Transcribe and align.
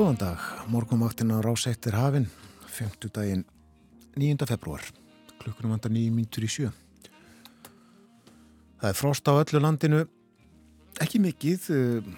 Góðan 0.00 0.16
dag, 0.16 0.44
morgunvaktin 0.72 1.28
á 1.28 1.44
Rásettir 1.44 1.92
hafinn, 1.92 2.24
50 2.72 3.10
daginn 3.12 3.42
9. 4.16 4.46
februar, 4.48 4.80
klukkunum 5.42 5.74
vandar 5.74 5.92
9 5.92 6.14
mínutur 6.16 6.46
í 6.46 6.48
sjö. 6.48 6.70
Það 8.80 8.88
er 8.88 8.96
frost 8.96 9.28
á 9.28 9.36
öllu 9.36 9.60
landinu, 9.60 10.00
ekki 11.04 11.20
mikið, 11.20 11.68
eh, 11.76 12.08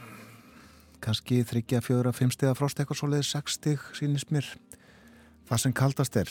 kannski 1.03 1.43
þryggja, 1.43 1.83
fjögra, 1.83 2.15
fimm 2.15 2.31
stiga 2.31 2.55
frost 2.55 2.79
eitthvað 2.79 3.03
svoleiði, 3.03 3.27
sex 3.27 3.59
stig 3.59 3.81
sínist 3.99 4.31
mér, 4.31 4.47
það 5.51 5.59
sem 5.59 5.73
kaldast 5.73 6.17
er. 6.17 6.31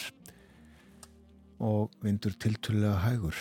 Og 1.60 1.92
vindur 2.02 2.32
tiltölulega 2.32 3.04
hægur. 3.04 3.36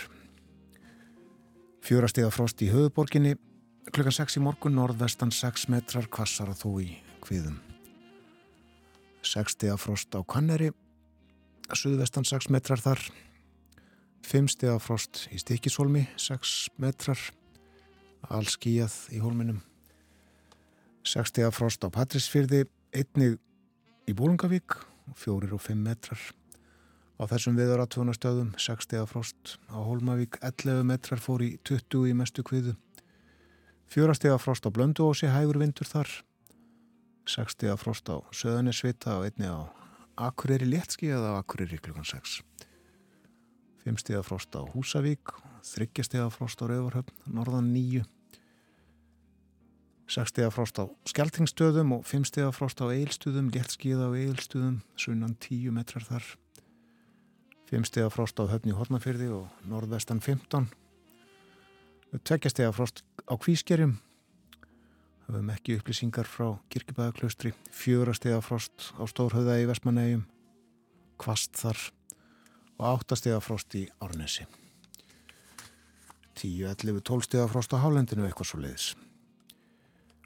Fjögra 1.80 2.10
stiga 2.10 2.34
frost 2.34 2.58
í 2.58 2.74
höfuborginni, 2.74 3.38
klukkan 3.92 4.10
6 4.10 4.36
í 4.36 4.42
morgun, 4.42 4.74
norðvestan 4.74 5.30
6 5.30 5.68
metrar, 5.68 6.10
kvassar 6.10 6.48
og 6.48 6.56
þó 6.58 6.82
í 6.82 6.98
kviðum. 9.20 9.26
60 9.26 9.76
frost 9.76 10.14
á 10.16 10.20
Kanneri 10.24 10.70
suðvestan 11.74 12.24
6 12.24 12.50
metrar 12.50 12.80
þar. 12.80 13.00
5 14.26 14.48
steg 14.52 14.80
frost 14.80 15.28
í 15.32 15.38
Stikisholmi 15.38 16.08
6 16.16 16.70
metrar. 16.78 17.18
Alls 18.28 18.56
skíjað 18.56 18.94
í 19.12 19.20
hólminum. 19.20 19.62
6 21.04 21.30
steg 21.32 21.52
frost 21.52 21.84
á 21.84 21.88
Patrísfyrði 21.88 22.66
einnig 22.92 23.38
í 24.08 24.12
Bólungavík 24.12 24.76
4 25.16 25.52
og 25.54 25.60
5 25.62 25.76
metrar. 25.78 26.20
Á 27.20 27.28
þessum 27.28 27.56
viðar 27.56 27.84
að 27.84 27.92
tvona 27.94 28.16
stöðum 28.16 28.54
6 28.56 28.88
steg 28.88 29.06
frost 29.08 29.58
á 29.68 29.78
Hólmavík 29.78 30.40
11 30.42 30.84
metrar 30.84 31.20
fór 31.20 31.44
í 31.44 31.58
20 31.64 32.10
í 32.10 32.16
mestu 32.16 32.42
kviðu. 32.42 32.76
4 33.88 34.16
steg 34.16 34.40
frost 34.40 34.66
á 34.66 34.70
Blönduósi 34.72 35.28
hægur 35.28 35.60
vindur 35.60 35.88
þar 35.88 36.10
60 37.30 37.70
að 37.70 37.82
frost 37.84 38.10
á 38.10 38.16
Söðanisvita 38.34 39.18
og 39.20 39.28
einni 39.28 39.46
á 39.46 39.70
Akureyri 40.20 40.66
léttski 40.66 41.12
eða 41.14 41.36
Akureyri 41.38 41.78
klukkan 41.78 42.08
6 42.08 42.40
5 43.84 44.00
stíða 44.02 44.24
frost 44.26 44.54
á 44.58 44.66
Húsavík 44.74 45.36
3 45.64 46.06
stíða 46.06 46.30
frost 46.34 46.60
á 46.60 46.66
Rauvarhöfn 46.66 47.30
Norðan 47.30 47.70
9 47.74 48.02
6 50.10 50.32
stíða 50.32 50.50
frost 50.50 50.78
á 50.82 50.90
Skeltingstöðum 51.06 51.92
og 51.94 52.06
5 52.08 52.26
stíða 52.26 52.50
frost 52.50 52.80
á 52.82 52.90
Eilstöðum 52.90 53.52
léttskiða 53.54 54.10
á 54.10 54.18
Eilstöðum 54.18 54.80
sunnan 54.98 55.36
10 55.38 55.70
metrar 55.70 56.02
þar. 56.02 56.26
5 57.70 57.86
stíða 57.86 58.10
frost 58.10 58.42
á 58.42 58.50
Höfni 58.50 58.74
Hortnafyrði 58.74 59.30
og 59.30 59.46
norðvestan 59.70 60.18
15 60.18 60.66
2 62.26 62.50
stíða 62.50 62.74
frost 62.74 63.04
á 63.30 63.38
Kvískerjum 63.38 64.00
höfum 65.34 65.50
ekki 65.52 65.76
upplýsingar 65.78 66.26
frá 66.28 66.46
kirkibæðaklaustri, 66.72 67.52
fjórastega 67.74 68.40
frost 68.42 68.90
á 68.98 69.04
Stórhauða 69.06 69.58
í 69.60 69.66
Vestmanægjum, 69.68 70.24
kvast 71.20 71.58
þar 71.60 71.78
og 72.80 72.86
áttastega 72.88 73.40
frost 73.44 73.76
í 73.78 73.84
Árnesi. 74.02 74.46
10, 76.40 76.64
11, 76.72 77.02
12 77.04 77.26
stega 77.28 77.48
frost 77.50 77.74
á 77.76 77.82
Hálendinu 77.82 78.24
eitthvað 78.26 78.50
svo 78.50 78.62
leiðis. 78.62 78.88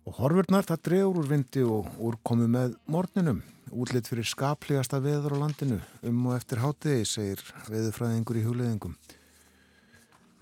Og 0.04 0.20
horfurnar 0.20 0.68
það 0.68 0.84
drefur 0.88 1.20
úr 1.22 1.28
vindi 1.32 1.64
og 1.64 1.90
úrkomi 1.98 2.46
með 2.50 2.78
morninum, 2.86 3.42
útlitt 3.72 4.08
fyrir 4.08 4.28
skaplegasta 4.28 5.00
veður 5.04 5.36
á 5.40 5.42
landinu, 5.42 5.80
um 6.04 6.30
og 6.30 6.38
eftir 6.38 6.62
hátiði, 6.62 7.08
segir 7.08 7.42
veðurfræðingur 7.66 8.40
í 8.40 8.46
hugleðingum. 8.46 8.96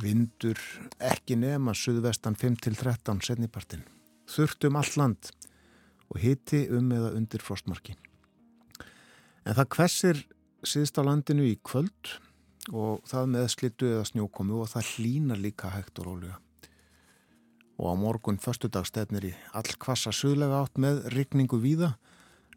Vindur 0.03 0.61
ekki 0.99 1.39
nema 1.39 1.75
suðvestan 1.79 2.37
5-13 2.39 3.23
setnipartinn 3.23 3.87
þurft 4.33 4.69
um 4.69 4.79
all 4.81 4.93
land 4.97 5.33
og 6.13 6.21
hiti 6.21 6.67
um 6.73 6.91
eða 6.93 7.15
undir 7.17 7.45
frostmarki. 7.45 7.97
En 9.47 9.57
það 9.57 9.71
hversir 9.77 10.21
síðst 10.63 10.99
á 11.01 11.03
landinu 11.07 11.47
í 11.49 11.57
kvöld 11.67 12.17
og 12.71 13.03
það 13.11 13.33
með 13.35 13.49
slittu 13.57 13.91
eða 13.91 14.07
snjókomu 14.13 14.61
og 14.63 14.71
það 14.71 14.91
hlínar 14.93 15.41
líka 15.43 15.73
hægt 15.73 15.99
og 15.99 16.11
rólega. 16.11 16.39
Og 17.81 17.89
á 17.91 17.95
morgun 17.99 18.39
förstudagstefnir 18.39 19.33
í 19.33 19.35
all 19.57 19.75
kvassa 19.83 20.13
suðlega 20.15 20.61
átt 20.63 20.79
með 20.79 21.03
rigningu 21.17 21.59
víða 21.59 21.97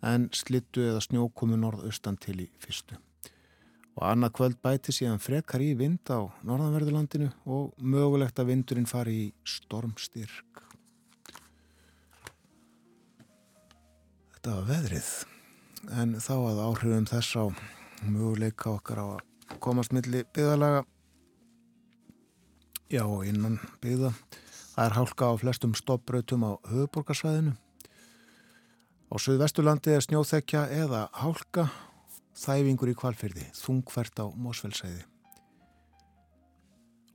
en 0.06 0.30
slittu 0.36 0.84
eða 0.86 1.02
snjókomu 1.02 1.58
norðaustan 1.58 2.20
til 2.22 2.44
í 2.46 2.48
fyrstu. 2.62 3.00
Og 3.96 4.04
annað 4.12 4.36
kvöld 4.38 4.60
bæti 4.62 4.94
síðan 4.94 5.24
frekar 5.24 5.64
í 5.64 5.72
vind 5.80 6.04
á 6.12 6.28
norðanverðulandinu 6.46 7.32
og 7.48 7.74
mögulegt 7.80 8.38
að 8.44 8.52
vindurinn 8.52 8.90
fari 8.90 9.16
í 9.24 9.28
stormstyrk. 9.48 10.65
Þetta 14.46 14.60
var 14.62 14.68
veðrið. 14.70 15.08
En 15.98 16.12
þá 16.22 16.34
að 16.36 16.60
áhrifum 16.62 17.06
þess 17.10 17.38
á 17.42 17.44
möguleika 18.06 18.76
okkar 18.76 19.00
á 19.02 19.06
að 19.16 19.56
komast 19.64 19.94
milli 19.96 20.22
byggðalaga 20.38 20.84
já 22.94 23.02
innan 23.26 23.58
byggða. 23.82 24.12
Það 24.76 24.86
er 24.86 24.96
hálka 25.00 25.32
á 25.34 25.42
flestum 25.42 25.74
stoppbrautum 25.74 26.46
á 26.46 26.52
höfuborgarsvæðinu 26.70 27.56
á 29.10 29.16
Suðvesturlandi 29.18 29.98
er 29.98 30.06
snjóþekja 30.06 30.68
eða 30.78 31.08
hálka. 31.24 31.72
Þæfingur 32.38 32.94
í 32.94 32.98
kvalfyrði 33.02 33.50
þungfært 33.58 34.22
á 34.22 34.30
Mósfellsæði 34.30 35.06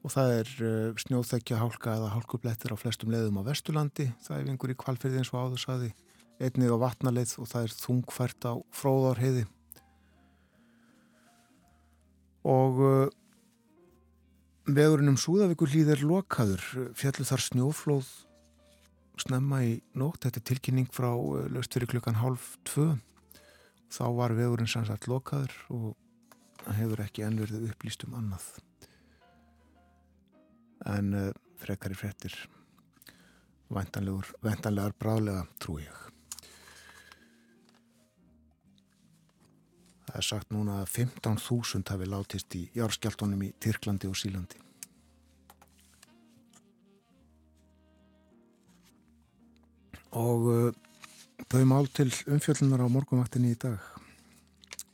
og 0.01 0.15
það 0.17 0.31
er 0.41 0.55
uh, 0.65 0.99
snjóþekja 0.99 1.63
hálka 1.63 1.95
eða 1.95 2.15
hálkublettir 2.17 2.73
á 2.75 2.81
flestum 2.81 3.13
leðum 3.15 3.39
á 3.45 3.47
Vesturlandi. 3.53 4.11
Þæfingur 4.25 4.73
í 4.73 4.81
kvalfyrði 4.81 5.21
eins 5.21 5.31
og 5.31 5.45
áðursaði 5.45 5.93
einnig 6.41 6.73
á 6.73 6.77
vatnaleið 6.81 7.37
og 7.43 7.49
það 7.51 7.67
er 7.67 7.75
þungfært 7.77 8.47
á 8.49 8.53
fróðárheiði. 8.75 9.45
Og 12.49 12.81
uh, 12.81 13.11
vegurinn 14.71 15.13
um 15.13 15.21
Súðavíkur 15.21 15.73
hlýð 15.75 15.95
er 15.97 16.05
lokaður. 16.09 16.65
Fjallu 16.97 17.27
þar 17.29 17.45
snjóflóð 17.45 18.11
snemma 19.21 19.59
í 19.67 19.75
nótt, 20.01 20.23
þetta 20.25 20.41
er 20.41 20.47
tilkynning 20.49 20.89
frá 20.95 21.11
uh, 21.13 21.45
löst 21.53 21.77
fyrir 21.77 21.91
klukkan 21.93 22.21
halv 22.23 22.55
tvö. 22.69 22.95
Þá 23.91 24.05
var 24.17 24.37
vegurinn 24.39 24.71
sannsagt 24.71 25.11
lokaður 25.11 25.53
og 25.75 26.73
hefur 26.77 27.03
ekki 27.05 27.27
ennverðið 27.27 27.73
upplýst 27.75 28.07
um 28.09 28.17
annað. 28.21 28.47
En 30.89 31.13
uh, 31.27 31.29
frekar 31.61 31.93
í 31.93 31.99
frettir 31.99 32.39
væntanlegar 33.71 34.97
brálega 34.99 35.45
trú 35.63 35.79
ég 35.79 36.10
Það 40.11 40.19
er 40.19 40.27
sagt 40.27 40.49
núna 40.51 40.77
að 40.83 40.89
15.000 40.91 41.87
hafi 41.93 42.07
látist 42.11 42.55
í 42.59 42.65
járskjáltónum 42.75 43.43
í 43.47 43.49
Tyrklandi 43.63 44.09
og 44.11 44.17
Sílandi. 44.19 44.59
Og 50.19 50.49
uh, 50.51 50.73
þau 51.47 51.63
mál 51.71 51.87
til 51.95 52.09
umfjöllunar 52.27 52.83
á 52.83 52.91
morgunvaktinni 52.91 53.53
í 53.55 53.59
dag. 53.63 53.79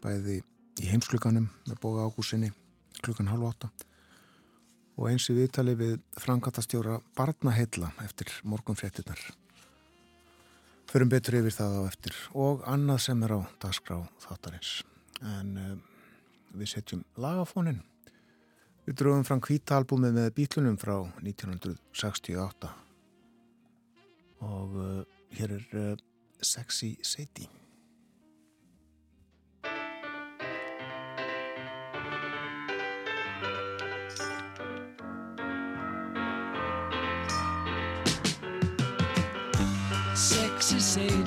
Bæði 0.04 0.42
í 0.84 0.90
heimsklukanum 0.90 1.46
með 1.64 1.78
bóða 1.80 2.04
ágúsinni 2.10 2.50
klukkan 3.00 3.30
halv 3.32 3.48
åtta 3.48 3.70
og 4.96 5.08
eins 5.08 5.28
í 5.32 5.36
viðtali 5.36 5.74
við 5.76 5.94
frangatastjóra 6.20 6.98
Barnaheilla 7.16 7.90
eftir 8.04 8.32
morgunfréttinnar. 8.48 9.20
Förum 10.92 11.12
betur 11.12 11.38
yfir 11.40 11.56
það 11.56 11.80
á 11.80 11.82
eftir 11.88 12.20
og 12.36 12.68
annað 12.68 13.02
sem 13.08 13.24
er 13.24 13.36
á 13.36 13.40
dagskrá 13.64 14.02
þáttarins 14.24 14.76
en 15.22 15.52
uh, 15.60 15.76
við 16.56 16.72
setjum 16.74 17.04
lagafónin 17.20 17.82
við 18.86 18.98
drögum 19.00 19.24
fram 19.26 19.40
kvítalbúmið 19.42 20.18
með 20.18 20.32
bílunum 20.36 20.76
frá 20.80 20.96
1968 21.22 22.72
og 24.46 24.76
uh, 24.76 25.02
hér 25.36 25.56
er 25.58 25.66
uh, 25.74 25.96
Sexy 26.40 26.96
Sadie. 27.02 27.48
Sexy 40.14 40.80
Sadie, 40.80 41.25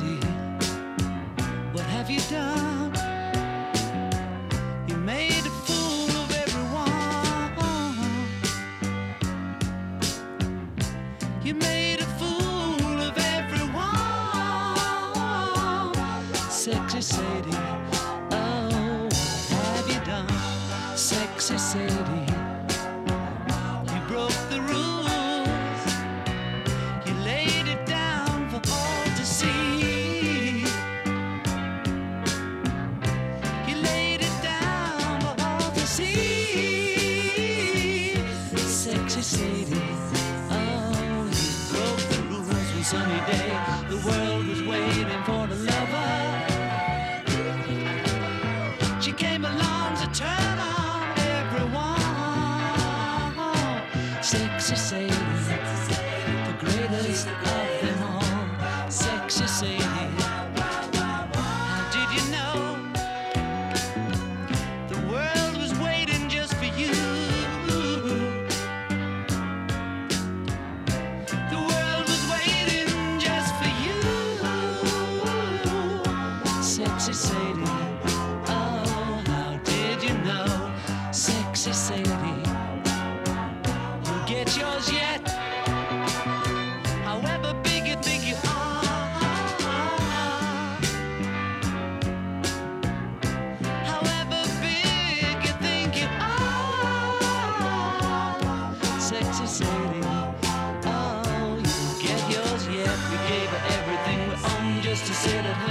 Sadie. 17.09 17.57
Oh, 18.31 19.09
what 19.49 19.65
have 19.77 19.89
you 19.89 19.99
done, 20.05 20.29
sexy 20.95 21.57
City? 21.57 22.25
You 23.91 23.99
broke 24.07 24.39
the 24.51 24.61
rules. 24.69 25.81
You 27.07 27.13
laid 27.25 27.67
it 27.67 27.83
down 27.87 28.49
for 28.51 28.61
all 28.71 29.05
to 29.17 29.25
see. 29.25 30.65
You 33.67 33.75
laid 33.89 34.21
it 34.21 34.37
down 34.43 35.21
for 35.21 35.35
all 35.43 35.71
to 35.71 35.87
see. 35.87 36.13
Sexy 38.55 39.21
Sadie. 39.21 39.81
Oh, 40.51 41.25
you 41.33 41.47
broke 41.73 42.03
the 42.11 42.19
rules 42.29 42.47
one 42.49 42.83
sunny 42.83 43.19
day. 43.31 43.49
The 43.89 43.97
world 44.07 44.45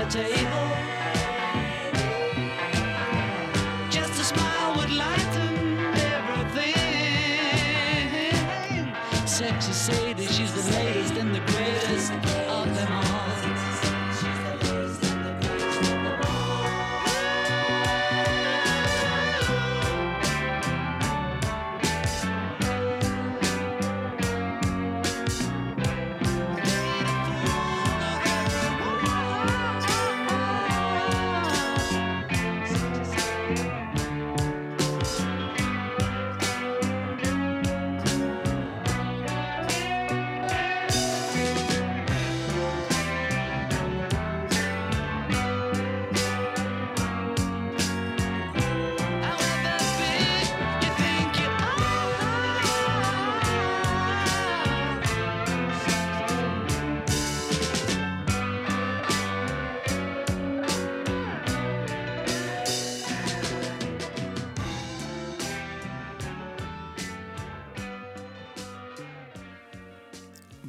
table. 0.09 0.68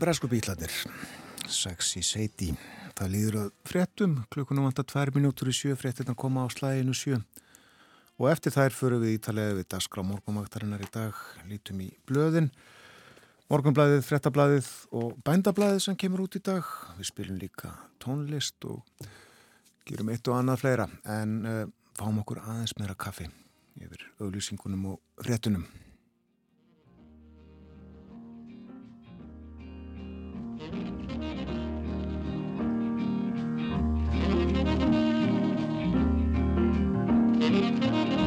Bresku 0.09 0.25
bílarnir, 0.25 0.71
sexy 1.53 2.01
Sadie. 2.01 2.55
Það 2.97 3.11
líður 3.13 3.35
að 3.43 3.49
fréttum, 3.69 4.13
klukkunum 4.33 4.65
vantar 4.65 4.87
tvær 4.89 5.11
minútur 5.13 5.51
í 5.51 5.53
sjö, 5.53 5.75
fréttina 5.77 6.15
koma 6.17 6.41
á 6.41 6.49
slæginu 6.49 6.95
sjö. 6.97 7.19
Og 8.17 8.31
eftir 8.31 8.55
þær 8.55 8.73
förum 8.73 9.03
við 9.03 9.19
ítalega 9.19 9.59
við 9.59 9.67
daskra 9.69 10.01
morgunvaktarinnar 10.07 10.81
í 10.81 10.89
dag, 10.89 11.19
lítum 11.45 11.83
í 11.85 11.91
blöðin, 12.09 12.49
morgunblæðið, 13.53 14.01
fréttablæðið 14.07 14.71
og 14.97 15.11
bændablæðið 15.29 15.83
sem 15.85 15.99
kemur 16.01 16.23
út 16.25 16.39
í 16.39 16.41
dag. 16.49 16.71
Við 16.97 17.11
spilum 17.11 17.37
líka 17.43 17.75
tónlist 18.01 18.65
og 18.65 18.81
gerum 19.85 20.09
eitt 20.09 20.25
og 20.25 20.39
annað 20.39 20.63
fleira, 20.63 20.87
en 21.19 21.37
uh, 21.45 21.61
fáum 22.01 22.17
okkur 22.23 22.41
aðeins 22.47 22.73
meira 22.81 22.97
kaffi 22.97 23.29
yfir 23.77 24.09
auglýsingunum 24.17 24.95
og 24.95 25.21
fréttunum. 25.21 25.69
Thank 30.71 30.87
you. 38.13 38.18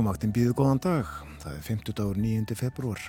Morgumvaktin 0.00 0.30
býðu 0.32 0.54
góðan 0.56 0.78
dag. 0.80 1.08
Það 1.42 1.56
er 1.58 1.64
50 1.66 1.94
dagur 1.98 2.16
9. 2.16 2.54
februar. 2.56 3.00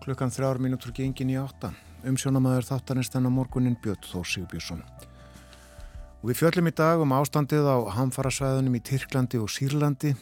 Klukkan 0.00 0.30
þrjár 0.32 0.56
mínútur 0.64 0.94
gengin 0.96 1.28
í 1.28 1.36
átta. 1.36 1.74
Umsjónamaður 2.08 2.64
þáttanist 2.64 3.12
þennan 3.12 3.34
morgunin 3.36 3.76
Björn 3.84 4.00
Þór 4.08 4.24
Sigbjörnsson. 4.30 4.80
Við 6.24 6.40
fjöllum 6.40 6.70
í 6.70 6.72
dag 6.80 7.04
um 7.04 7.12
ástandið 7.12 7.68
á 7.68 7.76
hamfarasvæðunum 7.92 8.78
í 8.78 8.82
Tyrklandi 8.88 9.36
og 9.36 9.52
Sýrlandi. 9.52 10.14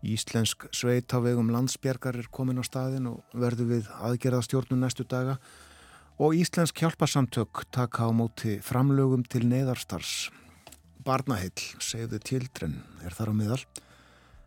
Íslensk 0.00 0.70
sveit 0.72 1.12
á 1.12 1.20
vegum 1.20 1.52
landsbjergar 1.52 2.16
er 2.16 2.32
komin 2.32 2.56
á 2.56 2.64
staðin 2.64 3.12
og 3.12 3.36
verður 3.36 3.74
við 3.76 3.94
aðgerðastjórnum 4.08 4.86
næstu 4.88 5.04
daga. 5.04 5.36
Og 6.16 6.32
Íslensk 6.32 6.80
hjálpasamtök 6.80 7.66
taka 7.76 8.08
á 8.08 8.10
móti 8.16 8.56
framlögum 8.64 9.28
til 9.28 9.44
neyðarstars. 9.44 10.30
Barnaheill, 11.04 11.76
segðu 11.76 12.24
tildren, 12.24 12.80
er 13.04 13.12
þar 13.12 13.36
á 13.36 13.40
miðal. 13.44 13.66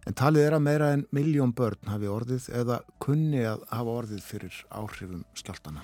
En 0.07 0.15
talið 0.15 0.47
er 0.47 0.55
að 0.55 0.65
meira 0.65 0.91
en 0.95 1.05
miljón 1.15 1.51
börn 1.55 1.89
hafi 1.91 2.07
orðið 2.09 2.49
eða 2.61 2.79
kunni 3.03 3.43
að 3.45 3.65
hafa 3.71 3.95
orðið 4.01 4.21
fyrir 4.25 4.61
áhrifum 4.71 5.25
skjáltana. 5.37 5.83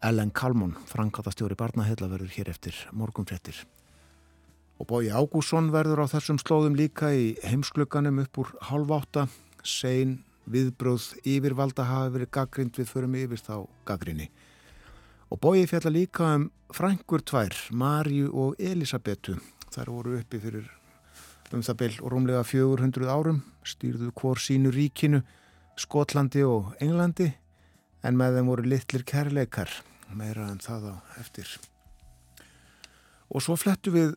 Ellen 0.00 0.30
Kalmon, 0.32 0.72
frangatastjóri 0.88 1.58
barnaheilla, 1.60 2.08
verður 2.08 2.32
hér 2.32 2.48
eftir 2.54 2.76
morgunfrettir. 2.96 3.58
Og 4.80 4.88
Bói 4.88 5.10
Ágússon 5.12 5.68
verður 5.74 6.06
á 6.08 6.12
þessum 6.14 6.38
slóðum 6.40 6.78
líka 6.78 7.10
í 7.12 7.34
heimsklugganum 7.44 8.22
upp 8.22 8.40
úr 8.40 8.54
halv 8.70 8.94
átta. 8.96 9.26
Sein 9.60 10.22
viðbröð 10.48 11.10
yfirvalda 11.28 11.84
hafi 11.84 12.14
verið 12.16 12.32
gaggrind 12.32 12.80
við 12.80 12.88
förum 12.88 13.18
yfir 13.20 13.44
þá 13.44 13.54
gaggrinni. 13.90 14.30
Og 15.28 15.36
Bói 15.36 15.66
fjalla 15.68 15.92
líka 15.92 16.32
um 16.38 16.48
frængur 16.72 17.20
tvær, 17.20 17.52
Marju 17.70 18.32
og 18.32 18.56
Elisabetu. 18.56 19.36
Þær 19.70 19.92
voru 19.92 20.16
uppi 20.16 20.40
fyrir 20.40 20.79
um 21.56 21.62
það 21.66 21.78
byll 21.82 21.96
og 22.00 22.12
rúmlega 22.14 22.42
400 22.46 23.10
árum, 23.10 23.42
stýrðu 23.66 24.10
hvort 24.14 24.42
sínu 24.44 24.72
ríkinu, 24.74 25.22
Skotlandi 25.80 26.42
og 26.44 26.74
Englandi 26.82 27.30
en 28.04 28.16
með 28.16 28.38
þeim 28.38 28.50
voru 28.50 28.66
litlir 28.68 29.04
kærleikar, 29.06 29.70
meira 30.16 30.48
en 30.50 30.60
það 30.62 30.90
á 30.92 30.94
eftir. 31.20 31.48
Og 33.30 33.44
svo 33.44 33.56
flettu 33.60 33.92
við 33.94 34.14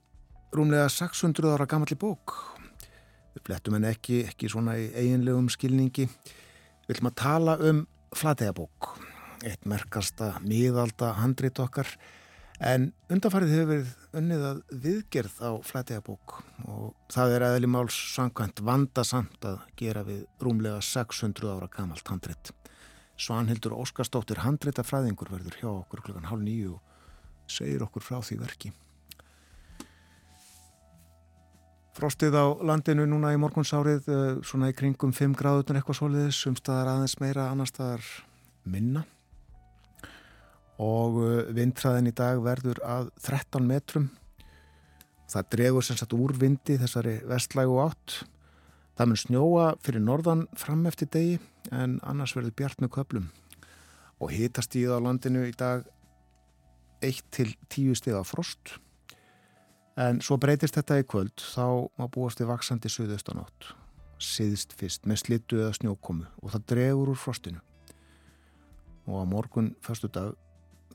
rúmlega 0.56 0.90
600 0.90 1.54
ára 1.54 1.68
gammalli 1.70 1.98
bók. 2.00 2.36
Við 3.34 3.46
flettum 3.50 3.78
henni 3.78 3.92
ekki, 3.92 4.24
ekki 4.30 4.50
svona 4.52 4.78
í 4.80 4.90
eiginlegum 4.92 5.50
skilningi. 5.54 6.08
Við 6.08 6.92
viljum 6.92 7.10
að 7.12 7.20
tala 7.22 7.58
um 7.70 7.84
flategabók, 8.14 8.94
eitt 9.46 9.66
merkasta 9.70 10.36
miðalda 10.46 11.14
handrit 11.20 11.60
okkar, 11.62 11.90
en 12.64 12.90
undanfarið 13.12 13.54
hefur 13.54 13.70
verið 13.70 14.20
unnið 14.20 14.44
að 14.48 14.60
viðgerð 14.84 15.40
á 15.44 15.52
flategabók 15.68 16.36
og 16.70 16.94
það 17.12 17.36
er 17.36 17.46
aðeins 17.48 17.72
máls 17.74 17.98
samkvæmt 18.14 18.62
vandasamt 18.64 19.48
að 19.50 19.58
gera 19.80 20.04
við 20.08 20.24
rúmlega 20.44 20.80
600 20.84 21.52
ára 21.52 21.70
gammalt 21.74 22.08
handrit. 22.08 22.54
Svanhildur 23.20 23.76
Óskarstóttir 23.78 24.42
handritafræðingur 24.46 25.32
verður 25.34 25.60
hjá 25.60 25.70
okkur 25.74 26.06
klukkan 26.06 26.30
hálf 26.32 26.44
nýju 26.46 26.78
og 26.78 27.52
segir 27.52 27.84
okkur 27.86 28.06
frá 28.06 28.22
því 28.24 28.40
verki. 28.42 28.74
Frostið 31.94 32.34
á 32.34 32.46
landinu 32.66 33.06
núna 33.06 33.36
í 33.36 33.42
morgunsárið 33.42 34.08
svona 34.42 34.72
í 34.72 34.78
kringum 34.78 35.14
5 35.14 35.36
gráðunar 35.38 35.78
eitthvað 35.78 36.00
soliðis, 36.00 36.40
umstaðar 36.50 36.96
aðeins 36.96 37.20
meira, 37.22 37.52
annar 37.52 37.70
staðar 37.70 38.08
minna 38.66 39.04
og 40.84 41.18
vindræðin 41.56 42.12
í 42.12 42.16
dag 42.16 42.42
verður 42.44 42.82
að 42.84 43.10
13 43.24 43.66
metrum. 43.68 44.10
Það 45.32 45.50
dregur 45.56 45.86
sem 45.88 45.98
sagt 46.00 46.16
úr 46.18 46.36
vindi 46.38 46.76
þessari 46.82 47.16
vestlægu 47.30 47.80
átt. 47.86 48.20
Það 48.98 49.10
mun 49.10 49.22
snjóa 49.24 49.68
fyrir 49.82 50.04
norðan 50.04 50.46
fram 50.60 50.84
eftir 50.90 51.10
degi 51.14 51.40
en 51.72 51.98
annars 52.04 52.36
verður 52.36 52.58
bjart 52.60 52.84
með 52.84 52.94
köplum 52.98 53.30
og 54.22 54.32
hitast 54.32 54.76
í 54.78 54.84
það 54.86 55.00
á 55.02 55.06
landinu 55.08 55.46
í 55.48 55.54
dag 55.58 55.88
1 57.04 57.24
til 57.34 57.50
10 57.74 57.98
stig 58.00 58.16
af 58.16 58.30
frost. 58.32 58.78
En 60.00 60.22
svo 60.24 60.38
breytist 60.42 60.78
þetta 60.78 61.02
í 61.02 61.08
kvöld. 61.08 61.36
Þá 61.38 61.90
má 62.00 62.06
búast 62.08 62.40
við 62.40 62.54
vaksandi 62.54 62.92
söðaustanátt 62.92 63.74
siðst 64.24 64.74
fyrst 64.80 65.08
með 65.10 65.22
slittu 65.24 65.60
eða 65.60 65.76
snjókomu. 65.78 66.28
Og 66.42 66.54
það 66.54 66.68
dregur 66.74 67.14
úr 67.14 67.20
frostinu. 67.20 67.62
Og 69.10 69.20
á 69.20 69.24
morgun 69.28 69.74
fyrstu 69.84 70.10
dag 70.14 70.32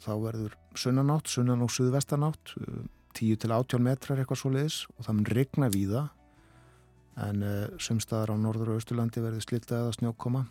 þá 0.03 0.13
verður 0.23 0.55
sunnanátt, 0.79 1.29
sunnan 1.31 1.65
og 1.65 1.73
suðvestanátt 1.75 2.55
10 3.19 3.41
til 3.43 3.53
18 3.53 3.83
metrar 3.83 4.21
eitthvað 4.21 4.41
svo 4.43 4.53
leiðis 4.55 4.83
og 4.95 5.07
það 5.07 5.19
mun 5.19 5.31
regna 5.39 5.69
víða 5.73 6.05
en 7.19 7.43
uh, 7.43 7.79
sumstaðar 7.83 8.35
á 8.35 8.37
norður 8.39 8.73
og 8.73 8.81
austurlandi 8.81 9.23
verður 9.23 9.43
slitað 9.43 9.81
eða 9.83 9.95
snjókoma. 9.97 10.45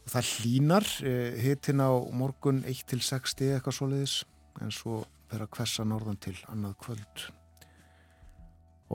Og 0.00 0.12
það 0.14 0.30
hlínar 0.34 0.86
uh, 1.04 1.40
hitin 1.40 1.84
á 1.84 1.90
morgun 2.16 2.62
1 2.68 2.86
til 2.88 3.02
6 3.04 3.34
steg 3.34 3.56
eitthvað 3.56 3.76
svo 3.76 3.90
leiðis 3.90 4.16
en 4.60 4.72
svo 4.74 5.02
vera 5.30 5.48
hversa 5.52 5.84
norðan 5.86 6.20
til 6.22 6.36
annað 6.50 6.78
kvöld. 6.84 7.26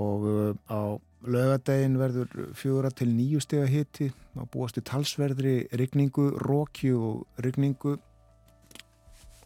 Og 0.01 0.25
uh, 0.25 0.57
á 0.67 0.97
lögadegin 1.25 1.99
verður 2.01 2.49
fjóra 2.57 2.91
til 2.93 3.11
nýju 3.13 3.43
stega 3.45 3.69
hiti 3.69 4.09
á 4.37 4.43
búast 4.49 4.81
í 4.81 4.83
talsverðri 4.85 5.55
rigningu, 5.73 6.31
rókju 6.41 6.97
og 6.97 7.45
rigningu 7.45 7.95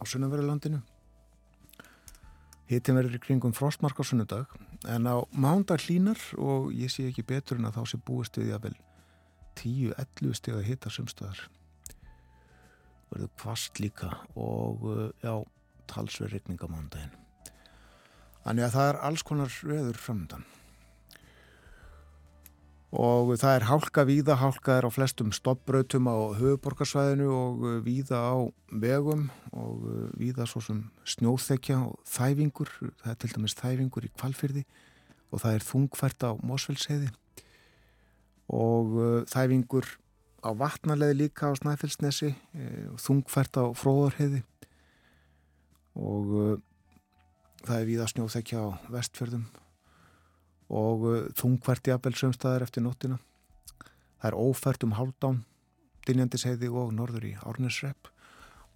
á 0.00 0.02
sunnanverðurlandinu 0.08 0.80
hitin 2.70 2.98
verður 2.98 3.18
í 3.18 3.22
kringum 3.22 3.54
frostmark 3.56 4.00
á 4.00 4.04
sunnudag 4.06 4.50
en 4.88 5.06
á 5.06 5.20
mándag 5.36 5.84
hlínar 5.86 6.20
og 6.40 6.72
ég 6.72 6.92
sé 6.92 7.08
ekki 7.10 7.26
betur 7.26 7.60
en 7.60 7.68
að 7.68 7.80
þá 7.80 7.92
sé 7.92 8.02
búist 8.06 8.38
við 8.40 8.54
að 8.56 8.68
vel 8.68 8.76
10-11 9.60 10.36
stega 10.38 10.62
hita 10.64 10.92
sumstöðar 10.92 11.46
verður 13.10 13.32
kvast 13.40 13.80
líka 13.82 14.12
og 14.38 14.86
já 15.22 15.34
talsverð 15.90 16.36
regning 16.36 16.62
á 16.62 16.68
mándaginn. 16.70 17.16
Þannig 18.44 18.66
að 18.66 18.74
það 18.76 18.90
er 18.90 18.98
alls 19.08 19.24
konar 19.26 19.56
veður 19.66 19.98
framöndan. 20.00 20.46
Og 22.90 23.36
það 23.38 23.54
er 23.54 23.66
hálka 23.68 24.02
víða, 24.08 24.34
hálka 24.40 24.74
er 24.80 24.86
á 24.86 24.90
flestum 24.90 25.30
stoppbrautum 25.30 26.08
á 26.10 26.34
höfuborgarsvæðinu 26.40 27.28
og 27.30 27.62
víða 27.86 28.18
á 28.18 28.34
vegum 28.82 29.28
og 29.54 29.84
víða 30.18 30.48
svo 30.50 30.62
sem 30.64 30.82
snjóþekja 31.06 31.78
og 31.86 32.00
þæfingur, 32.10 32.72
það 32.98 33.12
er 33.12 33.18
til 33.22 33.32
dæmis 33.36 33.54
þæfingur 33.60 34.08
í 34.08 34.12
kvalfyrði 34.18 34.64
og 35.30 35.44
það 35.44 35.54
er 35.54 35.66
þungfært 35.70 36.26
á 36.26 36.30
Mósfellsheiði 36.42 37.12
og 38.50 38.98
þæfingur 39.30 39.86
á 40.42 40.50
vatnarleði 40.50 41.20
líka 41.22 41.52
á 41.52 41.54
Snæfellsnesi 41.54 42.34
og 42.90 42.98
þungfært 42.98 43.60
á 43.60 43.64
Fróðarheiði 43.76 44.42
og 46.00 46.34
uh, 46.34 46.54
það 47.66 47.76
er 47.76 47.88
víða 47.88 48.08
snjóþekja 48.10 48.62
á 48.62 48.68
vestfjörðum 48.92 49.44
og 50.70 51.04
uh, 51.04 51.18
þungvært 51.36 51.90
jafnvel 51.90 52.14
sömstaðar 52.18 52.64
eftir 52.66 52.84
nóttina. 52.86 53.18
Það 54.20 54.30
er 54.30 54.38
ófært 54.38 54.86
um 54.86 54.96
hálfdán, 54.98 55.42
Dinjandisheiði 56.06 56.70
og 56.72 56.94
norður 56.96 57.26
í 57.28 57.34
Árnesrepp 57.44 58.08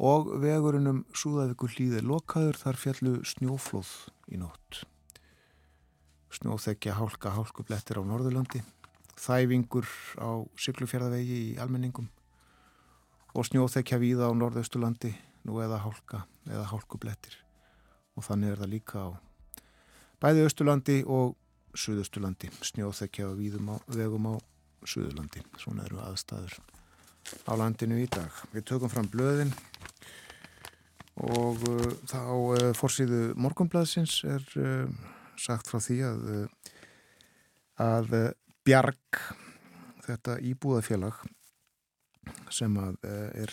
og 0.02 0.28
vegurinn 0.42 0.90
um 0.90 0.98
Súðavíkur 1.14 1.72
hlýði 1.72 2.02
lokaður 2.04 2.58
þar 2.58 2.78
fjallu 2.80 3.12
snjóflóð 3.24 3.92
í 4.34 4.40
nótt. 4.42 4.82
Snjóþekja 6.34 6.96
hálka 6.98 7.30
hálkublettir 7.36 8.00
á 8.00 8.02
Norðurlandi, 8.02 8.64
þæfingur 9.14 9.86
á 10.18 10.42
Siglufjörðavegi 10.58 11.38
í 11.52 11.54
almenningum 11.62 12.10
og 13.34 13.46
snjóþekja 13.46 14.00
víða 14.02 14.30
á 14.30 14.32
Norðausturlandi 14.34 15.14
nú 15.46 15.60
eða 15.62 15.80
hálka 15.84 16.24
eða 16.48 16.66
hálkublettir 16.72 17.38
og 18.14 18.26
þannig 18.26 18.52
er 18.52 18.60
það 18.62 18.72
líka 18.74 19.06
á 19.06 19.08
bæði 20.22 20.44
Östurlandi 20.48 20.98
og 21.06 21.34
Suðusturlandi 21.74 22.50
snjóþekja 22.64 23.28
og 23.30 23.38
víðum 23.40 23.72
á, 23.74 23.76
vegum 23.90 24.28
á 24.30 24.34
Suðurlandi. 24.86 25.42
Svona 25.60 25.86
eru 25.88 26.00
aðstæður 26.04 26.56
á 27.48 27.52
landinu 27.58 27.98
í 28.02 28.08
dag. 28.12 28.30
Við 28.54 28.66
tökum 28.70 28.92
fram 28.92 29.08
blöðin 29.10 29.52
og 31.24 31.62
uh, 31.70 31.90
þá 32.10 32.22
uh, 32.24 32.70
fórsýðu 32.76 33.34
morgunblæðsins 33.38 34.20
er 34.26 34.44
uh, 34.58 34.88
sagt 35.38 35.70
frá 35.70 35.80
því 35.82 36.00
að 36.08 36.26
að 37.82 38.12
Bjarg 38.64 39.18
þetta 40.06 40.36
íbúðafélag 40.46 41.16
sem 42.54 42.76
að 42.78 43.00
er 43.34 43.50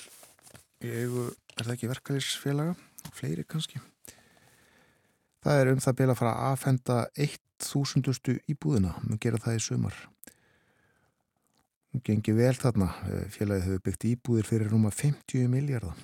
í 0.86 0.92
eigu 0.94 1.26
er 1.58 1.66
það 1.66 1.74
ekki 1.76 1.90
verkefælisfélaga, 1.92 2.76
fleiri 3.18 3.46
kannski. 3.50 3.82
Það 5.42 5.60
er 5.60 5.72
um 5.72 5.82
það 5.82 5.98
bila 5.98 6.14
að 6.14 6.20
fara 6.20 6.32
að 6.38 6.52
aðfenda 6.52 6.98
1000. 7.18 8.36
íbúðina, 8.52 8.94
maður 9.02 9.22
gera 9.26 9.42
það 9.42 9.58
í 9.58 9.64
sumar. 9.66 9.98
Það 11.92 12.04
gengi 12.08 12.36
vel 12.38 12.54
þarna, 12.56 12.90
félagið 13.34 13.68
hefur 13.68 13.84
byggt 13.88 14.08
íbúðir 14.12 14.48
fyrir 14.48 14.72
rúma 14.72 14.92
50 14.94 15.50
miljardar. 15.52 15.98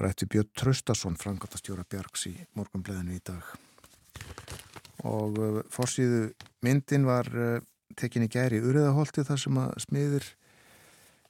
Rætti 0.00 0.28
Björn 0.32 0.48
Traustason, 0.56 1.16
frangatastjóra 1.20 1.84
Bjarks 1.88 2.28
í 2.30 2.34
morgunbleðinu 2.56 3.16
í 3.16 3.24
dag. 3.24 3.44
Og 5.08 5.40
fórsýðu 5.72 6.30
myndin 6.64 7.08
var 7.08 7.28
tekinni 7.96 8.28
gæri 8.32 8.60
í 8.60 8.64
Uriðaholti 8.64 9.24
þar 9.28 9.40
sem 9.42 9.60
að 9.60 9.74
smiður 9.84 10.28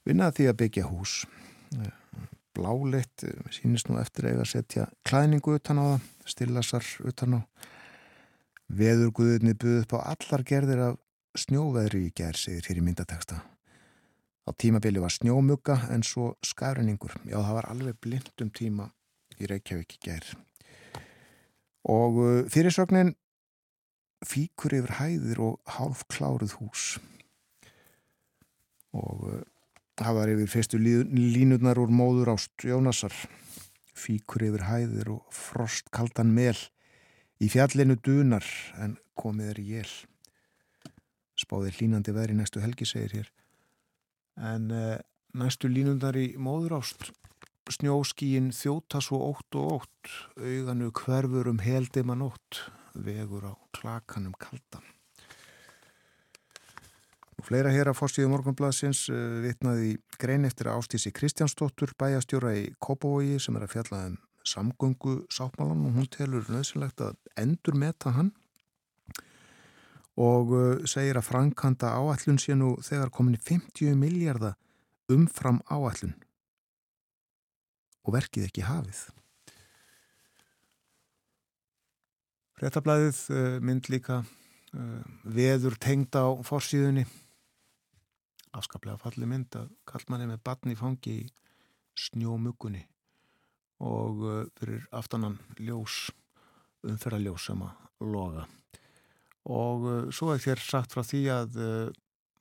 vinnaði 0.07 0.37
því 0.37 0.47
að 0.51 0.59
byggja 0.61 0.87
hús 0.91 1.15
bláleitt, 2.61 3.25
sínist 3.53 3.89
nú 3.89 3.97
eftir 4.01 4.29
eiga 4.29 4.45
að 4.45 4.51
setja 4.53 4.87
klæningu 5.07 5.57
utan 5.57 5.81
á 5.81 5.85
það, 5.89 6.09
stillasar 6.33 6.89
utan 7.09 7.37
á. 7.37 7.41
Veðurguðinni 8.71 9.55
buðið 9.59 9.81
upp 9.83 9.95
á 9.97 9.99
allar 10.13 10.43
gerðir 10.47 10.83
af 10.85 10.99
snjóveðri 11.41 12.05
í 12.07 12.13
gerð, 12.15 12.39
segir 12.45 12.69
hér 12.69 12.79
í 12.79 12.85
myndateksta. 12.85 13.41
Á 14.47 14.49
tímabili 14.57 15.01
var 15.01 15.13
snjómugga 15.13 15.77
en 15.93 16.05
svo 16.05 16.35
skærinningur. 16.45 17.17
Já, 17.25 17.37
það 17.39 17.57
var 17.57 17.69
alveg 17.71 17.99
blind 18.01 18.31
um 18.43 18.51
tíma 18.53 18.87
í 19.37 19.49
Reykjavík 19.49 19.97
í 19.97 20.01
gerð. 20.07 20.33
Og 21.91 22.47
fyrirsögnin 22.53 23.15
fíkur 24.27 24.75
yfir 24.77 24.97
hæðir 24.99 25.41
og 25.41 25.75
hálf 25.77 26.05
kláruð 26.11 26.55
hús. 26.59 26.99
Og 28.93 29.41
Var 29.99 30.31
yfir 30.31 30.49
fyrstu 30.49 30.79
línutnar 30.79 31.77
úr 31.77 31.91
móður 31.93 32.31
ást 32.33 32.63
Jónasar, 32.65 33.13
fíkur 33.93 34.47
yfir 34.47 34.63
hæðir 34.65 35.11
og 35.13 35.27
frost 35.35 35.91
kaldan 35.93 36.31
mel, 36.33 36.57
í 37.37 37.49
fjallinu 37.51 37.97
dunar 38.01 38.45
en 38.81 38.95
komið 39.19 39.51
er 39.51 39.59
í 39.61 39.65
jél. 39.75 39.91
Spáði 41.37 41.73
línandi 41.79 42.13
veðri 42.15 42.37
næstu 42.37 42.61
helgi, 42.63 42.87
segir 42.87 43.13
hér. 43.19 43.29
En 44.37 44.71
eh, 44.71 44.97
næstu 45.37 45.69
línundar 45.69 46.17
í 46.17 46.31
móður 46.37 46.79
ást, 46.79 47.11
snjóskíin 47.69 48.49
þjóta 48.55 49.03
svo 49.03 49.21
ótt 49.29 49.59
og 49.59 49.81
ótt, 49.81 50.15
auganu 50.39 50.89
hverfur 50.97 51.51
um 51.51 51.61
heldima 51.61 52.17
nótt, 52.17 52.63
vegur 52.95 53.51
á 53.51 53.53
klakanum 53.75 54.33
kaldan. 54.39 54.85
Og 57.41 57.47
fleira 57.47 57.71
hér 57.73 57.89
að 57.89 57.95
fórstíðu 57.97 58.29
morgunbladsins 58.29 59.07
uh, 59.09 59.39
vitnaði 59.41 59.95
grein 60.21 60.43
eftir 60.45 60.67
Ástísi 60.69 61.09
Kristjánsdóttur 61.09 61.89
bæjastjóra 61.97 62.51
í 62.53 62.67
Kópavogi 62.77 63.39
sem 63.41 63.55
er 63.57 63.63
að 63.65 63.71
fjalla 63.71 64.01
um 64.11 64.17
samgöngu 64.45 65.15
sáttmálan 65.33 65.87
og 65.87 65.95
hún 65.95 66.09
telur 66.13 66.45
nöðsynlegt 66.53 67.01
að 67.01 67.15
endur 67.41 67.79
meta 67.81 68.13
hann. 68.13 68.29
Og 70.21 70.53
uh, 70.53 70.83
segir 70.85 71.17
að 71.17 71.25
frankanda 71.31 71.95
áallun 71.97 72.37
sé 72.43 72.53
nú 72.53 72.75
þegar 72.85 73.09
komin 73.09 73.39
í 73.39 73.41
50 73.41 73.97
miljardar 73.97 74.53
umfram 75.09 75.63
áallun 75.65 76.13
og 78.05 78.19
verkið 78.19 78.45
ekki 78.51 78.67
hafið. 78.69 79.01
Frettablaðið 82.61 83.23
uh, 83.33 83.57
mynd 83.65 83.89
líka 83.89 84.21
veður 85.27 85.73
tengd 85.83 86.15
á 86.15 86.31
forsíðunni 86.47 87.01
afskaplega 88.57 88.99
falli 89.01 89.27
mynd 89.29 89.55
að 89.57 89.71
kallmanni 89.87 90.27
með 90.29 90.41
batni 90.45 90.77
fangi 90.79 91.17
í 91.23 91.29
snjómugunni 91.97 92.83
og 93.81 94.23
uh, 94.23 94.41
fyrir 94.59 94.85
aftanan 94.93 95.39
ljós 95.59 96.09
umferðaljós 96.87 97.47
sem 97.49 97.61
að 97.65 98.07
loga. 98.11 98.45
Og 99.49 99.87
uh, 99.87 99.99
svo 100.13 100.31
er 100.33 100.43
þér 100.43 100.61
sagt 100.63 100.93
frá 100.93 101.03
því 101.05 101.21
að 101.33 101.57
uh, 101.61 101.93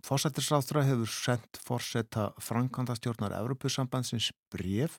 fósættisráþra 0.05 0.85
hefur 0.89 1.13
sendt 1.13 1.61
fórsetta 1.65 2.31
frankandastjórnar 2.41 3.37
Evropasambandsins 3.41 4.31
bref 4.53 4.99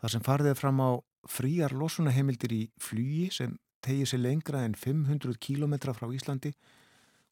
þar 0.00 0.14
sem 0.14 0.24
farðið 0.26 0.58
fram 0.58 0.82
á 0.82 0.90
fríar 1.28 1.74
losunaheimildir 1.76 2.54
í 2.56 2.62
flugi 2.80 3.28
sem 3.34 3.58
tegið 3.84 4.12
sér 4.12 4.22
lengra 4.24 4.64
en 4.64 4.76
500 4.76 5.38
km 5.40 5.76
frá 5.96 6.08
Íslandi 6.14 6.52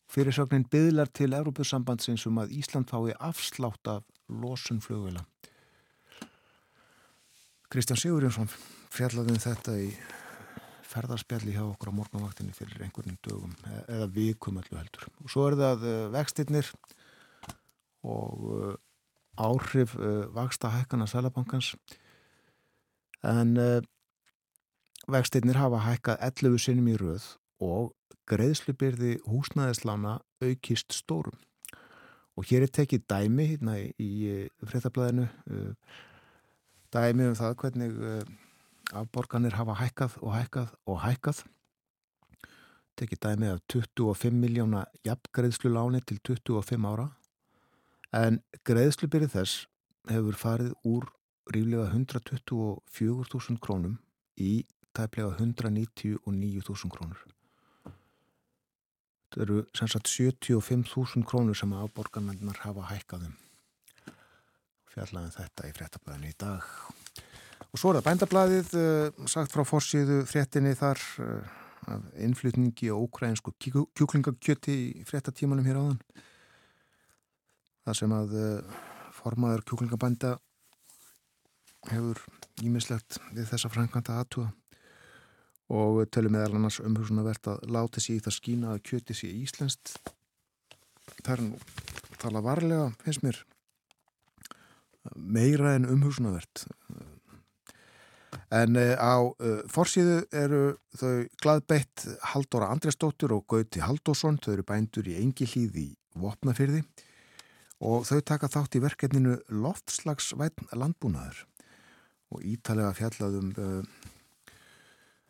fyrirsögnin 0.08 0.66
byðlar 0.72 1.10
til 1.12 1.34
Evropasambandsins 1.36 2.26
um 2.28 2.40
að 2.42 2.54
Ísland 2.58 2.88
fái 2.90 3.12
afslátt 3.18 3.90
af 3.90 4.06
losun 4.28 4.80
flugvila 4.84 5.24
Kristján 7.68 8.00
Sigurjónsson 8.00 8.48
fjallaði 8.88 9.34
um 9.34 9.42
þetta 9.42 9.74
í 9.76 9.88
ferðarspjalli 10.88 11.52
hjá 11.52 11.66
okkur 11.66 11.90
á 11.92 11.98
morgunvaktinni 11.98 12.54
fyrir 12.56 12.80
einhvern 12.86 13.18
dögum 13.26 13.52
e- 13.68 13.82
eða 13.92 14.06
vikum 14.14 14.56
öllu 14.56 14.78
heldur. 14.78 15.04
Og 15.20 15.28
svo 15.28 15.44
er 15.50 15.56
það 15.60 15.84
uh, 15.84 15.96
vextinnir 16.14 16.70
og 18.08 18.46
uh, 18.48 18.72
áhrif 19.36 19.92
vaksta 20.34 20.70
hækkana 20.72 21.06
Sælabankans 21.06 21.74
en 23.28 23.52
vextinnir 25.06 25.60
hafa 25.60 25.78
hækkað 25.84 26.24
11 26.26 26.64
sinnum 26.64 26.88
í 26.90 26.96
röð 26.98 27.28
og 27.64 27.94
greiðslubyrði 28.28 29.18
húsnæðislána 29.26 30.18
aukist 30.44 30.94
stórum. 30.94 31.36
Og 32.38 32.46
hér 32.50 32.66
er 32.66 32.72
tekið 32.72 33.06
dæmi 33.10 33.48
hérna 33.50 33.74
í, 33.98 34.10
fréttablaðinu 34.62 35.26
dæmi 36.94 37.26
um 37.26 37.38
það 37.38 37.56
hvernig 37.62 37.96
afborganir 38.96 39.56
hafa 39.58 39.76
hækkað 39.80 40.18
og 40.22 40.34
hækkað 40.36 40.74
og 40.86 41.00
hækkað. 41.02 41.42
Tekið 42.98 43.22
dæmi 43.24 43.50
af 43.54 43.62
25 43.72 44.38
miljóna 44.38 44.84
jafngreðslu 45.06 45.72
láni 45.74 46.02
til 46.06 46.20
25 46.22 46.86
ára. 46.92 47.08
En 48.14 48.40
greiðslubyrði 48.64 49.32
þess 49.34 49.66
hefur 50.08 50.38
farið 50.38 50.72
úr 50.88 51.08
ríflega 51.52 51.90
124.000 51.90 53.58
krónum 53.60 53.98
í 54.36 54.64
tæplega 54.96 55.34
199.000 55.36 56.94
krónur 56.94 57.37
þetta 59.28 59.44
eru 59.44 59.60
sem 59.76 59.90
sagt 59.92 60.08
75.000 60.08 61.26
krónur 61.28 61.56
sem 61.56 61.72
afborganarnar 61.76 62.64
hafa 62.64 62.88
hækkaðum 62.88 63.36
fjallaðum 64.98 65.34
þetta 65.34 65.68
í 65.68 65.74
fréttablaðinu 65.76 66.30
í 66.32 66.36
dag. 66.40 66.66
Og 67.68 67.80
svo 67.80 67.92
er 67.92 67.98
það 67.98 68.06
bændablaðið, 68.08 68.74
uh, 68.80 69.28
sagt 69.30 69.54
frá 69.54 69.64
fórsíðu 69.68 70.22
fréttinni 70.28 70.74
þar 70.78 71.02
uh, 71.22 71.56
af 71.92 72.06
innflutningi 72.24 72.90
og 72.92 73.06
ókrænsku 73.06 73.54
kjúklingakjöti 73.60 74.76
í 75.00 75.06
fréttatímanum 75.08 75.68
hér 75.68 75.80
áðan. 75.80 76.00
Það 77.86 77.98
sem 78.00 78.14
að 78.16 78.36
uh, 78.40 78.78
formaður 79.20 79.64
kjúklingabænda 79.68 80.34
hefur 81.92 82.24
ímislegt 82.64 83.20
við 83.36 83.52
þessa 83.52 83.70
frænkanta 83.72 84.18
aðtúa 84.18 84.48
og 85.68 86.00
tölum 86.14 86.36
meðal 86.36 86.56
annars 86.56 86.80
umhugsunarvert 86.80 87.50
að 87.52 87.68
láti 87.74 88.02
sér 88.04 88.18
í 88.18 88.24
það 88.24 88.36
skína 88.38 88.72
að 88.72 88.82
kjöti 88.88 89.16
sér 89.16 89.36
íslenskt. 89.36 89.94
Það 91.20 91.32
er 91.34 91.44
nú 91.44 91.60
tala 92.18 92.42
varlega, 92.44 92.88
finnst 93.04 93.24
mér, 93.24 93.42
meira 95.14 95.76
en 95.76 95.88
umhugsunarvert 95.88 96.66
En 98.48 98.76
uh, 98.80 98.96
á 98.96 99.20
uh, 99.20 99.60
forsíðu 99.68 100.22
eru 100.32 100.62
þau 100.96 101.26
gladbeitt 101.42 102.06
Haldóra 102.32 102.70
Andresdóttur 102.72 103.34
og 103.36 103.44
Gauti 103.50 103.82
Haldósson, 103.84 104.38
þau 104.40 104.54
eru 104.54 104.64
bændur 104.68 105.08
í 105.08 105.18
Engilíð 105.20 105.76
í 105.76 105.88
Vopnafyrði 106.18 106.82
og 107.84 108.06
þau 108.08 108.20
taka 108.24 108.48
þátt 108.50 108.78
í 108.78 108.82
verkefninu 108.82 109.36
Loftslagsvætn 109.52 110.72
landbúnaður. 110.80 111.44
Og 112.32 112.44
ítalega 112.44 112.94
fjallaðum 112.96 113.52
uh, 113.52 114.08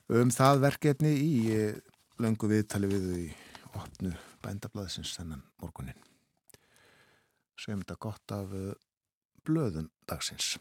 um 0.08 0.30
það 0.32 0.62
verkefni 0.64 1.12
í 1.20 1.34
löngu 2.22 2.48
viðtali 2.50 2.88
við 2.90 3.08
í 3.18 3.26
opnu 3.76 4.14
bændablaðsins 4.42 5.12
þennan 5.18 5.44
morgunin. 5.60 5.98
Sveim 7.58 7.82
þetta 7.82 7.98
gott 8.00 8.34
af 8.34 8.54
blöðum 9.44 9.90
dagsins. 10.08 10.56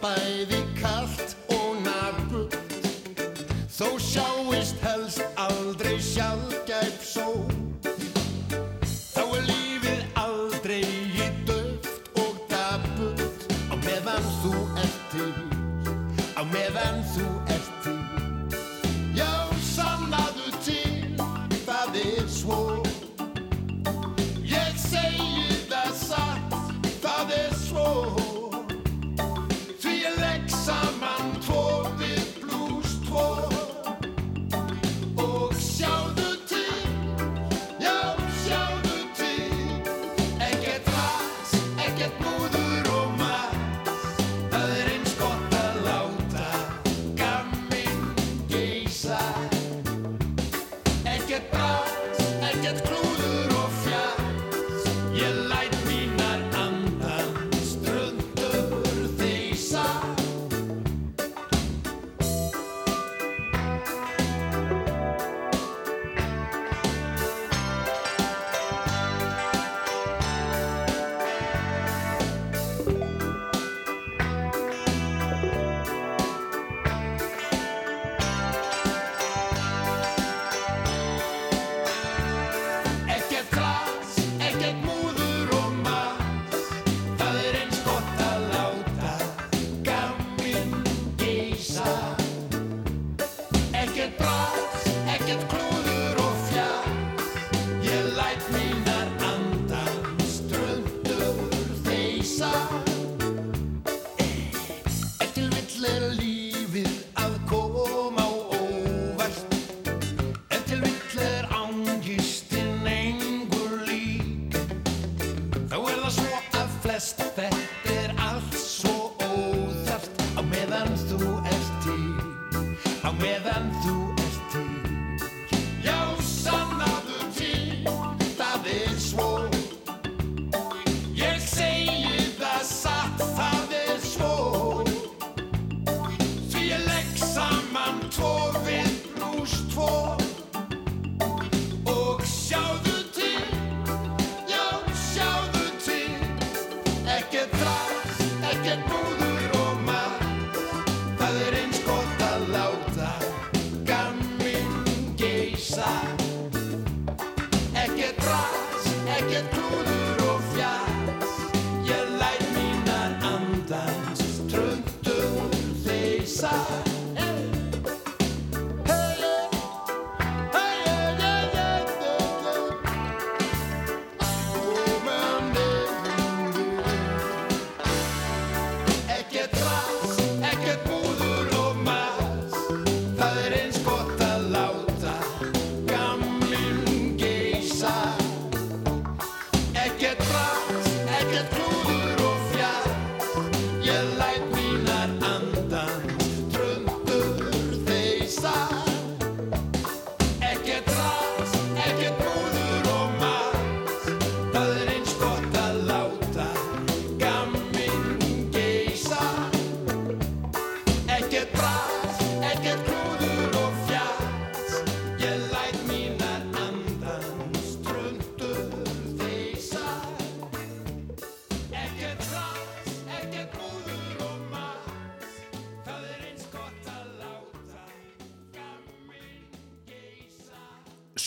Það 0.00 0.18
er 0.22 0.57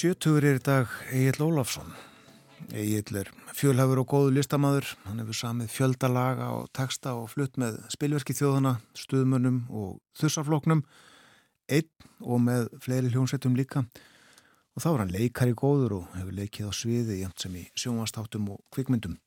Sjötugur 0.01 0.41
er 0.41 0.55
í 0.57 0.61
dag 0.65 0.89
Egil 1.13 1.43
Ólafsson. 1.45 1.91
Egil 2.73 3.19
er 3.19 3.27
fjölhafur 3.53 3.99
og 4.01 4.07
góðu 4.09 4.31
listamæður. 4.33 4.87
Hann 5.05 5.19
hefur 5.21 5.37
samið 5.37 5.67
fjöldalaga 5.69 6.47
og 6.55 6.71
texta 6.73 7.11
og 7.19 7.27
flutt 7.29 7.59
með 7.61 7.77
spilverki 7.93 8.33
þjóðana, 8.33 8.71
stuðmönnum 8.97 9.59
og 9.69 9.99
þussafloknum, 10.17 10.81
einn 11.69 12.07
og 12.17 12.41
með 12.47 12.71
fleiri 12.81 13.11
hljónsettum 13.13 13.53
líka. 13.59 13.83
Og 14.73 14.81
þá 14.81 14.87
er 14.89 15.03
hann 15.03 15.13
leikar 15.13 15.51
í 15.51 15.53
góður 15.61 15.99
og 15.99 16.17
hefur 16.17 16.39
leikið 16.39 16.71
á 16.71 16.79
sviði 16.79 17.19
jæmt 17.19 17.45
sem 17.45 17.61
í 17.61 17.67
sjónvastáttum 17.83 18.49
og 18.55 18.65
kvikmyndum. 18.73 19.19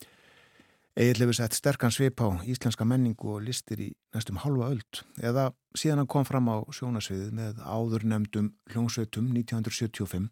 Egil 0.99 1.23
hefur 1.23 1.39
sett 1.39 1.55
sterkan 1.55 1.95
svip 1.95 2.19
á 2.19 2.35
íslenska 2.43 2.83
menningu 2.83 3.37
og 3.37 3.47
listir 3.47 3.79
í 3.79 3.89
næstum 4.11 4.43
halva 4.43 4.73
öld 4.75 5.05
eða 5.23 5.53
síðan 5.71 6.03
hann 6.03 6.11
kom 6.11 6.27
fram 6.27 6.51
á 6.51 6.67
sjónasviðið 6.67 7.33
með 7.39 7.63
áður 7.63 8.07
nefndum 8.11 8.53
hljónsveitum 8.75 9.31
1975 9.31 10.31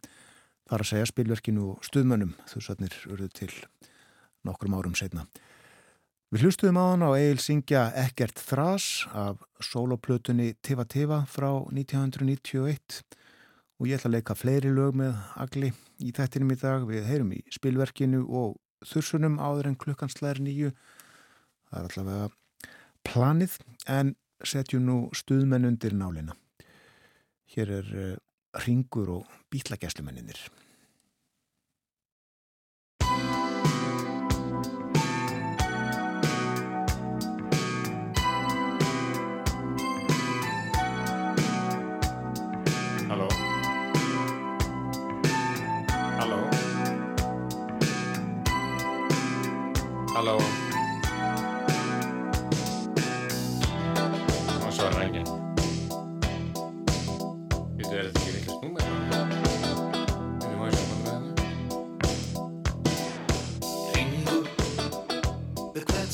þar 0.69 0.83
að 0.83 0.89
segja 0.91 1.09
spilverkinu 1.09 1.65
og 1.73 1.87
stuðmönnum 1.87 2.35
þúsarnir 2.49 2.95
urðu 3.09 3.29
til 3.35 3.51
nokkrum 4.47 4.75
árum 4.77 4.95
setna. 4.97 5.25
Við 6.33 6.47
hlustuðum 6.47 6.79
á 6.81 6.85
hann 6.89 7.05
á 7.05 7.09
Egil 7.13 7.41
Singja 7.43 7.81
Ekkert 8.03 8.39
Þrás 8.41 9.05
af 9.13 9.43
soloplötunni 9.61 10.55
Tiva 10.65 10.85
Tiva 10.89 11.19
frá 11.29 11.51
1991 11.69 13.03
og 13.77 13.89
ég 13.89 13.99
ætla 13.99 14.09
að 14.09 14.15
leika 14.15 14.35
fleiri 14.37 14.71
lög 14.73 14.97
með 14.97 15.19
Agli 15.37 15.69
í 16.01 16.09
þættinum 16.15 16.55
í 16.55 16.57
dag. 16.57 16.87
Við 16.89 17.05
heyrum 17.05 17.35
í 17.37 17.43
spilverkinu 17.53 18.23
og 18.25 18.57
þursunum 18.87 19.37
áður 19.37 19.69
en 19.69 19.77
klukkansleir 19.77 20.41
nýju. 20.41 20.71
Það 21.69 21.79
er 21.79 21.91
allavega 21.91 22.29
planið 23.05 23.57
en 23.93 24.15
setjum 24.43 24.87
nú 24.87 24.97
stuðmenn 25.13 25.67
undir 25.69 25.93
nálina. 25.93 26.33
Hér 27.53 27.77
er 27.77 27.93
eh, 27.93 28.17
ringur 28.53 29.09
og 29.09 29.39
bítlageslumenninir. 29.51 30.37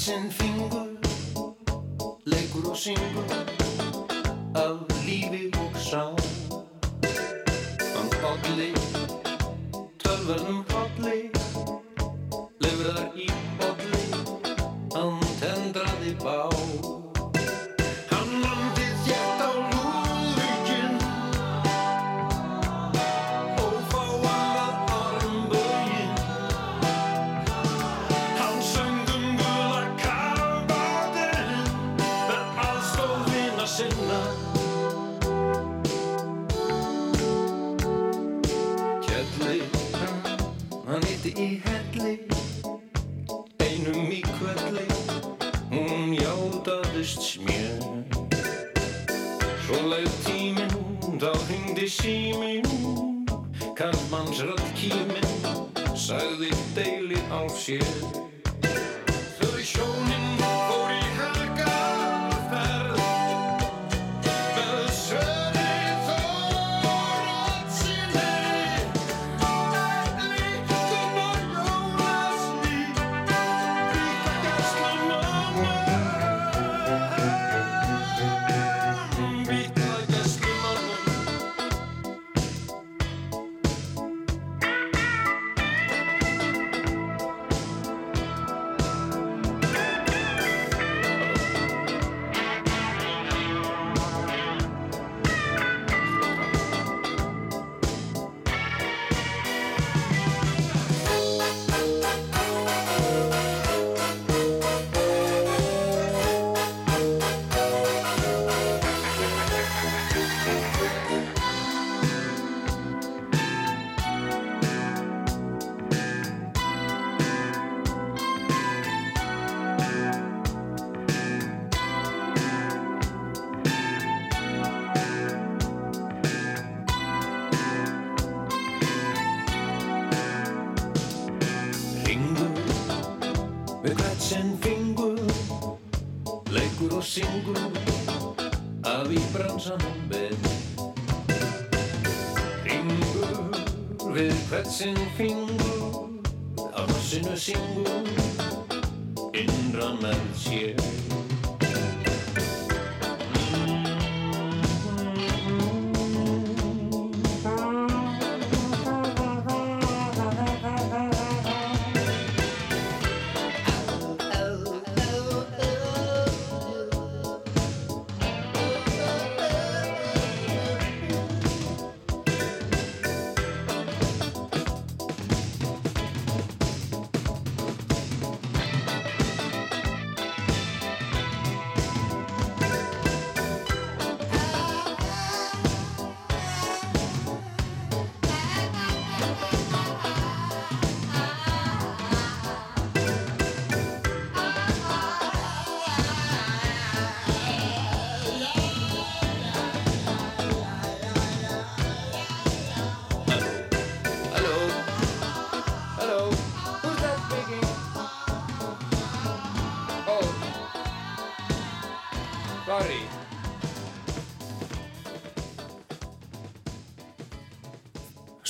Sinn 0.10 0.32
fingur 0.32 0.88
leikur 2.26 2.70
og 2.72 2.78
syngur 2.78 3.34
af 4.56 4.78
lífi 5.06 5.44
og 5.64 5.76
sá 5.90 6.04
Hann 7.94 8.10
bolli 8.24 8.72
tölverðum 10.04 10.64
bolli 10.72 11.39
síminn 52.00 52.66
Kallmanns 53.76 54.40
rödd 54.44 54.66
kíminn 54.78 55.96
sagði 56.00 56.52
deili 56.76 57.20
á 57.32 57.44
sér 57.52 58.39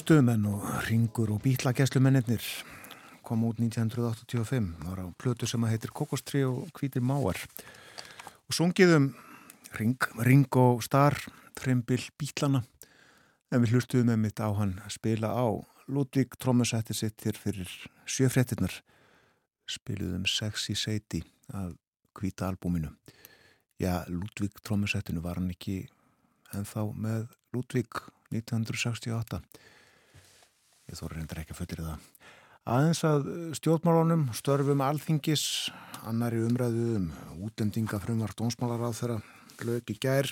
Stuðmenn 0.10 0.48
og 0.50 0.63
ringur 0.88 1.30
og 1.30 1.43
bítlagesslumennir 1.43 2.41
kom 3.22 3.43
út 3.45 3.60
1985 3.62 4.72
var 4.82 5.04
á 5.06 5.08
plötu 5.13 5.45
sem 5.45 5.62
að 5.62 5.76
heitir 5.76 5.93
Kokostri 5.93 6.41
og 6.48 6.72
Hvítir 6.74 7.06
Máar. 7.06 7.38
Og 8.50 8.58
sungið 8.58 8.95
um 8.95 9.06
ring, 9.78 10.02
ring 10.26 10.50
og 10.58 10.82
star 10.82 11.13
trimbil 11.54 12.02
bítlana 12.17 12.63
en 13.54 13.62
við 13.62 13.76
hlustuðum 13.76 14.10
með 14.10 14.19
mitt 14.24 14.41
á 14.41 14.50
hann 14.50 14.80
að 14.82 14.98
spila 14.98 15.30
á. 15.30 15.45
Ludvig 15.86 16.34
trommusætti 16.41 16.98
sitt 16.98 17.22
hér 17.22 17.38
fyrir 17.38 17.69
sjöfréttinnar 18.10 18.82
spiluðum 19.69 20.26
Sexy 20.26 20.74
Sadie 20.74 21.22
af 21.54 21.78
Hvíta 22.17 22.50
albúminu. 22.50 22.95
Já, 23.78 24.10
Ludvig 24.10 24.58
trommusættinu 24.65 25.22
var 25.22 25.38
hann 25.38 25.54
ekki 25.54 25.84
ennþá 26.50 26.89
með 26.98 27.28
Ludvig 27.54 28.08
1968 28.34 29.45
ég 30.89 30.97
þóra 30.97 31.17
reyndar 31.17 31.41
ekki 31.43 31.56
að 31.56 31.62
fullir 31.62 31.86
það. 31.86 32.06
Aðeins 32.69 33.02
að 33.08 33.28
stjórnmálunum, 33.58 34.28
störfum 34.38 34.82
alþingis, 34.86 35.43
annari 36.10 36.41
umræðu 36.45 36.86
um 36.99 37.08
útendinga 37.47 37.97
frumvar 38.04 38.36
dónsmálar 38.38 38.84
á 38.86 38.91
þeirra 38.93 39.19
lög 39.65 39.89
í 39.89 39.95
gær. 40.02 40.30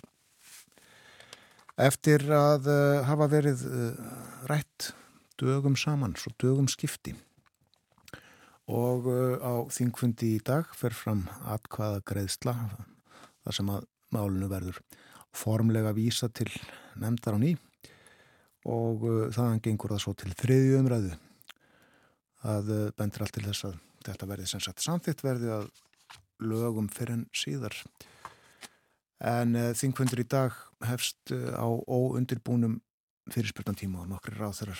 Eftir 1.78 2.26
að 2.34 2.70
uh, 2.74 3.06
hafa 3.06 3.28
verið 3.32 3.64
uh, 3.70 4.12
rætt 4.50 4.92
dögum 5.38 5.78
saman, 5.78 6.16
svo 6.18 6.34
dögum 6.42 6.70
skipti. 6.70 7.14
Og 8.68 9.08
uh, 9.10 9.38
á 9.42 9.54
þingfundi 9.74 10.36
í 10.38 10.44
dag 10.46 10.70
fer 10.78 10.96
fram 10.98 11.28
atkvaða 11.46 12.02
greiðsla, 12.06 12.56
þar 13.46 13.60
sem 13.60 13.72
að 13.74 13.86
málunu 14.14 14.50
verður 14.52 14.82
formlega 15.38 15.94
vísa 15.94 16.30
til 16.34 16.50
nefndar 16.98 17.38
á 17.38 17.40
ný 17.42 17.56
og 18.68 19.08
uh, 19.08 19.24
þaðan 19.34 19.64
gengur 19.64 19.94
það 19.96 20.04
svo 20.04 20.14
til 20.20 20.34
þriðju 20.36 20.80
umræðu. 20.82 21.16
Að 22.48 22.72
uh, 22.76 22.84
bendur 22.98 23.26
allt 23.26 23.36
til 23.38 23.46
þess 23.48 23.68
að 23.70 23.80
þetta 24.08 24.30
verði 24.30 24.48
sem 24.52 24.64
sagt 24.64 24.84
samþitt 24.84 25.24
verði 25.26 25.52
að 25.56 25.70
lögum 26.44 26.90
fyrir 26.94 27.18
en 27.18 27.26
síðar. 27.36 27.76
En 29.24 29.56
uh, 29.58 29.72
þingfundur 29.78 30.22
í 30.22 30.28
dag 30.30 30.56
hefst 30.86 31.34
uh, 31.34 31.56
á 31.58 31.68
óundirbúnum 31.68 32.80
fyrirspurnan 33.34 33.80
tíma 33.80 34.04
og 34.04 34.12
nokkri 34.12 34.38
ráþurar 34.38 34.80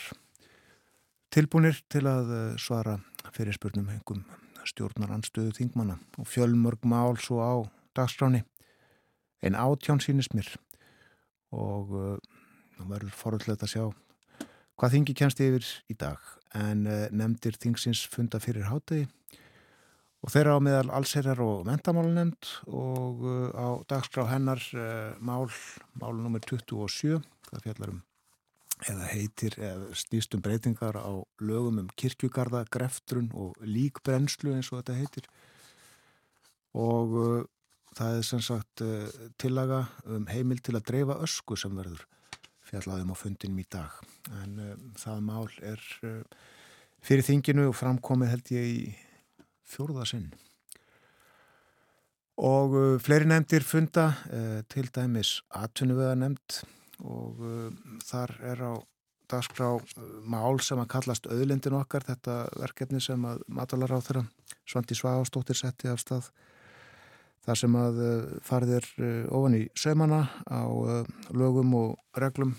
tilbúnir 1.34 1.80
til 1.92 2.06
að 2.08 2.30
uh, 2.32 2.60
svara 2.62 3.00
fyrirspurnum 3.36 3.90
hengum 3.92 4.24
stjórnar 4.68 5.14
anstöðu 5.16 5.54
þingmanna. 5.56 5.98
Og 6.20 6.28
fjölmörg 6.28 6.84
mál 6.88 7.18
svo 7.22 7.40
á 7.40 7.56
dagskráni 7.96 8.44
en 9.42 9.56
átján 9.56 10.02
sínist 10.04 10.36
mér. 10.36 10.50
Og 11.56 12.20
Nú 12.78 12.90
verður 12.92 13.16
forðulegt 13.18 13.66
að 13.66 13.74
sjá 13.74 13.86
hvað 14.78 14.94
þingi 14.94 15.14
kemst 15.18 15.40
yfir 15.42 15.68
í 15.90 15.96
dag 15.98 16.34
en 16.58 16.86
uh, 16.86 17.06
nefndir 17.10 17.58
þingsins 17.58 18.04
funda 18.14 18.40
fyrir 18.42 18.68
hátegi 18.70 19.08
og 20.26 20.34
þeirra 20.34 20.58
á 20.58 20.60
meðal 20.62 20.92
allserjar 21.00 21.42
og 21.44 21.66
mentamálunemnd 21.68 22.52
og 22.70 23.24
uh, 23.26 23.50
á 23.58 23.68
dagskrá 23.90 24.28
hennar 24.30 24.62
uh, 24.78 25.16
mál, 25.18 25.50
mál 25.98 26.14
nr. 26.22 26.42
27, 26.46 27.18
það 27.50 27.66
fjallar 27.66 27.96
um 27.96 28.04
eða 28.86 29.08
heitir 29.10 29.56
eða 29.58 29.96
snýst 29.98 30.36
um 30.38 30.42
breytingar 30.46 31.00
á 31.02 31.10
lögum 31.42 31.80
um 31.82 31.88
kirkjugarða, 31.98 32.68
greftrun 32.70 33.32
og 33.34 33.56
líkbrennslu 33.66 34.54
eins 34.54 34.70
og 34.70 34.84
þetta 34.84 34.98
heitir 35.00 35.30
og 36.78 37.16
það 37.98 38.20
er 38.20 38.28
sem 38.28 38.44
sagt 38.46 38.84
tillaga 39.42 39.80
um 40.06 40.30
heimil 40.30 40.62
til 40.62 40.76
að 40.78 40.86
dreifa 40.92 41.18
ösku 41.26 41.58
sem 41.58 41.74
verður 41.74 42.06
fjallaðum 42.68 43.14
á 43.14 43.16
fundinum 43.18 43.62
í 43.62 43.68
dag. 43.72 43.94
En 44.42 44.58
uh, 44.62 44.74
það 45.00 45.24
mál 45.28 45.48
er 45.66 45.84
uh, 46.08 46.20
fyrir 47.06 47.26
þinginu 47.28 47.70
og 47.72 47.78
framkomið 47.78 48.34
held 48.34 48.52
ég 48.56 48.68
í 48.74 48.82
fjórðasinn. 49.68 50.28
Og 52.38 52.76
uh, 52.78 52.98
fleiri 53.02 53.30
nefndir 53.30 53.66
funda, 53.66 54.12
til 54.70 54.86
dæmis 54.94 55.40
atvinnuveða 55.58 56.20
nefnd 56.22 56.62
og 57.08 57.42
þar 58.02 58.32
er 58.50 58.62
á 58.66 58.74
dagskrá 59.30 59.68
mál 60.26 60.58
sem 60.64 60.80
að 60.82 60.90
kallast 60.96 61.28
auðlindin 61.30 61.76
okkar, 61.78 62.06
þetta 62.08 62.48
verkefni 62.58 63.02
sem 63.04 63.22
að 63.28 63.44
matalar 63.54 63.94
á 63.94 64.00
þeirra 64.02 64.24
Svandi 64.68 64.98
Svagastóttir 64.98 65.60
setti 65.60 65.92
af 65.92 66.02
stað 66.02 66.32
þar 67.48 67.60
sem 67.62 67.76
að 67.80 68.00
farið 68.44 68.74
er 68.82 68.88
ofan 69.32 69.56
í 69.56 69.64
sömana 69.80 70.26
á 70.52 70.68
lögum 71.32 71.76
og 71.80 72.20
reglum. 72.20 72.58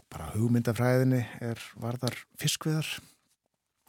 Og 0.00 0.06
bara 0.10 0.32
hugmyndafræðinni 0.34 1.22
er 1.44 1.62
varðar 1.78 2.16
fiskviðar 2.40 2.88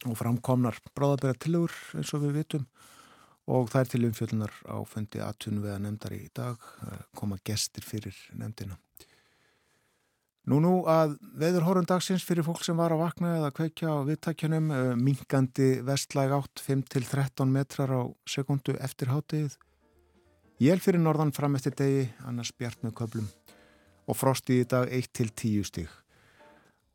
og 0.05 0.17
framkomnar 0.19 0.77
bráðabæra 0.93 1.37
tilugur 1.41 1.73
eins 1.97 2.13
og 2.13 2.27
við 2.27 2.39
vitum. 2.43 2.69
Og 3.49 3.69
það 3.73 3.81
er 3.81 3.91
til 3.91 4.05
umfjöldunar 4.07 4.53
á 4.69 4.77
fundi 4.89 5.21
aðtunum 5.21 5.65
við 5.65 5.73
að 5.73 5.83
nefndar 5.85 6.17
í 6.17 6.23
dag 6.33 6.69
koma 7.17 7.41
gestir 7.45 7.85
fyrir 7.85 8.17
nefndina. 8.37 8.77
Nú 10.45 10.59
nú 10.61 10.71
að 10.85 11.15
veðurhórun 11.41 11.87
dagsins 11.89 12.21
fyrir 12.25 12.45
fólk 12.45 12.61
sem 12.61 12.77
var 12.77 12.93
að 12.93 13.01
vakna 13.01 13.31
eða 13.39 13.53
kveikja 13.57 13.97
á 13.97 14.05
viðtækjunum 14.05 14.67
minkandi 15.01 15.79
vestlæg 15.85 16.35
átt 16.37 16.61
5-13 16.61 17.49
metrar 17.49 17.89
á 17.89 18.01
sekundu 18.29 18.77
eftir 18.77 19.09
hátegið 19.09 19.55
Jél 20.55 20.79
fyrir 20.79 21.01
norðan 21.03 21.33
fram 21.35 21.57
eftir 21.57 21.73
degi, 21.75 22.05
annars 22.23 22.53
bjart 22.55 22.79
með 22.85 22.93
köplum 22.95 23.25
og 24.07 24.15
frosti 24.15 24.61
í 24.61 24.67
dag 24.71 24.87
1-10 24.87 25.65
stíg. 25.67 25.89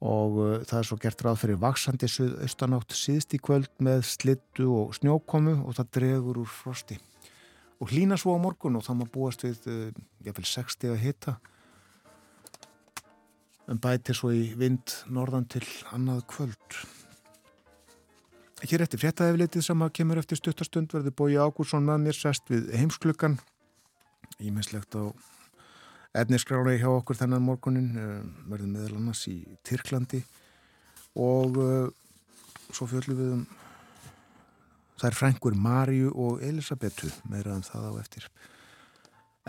Og 0.00 0.38
uh, 0.40 0.52
það 0.64 0.78
er 0.78 0.86
svo 0.88 0.96
gert 1.02 1.24
ráð 1.26 1.42
fyrir 1.42 1.58
vaksandi 1.60 2.08
austanátt 2.40 2.94
síðst 2.96 3.36
í 3.36 3.40
kvöld 3.42 3.68
með 3.84 4.06
slittu 4.08 4.70
og 4.72 4.94
snjókomu 4.96 5.58
og 5.60 5.76
það 5.76 5.90
dregur 5.98 6.40
úr 6.40 6.48
frosti. 6.48 6.96
Og 7.84 7.92
hlína 7.92 8.16
svo 8.20 8.32
á 8.32 8.40
morgun 8.40 8.80
og 8.80 8.86
það 8.86 8.98
má 9.02 9.04
búast 9.12 9.44
við, 9.44 9.60
uh, 9.68 9.92
ég 10.24 10.38
vil 10.38 10.46
60 10.48 10.94
að 10.94 11.04
hita. 11.04 11.36
En 13.68 13.76
bæti 13.76 14.16
svo 14.16 14.32
í 14.32 14.54
vind 14.56 14.96
norðan 15.12 15.44
til 15.52 15.66
annað 15.92 16.24
kvöld. 16.32 16.80
Hér 18.60 18.84
eftir 18.84 19.00
fréttaeflitið 19.00 19.64
sem 19.64 19.82
að 19.84 19.94
kemur 19.96 20.20
eftir 20.20 20.40
stuttastund 20.40 20.92
verður 20.92 21.16
Bói 21.16 21.38
Ágúrsson 21.40 21.86
með 21.86 22.02
mér 22.04 22.18
sest 22.18 22.50
við 22.52 22.68
heimsklukkan 22.76 23.38
ímislegt 24.40 24.96
á 25.00 25.08
etniskráli 26.20 26.76
hjá 26.80 26.90
okkur 26.90 27.16
þennan 27.16 27.46
morgunin 27.46 27.88
verður 28.50 28.72
meðal 28.74 28.98
annars 28.98 29.24
í 29.30 29.38
Tyrklandi 29.64 30.20
og 31.16 31.56
uh, 31.56 31.88
svo 32.70 32.88
fjöldum 32.90 33.18
við 33.20 33.32
um 33.38 33.48
Það 35.00 35.08
er 35.08 35.16
frængur 35.16 35.54
Marju 35.56 36.10
og 36.12 36.42
Elisabetu, 36.44 37.08
meira 37.32 37.54
en 37.56 37.62
það 37.64 37.84
á 37.88 37.92
eftir. 38.02 38.24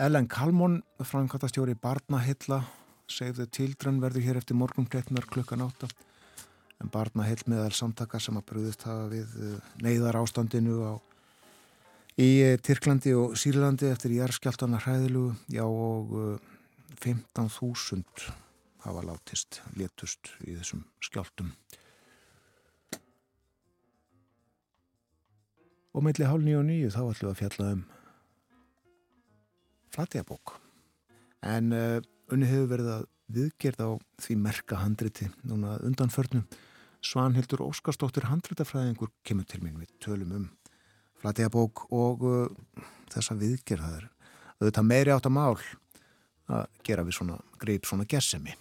Ellen 0.00 0.24
Kalmon, 0.24 0.78
framkvæmtastjóri 0.96 1.74
Barnahilla, 1.76 2.62
Save 3.04 3.36
the 3.36 3.46
Children 3.52 3.98
verður 4.00 4.24
hér 4.24 4.38
eftir 4.40 4.56
morgumkreitnar 4.56 5.26
klukkan 5.28 5.66
átta. 5.66 5.90
En 6.82 6.90
Barnahill 6.90 7.42
meðal 7.46 7.72
samtaka 7.76 8.18
sem 8.20 8.36
að 8.38 8.48
brúðist 8.50 8.82
hafa 8.88 9.06
við 9.12 9.34
eh, 9.38 9.72
neyðar 9.84 10.18
ástandinu 10.18 10.80
á, 10.82 10.94
í 12.18 12.30
eh, 12.42 12.56
Tyrklandi 12.58 13.14
og 13.14 13.36
Sýrlandi 13.38 13.92
eftir 13.92 14.16
jærskjáltana 14.16 14.80
hræðilugu. 14.82 15.36
Já 15.54 15.62
og 15.62 16.16
eh, 16.18 16.50
15.000 17.02 18.32
hafa 18.82 19.04
látist, 19.06 19.62
létust 19.78 20.32
í 20.42 20.56
þessum 20.56 20.82
skjáltum. 21.02 21.52
Og 25.92 26.04
meðli 26.04 26.26
hálf 26.26 26.42
nýju 26.42 26.58
og 26.58 26.66
nýju 26.66 26.92
þá 26.94 27.00
ætlum 27.04 27.28
við 27.28 27.32
að 27.32 27.40
fjalla 27.42 27.70
um 27.76 27.82
flatjabók. 29.92 30.54
En 31.44 31.72
uh, 31.76 31.98
unni 32.32 32.48
hefur 32.48 32.70
verið 32.70 32.92
að 32.94 33.08
viðgerð 33.32 33.82
á 33.84 33.90
því 34.24 34.36
merka 34.40 34.80
handriti 34.80 35.28
núna 35.44 35.76
undanförnum. 35.84 36.46
Svanhildur 37.02 37.64
Óskarsdóttir 37.66 38.28
handritafræðingur 38.30 39.10
kemur 39.26 39.46
til 39.50 39.62
mín 39.64 39.80
við 39.80 39.90
tölum 40.02 40.34
um 40.36 40.48
flatjabók 41.22 41.86
og 41.94 42.26
uh, 42.26 42.84
þessa 43.12 43.36
viðgerðaður. 43.38 44.08
Þetta 44.62 44.84
meiri 44.86 45.14
átt 45.14 45.26
að 45.26 45.34
mál 45.34 45.56
að 46.52 46.68
gera 46.86 47.04
við 47.06 47.18
svona 47.18 47.38
greip 47.62 47.88
svona 47.88 48.06
gessemi. 48.06 48.54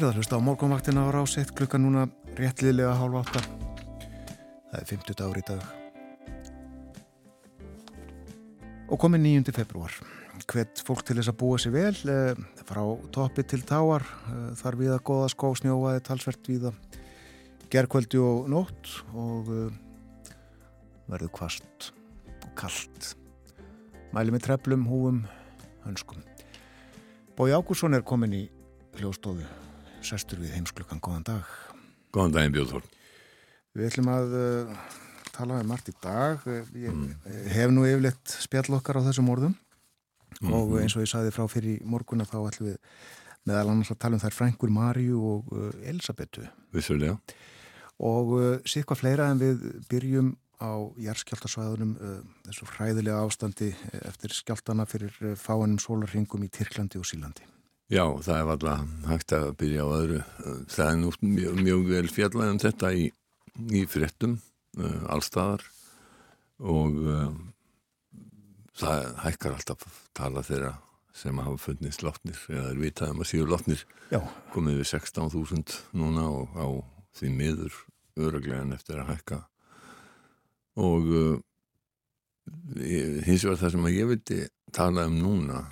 Þyrðar 0.00 0.16
hlusta 0.16 0.38
á 0.40 0.40
morgunvaktina 0.40 1.02
á 1.04 1.12
ráseitt 1.12 1.50
klukkan 1.52 1.82
núna 1.84 2.06
réttliðlega 2.38 2.94
hálf 2.96 3.18
átta. 3.20 3.42
Það 4.70 4.78
er 4.78 4.86
50 4.88 5.18
dagur 5.18 5.36
í 5.36 5.42
dag. 5.44 5.60
Og 8.88 8.96
komið 8.96 9.22
9. 9.26 9.52
februar. 9.58 9.92
Hvet 10.48 10.80
fólk 10.88 11.04
til 11.04 11.18
þess 11.20 11.34
að 11.34 11.38
búa 11.44 11.60
sér 11.60 11.76
vel 11.76 11.92
eh, 12.14 12.32
frá 12.64 12.80
toppi 13.12 13.44
til 13.44 13.60
táar. 13.68 14.08
Eh, 14.32 14.48
þar 14.56 14.80
við 14.80 14.96
að 14.96 15.04
goða 15.12 15.28
skó 15.36 15.52
snjóaði 15.60 16.06
talsvert 16.08 16.48
við 16.48 16.70
að 16.72 16.98
gerkvöldi 17.68 18.24
og 18.24 18.48
nótt 18.56 18.96
og 19.12 19.52
eh, 19.52 20.34
verður 21.12 21.36
kvast 21.42 21.90
og 22.40 22.52
kallt. 22.56 23.14
Mæli 24.16 24.32
með 24.32 24.48
treflum, 24.48 24.88
húum, 24.88 25.26
hönskum. 25.84 26.24
Bói 27.36 27.52
Ágússon 27.52 28.00
er 28.00 28.00
komin 28.00 28.46
í 28.46 28.46
hljóstofu 28.96 29.68
sestur 30.06 30.40
við 30.40 30.54
heimsklukkan, 30.56 31.00
góðan 31.02 31.26
dag. 31.26 31.54
Góðan 32.14 32.34
daginn 32.36 32.54
Björn 32.54 32.88
Við 33.76 33.86
ætlum 33.86 34.08
að 34.10 34.32
uh, 34.34 34.78
tala 35.30 35.60
um 35.62 35.68
margt 35.70 35.90
í 35.92 35.94
dag. 36.02 36.42
Ég 36.74 36.90
mm. 36.90 37.10
hef 37.52 37.70
nú 37.70 37.84
yfirleitt 37.86 38.34
spjall 38.42 38.74
okkar 38.80 38.98
á 38.98 39.06
þessum 39.06 39.30
orðum. 39.30 39.54
Mm 40.40 40.54
og 40.54 40.76
eins 40.78 40.94
og 40.94 41.02
ég 41.02 41.10
saði 41.10 41.32
frá 41.34 41.42
fyrir 41.50 41.80
morgunna 41.84 42.24
þá 42.24 42.36
ætlum 42.38 42.68
við 42.70 42.76
meðal 43.50 43.72
annars 43.72 43.90
að 43.90 43.98
tala 44.00 44.16
um 44.16 44.22
þær 44.22 44.36
Frængur 44.36 44.70
Marju 44.72 45.18
og 45.26 45.50
uh, 45.52 45.70
Elisabetu 45.90 46.46
Vissulega. 46.74 47.18
Og 48.00 48.34
uh, 48.38 48.52
síðan 48.64 49.00
fleira 49.00 49.28
en 49.30 49.42
við 49.42 49.66
byrjum 49.90 50.32
á 50.60 50.72
jærskjáltasvæðunum 51.00 51.94
þessu 52.44 52.66
fræðilega 52.68 53.22
ástandi 53.24 53.70
eftir 54.04 54.34
skjáltana 54.36 54.84
fyrir 54.88 55.14
fáanum 55.40 55.80
sólarringum 55.80 56.44
í 56.44 56.50
Tyrklandi 56.52 57.00
og 57.00 57.08
Sílandi 57.08 57.46
Já, 57.90 58.04
það 58.22 58.36
er 58.36 58.50
alltaf 58.52 58.82
hægt 59.10 59.32
að 59.34 59.48
byrja 59.58 59.82
á 59.82 59.88
öðru. 59.90 60.18
Það 60.70 60.90
er 60.90 60.98
nú 61.00 61.08
mjög, 61.26 61.56
mjög 61.58 61.80
vel 61.88 62.04
fjallæg 62.14 62.52
um 62.54 62.60
þetta 62.62 62.90
í, 62.94 63.08
í 63.74 63.80
fréttum 63.90 64.36
uh, 64.78 65.00
allstaðar 65.10 65.64
og 66.60 67.00
uh, 67.02 67.32
það 68.78 69.08
hækkar 69.24 69.56
alltaf 69.56 69.98
tala 70.14 70.44
þeirra 70.46 70.76
sem 71.20 71.42
hafa 71.42 71.58
funnist 71.58 72.04
lotnir 72.06 72.38
eða 72.46 72.70
er 72.70 72.80
vitað 72.80 73.14
um 73.16 73.24
að 73.24 73.30
síður 73.32 73.52
lotnir 73.56 73.82
Já. 74.12 74.20
komið 74.54 74.80
við 74.80 74.90
16.000 74.92 75.80
núna 75.98 76.28
og 76.30 76.54
á 76.54 76.66
því 77.18 77.32
miður 77.34 77.80
öruglegan 78.20 78.76
eftir 78.76 79.02
að 79.02 79.10
hækka 79.16 79.40
og 80.78 81.10
uh, 81.10 81.36
hins 83.26 83.42
vegar 83.42 83.60
það 83.64 83.74
sem 83.74 83.90
að 83.90 83.98
ég 83.98 84.10
vildi 84.14 84.40
tala 84.70 85.08
um 85.10 85.18
núna 85.18 85.64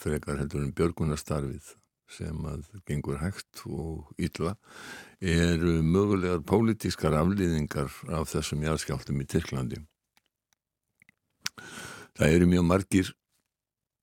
frekar 0.00 0.40
heldur 0.40 0.64
en 0.64 0.72
björgunastarfið 0.76 1.74
sem 2.08 2.46
að 2.48 2.64
gengur 2.88 3.20
hægt 3.20 3.62
og 3.68 4.08
illa 4.16 4.54
eru 5.20 5.78
mögulegar 5.84 6.40
pólitískar 6.48 7.16
aflýðingar 7.18 7.92
af 8.16 8.30
þessum 8.32 8.64
jæðskjáltum 8.64 9.20
í 9.20 9.28
Tyrklandi. 9.28 9.82
Það 12.16 12.34
eru 12.34 12.50
mjög 12.50 12.66
margir 12.66 13.12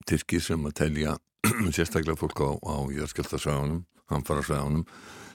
Tyrkir 0.06 0.44
sem 0.46 0.68
að 0.70 0.78
telja 0.78 1.16
sérstaklega 1.76 2.20
fólk 2.20 2.42
á, 2.46 2.50
á 2.62 2.76
jæðskjáltasvæðunum, 2.94 3.82
hamfarasvæðunum 4.14 4.86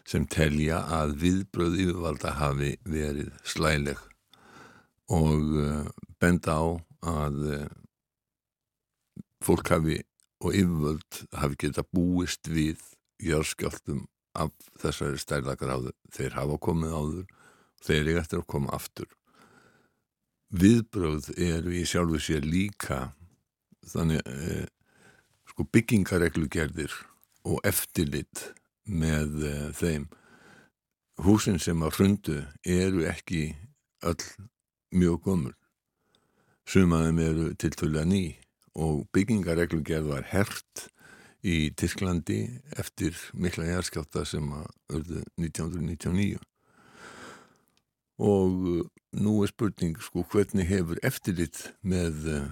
sem 0.06 0.26
telja 0.30 0.84
að 0.94 1.16
viðbröð 1.24 1.76
yfirvalda 1.84 2.36
hafi 2.38 2.76
verið 2.86 3.34
slæleg 3.46 3.98
og 5.10 5.58
uh, 5.58 5.90
benda 6.22 6.54
á 6.54 6.64
að 7.10 7.42
uh, 7.50 7.66
fólk 9.42 9.74
hafi 9.74 9.98
og 10.40 10.56
yfirvöld 10.56 11.22
hafi 11.36 11.58
geta 11.60 11.84
búist 11.92 12.48
við 12.48 12.80
jörskjáltum 13.20 14.06
af 14.38 14.52
þessari 14.80 15.20
stærlakar 15.20 15.74
áður. 15.74 15.96
Þeir 16.14 16.36
hafa 16.38 16.58
komið 16.62 16.94
áður, 16.96 17.24
þeir 17.84 18.00
eru 18.00 18.20
eftir 18.22 18.40
að 18.40 18.50
koma 18.54 18.74
aftur. 18.76 19.10
Viðbröð 20.50 21.30
eru 21.36 21.74
í 21.76 21.84
sjálfu 21.86 22.18
sér 22.22 22.46
líka 22.46 23.12
þannig 23.86 24.24
eh, 24.26 24.66
sko 25.50 25.66
byggingareglugerðir 25.70 26.94
og 27.46 27.60
eftirlit 27.66 28.50
með 28.84 29.44
eh, 29.46 29.68
þeim. 29.76 30.08
Húsin 31.20 31.60
sem 31.60 31.82
á 31.84 31.88
hrundu 31.92 32.40
eru 32.64 33.04
ekki 33.06 33.52
öll 34.08 34.24
mjög 34.96 35.20
gömul. 35.26 35.56
Sumaðum 36.66 37.18
eru 37.22 37.50
tiltölu 37.60 38.00
að 38.00 38.10
ný 38.10 38.24
og 38.78 39.06
byggingareglugerð 39.14 40.12
var 40.12 40.28
hert 40.30 40.86
í 41.46 41.70
Tyrklandi 41.72 42.42
eftir 42.78 43.16
mikla 43.32 43.66
jæðskjáta 43.70 44.26
sem 44.28 44.46
að 44.52 44.68
örðu 44.98 45.22
1999 45.40 46.38
og 48.20 48.56
uh, 48.68 48.80
nú 49.16 49.38
er 49.42 49.50
spurning 49.50 49.96
sko 50.04 50.24
hvernig 50.28 50.68
hefur 50.68 51.00
eftirlit 51.06 51.70
með 51.80 52.26
uh, 52.28 52.48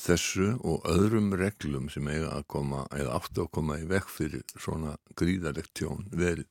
þessu 0.00 0.54
og 0.62 0.86
öðrum 0.88 1.34
reglum 1.36 1.90
sem 1.92 2.06
eiga 2.08 2.30
að 2.36 2.46
koma 2.54 2.86
eða 2.96 3.18
áttu 3.18 3.44
að 3.44 3.52
koma 3.58 3.80
í 3.82 3.88
vekk 3.90 4.12
fyrir 4.14 4.44
svona 4.54 4.94
gríðarlegt 5.18 5.74
tjón 5.76 6.06
verið? 6.14 6.46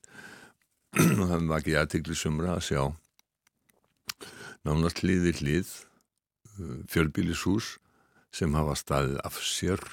Og 0.99 1.25
það 1.31 1.47
var 1.49 1.61
ekki 1.61 1.77
aðtikli 1.79 2.17
sumra 2.17 2.57
að 2.57 2.65
sjá 2.67 2.83
nánast 4.67 4.99
hliði 4.99 5.37
hlið 5.39 5.71
uh, 6.59 6.81
fjölbílishús 6.91 7.77
sem 8.35 8.53
hafa 8.55 8.75
staðið 8.77 9.21
af 9.25 9.39
sér 9.43 9.83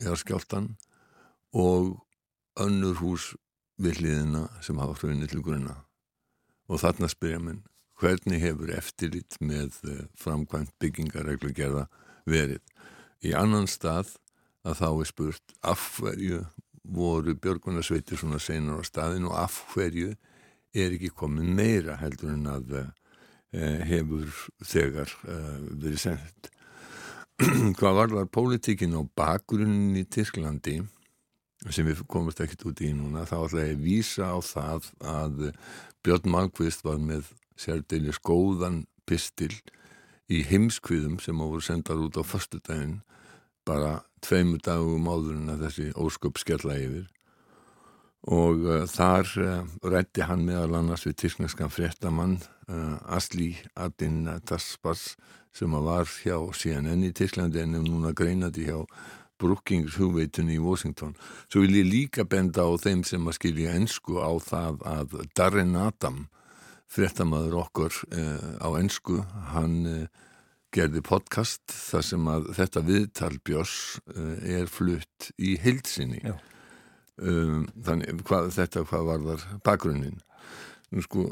eða 0.00 0.18
skjáltan 0.20 0.72
og 1.56 2.00
önnur 2.60 2.98
hús 3.00 3.32
við 3.80 4.00
hliðina 4.00 4.46
sem 4.64 4.78
hafa 4.80 4.98
hrunið 5.00 5.34
til 5.34 5.44
grunna 5.44 5.76
og 6.70 6.82
þarna 6.82 7.10
spyrja 7.10 7.40
minn 7.42 7.62
hvernig 8.00 8.40
hefur 8.40 8.72
eftirlit 8.72 9.36
með 9.44 9.76
eh, 9.88 10.04
framkvæmt 10.16 10.72
byggingareglugerða 10.80 11.86
verið. 12.28 12.62
Í 13.20 13.34
annan 13.36 13.68
stað 13.68 14.14
að 14.64 14.78
þá 14.80 14.88
er 14.88 15.08
spurt 15.08 15.54
af 15.60 15.84
hverju 15.98 16.40
voru 16.90 17.34
björgunarsveitir 17.36 18.20
svona 18.20 18.40
senur 18.40 18.80
á 18.80 18.84
staðin 18.88 19.28
og 19.28 19.36
af 19.36 19.58
hverju 19.74 20.14
er 20.72 20.94
ekki 20.96 21.12
komin 21.12 21.52
meira 21.56 21.98
heldur 22.00 22.32
en 22.32 22.48
að 22.48 22.72
eh, 22.78 23.82
hefur 23.90 24.30
þegar 24.64 25.12
eh, 25.28 25.60
verið 25.74 26.00
sendt. 26.06 26.50
Hvað 27.78 27.94
var 27.96 28.10
það 28.12 28.32
pólitíkin 28.34 28.96
á 28.96 29.02
bakgrunnin 29.16 29.96
í 29.96 30.04
Tyrklandi 30.04 30.80
sem 31.72 31.86
við 31.88 32.02
komumst 32.08 32.40
ekkert 32.44 32.66
út 32.68 32.80
í 32.84 32.90
núna 32.96 33.26
þá 33.28 33.36
ætla 33.38 33.64
ég 33.64 33.76
að 33.76 33.84
vísa 33.84 34.28
á 34.32 34.38
það 34.44 34.88
að 35.00 35.44
Björn 36.04 36.32
Malmqvist 36.32 36.84
var 36.84 37.00
með 37.00 37.30
sérdeilis 37.60 38.20
góðan 38.24 38.82
pistil 39.08 39.52
í 40.30 40.42
heimskviðum 40.48 41.16
sem 41.20 41.40
voru 41.40 41.62
sendar 41.64 42.00
út 42.00 42.20
á 42.20 42.24
förstudaginn 42.24 43.00
bara 43.68 44.00
tveimu 44.24 44.60
dagum 44.64 45.08
áður 45.08 45.38
en 45.38 45.54
að 45.54 45.66
þessi 45.66 45.88
ósköp 45.96 46.40
skella 46.40 46.76
yfir. 46.80 47.08
Og 48.28 48.64
uh, 48.68 48.84
þar 48.88 49.28
uh, 49.40 49.52
rætti 49.88 50.24
hann 50.28 50.44
meðal 50.44 50.76
annars 50.76 51.06
við 51.08 51.22
tyrkneskan 51.22 51.72
fréttamann 51.72 52.36
uh, 52.68 52.98
Asli 53.16 53.54
Adin 53.80 54.26
Taspas 54.44 55.14
sem 55.56 55.72
að 55.74 55.88
var 55.88 56.12
hjá 56.22 56.36
CNN 56.54 57.06
í 57.08 57.14
Tyrklandi 57.16 57.64
en 57.64 57.78
núna 57.84 58.14
greinandi 58.16 58.68
hjá 58.68 58.84
Brookings 59.40 59.96
hugveitunni 59.96 60.58
í 60.58 60.62
Washington. 60.62 61.14
Svo 61.48 61.64
vil 61.64 61.80
ég 61.80 61.88
líka 61.88 62.26
benda 62.28 62.66
á 62.68 62.70
þeim 62.80 63.02
sem 63.08 63.24
að 63.26 63.38
skilja 63.38 63.74
ennsku 63.78 64.20
á 64.20 64.30
það 64.44 64.82
að 64.86 65.16
Darren 65.36 65.76
Adam, 65.80 66.26
fréttamaður 66.90 67.60
okkur 67.62 68.02
eh, 68.12 68.50
á 68.60 68.68
ennsku, 68.76 69.20
hann 69.54 69.76
eh, 69.88 70.06
gerði 70.74 71.02
podcast 71.06 71.62
þar 71.72 72.06
sem 72.06 72.30
að 72.30 72.50
þetta 72.58 72.84
viðtal 72.86 73.34
Björns 73.46 73.76
eh, 74.14 74.60
er 74.60 74.70
flutt 74.70 75.30
í 75.38 75.56
heilsinni. 75.62 76.22
Um, 77.20 77.66
þannig 77.84 78.22
hvað, 78.24 78.46
þetta 78.56 78.84
hvað 78.88 79.08
var 79.08 79.24
þar 79.26 79.42
bakgrunnin. 79.66 80.20
Nú 80.90 81.02
sko, 81.04 81.26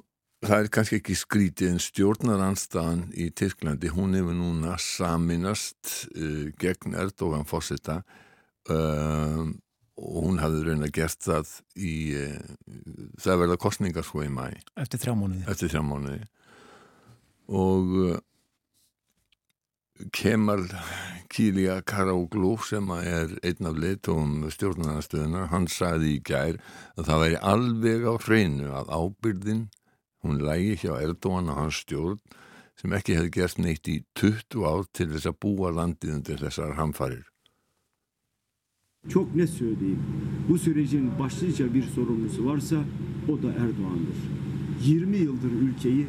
það 0.45 0.59
er 0.61 0.71
kannski 0.75 0.99
ekki 1.01 1.17
skrítið 1.19 1.73
en 1.73 1.81
stjórnaranstaðan 1.83 3.07
í 3.19 3.29
Tyrklandi, 3.35 3.91
hún 3.95 4.15
hefur 4.19 4.37
núna 4.39 4.77
saminast 4.83 6.05
uh, 6.15 6.49
gegn 6.61 6.95
Erdogan 6.99 7.49
fósita 7.49 8.01
uh, 8.71 9.43
og 9.99 10.21
hún 10.29 10.39
hafði 10.39 10.77
að 10.77 10.95
gert 10.95 11.27
það 11.27 11.53
í 11.75 11.97
uh, 12.21 12.39
það 13.19 13.45
verða 13.45 13.61
kostningar 13.67 14.07
sko 14.07 14.23
í 14.23 14.31
mæ 14.31 14.47
Eftir 14.79 15.03
þrjá 15.03 15.17
mánuði. 15.19 15.45
eftir 15.51 15.75
þrjá 15.75 15.85
mánuði 15.91 16.25
og 17.49 17.95
Kemal 20.15 20.69
Kília 21.29 21.81
Karauglu 21.83 22.53
sem 22.63 22.87
er 22.95 23.33
einn 23.43 23.67
af 23.67 23.81
leitóum 23.83 24.45
stjórnarnastöðunar, 24.55 25.49
hann 25.51 25.67
sagði 25.67 26.15
í 26.15 26.21
gær 26.23 26.61
að 26.95 27.09
það 27.09 27.23
væri 27.25 27.41
alveg 27.51 28.07
á 28.07 28.15
hreinu 28.23 28.71
að 28.79 28.93
ábyrðin 28.95 29.65
hún 30.25 30.43
lægi 30.43 30.77
hjá 30.83 30.99
Erdogan 31.03 31.51
og 31.53 31.59
hans 31.63 31.83
stjórn 31.83 32.21
sem 32.79 32.95
ekki 32.95 33.17
hefði 33.19 33.35
gert 33.35 33.59
neitt 33.59 33.89
í 33.91 33.97
20 34.19 34.67
ár 34.71 34.87
til 34.95 35.09
þess 35.13 35.31
að 35.31 35.41
búa 35.43 35.73
landið 35.75 36.15
undir 36.19 36.39
þessar 36.43 36.77
hamfarir. 36.79 37.27
Çok 39.09 39.35
net 39.35 39.51
söyleyeyim. 39.51 40.03
Bu 40.49 40.59
sürecin 40.59 41.19
başlıca 41.19 41.75
bir 41.75 41.83
sorumlusu 41.83 42.47
varsa 42.47 42.85
o 43.29 43.43
da 43.43 43.49
Erdoğan'dır. 43.49 44.19
20 44.83 45.17
yıldır 45.17 45.53
ülkeyi 45.53 46.07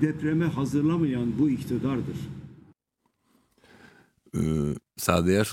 depreme 0.00 0.46
hazırlamayan 0.46 1.38
bu 1.38 1.50
iktidardır. 1.50 2.16
Uh, 4.34 4.76
það 4.98 5.30
er 5.30 5.48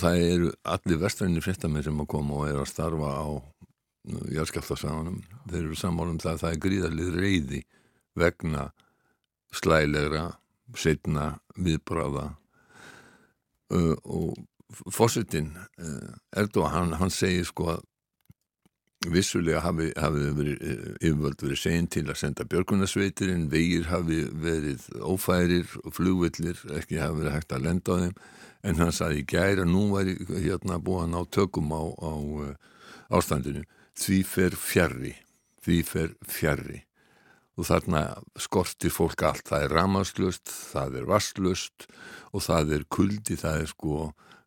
það 0.00 0.16
eru 0.16 0.52
allir 0.64 1.00
vestræni 1.00 1.42
fréttamenn 1.44 1.84
sem 1.84 1.98
að 2.00 2.08
koma 2.08 2.38
og 2.40 2.48
eru 2.48 2.62
að 2.64 2.70
starfa 2.70 3.10
á 3.12 3.51
jarðskjálftasaganum. 4.08 5.20
Þeir 5.48 5.62
eru 5.62 5.78
sammálum 5.78 6.20
það 6.22 6.32
að 6.32 6.42
það 6.42 6.54
er 6.54 6.62
gríðarlið 6.66 7.18
reyði 7.18 7.60
vegna 8.18 8.64
slælegra 9.52 10.24
setna 10.78 11.36
viðbráða 11.60 12.26
uh, 13.72 13.96
og 14.02 14.36
fórsetin 14.92 15.52
uh, 15.54 16.12
Erdogan, 16.36 16.72
hann, 16.72 16.94
hann 17.00 17.12
segir 17.12 17.46
sko 17.48 17.74
að 17.74 17.82
vissulega 19.12 19.60
hafi, 19.64 19.88
hafi 19.98 20.28
verið, 20.36 20.60
yfirvöld 21.02 21.40
verið 21.42 21.58
segin 21.58 21.88
til 21.90 22.04
að 22.06 22.20
senda 22.20 22.46
björgunarsveitirinn, 22.46 23.48
vegir 23.50 23.88
hafi 23.90 24.20
verið 24.30 24.84
ófærir 25.02 25.66
og 25.82 25.96
flugvillir 25.96 26.60
ekki 26.78 27.00
hafi 27.02 27.18
verið 27.18 27.34
hægt 27.34 27.56
að 27.56 27.66
lenda 27.66 27.98
á 27.98 28.00
þeim. 28.04 28.14
En 28.62 28.78
hann 28.78 28.94
saði 28.94 29.24
í 29.24 29.26
gæra 29.26 29.66
nú 29.66 29.88
væri 29.90 30.14
hérna 30.30 30.78
búið 30.78 31.08
að 31.08 31.12
ná 31.16 31.20
tökum 31.34 31.74
á, 31.74 31.82
á 31.82 32.12
uh, 32.14 32.52
ástandinu 33.18 33.64
því 33.98 34.22
fer 34.26 34.56
fjarrri 34.56 35.16
því 35.62 35.78
fer 35.86 36.14
fjarrri 36.26 36.82
og 37.60 37.66
þarna 37.68 38.02
skortir 38.40 38.92
fólk 38.92 39.22
allt. 39.28 39.44
Það 39.50 39.66
er 39.66 39.74
ramaslust, 39.76 40.52
það 40.72 40.98
er 40.98 41.08
vastlust 41.10 41.86
og 42.32 42.44
það 42.46 42.76
er 42.78 42.86
kuldi. 42.88 43.36
Það 43.38 43.64
er 43.64 43.68
sko 43.70 43.96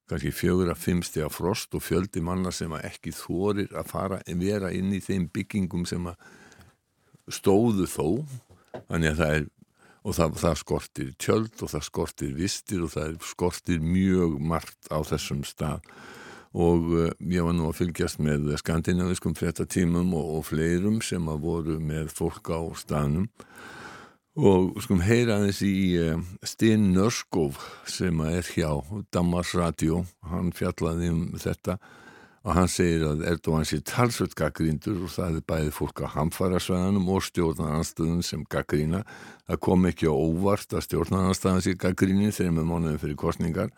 kannski 0.10 0.32
fjögur 0.34 0.72
að 0.74 0.82
fimmsti 0.82 1.22
að 1.26 1.36
frost 1.38 1.78
og 1.78 1.86
fjöldi 1.86 2.24
manna 2.26 2.52
sem 2.54 2.74
að 2.74 2.88
ekki 2.90 3.14
þorir 3.16 3.78
að 3.78 3.92
fara 3.94 4.20
en 4.26 4.42
vera 4.42 4.74
inn 4.74 4.92
í 4.94 5.02
þeim 5.06 5.30
byggingum 5.34 5.86
sem 5.90 6.10
að 6.10 6.18
stóðu 7.30 7.88
þó. 7.90 8.08
Þannig 8.90 9.14
að 9.14 9.22
það 9.22 9.38
er 9.38 9.48
og 10.06 10.14
það, 10.14 10.36
það 10.42 10.60
skortir 10.62 11.14
tjöld 11.22 11.64
og 11.66 11.72
það 11.72 11.86
skortir 11.88 12.36
vistir 12.38 12.84
og 12.86 12.92
það 12.94 13.16
skortir 13.26 13.82
mjög 13.82 14.36
margt 14.42 14.92
á 14.94 15.02
þessum 15.06 15.42
stað 15.48 15.82
og 16.56 16.90
uh, 16.96 17.10
ég 17.20 17.44
var 17.44 17.56
nú 17.58 17.68
að 17.68 17.82
fylgjast 17.82 18.22
með 18.24 18.54
skandinaviskum 18.62 19.36
fréttatímum 19.36 20.14
og, 20.16 20.30
og 20.40 20.46
fleirum 20.50 21.02
sem 21.04 21.28
að 21.28 21.44
voru 21.44 21.80
með 21.84 22.14
fólk 22.16 22.54
á 22.56 22.64
staðnum. 22.80 23.28
Og 24.36 24.74
skum 24.84 25.04
heyra 25.04 25.38
aðeins 25.38 25.62
í 25.64 25.76
uh, 26.00 26.24
Stinn 26.48 26.94
Nörskov 26.96 27.60
sem 27.88 28.24
að 28.24 28.40
er 28.40 28.50
hjá 28.56 28.72
Damas 29.16 29.54
Radio. 29.56 30.06
Hann 30.32 30.56
fjallaði 30.56 31.12
um 31.12 31.28
þetta 31.40 31.78
og 32.46 32.54
hann 32.54 32.70
segir 32.70 33.04
að 33.08 33.24
Erdogan 33.26 33.66
sé 33.66 33.80
talsvöld 33.82 34.36
gaggrindur 34.38 35.00
og 35.08 35.10
það 35.10 35.40
er 35.40 35.46
bæði 35.50 35.72
fólk 35.74 36.04
á 36.06 36.14
hamfarasvæðanum 36.14 37.08
og 37.10 37.24
stjórnarnarstöðun 37.26 38.22
sem 38.26 38.44
gaggrína 38.54 39.02
það 39.48 39.62
kom 39.66 39.88
ekki 39.90 40.06
á 40.06 40.14
óvart 40.14 40.76
að 40.78 40.86
stjórnarnarstaðan 40.86 41.66
sé 41.66 41.74
gaggríni 41.82 42.30
þegar 42.30 42.54
með 42.60 42.70
mánuðin 42.70 43.02
fyrir 43.02 43.18
kostningar 43.18 43.74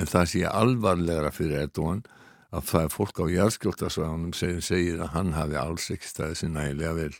en 0.00 0.08
það 0.08 0.30
sé 0.32 0.44
alvarlegra 0.48 1.32
fyrir 1.34 1.66
Erdogan 1.66 2.04
að 2.50 2.66
það 2.70 2.86
er 2.86 2.94
fólk 2.94 3.20
á 3.20 3.24
jarðskjóltasvæðanum 3.30 4.32
sem 4.34 4.60
segir 4.64 5.02
að 5.04 5.12
hann 5.14 5.34
hafi 5.36 5.58
alls 5.60 5.90
ekki 5.94 6.08
staðið 6.08 6.40
sér 6.40 6.54
nægilega 6.54 6.94
vel. 6.96 7.12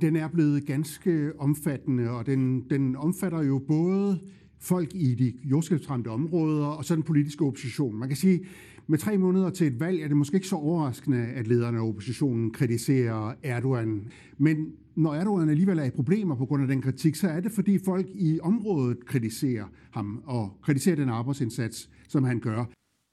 Den 0.00 0.16
er 0.16 0.30
blevet 0.32 0.66
ganske 0.66 1.14
omfattende, 1.42 2.08
og 2.10 2.26
den, 2.26 2.64
den 2.70 2.94
omfatter 2.96 3.44
jo 3.44 3.58
både 3.58 4.20
folk 4.64 4.94
i 4.94 5.10
de 5.18 5.32
jordskabsramte 5.50 6.08
områder 6.12 6.78
og 6.78 6.84
så 6.84 6.96
den 6.96 7.04
politiske 7.04 7.44
opposition. 7.44 7.96
Man 7.96 8.08
kan 8.08 8.16
sige, 8.16 8.46
med 8.86 8.98
tre 8.98 9.18
måneder 9.18 9.50
til 9.50 9.66
et 9.66 9.80
valg 9.80 10.00
er 10.02 10.08
det 10.08 10.16
måske 10.16 10.34
ikke 10.34 10.48
så 10.48 10.56
overraskende, 10.56 11.18
at 11.18 11.46
lederne 11.46 11.78
af 11.78 11.88
oppositionen 11.88 12.50
kritiserer 12.52 13.34
Erdogan. 13.42 14.12
Men 14.38 14.72
når 14.96 15.14
Erdogan 15.14 15.48
alligevel 15.48 15.78
er 15.78 15.84
i 15.84 15.90
problemer 15.90 16.36
på 16.36 16.46
grund 16.46 16.62
af 16.62 16.68
den 16.68 16.82
kritik, 16.82 17.14
så 17.14 17.28
er 17.28 17.40
det 17.40 17.52
fordi 17.52 17.78
folk 17.84 18.06
i 18.14 18.40
området 18.42 19.06
kritiserer 19.06 19.64
ham 19.90 20.22
og 20.26 20.58
kritiserer 20.62 20.96
den 20.96 21.08
arbejdsindsats, 21.08 21.90
som 22.08 22.24
han 22.24 22.40
gør. 22.40 22.64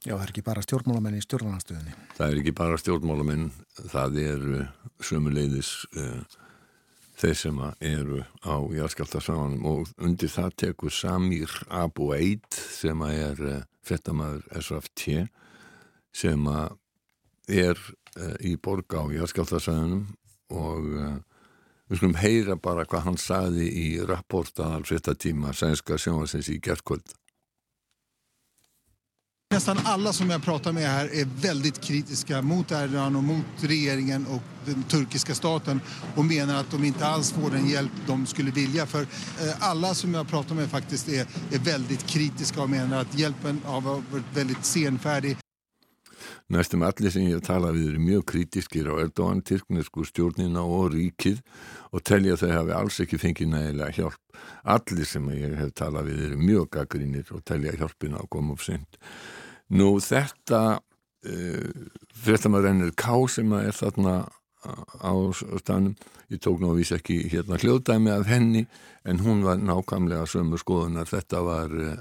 Já, 0.02 0.16
það 0.18 0.24
er 0.24 0.32
ekki 0.32 0.42
bara 0.42 0.62
stjórnmálamenn 0.66 1.14
í 1.14 1.20
stjórnarnarstöðinni. 1.22 1.92
Það 2.18 2.32
er 2.32 2.40
ekki 2.42 2.52
bara 2.58 2.78
stjórnmálamenn, 2.82 3.44
það 3.92 4.16
er 4.18 4.46
uh, 4.50 4.88
sömuleiðis 5.06 5.70
uh, 5.94 6.40
þeir 7.22 7.38
sem 7.38 7.60
eru 7.86 8.24
á 8.42 8.58
jarðskjáltasáðanum 8.80 9.68
og 9.70 9.92
undir 10.02 10.34
það 10.34 10.56
tekur 10.64 10.96
Samir 10.96 11.54
Abu 11.70 12.10
Eid 12.18 12.50
sem 12.50 13.06
er 13.06 13.44
uh, 13.46 13.62
frettamæður 13.86 14.42
SFT 14.58 15.28
sem 16.16 16.48
að 16.48 16.78
er 17.52 17.78
uh, 18.20 18.36
í 18.40 18.56
borga 18.62 19.04
á 19.04 19.06
jarðskjáltasáðanum 19.16 20.06
og 20.52 20.92
uh, 20.96 21.16
við 21.90 22.00
skulum 22.00 22.20
heyra 22.22 22.56
bara 22.56 22.86
hvað 22.88 23.08
hann 23.08 23.20
saði 23.20 23.68
í 23.68 23.88
rapporta 24.08 24.74
al 24.76 24.86
tíma 25.16 25.56
sænska 25.56 25.98
sjónvarsins 26.00 26.52
í 26.52 26.60
gerðkvöld. 26.64 27.16
Nästan 29.52 29.80
alla 29.84 30.14
som 30.14 30.30
jag 30.30 30.44
pratar 30.44 30.72
med 30.72 30.84
här 30.84 31.14
är 31.14 31.28
väldigt 31.42 31.82
kritiska 31.82 32.42
mot 32.42 32.72
Erdogan 32.72 33.16
och 33.16 33.24
mot 33.24 33.46
regeringen 33.60 34.28
och 34.28 34.42
den 34.66 34.84
turkiska 34.84 35.36
staten 35.36 35.82
och 36.16 36.26
menar 36.26 36.56
att 36.56 36.72
de 36.72 36.84
inte 36.84 37.06
alls 37.06 37.32
får 37.32 37.52
den 37.52 37.70
hjälp 37.70 37.92
de 38.08 38.26
skulle 38.26 38.52
vilja. 38.52 38.86
För 38.86 39.02
eh, 39.02 39.08
alla 39.60 39.94
som 39.94 40.14
jag 40.14 40.28
pratar 40.28 40.56
med 40.56 40.70
faktiskt 40.70 41.10
är, 41.10 41.28
är 41.52 41.60
väldigt 41.60 42.08
kritiska 42.08 42.62
och 42.62 42.70
menar 42.70 43.02
att 43.02 43.20
hjälpen 43.20 43.62
har 43.66 43.82
varit 43.82 44.24
väldigt 44.34 44.66
senfärdig. 44.66 45.38
Næstum 46.52 46.84
allir 46.84 47.14
sem 47.14 47.30
ég 47.30 47.38
hef 47.38 47.46
talað 47.48 47.78
við 47.78 47.90
eru 47.94 48.00
mjög 48.04 48.24
krítiskir 48.28 48.90
á 48.92 49.00
Erdogan, 49.00 49.40
tyrknesku 49.48 50.04
stjórnina 50.04 50.64
og 50.68 50.90
ríkið 50.92 51.38
og 51.96 52.04
telja 52.04 52.36
þau 52.42 52.50
hafi 52.52 52.74
alls 52.76 52.98
ekki 53.06 53.20
fengið 53.22 53.54
nægilega 53.54 53.96
hjálp. 53.96 54.42
Allir 54.76 55.08
sem 55.08 55.30
ég 55.38 55.56
hef 55.62 55.72
talað 55.80 56.10
við 56.10 56.26
eru 56.26 56.40
mjög 56.42 56.68
gaggrínir 56.76 57.32
og 57.32 57.46
telja 57.48 57.78
hjálpina 57.78 58.20
að 58.20 58.32
koma 58.36 58.58
upp 58.58 58.66
seint. 58.66 59.00
Nú 59.72 59.94
þetta 60.04 60.62
uh, 60.82 61.88
fréttamaður 62.26 62.72
ennir 62.74 62.92
Ká 63.00 63.16
sem 63.32 63.56
er 63.62 63.72
þarna 63.78 64.18
á 64.62 65.14
stanum 65.62 65.96
ég 66.32 66.40
tók 66.40 66.62
nú 66.62 66.72
að 66.72 66.82
vísa 66.82 67.00
ekki 67.00 67.24
hérna 67.32 67.60
hljóðdæmi 67.62 68.14
af 68.14 68.30
henni 68.30 68.66
en 69.04 69.20
hún 69.20 69.42
var 69.44 69.58
nákvæmlega 69.58 70.28
sömu 70.30 70.60
skoðunar. 70.62 71.10
Þetta 71.10 71.42
var 71.42 71.74
uh, 71.74 71.96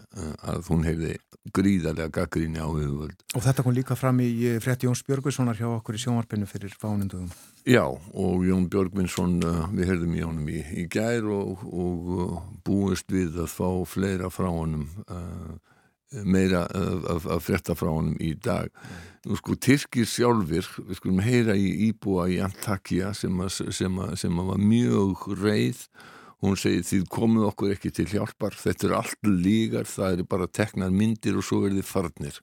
að 0.44 0.68
hún 0.68 0.84
hefði 0.84 1.14
gríðarlega 1.56 2.12
gaggríni 2.12 2.60
á 2.60 2.68
viðvöld 2.68 3.22
Og 3.34 3.44
þetta 3.44 3.64
kom 3.64 3.72
líka 3.74 3.96
fram 3.96 4.20
í 4.20 4.28
frétti 4.60 4.86
Jóns 4.86 5.00
Björgvinssonar 5.06 5.56
hjá 5.56 5.70
okkur 5.70 5.96
í 5.96 6.02
sjónvarpinu 6.02 6.48
fyrir 6.50 6.74
fánundugum 6.76 7.30
Já 7.64 7.86
og 7.88 8.44
Jón 8.44 8.68
Björgvinsson 8.70 9.38
uh, 9.40 9.64
við 9.72 9.94
heyrðum 9.94 10.18
í 10.18 10.22
honum 10.26 10.52
í, 10.52 10.60
í 10.82 10.86
gær 10.92 11.30
og, 11.32 11.64
og 11.64 12.12
uh, 12.12 12.38
búist 12.66 13.08
við 13.12 13.40
að 13.40 13.50
fá 13.56 13.68
fleira 13.88 14.28
frá 14.32 14.50
honum 14.52 14.84
meira 16.10 16.64
af, 16.66 17.26
af 17.26 17.44
frétta 17.46 17.76
frá 17.78 17.90
honum 17.92 18.16
í 18.18 18.32
dag 18.34 18.70
nú 19.26 19.36
sko 19.38 19.54
Tyrkir 19.54 20.08
sjálfur 20.08 20.66
við 20.88 20.98
skulum 20.98 21.22
heyra 21.22 21.54
í 21.54 21.68
íbúa 21.90 22.26
í 22.32 22.40
Antakya 22.42 23.12
sem, 23.14 23.36
a, 23.40 23.48
sem, 23.50 23.98
a, 24.02 24.14
sem 24.18 24.38
a 24.38 24.46
var 24.48 24.58
mjög 24.58 25.28
reið 25.38 25.84
hún 26.42 26.56
segir 26.58 26.86
því 26.88 27.00
komuð 27.14 27.50
okkur 27.52 27.74
ekki 27.76 27.92
til 27.94 28.08
hjálpar 28.10 28.56
þetta 28.58 28.88
er 28.88 28.96
allt 28.98 29.28
lígar, 29.28 29.86
það 29.86 30.24
er 30.24 30.30
bara 30.34 30.50
teknar 30.50 30.90
myndir 30.90 31.38
og 31.38 31.46
svo 31.46 31.66
er 31.68 31.76
þið 31.78 31.90
farnir 31.90 32.40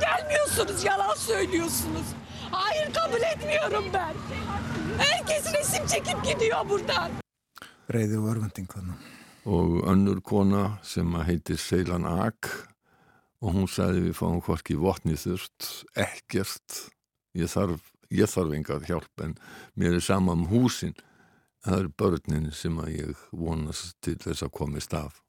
Gelmiyorsunuz, 0.00 0.84
yalan 0.84 1.14
söylüyorsunuz. 1.14 2.14
Hayır 2.50 2.94
kabul 2.94 3.22
etmiyorum 3.22 3.84
ben. 3.92 4.14
Herkes 4.98 5.52
resim 5.54 5.86
çekip 5.86 6.24
gidiyor 6.24 6.68
buradan. 6.68 7.10
Reiði 7.92 8.16
og 8.16 8.30
örvending 8.32 8.70
þannig 8.72 9.21
og 9.44 9.82
önnur 9.90 10.20
kona 10.22 10.78
sem 10.82 11.14
heitir 11.26 11.58
Seilan 11.58 12.06
Ak 12.06 12.50
og 13.42 13.56
hún 13.56 13.66
sagði 13.70 14.06
við 14.08 14.18
fáum 14.20 14.42
hvorki 14.44 14.76
votni 14.78 15.16
þurft, 15.18 15.86
ekkert 15.98 16.86
ég 17.34 17.50
þarf, 17.50 17.82
ég 18.10 18.30
þarf 18.30 18.54
engar 18.54 18.86
hjálp 18.86 19.24
en 19.24 19.34
mér 19.74 19.98
er 19.98 20.04
sama 20.04 20.36
um 20.36 20.46
húsin 20.52 20.94
það 21.64 21.80
er 21.80 21.90
börnin 21.98 22.52
sem 22.54 22.78
að 22.78 22.94
ég 23.00 23.26
vonast 23.32 23.96
til 24.00 24.18
þess 24.22 24.46
að 24.46 24.54
komist 24.60 24.94
af 24.94 25.22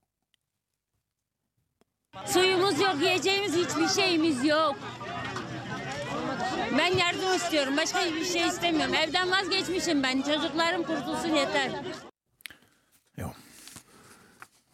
Suyumuz 2.30 2.80
yok, 2.80 3.02
yiyeceğimiz 3.02 3.56
hiçbir 3.56 3.88
şeyimiz 4.02 4.46
yok. 4.46 4.76
Ben 6.78 6.98
yardım 6.98 7.36
istiyorum. 7.36 7.78
Başka 7.78 8.00
hiçbir 8.00 8.26
şey 8.26 8.48
istemiyorum. 8.48 8.94
Evden 8.94 9.32
vazgeçmişim 9.32 10.04
ben. 10.04 10.22
Çocuklarım 10.22 10.84
kurtulsun 10.84 11.36
yeter. 11.36 11.72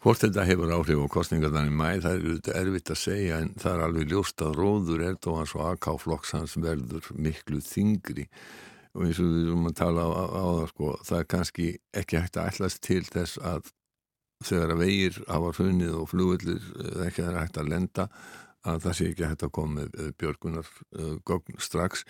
Hvort 0.00 0.22
þetta 0.22 0.46
hefur 0.48 0.70
áhrif 0.72 1.00
á 1.04 1.12
kostningarnar 1.12 1.66
í 1.68 1.72
mæ, 1.76 1.88
það 2.00 2.22
er 2.48 2.58
erfitt 2.62 2.92
að 2.94 3.00
segja 3.02 3.40
en 3.42 3.50
það 3.60 3.74
er 3.74 3.82
alveg 3.84 4.12
ljóst 4.12 4.44
að 4.44 4.54
róður 4.56 5.02
Erdóhans 5.10 5.52
og 5.58 5.66
AK-flokks 5.74 6.30
hans 6.38 6.54
verður 6.56 7.10
miklu 7.20 7.58
þingri 7.60 8.24
og 8.94 9.02
eins 9.04 9.20
og 9.20 9.28
við 9.28 9.50
erum 9.50 9.68
að 9.68 9.74
tala 9.76 10.06
á, 10.08 10.10
á, 10.24 10.44
það 10.56 10.70
sko, 10.70 10.92
það 11.04 11.18
er 11.18 11.28
kannski 11.34 11.66
ekki 12.00 12.16
hægt 12.16 12.38
að 12.40 12.48
ætlast 12.50 12.80
til 12.86 13.02
þess 13.06 13.40
að 13.44 13.68
þegar 14.48 14.72
að 14.72 14.80
vegir 14.86 15.18
hafa 15.28 15.50
hrunnið 15.58 15.98
og 15.98 16.08
flugullir 16.14 16.70
ekki 17.04 17.26
er 17.26 17.36
hægt 17.36 17.60
að 17.60 17.70
lenda 17.74 18.06
að 18.64 18.80
það 18.86 18.96
sé 18.96 19.08
ekki 19.10 19.28
hægt 19.28 19.44
að 19.44 19.52
koma 19.56 19.82
með 19.82 20.14
björgunar 20.20 20.70
uh, 20.96 21.12
gogn 21.28 21.60
strax. 21.60 22.06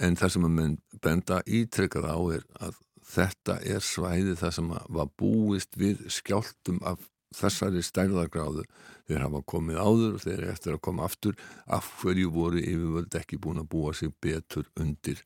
En 0.00 0.16
það 0.16 0.32
sem 0.34 0.48
að 0.48 0.56
menn 0.56 0.78
benda 1.04 1.42
ítrekkað 1.44 2.08
á 2.08 2.18
er 2.36 2.48
að 2.64 2.80
þetta 3.06 3.58
er 3.64 3.84
svæði 3.84 4.34
það 4.40 4.56
sem 4.56 4.72
var 4.72 5.12
búist 5.20 5.76
við 5.78 6.02
skjáltum 6.12 6.80
af 6.84 7.04
þessari 7.36 7.82
stærðargráðu 7.84 8.64
þeir 9.06 9.22
hafa 9.22 9.42
komið 9.52 9.80
áður 9.80 10.16
og 10.16 10.24
þeir 10.24 10.36
eru 10.38 10.52
eftir 10.52 10.76
að 10.76 10.84
koma 10.88 11.06
aftur 11.06 11.36
af 11.78 11.90
hverju 12.00 12.32
voru 12.34 12.62
yfirvöld 12.62 13.18
ekki 13.20 13.40
búin 13.42 13.62
að 13.62 13.70
búa 13.76 13.94
sig 13.94 14.14
betur 14.22 14.66
undir 14.80 15.22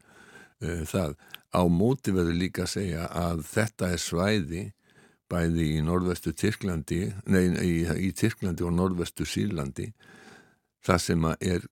uh, 0.62 0.82
það. 0.88 1.16
Á 1.50 1.62
móti 1.66 2.14
verður 2.14 2.38
líka 2.38 2.66
að 2.66 2.74
segja 2.76 3.08
að 3.08 3.44
þetta 3.50 3.90
er 3.94 4.02
svæði 4.02 4.64
bæði 5.30 5.66
í 5.76 5.82
norðvestu 5.86 6.32
Tyrklandi, 6.34 7.04
nei, 7.30 7.44
í, 7.62 7.74
í 7.86 8.10
Tyrklandi 8.18 8.66
og 8.66 8.74
norðvestu 8.74 9.26
Sýrlandi 9.28 9.90
það 10.86 11.02
sem 11.04 11.26
er, 11.30 11.66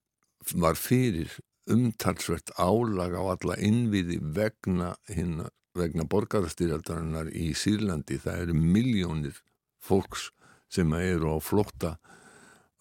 var 0.55 0.79
fyrir 0.79 1.33
umtalsvert 1.69 2.53
álag 2.57 3.17
á 3.19 3.23
alla 3.35 3.59
innviði 3.61 4.19
vegna, 4.37 4.95
hinna, 5.13 5.49
vegna 5.77 6.07
borgarastyrjaldarinnar 6.09 7.29
í 7.37 7.51
Sýrlandi. 7.57 8.21
Það 8.23 8.45
eru 8.47 8.57
miljónir 8.57 9.43
fólks 9.89 10.29
sem 10.73 10.93
eru 11.01 11.33
á 11.33 11.37
flótta 11.41 11.97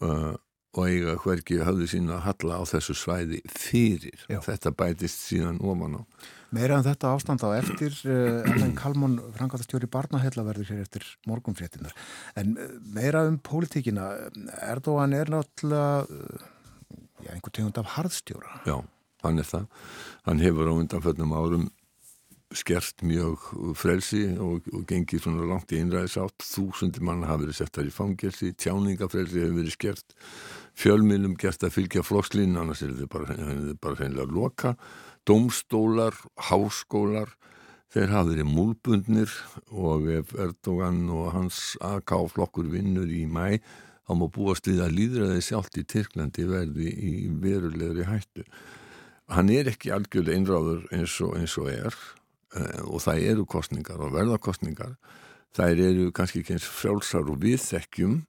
uh, 0.04 0.36
og 0.78 0.84
eiga 0.86 1.16
hverki 1.24 1.62
hafðu 1.66 1.88
sína 1.90 2.18
að 2.18 2.26
halla 2.28 2.58
á 2.62 2.64
þessu 2.70 2.96
svæði 2.98 3.40
fyrir. 3.50 4.26
Já. 4.30 4.42
Þetta 4.46 4.74
bætist 4.78 5.24
síðan 5.26 5.62
ofan 5.64 5.98
á. 5.98 6.02
Meira 6.56 6.78
en 6.78 6.86
þetta 6.86 7.14
ástand 7.16 7.44
á 7.44 7.50
eftir 7.58 7.96
uh, 8.08 8.44
Ellen 8.48 8.76
Kalmón, 8.78 9.18
frangatastjóri 9.36 9.90
barnahella 9.92 10.46
verður 10.48 10.70
hér 10.72 10.84
eftir 10.86 11.08
morgunfréttinar. 11.28 11.96
En 12.40 12.54
uh, 12.60 12.76
meira 12.94 13.26
um 13.28 13.40
pólitíkina. 13.40 14.12
Erdogan 14.68 15.16
er 15.18 15.32
náttúrulega 15.34 16.06
uh, 16.06 16.46
já, 17.26 17.32
einhver 17.34 17.56
tegund 17.56 17.82
af 17.82 17.98
harðstjóra. 17.98 18.62
Já, 18.68 18.78
hann 19.26 19.42
er 19.42 19.50
það. 19.50 19.68
Hann 20.30 20.44
hefur 20.46 20.72
á 20.72 20.74
undanföllnum 20.78 21.36
árum 21.36 21.68
skert 22.56 23.04
mjög 23.04 23.50
frelsi 23.76 24.24
og, 24.40 24.68
og 24.72 24.86
gengið 24.88 25.26
svona 25.26 25.48
langt 25.50 25.74
í 25.76 25.82
einræðisátt. 25.82 26.46
Þúsundir 26.48 27.04
mann 27.04 27.26
hafa 27.28 27.44
verið 27.44 27.60
settar 27.60 27.90
í 27.90 27.94
fangelsi 27.94 28.54
tjáningafrelsi 28.56 29.44
hefur 29.44 29.58
verið 29.60 29.76
skert 29.76 30.16
fjölmiðlum 30.78 31.36
gert 31.42 31.66
að 31.66 31.76
fylgja 31.76 32.06
flokkslín 32.06 32.56
annars 32.60 32.84
er 32.86 32.94
þetta 32.94 33.12
bara, 33.12 33.36
bara 33.82 34.00
hreinlega 34.00 34.32
loka. 34.32 34.76
Domstólar, 35.28 36.16
háskólar 36.48 37.34
þeir 37.92 38.14
hafa 38.14 38.32
verið 38.32 38.50
múlbundnir 38.52 39.36
og 39.72 40.08
ef 40.12 40.34
Erdogan 40.38 41.06
og 41.12 41.32
hans 41.36 41.76
AK 41.84 42.16
flokkur 42.34 42.70
vinnur 42.72 43.12
í 43.12 43.26
mæ 43.28 43.60
þá 44.08 44.14
má 44.16 44.28
búast 44.32 44.68
við 44.70 44.84
að 44.86 44.96
líðræði 44.96 45.44
sjálft 45.44 45.80
í 45.80 45.84
Tyrklandi 45.84 46.46
verði 46.48 46.92
í 46.94 47.14
verulegri 47.44 48.08
hættu. 48.08 48.46
Hann 49.28 49.52
er 49.52 49.68
ekki 49.68 49.92
algjörlega 49.92 50.40
einráður 50.40 50.86
eins 50.96 51.18
og, 51.20 51.34
eins 51.36 51.58
og 51.60 51.68
er 51.74 51.98
og 52.86 53.02
það 53.04 53.24
eru 53.32 53.46
kostningar 53.50 54.02
og 54.04 54.16
verðarkostningar 54.16 54.96
þær 55.58 55.84
eru 55.90 56.10
kannski 56.16 56.44
ekki 56.44 56.58
eins 56.58 56.68
frjálsar 56.70 57.30
og 57.32 57.40
viðþekkjum 57.44 58.20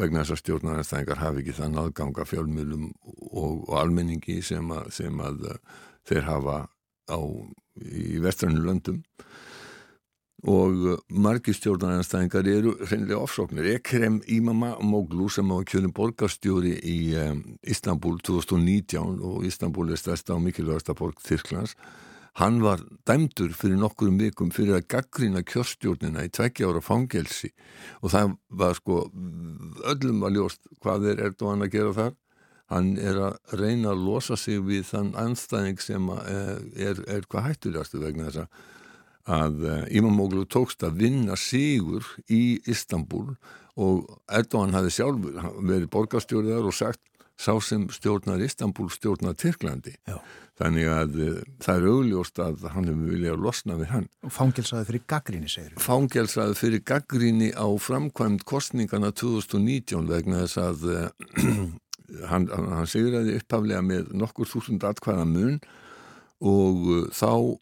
vegna 0.00 0.22
þess 0.22 0.36
að 0.36 0.42
stjórnarnæstæðingar 0.42 1.20
hafi 1.20 1.42
ekki 1.42 1.56
þann 1.58 1.80
aðganga 1.82 2.24
fjölmjölum 2.28 2.86
og, 3.28 3.64
og 3.68 3.74
almenningi 3.80 4.40
sem 4.44 4.70
að, 4.72 4.88
sem 4.96 5.20
að 5.20 5.48
uh, 5.50 5.58
þeir 6.08 6.28
hafa 6.28 6.58
á, 7.12 7.20
í 7.76 8.20
vestrannu 8.24 8.62
löndum 8.64 9.02
og 10.48 10.86
uh, 10.94 11.02
margi 11.12 11.52
stjórnarnæstæðingar 11.54 12.48
eru 12.50 12.72
reynilega 12.80 13.20
ofsóknir. 13.20 13.68
Ekrem 13.76 14.22
Imama 14.32 14.72
Moglu 14.80 15.28
sem 15.30 15.52
á 15.52 15.60
kjörnum 15.60 15.92
borgarstjóri 15.94 16.78
í 16.80 16.96
um, 17.26 17.44
Istanbul 17.60 18.16
2019 18.24 19.20
og 19.20 19.44
Istanbul 19.46 19.92
er 19.92 20.00
stærsta 20.00 20.38
og 20.38 20.46
mikilvægasta 20.46 20.96
borg 20.98 21.20
Þyrklands 21.20 21.76
Hann 22.40 22.62
var 22.64 22.80
dæmdur 23.04 23.52
fyrir 23.52 23.76
nokkurum 23.76 24.16
vikum 24.20 24.52
fyrir 24.54 24.78
að 24.78 24.86
gaggrýna 24.94 25.42
kjörstjórnina 25.44 26.24
í 26.24 26.30
tveggja 26.32 26.70
ára 26.70 26.80
fangelsi 26.80 27.50
og 28.00 28.14
það 28.14 28.36
var 28.62 28.78
sko 28.78 28.98
öllum 29.92 30.24
að 30.24 30.38
ljóst 30.38 30.62
hvað 30.80 31.10
er 31.12 31.24
Erdogan 31.28 31.66
að 31.66 31.74
gera 31.76 31.94
þar. 31.98 32.14
Hann 32.72 32.94
er 32.96 33.18
að 33.20 33.56
reyna 33.60 33.92
að 33.92 34.04
losa 34.06 34.38
sig 34.40 34.62
við 34.64 34.86
þann 34.88 35.12
anstæðing 35.20 35.82
sem 35.84 36.08
er, 36.08 36.62
er, 36.72 37.02
er 37.18 37.26
hvað 37.28 37.50
hættulegastu 37.50 38.00
vegna 38.00 38.30
þess 38.30 38.46
að 39.28 39.66
eh, 39.68 39.82
Ímamoglu 39.98 40.46
tókst 40.50 40.82
að 40.82 41.02
vinna 41.04 41.36
sigur 41.38 42.06
í 42.32 42.62
Istanbul 42.66 43.36
og 43.76 44.08
Erdogan 44.32 44.74
hafi 44.74 44.92
sjálfur 44.96 45.36
verið 45.60 45.90
borgarstjórið 45.92 46.56
þar 46.56 46.70
og 46.70 46.78
sagt 46.80 47.02
sá 47.38 47.52
sem 47.64 47.84
stjórnar 47.92 48.42
Istanbul 48.44 48.88
stjórnar 48.92 49.36
Tyrklandi 49.38 49.94
Já. 50.08 50.18
Þannig 50.62 50.88
að 50.92 51.18
uh, 51.18 51.36
það 51.62 51.78
er 51.78 51.88
augljóst 51.92 52.40
að 52.42 52.66
hann 52.74 52.88
hefur 52.90 53.12
viljað 53.12 53.36
að 53.36 53.44
losna 53.46 53.78
við 53.80 53.92
hann. 53.92 54.08
Og 54.22 54.34
fangelsaði 54.34 54.88
fyrir 54.90 55.04
gaggríni 55.12 55.52
segir 55.52 55.74
við 55.74 55.86
fangelsaði 55.86 56.58
fyrir 56.58 56.84
gaggríni 56.92 57.50
á 57.52 57.66
framkvæmt 57.82 58.46
kostningana 58.48 59.12
2019 59.12 60.10
vegna 60.10 60.44
þess 60.44 60.62
að 60.62 60.86
uh, 60.92 61.66
hann, 62.30 62.48
hann 62.52 62.90
segir 62.90 63.18
að 63.18 63.30
þið 63.30 63.42
upphaflega 63.42 63.84
með 63.90 64.14
nokkur 64.22 64.50
þúsund 64.50 64.86
atkvæða 64.86 65.28
mun 65.28 65.60
og 66.42 66.88
uh, 66.88 67.04
þá 67.14 67.58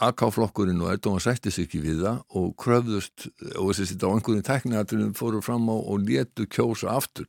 AK-flokkurinn 0.00 0.80
og 0.80 0.94
Erdogan 0.94 1.20
sætti 1.20 1.52
sig 1.52 1.66
ekki 1.68 1.82
við 1.84 2.04
það 2.06 2.20
og 2.40 2.52
kröfðust 2.60 3.26
og 3.58 3.70
þessi 3.70 3.88
sitt 3.90 4.04
á 4.06 4.08
einhverjum 4.08 4.46
tekniatriðum 4.46 5.16
fóru 5.18 5.42
fram 5.44 5.68
á 5.68 5.76
og 5.76 6.06
létu 6.06 6.46
kjósa 6.48 6.94
aftur 6.96 7.28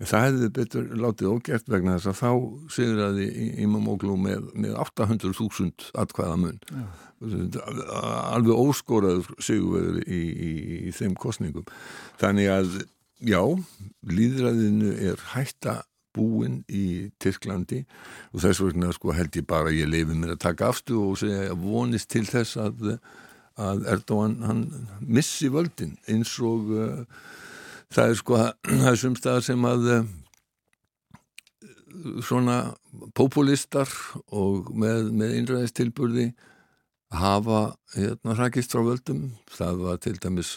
en 0.00 0.08
það 0.08 0.26
hefði 0.26 0.50
betur 0.56 0.86
látið 1.04 1.30
ógert 1.34 1.68
vegna 1.68 1.98
þess 1.98 2.10
að 2.10 2.20
þá 2.20 2.30
sigraði 2.76 3.26
Imamoglu 3.66 4.16
með, 4.20 4.48
með 4.56 4.78
800.000 4.86 5.90
atkvæða 6.00 6.38
mun 6.40 6.60
alveg 7.20 8.56
óskoraður 8.56 9.28
sigurveður 9.44 10.00
í, 10.08 10.22
í, 10.30 10.50
í 10.88 10.94
þeim 10.96 11.14
kostningum 11.20 11.68
þannig 12.20 12.48
að 12.54 12.78
já, 13.20 13.42
líðræðinu 14.08 14.94
er 15.10 15.24
hætta 15.34 15.82
búin 16.16 16.62
í 16.66 17.10
Tyrklandi 17.22 17.84
og 18.32 18.42
þess 18.42 18.62
vegna 18.64 18.94
sko 18.96 19.14
held 19.14 19.36
ég 19.36 19.46
bara 19.48 19.74
ég 19.74 19.90
leifi 19.90 20.16
mér 20.16 20.34
að 20.34 20.44
taka 20.46 20.70
afstu 20.72 20.96
og 21.04 21.18
segja 21.20 21.50
að 21.52 21.66
vonist 21.66 22.10
til 22.10 22.24
þess 22.26 22.56
að, 22.58 22.96
að 23.60 23.84
Erdogan 23.94 24.40
hann 24.46 24.64
missi 25.04 25.50
völdin 25.52 25.98
eins 26.10 26.32
og 26.42 26.72
uh, 26.74 27.04
það 27.94 28.12
er 28.12 28.20
sko 28.20 28.40
það 28.82 28.90
er 28.92 29.00
sumstaðar 29.04 29.46
sem 29.46 29.66
að 29.68 29.88
uh, 29.94 30.04
svona 32.24 32.60
populistar 33.18 33.90
og 34.32 34.70
með, 34.78 35.10
með 35.16 35.36
innræðistilburði 35.40 36.30
hafa 37.10 37.72
hérna 37.96 38.36
hrakist 38.38 38.70
frá 38.70 38.84
völdum. 38.86 39.22
Það 39.50 39.80
var 39.82 39.96
til 40.02 40.14
dæmis 40.22 40.52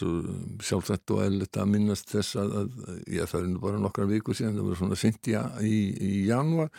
sjálfsagt 0.62 1.10
og 1.10 1.24
eðlut 1.24 1.58
að 1.58 1.72
minnast 1.72 2.12
þess 2.12 2.36
að, 2.38 2.54
að 2.60 3.00
ég 3.10 3.30
það 3.30 3.40
er 3.40 3.48
nú 3.50 3.62
bara 3.64 3.80
nokkra 3.82 4.06
viku 4.06 4.36
síðan 4.36 4.60
það 4.60 4.68
voru 4.68 4.78
svona 4.78 4.98
sint 5.00 5.30
í, 5.30 5.34
í, 5.66 5.78
í 5.98 6.12
januar 6.28 6.70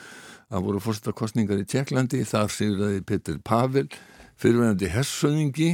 það 0.48 0.68
voru 0.70 0.84
fórstakostningar 0.86 1.60
í 1.60 1.68
Tjekklandi. 1.68 2.24
Þar 2.30 2.56
sigurðaði 2.56 3.04
Petur 3.12 3.42
Pavel 3.44 3.90
fyrirvenandi 4.40 4.92
hersöðingi 4.96 5.70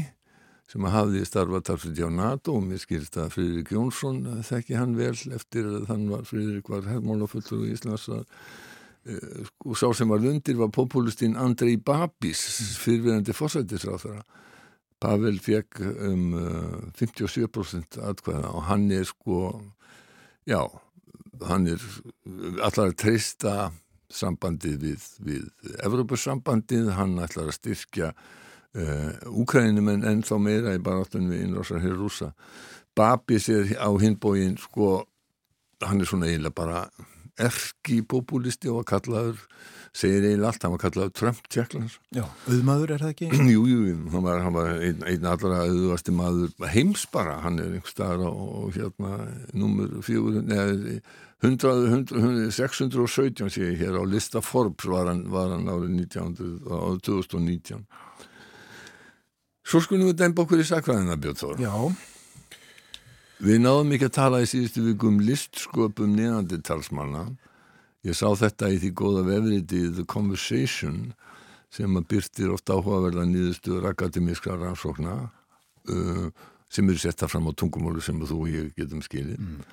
sem 0.72 0.88
hafði 0.88 1.26
starfað 1.28 1.66
tarfsviti 1.68 2.06
á 2.08 2.12
NATO 2.14 2.56
og 2.56 2.66
mér 2.70 2.80
skilst 2.80 3.18
að 3.20 3.34
Friðrik 3.36 3.72
Jónsson 3.76 4.22
þekki 4.48 4.78
hann 4.80 4.96
vel 4.96 5.14
eftir 5.36 5.68
að 5.68 5.88
þann 5.90 6.06
var 6.14 6.28
Friðrik 6.30 6.72
var 6.72 6.88
herrmálafullur 6.88 7.66
í 7.68 7.74
Íslands 7.76 8.08
að 8.12 8.24
og 9.02 9.48
sko, 9.48 9.74
sá 9.74 9.88
sem 9.98 10.12
var 10.14 10.22
undir 10.30 10.60
var 10.60 10.70
populistinn 10.70 11.34
Andrei 11.40 11.74
Babis 11.82 12.44
fyrirverandi 12.84 13.34
fórsættisráþara 13.34 14.22
Pavel 15.02 15.40
fekk 15.42 15.80
um 16.06 16.36
uh, 16.38 16.92
57% 17.00 17.98
atkvæða 18.06 18.52
og 18.54 18.68
hann 18.70 18.86
er 18.94 19.08
sko 19.10 19.40
já, 20.46 20.62
hann 21.48 21.66
er 21.68 21.82
allar 22.62 22.92
að 22.92 23.00
treysta 23.02 23.72
sambandið 24.12 24.78
við, 24.84 25.08
við 25.24 25.74
Evropasambandið, 25.88 26.92
hann 26.98 27.18
ætlar 27.24 27.50
að 27.50 27.58
styrkja 27.58 28.12
uh, 28.78 29.12
Úkrænum 29.32 29.90
en 29.94 30.06
ennþá 30.14 30.40
meira 30.42 30.76
í 30.76 30.84
baráttunum 30.84 31.34
við 31.34 31.48
innrásar 31.48 31.84
hér 31.84 31.98
rúsa 32.00 32.32
Babis 32.96 33.48
er 33.50 33.72
á 33.80 33.88
hinbóin 34.02 34.58
sko, 34.60 35.06
hann 35.82 36.02
er 36.04 36.10
svona 36.10 36.28
eiginlega 36.28 36.56
bara 36.56 36.82
erki 37.40 38.02
populisti 38.04 38.70
og 38.70 38.82
var 38.82 38.90
kallaður 38.90 39.46
segir 39.96 40.26
eiginlega 40.26 40.52
allt, 40.52 40.66
hann 40.66 40.74
var 40.76 40.82
kallaður 40.84 41.14
Trump 41.16 41.48
Tjekklands 41.52 41.98
Já, 42.16 42.26
auðmaður 42.48 42.94
er 42.96 43.04
það 43.06 43.14
ekki? 43.16 43.30
Jú, 43.56 43.64
jú, 43.68 43.80
hann 44.14 44.28
var, 44.28 44.44
hann 44.46 44.56
var 44.56 44.70
einn, 44.76 45.02
einn 45.08 45.28
allra 45.28 45.64
auðvasti 45.66 46.16
maður 46.16 46.70
heims 46.76 47.08
bara, 47.12 47.40
hann 47.46 47.60
er 47.64 47.74
einhver 47.74 47.92
staðar 47.92 48.28
og 48.30 48.72
hérna 48.76 49.18
numur 49.56 49.98
400, 50.06 50.48
neða 50.48 51.02
100, 51.42 51.72
100, 51.90 52.52
617 52.54 53.50
sé 53.50 53.66
ég 53.72 53.80
hér 53.82 53.98
á 53.98 54.04
lista 54.06 54.44
Forbes 54.46 54.86
var 54.88 55.10
hann, 55.10 55.26
var 55.34 55.56
hann 55.56 55.68
árið 55.72 55.96
1900, 56.06 56.60
árið 56.70 57.04
2019 57.08 57.86
Svo 59.72 59.80
skulum 59.80 60.10
við 60.10 60.18
dæmba 60.20 60.44
okkur 60.44 60.60
í 60.60 60.68
sakvæðina 60.68 61.16
Björn 61.22 61.38
Þór 61.40 61.62
Já 61.64 61.76
Við 63.42 63.62
náðum 63.64 63.94
ekki 63.96 64.06
að 64.06 64.18
tala 64.18 64.42
í 64.44 64.50
síðustu 64.50 64.84
viku 64.86 65.08
um 65.10 65.16
listsköpum 65.26 66.12
neðandi 66.14 66.60
talsmanna. 66.62 67.24
Ég 68.06 68.14
sá 68.14 68.28
þetta 68.38 68.70
í 68.70 68.78
því 68.84 68.92
góða 69.00 69.24
vefriti 69.26 69.80
The 69.96 70.06
Conversation 70.10 71.00
sem 71.74 71.98
að 71.98 72.06
byrtir 72.12 72.52
oft 72.54 72.70
áhugaverða 72.70 73.26
nýðustuður 73.32 73.88
akademískra 73.94 74.60
rannsókna 74.60 75.16
uh, 75.24 76.28
sem 76.70 76.92
eru 76.94 77.02
setta 77.02 77.32
fram 77.32 77.50
á 77.50 77.52
tungumólu 77.58 78.04
sem 78.06 78.20
þú 78.22 78.44
og 78.44 78.54
ég 78.54 78.70
getum 78.78 79.02
skilið. 79.06 79.40
Mm. 79.42 79.66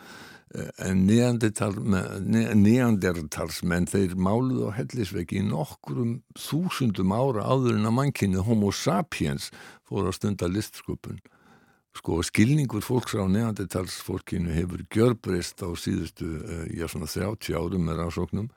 En 0.80 1.04
neandertalsmenn 1.04 3.84
þeir 3.90 4.14
máluð 4.16 4.72
á 4.72 4.76
hellisveggi 4.78 5.42
í 5.42 5.44
nokkrum 5.44 6.24
þúsundum 6.40 7.12
ára 7.12 7.44
áður 7.44 7.76
en 7.76 7.84
að 7.90 7.96
mannkynni 7.98 8.40
homo 8.46 8.70
sapiens 8.72 9.50
fór 9.84 10.08
að 10.08 10.16
stunda 10.16 10.48
listsköpun. 10.48 11.20
Sko 11.98 12.22
skilningur 12.24 12.84
fólks 12.84 13.14
á 13.18 13.26
neandertalsfólkinu 13.28 14.50
hefur 14.54 14.82
gjörbreyst 14.94 15.58
á 15.60 15.68
síðustu, 15.76 16.26
já 16.72 16.88
svona 16.88 17.06
30 17.10 17.56
árum 17.58 17.84
með 17.84 17.98
rannsóknum 18.00 18.48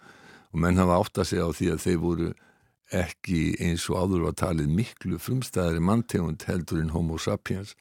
og 0.52 0.58
menn 0.64 0.80
hafa 0.80 1.00
átt 1.02 1.20
að 1.20 1.30
segja 1.32 1.48
á 1.48 1.52
því 1.58 1.68
að 1.74 1.84
þeir 1.86 2.00
voru 2.06 2.30
ekki 2.92 3.42
eins 3.64 3.84
og 3.90 3.96
áður 4.04 4.22
var 4.28 4.36
talið 4.40 4.68
miklu 4.76 5.16
frumstæðari 5.20 5.82
manntegund 5.84 6.42
heldur 6.48 6.80
en 6.84 6.96
homo 6.96 7.16
sapiens 7.20 7.72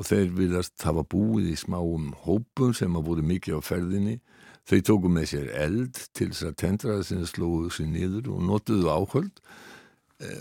og 0.00 0.06
þeir 0.08 0.30
viljast 0.32 0.80
hafa 0.86 1.04
búið 1.04 1.50
í 1.52 1.56
smáum 1.60 2.14
hópum 2.24 2.72
sem 2.76 2.94
hafa 2.96 3.04
voru 3.10 3.24
mikið 3.26 3.58
á 3.58 3.68
ferðinni. 3.68 4.16
Þau 4.64 4.78
tóku 4.86 5.10
með 5.12 5.26
sér 5.34 5.50
eld 5.60 5.98
til 6.16 6.30
þess 6.30 6.46
að 6.48 6.56
tendra 6.62 6.96
þess 7.00 7.16
að 7.16 7.26
slóðu 7.34 7.72
sér 7.74 7.90
niður 7.90 8.30
og 8.32 8.46
notuðu 8.48 8.88
áhöld. 8.88 9.42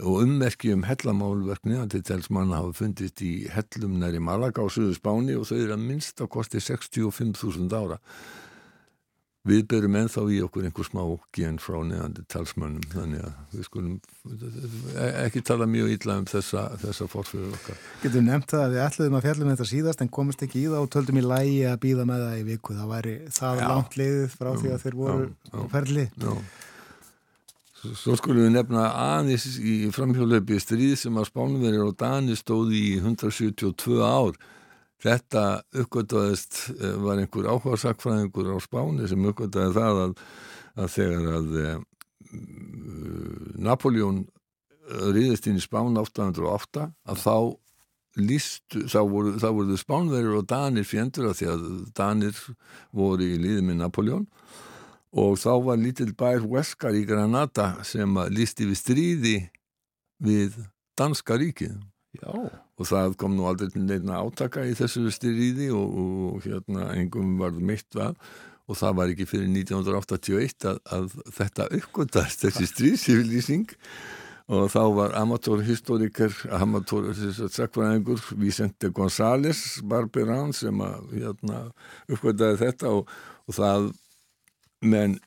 Og 0.04 0.24
ummerki 0.26 0.74
um 0.76 0.86
hellamálverkni 0.88 1.78
að 1.80 1.94
til 1.96 2.04
tels 2.08 2.32
manna 2.36 2.60
hafa 2.60 2.76
fundist 2.82 3.24
í 3.24 3.34
hellum 3.52 4.00
næri 4.00 4.20
Malaga 4.24 4.64
á 4.64 4.68
Suðu 4.72 4.96
Spáni 4.96 5.36
og 5.40 5.48
þau 5.48 5.58
eru 5.58 5.76
að 5.76 5.86
minnst 5.88 6.24
að 6.24 6.32
kosti 6.36 6.64
65.000 6.64 7.76
ára 7.80 8.00
við 9.48 9.62
berum 9.72 9.96
ennþá 9.96 10.26
í 10.36 10.40
okkur 10.44 10.66
einhver 10.68 10.88
smá 10.88 11.02
gen 11.36 11.60
frá 11.64 11.78
neðandi 11.88 12.26
talsmönnum 12.32 12.84
þannig 12.92 13.24
að 13.24 13.56
við 13.56 13.68
skulum 13.70 13.96
ekki 15.24 15.44
tala 15.48 15.68
mjög 15.70 15.94
ítla 15.96 16.18
um 16.20 16.28
þessa, 16.28 16.66
þessa 16.82 17.08
fórfyrir 17.12 17.54
okkar 17.56 17.80
Getur 18.04 18.26
nefnt 18.26 18.52
það 18.52 18.66
að 18.66 18.74
við 18.76 18.84
ætluðum 18.86 19.20
að 19.20 19.28
fjallum 19.28 19.52
þetta 19.54 19.70
síðast 19.72 20.04
en 20.04 20.14
komist 20.20 20.44
ekki 20.44 20.64
í 20.66 20.68
það 20.68 20.84
og 20.84 20.92
töldum 20.96 21.22
í 21.22 21.26
lægi 21.26 21.60
að 21.72 21.80
býða 21.86 22.08
með 22.10 22.26
það 22.26 22.40
í 22.42 22.48
viku 22.50 22.80
það 22.80 22.96
væri 22.96 23.16
það 23.40 23.62
já. 23.64 23.68
langt 23.72 24.00
liðið 24.02 24.36
frá 24.36 24.52
því 24.60 24.74
að 24.76 24.84
þeir 24.86 25.00
voru 25.04 25.30
á 25.56 25.60
ferli 25.72 26.10
Já 26.20 26.34
Svo 27.80 28.18
skulum 28.20 28.44
við 28.44 28.56
nefna 28.58 28.90
aðeins 28.92 29.46
í 29.56 29.88
framhjólöpi 29.96 30.58
stríð 30.60 30.98
sem 31.00 31.16
að 31.16 31.30
spánverðir 31.30 31.86
og 31.86 31.94
Dani 32.00 32.36
stóði 32.36 32.82
í 32.90 32.96
172 33.00 34.02
ár. 34.04 34.36
Þetta 35.00 35.44
uppgöttaðist 35.80 36.66
eh, 36.76 36.98
var 37.00 37.22
einhver 37.22 37.48
áhugarsakfræðingur 37.54 38.52
á 38.52 38.58
Spáni 38.64 39.08
sem 39.08 39.30
uppgöttaði 39.32 39.78
það 39.78 40.02
að, 40.04 40.18
að 40.80 40.92
þegar 40.98 41.30
að 41.38 41.56
e, 41.60 41.72
Napoleon 43.60 44.20
riðist 45.16 45.48
inn 45.48 45.60
í 45.60 45.64
Spán 45.64 45.98
808 45.98 46.90
að 46.90 47.24
þá 47.24 47.36
lístu, 48.20 48.86
þá 48.90 49.00
voru, 49.08 49.34
voru 49.38 49.78
spánverðir 49.80 50.40
og 50.40 50.48
Danir 50.50 50.88
fjendur 50.88 51.30
að 51.30 51.38
því 51.40 51.50
að 51.54 51.68
Danir 51.98 52.42
voru 52.96 53.28
í 53.28 53.38
líði 53.42 53.66
með 53.68 53.80
Napoleon 53.84 54.26
og 55.20 55.38
þá 55.42 55.52
var 55.66 55.82
lítill 55.82 56.12
bær 56.18 56.44
Huescar 56.44 56.98
í 56.98 57.06
Granada 57.08 57.72
sem 57.88 58.18
lísti 58.34 58.68
við 58.70 58.82
stríði 58.82 59.38
við 60.22 60.58
Danska 61.00 61.38
ríkið 61.40 61.78
Já. 62.20 62.34
Og 62.80 62.88
það 62.88 63.18
kom 63.20 63.36
nú 63.36 63.48
aldrei 63.50 63.74
neina 63.76 64.22
átaka 64.24 64.64
í 64.68 64.76
þessu 64.78 65.10
stríði 65.12 65.70
og, 65.76 65.98
og 66.00 66.46
hérna 66.48 66.94
engum 66.96 67.36
varð 67.42 67.60
meitt 67.60 67.90
vað 67.94 68.16
og 68.70 68.78
það 68.78 68.96
var 69.00 69.12
ekki 69.12 69.28
fyrir 69.28 69.50
1981 69.50 70.68
að, 70.70 70.80
að 70.94 71.14
þetta 71.36 71.70
uppgöndast 71.80 72.46
þessi 72.46 72.70
stríðsifilísing 72.70 73.74
og 74.50 74.70
þá 74.74 74.82
var 74.98 75.16
amatórhistoriker 75.18 76.36
amatórhistoriker 76.58 78.30
Vicente 78.38 78.92
González 78.94 79.82
Barberán 79.86 80.54
sem 80.58 80.86
að 80.86 81.16
hérna, 81.18 81.66
uppgöndaði 82.10 82.62
þetta 82.64 82.94
og, 82.94 83.12
og 83.50 83.58
það 83.58 83.90
menn 84.86 85.18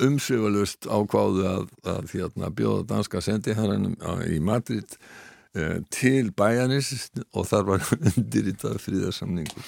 umsögulust 0.00 0.88
ákváðu 0.88 1.44
að, 1.48 1.66
að 1.88 2.14
hérna, 2.14 2.52
bjóða 2.56 2.86
danska 2.94 3.20
sendiherranum 3.24 3.98
í 4.28 4.38
Madrid 4.44 4.96
eh, 4.96 5.29
til 5.90 6.30
bæjanis 6.36 7.10
og 7.34 7.48
þar 7.50 7.64
var 7.66 7.86
undir 8.12 8.50
í 8.52 8.54
það 8.58 8.76
fríðarsamningu 8.84 9.64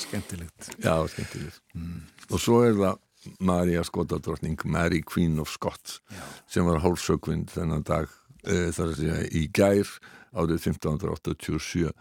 Skemmtilegt 0.00 0.70
Já, 0.80 0.94
skemmtilegt 1.12 1.60
mm. 1.76 1.98
og 2.30 2.40
svo 2.40 2.62
er 2.64 2.78
það 2.78 3.02
Marja 3.44 3.82
Skotadrottning 3.84 4.60
Mary 4.64 5.02
Queen 5.02 5.38
of 5.42 5.50
Scots 5.52 6.00
Já. 6.08 6.22
sem 6.48 6.68
var 6.68 6.80
hálfsökvind 6.84 7.50
þennan 7.52 7.84
dag 7.86 8.08
eh, 8.46 8.70
þar 8.72 8.92
að 8.92 9.00
segja 9.00 9.20
í 9.28 9.46
gær 9.52 9.92
árið 10.36 10.70
1587 10.70 11.92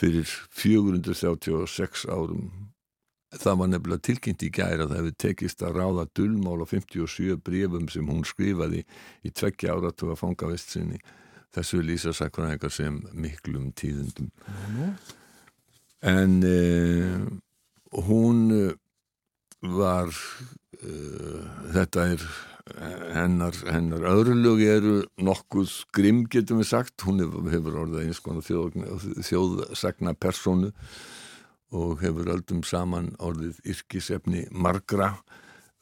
fyrir 0.00 0.36
436 0.50 2.06
árum 2.10 2.50
Það 3.32 3.54
var 3.62 3.68
nefnilega 3.72 4.04
tilkynnt 4.04 4.42
í 4.44 4.50
gæra 4.52 4.84
að 4.84 4.90
það 4.90 4.98
hefði 4.98 5.12
tekist 5.24 5.62
að 5.64 5.76
ráða 5.78 6.02
dullmál 6.18 6.58
á 6.60 6.66
57 6.68 7.38
brefum 7.40 7.86
sem 7.88 8.10
hún 8.10 8.26
skrifaði 8.28 8.82
í 9.24 9.32
tveggja 9.32 9.72
áratu 9.72 10.10
að 10.12 10.18
fanga 10.20 10.50
vestsinni 10.50 10.98
þessu 11.52 11.82
lýsa 11.84 12.14
sakfræðingar 12.16 12.72
sem 12.72 13.00
miklum 13.12 13.70
tíðundum 13.78 14.30
en 16.02 16.38
uh, 16.48 17.26
hún 18.08 18.46
var 19.62 20.10
uh, 20.10 21.42
þetta 21.74 22.08
er 22.14 22.24
hennar, 23.14 23.56
hennar 23.70 24.04
öðrulög 24.12 24.62
eru 24.64 24.94
nokkuð 25.22 25.72
grimm 25.94 26.24
getum 26.30 26.62
við 26.62 26.70
sagt. 26.70 26.94
Hún 27.06 27.22
hefur, 27.50 27.78
orðið 27.84 28.06
eins 28.06 28.22
konar 28.22 28.46
þjóð, 28.46 28.78
þjóðsagna 29.26 30.14
personu 30.14 30.72
og 31.72 32.02
hefur 32.04 32.32
öldum 32.34 32.62
saman 32.66 33.12
orðið 33.22 33.60
yrkisefni 33.74 34.46
margra 34.50 35.14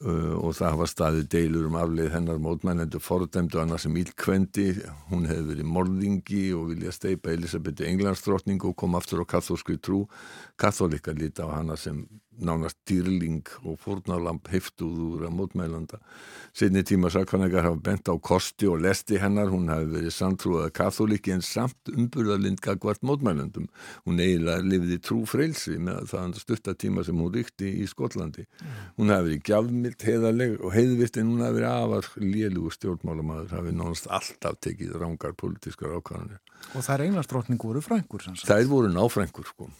og 0.01 0.55
það 0.57 0.71
hafa 0.73 0.87
staðið 0.89 1.27
deilur 1.29 1.67
um 1.69 1.75
afleið 1.77 2.13
hennar 2.15 2.39
mótmænendur 2.41 3.03
fordæmdu 3.05 3.59
hana 3.61 3.77
sem 3.81 3.93
ílkvendi 4.01 4.71
hún 5.11 5.27
hefur 5.29 5.51
verið 5.51 5.67
morðingi 5.69 6.45
og 6.57 6.71
vilja 6.71 6.93
steipa 6.95 7.33
Elisabethu 7.35 7.85
Englandsdrottning 7.85 8.63
og 8.65 8.75
kom 8.81 8.97
aftur 8.97 9.21
á 9.21 9.25
kathólskri 9.35 9.77
trú. 9.77 10.07
Katholikar 10.57 11.13
líta 11.19 11.45
á 11.45 11.53
hana 11.53 11.77
sem 11.77 12.01
nánast 12.39 12.77
dýrling 12.87 13.43
og 13.65 13.79
fórnalamp 13.83 14.47
heftuð 14.51 14.99
úr 15.07 15.25
að 15.27 15.35
mótmælanda 15.35 15.99
setni 16.55 16.83
tíma 16.87 17.11
sakvannegar 17.11 17.65
hafa 17.65 17.79
bent 17.83 18.09
á 18.11 18.15
kosti 18.19 18.67
og 18.67 18.81
lesti 18.83 19.19
hennar, 19.21 19.51
hún 19.51 19.69
hafi 19.71 19.87
verið 19.91 20.15
samtrúað 20.15 20.71
katholiki 20.75 21.33
en 21.35 21.43
samt 21.45 21.91
umburðarlind 21.91 22.61
gagvart 22.63 23.03
mótmælandum, 23.07 23.67
hún 24.07 24.19
eiginlega 24.19 24.65
lifði 24.65 24.99
trú 25.03 25.21
frelsi 25.29 25.77
með 25.79 26.09
það 26.11 26.39
stutta 26.41 26.75
tíma 26.75 27.05
sem 27.07 27.19
hún 27.19 27.31
ríkti 27.35 27.69
í 27.81 27.87
Skotlandi. 27.89 28.47
Hún 28.99 29.13
hafi 29.13 29.29
verið 29.29 29.45
gjafmild, 29.47 30.07
heiðarleg 30.07 30.57
og 30.59 30.75
heiðvitt 30.75 31.21
en 31.21 31.31
hún 31.31 31.45
hafi 31.45 31.59
verið 31.59 31.71
afar 31.71 32.11
lélugu 32.19 32.75
stjórnmálamæður, 32.75 33.55
hafi 33.57 33.75
nánast 33.75 34.11
alltaf 34.11 34.59
tekið 34.63 34.97
rángar 34.99 35.37
politískar 35.39 35.95
ákvæðanir 35.99 36.41
og 36.75 36.83
það 36.85 36.93
er 36.93 37.03
englandsdrottning 37.07 37.63
voru 37.63 37.81
frængur 37.81 38.21
sagt. 38.21 38.45
Þær 38.45 38.67
voru 38.69 38.91
náfrængur 38.93 39.47
sko 39.49 39.71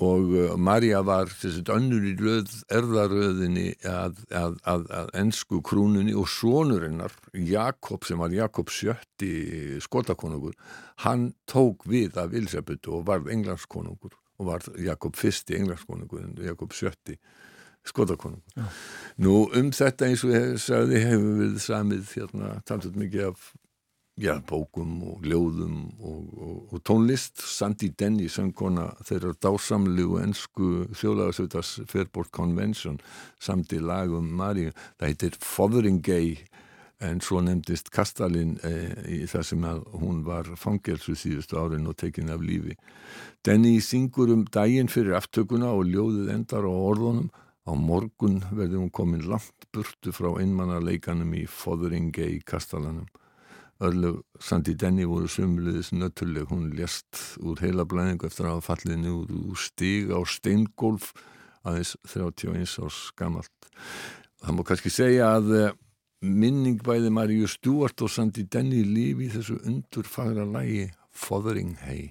og 0.00 0.32
uh, 0.32 0.54
Marja 0.56 1.02
var 1.04 1.28
þessi 1.28 1.62
önnur 1.74 2.06
í 2.08 2.14
röð, 2.18 2.54
erðaröðinni 2.72 3.66
að, 3.84 4.22
að, 4.32 4.56
að, 4.72 4.86
að 4.96 5.12
ennsku 5.20 5.60
krúnunni 5.66 6.14
og 6.16 6.28
sonurinnar 6.32 7.12
Jakob 7.36 8.08
sem 8.08 8.20
var 8.20 8.32
Jakob 8.34 8.72
sjötti 8.72 9.78
skotakonungur, 9.84 10.56
hann 11.04 11.30
tók 11.50 11.84
við 11.90 12.16
af 12.20 12.32
Elisabethu 12.32 12.96
og 12.98 13.06
varð 13.10 13.30
englandskonungur 13.34 14.16
og 14.40 14.48
var 14.48 14.64
Jakob 14.80 15.18
fyrsti 15.20 15.58
englandskonungur 15.60 16.24
en 16.24 16.36
Jakob 16.48 16.72
sjötti 16.72 17.18
skotakonungur. 17.84 18.56
Já. 18.56 18.68
Nú 19.20 19.34
um 19.56 19.72
þetta 19.74 20.08
eins 20.08 20.24
og 20.24 20.32
ég 20.32 20.54
sagði 20.60 21.04
hefur 21.04 21.42
við 21.42 21.58
samið 21.64 22.14
hérna 22.16 22.54
talsett 22.68 22.96
mikið 22.96 23.30
af 23.30 23.50
já, 24.20 24.36
bókum 24.44 25.00
og 25.08 25.24
ljóðum 25.24 25.76
og, 25.96 26.24
og, 26.36 26.56
og 26.74 26.82
tónlist. 26.84 27.40
Sandy 27.40 27.90
Denny 27.98 28.28
söngkona 28.28 28.90
þeirra 29.08 29.32
dásamlegu 29.40 30.18
ennsku 30.20 30.70
þjóðlagasveitas 30.92 31.78
Fairport 31.88 32.32
Convention 32.36 32.98
samt 33.40 33.72
í 33.72 33.80
lagum 33.80 34.28
Maríu. 34.36 34.74
Það 35.00 35.12
heitir 35.12 35.38
Fotheringay 35.40 36.34
en 37.00 37.22
svo 37.24 37.40
nefndist 37.40 37.88
Kastalin 37.94 38.58
eh, 38.66 38.92
í 39.08 39.20
það 39.30 39.46
sem 39.48 39.64
að 39.70 39.80
hún 40.02 40.20
var 40.26 40.50
fangelsu 40.60 41.16
síðustu 41.16 41.56
árin 41.56 41.88
og 41.88 41.96
tekin 42.02 42.32
af 42.34 42.44
lífi. 42.44 42.76
Denny 43.46 43.78
syngur 43.80 44.34
um 44.34 44.44
daginn 44.52 44.92
fyrir 44.92 45.16
aftökuna 45.16 45.72
og 45.72 45.88
ljóðið 45.88 46.34
endar 46.36 46.68
á 46.68 46.72
orðunum. 46.72 47.30
Á 47.68 47.72
morgun 47.76 48.40
verður 48.50 48.82
hún 48.82 48.92
komin 48.92 49.24
langt 49.28 49.68
burtu 49.72 50.12
frá 50.16 50.32
einmannaleikanum 50.40 51.32
í 51.38 51.46
Fotheringay 51.48 52.40
Kastalanum 52.44 53.08
Örlög 53.80 54.20
Sandi 54.40 54.74
Denny 54.76 55.06
voru 55.08 55.28
sumulegis 55.28 55.90
nöttuleg, 55.96 56.50
hún 56.52 56.68
lést 56.76 57.38
úr 57.40 57.60
heila 57.64 57.86
blæðingu 57.88 58.28
eftir 58.28 58.48
að 58.48 58.58
hafa 58.58 58.74
fallið 58.74 58.98
niður 59.00 59.30
úr 59.40 59.60
stig 59.60 60.12
á 60.12 60.20
steingólf 60.28 61.14
aðeins 61.64 61.94
31 62.04 62.76
árs 62.84 62.98
gamalt. 63.16 63.70
Það 64.40 64.56
má 64.56 64.62
kannski 64.68 64.92
segja 64.92 65.30
að 65.38 65.50
eh, 65.56 65.72
minning 66.20 66.80
bæði 66.84 67.12
Maríu 67.12 67.48
Stúart 67.48 68.04
og 68.04 68.12
Sandi 68.12 68.44
Denny 68.44 68.82
lífi 68.84 69.28
í 69.28 69.32
þessu 69.32 69.56
undurfagra 69.64 70.44
lægi 70.44 70.90
Fothering 71.10 71.76
Hay. 71.80 72.10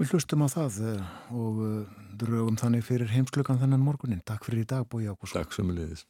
Við 0.00 0.14
hlustum 0.14 0.42
á 0.42 0.48
það 0.50 0.78
eh, 0.90 1.10
og 1.38 1.64
eh, 1.66 1.98
drögum 2.18 2.58
þannig 2.58 2.86
fyrir 2.86 3.14
heimsklugan 3.14 3.62
þennan 3.62 3.86
morgunin. 3.86 4.26
Takk 4.26 4.46
fyrir 4.48 4.64
í 4.64 4.70
dag, 4.74 4.86
Bói 4.90 5.06
Ákusson. 5.06 5.38
Takk 5.38 5.54
sumulegis. 5.54 6.06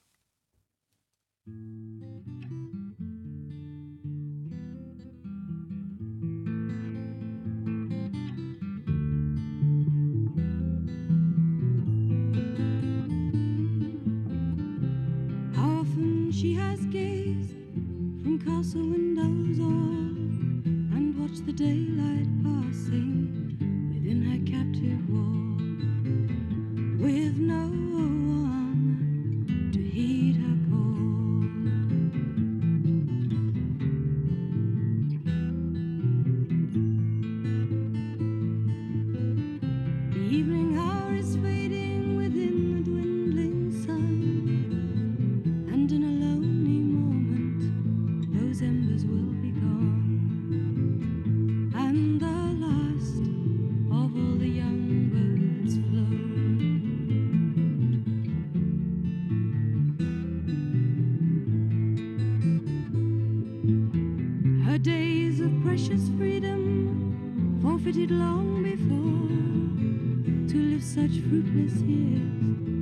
Often 15.56 16.30
she 16.32 16.54
has 16.54 16.80
gazed 16.86 17.54
from 18.22 18.38
castle 18.38 18.80
windows 18.82 19.58
all 19.60 20.16
and 20.96 21.16
watched 21.18 21.44
the 21.46 21.52
daylight 21.52 22.28
passing 22.42 23.28
within 23.92 24.22
her 24.22 24.38
captive 24.50 25.02
wall 25.10 25.56
with 26.98 27.36
no 27.38 28.19
forfeited 67.82 68.10
long 68.10 68.62
before 68.62 70.52
to 70.52 70.58
live 70.70 70.82
such 70.82 71.20
fruitless 71.20 71.80
years 71.82 72.79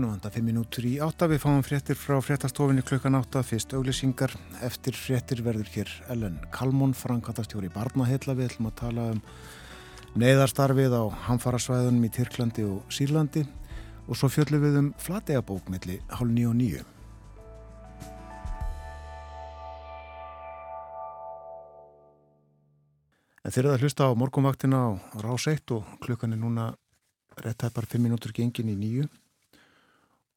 Klukkan 0.00 0.16
vanda 0.16 0.30
5 0.32 0.44
minútur 0.48 0.84
í 0.88 0.94
8 1.04 1.26
við 1.28 1.42
fáum 1.42 1.58
fréttir 1.60 1.98
frá 2.00 2.14
fréttastofinni 2.24 2.80
klukkan 2.88 3.18
8 3.18 3.42
fyrst 3.44 3.74
auglýsingar. 3.76 4.32
Eftir 4.64 4.96
fréttir 4.96 5.42
verður 5.44 5.68
hér 5.74 5.90
Ellen 6.08 6.38
Kalmón 6.54 6.94
frankantastjóri 6.96 7.68
Barnahella 7.68 8.32
við 8.38 8.48
ætlum 8.48 8.70
að 8.70 8.78
tala 8.80 9.04
um 9.12 9.20
neyðarstarfið 10.16 10.96
á 10.96 11.04
hamfarasvæðunum 11.26 12.08
í 12.08 12.12
Tyrklandi 12.16 12.64
og 12.64 12.88
Sýrlandi. 12.88 13.44
Og 14.08 14.16
svo 14.16 14.32
fjöllum 14.32 14.64
við 14.64 14.80
um 14.80 14.90
flategabók 14.96 15.68
milli 15.68 16.00
hálf 16.08 16.32
9 16.32 16.48
og 16.48 16.56
9 16.64 16.82
En 23.44 23.52
þeir 23.52 23.66
eru 23.66 23.76
að 23.76 23.82
hlusta 23.84 24.08
á 24.08 24.16
morgunvaktina 24.16 24.80
á 24.80 24.90
rás 25.20 25.44
1 25.44 25.76
og 25.76 25.96
klukkan 26.00 26.32
er 26.32 26.40
núna 26.40 26.72
rétt 27.36 27.68
hæppar 27.68 27.84
5 27.84 28.00
minútur 28.00 28.32
gengin 28.32 28.72
í 28.72 28.80
nýju 28.80 29.10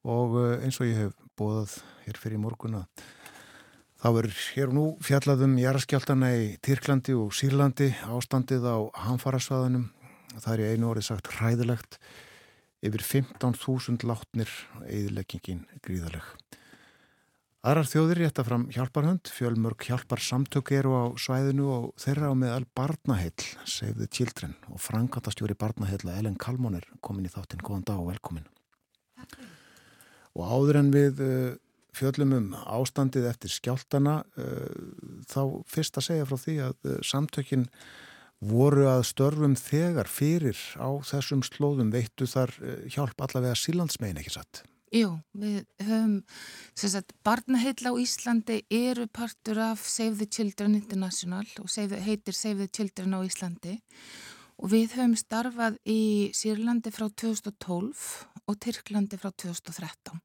og 0.04 0.38
eh, 0.41 0.64
eins 0.66 0.80
og 0.82 0.89
ég 0.89 0.99
hef 0.99 1.18
bóðað 1.39 1.78
hér 2.06 2.20
fyrir 2.22 2.41
morguna 2.43 2.84
þá 4.04 4.08
er 4.20 4.30
hér 4.54 4.74
nú 4.76 4.86
fjallaðum 5.04 5.56
jæraskjáltana 5.62 6.34
í 6.36 6.47
Tyrklandi 6.64 7.16
og 7.16 7.32
Sýrlandi 7.36 7.93
ástandið 8.12 8.68
á 8.68 8.78
hamfarasvæðunum. 9.06 9.88
Það 10.34 10.54
er 10.54 10.64
í 10.64 10.70
einu 10.74 10.89
orðið 10.89 11.08
sagt 11.08 11.30
hræðilegt. 11.38 11.99
Yfir 12.84 13.06
15.000 13.08 14.04
látnir 14.10 14.51
eðileggingin 14.91 15.64
gríðaleg 15.86 16.26
Aðrar 17.64 17.88
þjóðir 17.88 18.20
rétta 18.20 18.43
fram 18.43 18.66
hjálparhönd, 18.76 19.30
fjölmörg 19.32 19.86
hjálpar 19.88 20.20
samtök 20.20 20.74
eru 20.76 20.97
á 20.99 21.04
svæðinu 21.16 21.70
og 21.72 21.86
þeirra 21.95 22.28
á 22.28 22.36
meðal 22.36 22.66
Barnaheill, 22.76 23.45
Save 23.64 23.95
the 24.01 24.10
Children 24.12 24.58
og 24.68 24.84
frangandastjóri 24.84 25.56
Barnaheilla 25.56 26.18
Ellen 26.20 26.36
Kalmón 26.36 26.76
er 26.82 26.89
komin 26.99 27.30
í 27.30 27.32
þáttinn, 27.32 27.64
góðan 27.64 27.88
dag 27.88 28.04
og 28.04 28.12
velkomin. 28.12 28.49
Og 30.38 30.50
áður 30.50 30.80
en 30.82 30.90
við 30.94 31.22
uh, 31.24 31.52
fjöllum 31.94 32.34
um 32.38 32.50
ástandið 32.58 33.30
eftir 33.30 33.54
skjáltana, 33.54 34.22
uh, 34.38 35.22
þá 35.30 35.62
fyrst 35.70 36.00
að 36.00 36.08
segja 36.10 36.28
frá 36.30 36.40
því 36.42 36.58
að 36.70 36.90
uh, 36.90 36.98
samtökin 37.06 37.68
voru 38.44 38.90
að 38.92 39.06
störfum 39.08 39.56
þegar 39.56 40.10
fyrir 40.12 40.60
á 40.76 40.90
þessum 41.08 41.46
slóðum 41.48 41.94
veittu 41.94 42.28
þar 42.28 42.52
hjálp 42.92 43.22
allavega 43.24 43.56
sílandsmegin 43.56 44.20
ekki 44.20 44.34
satt. 44.36 44.66
Jú, 44.94 45.16
við 45.34 45.64
höfum, 45.82 46.20
sem 46.78 46.92
sagt, 46.94 47.16
barnaheilla 47.26 47.90
á 47.90 47.98
Íslandi 47.98 48.60
eru 48.70 49.08
partur 49.10 49.58
af 49.72 49.82
Save 49.90 50.20
the 50.20 50.28
Children 50.30 50.76
International 50.78 51.48
og 51.64 51.72
save, 51.74 51.98
heitir 51.98 52.38
Save 52.38 52.68
the 52.68 52.70
Children 52.70 53.16
á 53.18 53.26
Íslandi 53.26 53.80
og 54.62 54.70
við 54.70 54.94
höfum 54.94 55.16
starfað 55.18 55.80
í 55.90 56.30
Sýrlandi 56.38 56.94
frá 56.94 57.08
2012 57.10 58.04
og 58.50 58.60
Tyrklandi 58.62 59.20
frá 59.20 59.32
2013 59.32 60.20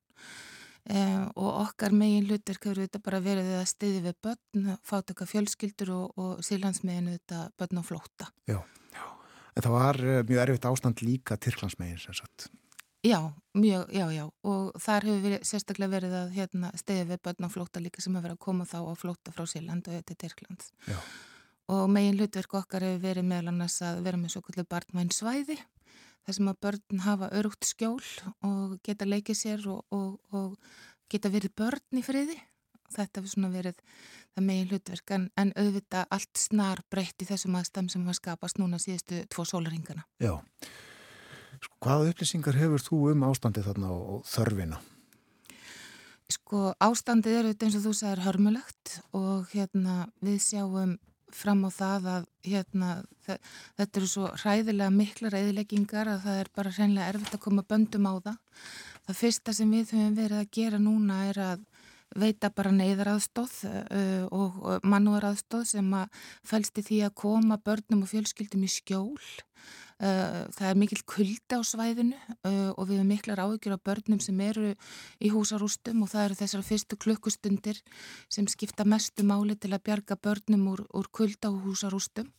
eh, 0.90 1.24
og 1.36 1.48
okkar 1.64 1.94
megin 1.94 2.28
hlutir 2.28 2.58
hefur 2.58 2.80
þetta 2.82 3.02
bara 3.04 3.20
verið 3.24 3.52
að 3.60 3.66
stiði 3.70 4.04
við 4.08 4.18
börn, 4.24 4.70
fátöka 4.86 5.28
fjölskyldur 5.28 5.92
og, 5.94 6.18
og 6.18 6.46
Sýrlandsmeginu 6.46 7.18
þetta 7.18 7.48
börn 7.58 7.82
og 7.82 7.88
flóta. 7.88 8.30
Já, 8.50 8.58
já, 8.94 9.04
en 9.54 9.66
það 9.66 9.76
var 9.76 10.00
eh, 10.04 10.22
mjög 10.30 10.44
erfitt 10.46 10.70
ástand 10.72 11.04
líka 11.04 11.38
Tyrklandsmegin 11.38 12.02
sem 12.02 12.16
sagt. 12.16 12.50
Já, 13.06 13.32
mjög, 13.54 13.92
já, 13.94 14.10
já 14.10 14.24
og 14.42 14.74
þar 14.82 15.04
hefur 15.06 15.24
verið, 15.28 15.42
sérstaklega 15.46 15.92
verið 15.92 16.14
að 16.18 16.32
hérna, 16.34 16.72
stegið 16.74 17.12
við 17.12 17.24
börn 17.28 17.46
á 17.46 17.48
flóta 17.54 17.82
líka 17.82 18.02
sem 18.02 18.14
hefur 18.14 18.26
verið 18.26 18.38
að 18.40 18.44
koma 18.48 18.66
þá 18.66 18.78
á 18.82 18.92
flóta 18.98 19.34
frá 19.34 19.44
Sýrland 19.46 19.86
og 19.86 20.06
til 20.08 20.16
Tyrklands 20.18 20.72
Já. 20.88 20.98
og 21.70 21.84
megin 21.94 22.18
hlutverk 22.18 22.58
okkar 22.58 22.82
hefur 22.82 23.04
verið 23.06 23.28
meðal 23.30 23.52
annars 23.52 23.78
að 23.86 24.02
vera 24.02 24.18
með 24.18 24.34
svo 24.34 24.42
kvöldu 24.42 24.66
barnvæn 24.66 25.14
svæði 25.14 25.60
þar 26.28 26.36
sem 26.36 26.52
að 26.52 26.60
börn 26.66 27.02
hafa 27.06 27.32
örugt 27.40 27.64
skjól 27.64 28.04
og 28.44 28.76
geta 28.84 29.08
leikið 29.08 29.40
sér 29.40 29.66
og, 29.72 29.80
og, 29.88 30.18
og 30.36 31.08
geta 31.08 31.32
verið 31.32 31.56
börn 31.56 32.00
í 32.00 32.04
friði. 32.04 32.36
Þetta 32.92 33.20
hefur 33.20 33.32
svona 33.32 33.50
verið 33.52 33.80
það 34.38 34.46
megin 34.46 34.68
hlutverk 34.70 35.14
en, 35.16 35.24
en 35.40 35.50
auðvitað 35.56 36.12
allt 36.14 36.40
snar 36.40 36.82
breytt 36.92 37.24
í 37.24 37.28
þessum 37.28 37.56
aðstæm 37.58 37.88
sem 37.92 38.04
var 38.06 38.16
skapast 38.16 38.60
núna 38.60 38.78
síðustu 38.80 39.24
tvo 39.32 39.44
sólaringana 39.48 40.04
Já. 40.22 40.38
Sko, 41.58 41.74
hvaða 41.82 42.12
upplýsingar 42.12 42.58
hefur 42.58 42.84
þú 42.84 43.00
um 43.12 43.26
ástandið 43.28 43.68
þarna 43.68 43.90
og, 43.92 44.22
þörfina? 44.30 44.78
Sko 46.28 46.62
ástandið 46.84 47.38
eru 47.40 47.52
eins 47.56 47.78
og 47.78 47.86
þú 47.88 47.94
sagðir 47.98 48.24
hörmulegt 48.26 48.98
og 49.16 49.48
hérna 49.54 50.06
við 50.24 50.40
sjáum 50.44 50.96
fram 51.34 51.64
á 51.66 51.70
það 51.72 52.08
að 52.14 52.28
hérna 52.48 52.90
þetta 53.26 54.00
eru 54.00 54.08
svo 54.08 54.28
hræðilega 54.42 54.94
mikla 54.94 55.32
reyðileggingar 55.34 56.12
að 56.12 56.22
það 56.26 56.42
er 56.42 56.52
bara 56.56 56.74
hreinlega 56.76 57.08
erfitt 57.12 57.36
að 57.36 57.44
koma 57.44 57.64
böndum 57.68 58.08
á 58.08 58.14
það. 58.28 58.38
Það 59.08 59.20
fyrsta 59.22 59.54
sem 59.56 59.72
við 59.72 59.92
höfum 59.96 60.16
verið 60.18 60.38
að 60.42 60.52
gera 60.58 60.80
núna 60.82 61.18
er 61.28 61.42
að 61.44 61.66
veita 62.18 62.50
bara 62.54 62.72
neyðaraðstóð 62.72 63.54
uh, 63.68 64.24
og 64.32 64.80
mannúaraðstóð 64.88 65.66
sem 65.74 65.90
að 65.96 66.22
fælst 66.46 66.80
í 66.80 66.86
því 66.86 67.02
að 67.08 67.18
koma 67.20 67.60
börnum 67.60 68.04
og 68.06 68.12
fjölskyldum 68.12 68.64
í 68.64 68.72
skjól 68.72 69.18
það 69.98 70.68
er 70.68 70.76
mikil 70.78 71.00
kuldi 71.10 71.58
á 71.58 71.62
svæðinu 71.66 72.18
uh, 72.46 72.70
og 72.78 72.84
við 72.86 73.00
erum 73.00 73.08
miklar 73.10 73.40
áhyggjur 73.42 73.74
af 73.74 73.82
börnum 73.82 74.20
sem 74.22 74.38
eru 74.40 74.74
í 75.18 75.30
húsarústum 75.34 76.04
og 76.04 76.12
það 76.12 76.24
eru 76.26 76.36
þessar 76.38 76.66
fyrstu 76.66 76.98
klukkustundir 77.02 77.80
sem 78.30 78.46
skipta 78.46 78.86
mestu 78.86 79.26
máli 79.26 79.56
til 79.58 79.72
að 79.74 79.82
bjarga 79.88 80.18
börnum 80.22 80.68
úr, 80.74 80.84
úr 80.94 81.10
kulda 81.10 81.50
og 81.50 81.66
húsarústum. 81.66 82.30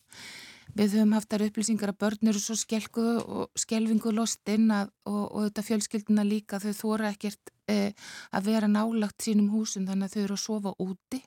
Við 0.78 0.96
höfum 1.00 1.16
haft 1.18 1.32
þar 1.34 1.48
upplýsingar 1.48 1.92
að 1.92 2.00
börn 2.04 2.30
eru 2.30 2.40
svo 2.40 2.56
skelguðu 2.56 3.24
og 3.26 3.58
skelvingu 3.58 4.14
lostinn 4.14 4.70
og, 4.72 4.92
og 5.10 5.48
þetta 5.48 5.66
fjölskylduna 5.66 6.26
líka 6.28 6.62
þau 6.62 6.72
þóra 6.78 7.10
ekkert 7.12 7.52
uh, 7.74 7.90
að 8.32 8.52
vera 8.54 8.72
nálagt 8.72 9.26
sínum 9.26 9.50
húsum 9.52 9.90
þannig 9.90 10.08
að 10.08 10.16
þau 10.16 10.24
eru 10.24 10.38
að 10.38 10.44
sofa 10.46 10.76
úti 10.80 11.22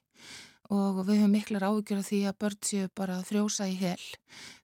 og 0.73 1.03
við 1.07 1.21
höfum 1.21 1.35
miklar 1.37 1.67
áhyggjur 1.69 2.03
af 2.03 2.09
því 2.09 2.21
að 2.31 2.39
börn 2.45 2.61
séu 2.65 2.93
bara 2.97 3.19
að 3.21 3.27
frjósa 3.29 3.69
í 3.69 3.75
hel. 3.77 4.05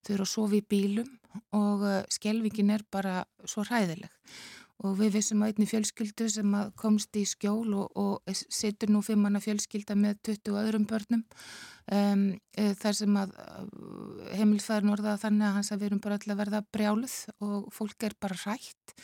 Þau 0.06 0.12
eru 0.14 0.24
að 0.24 0.32
sofa 0.32 0.58
í 0.58 0.62
bílum 0.64 1.10
og 1.54 1.84
skelvingin 2.12 2.72
er 2.74 2.86
bara 2.90 3.20
svo 3.44 3.66
hræðileg 3.68 4.10
og 4.86 4.94
við 5.00 5.16
vissum 5.16 5.42
að 5.42 5.52
einni 5.52 5.66
fjölskyldu 5.66 6.28
sem 6.30 6.52
komst 6.78 7.16
í 7.18 7.24
skjól 7.26 7.72
og, 7.80 7.98
og 7.98 8.36
setur 8.46 8.92
nú 8.94 9.02
fimm 9.02 9.24
manna 9.26 9.40
fjölskylda 9.42 9.96
með 9.98 10.20
20 10.30 10.60
öðrum 10.60 10.84
börnum 10.88 11.24
um, 11.90 12.28
þar 12.78 12.98
sem 13.00 13.18
að 13.18 13.34
heimilfæðin 14.38 14.94
orðaða 14.94 15.22
þannig 15.24 15.48
að 15.48 15.56
hans 15.58 15.72
að 15.74 15.82
við 15.82 15.90
erum 15.90 16.04
bara 16.04 16.18
alltaf 16.18 16.40
verða 16.42 16.62
brjáluð 16.76 17.16
og 17.48 17.66
fólk 17.74 18.06
er 18.06 18.14
bara 18.22 18.38
hrætt 18.44 18.94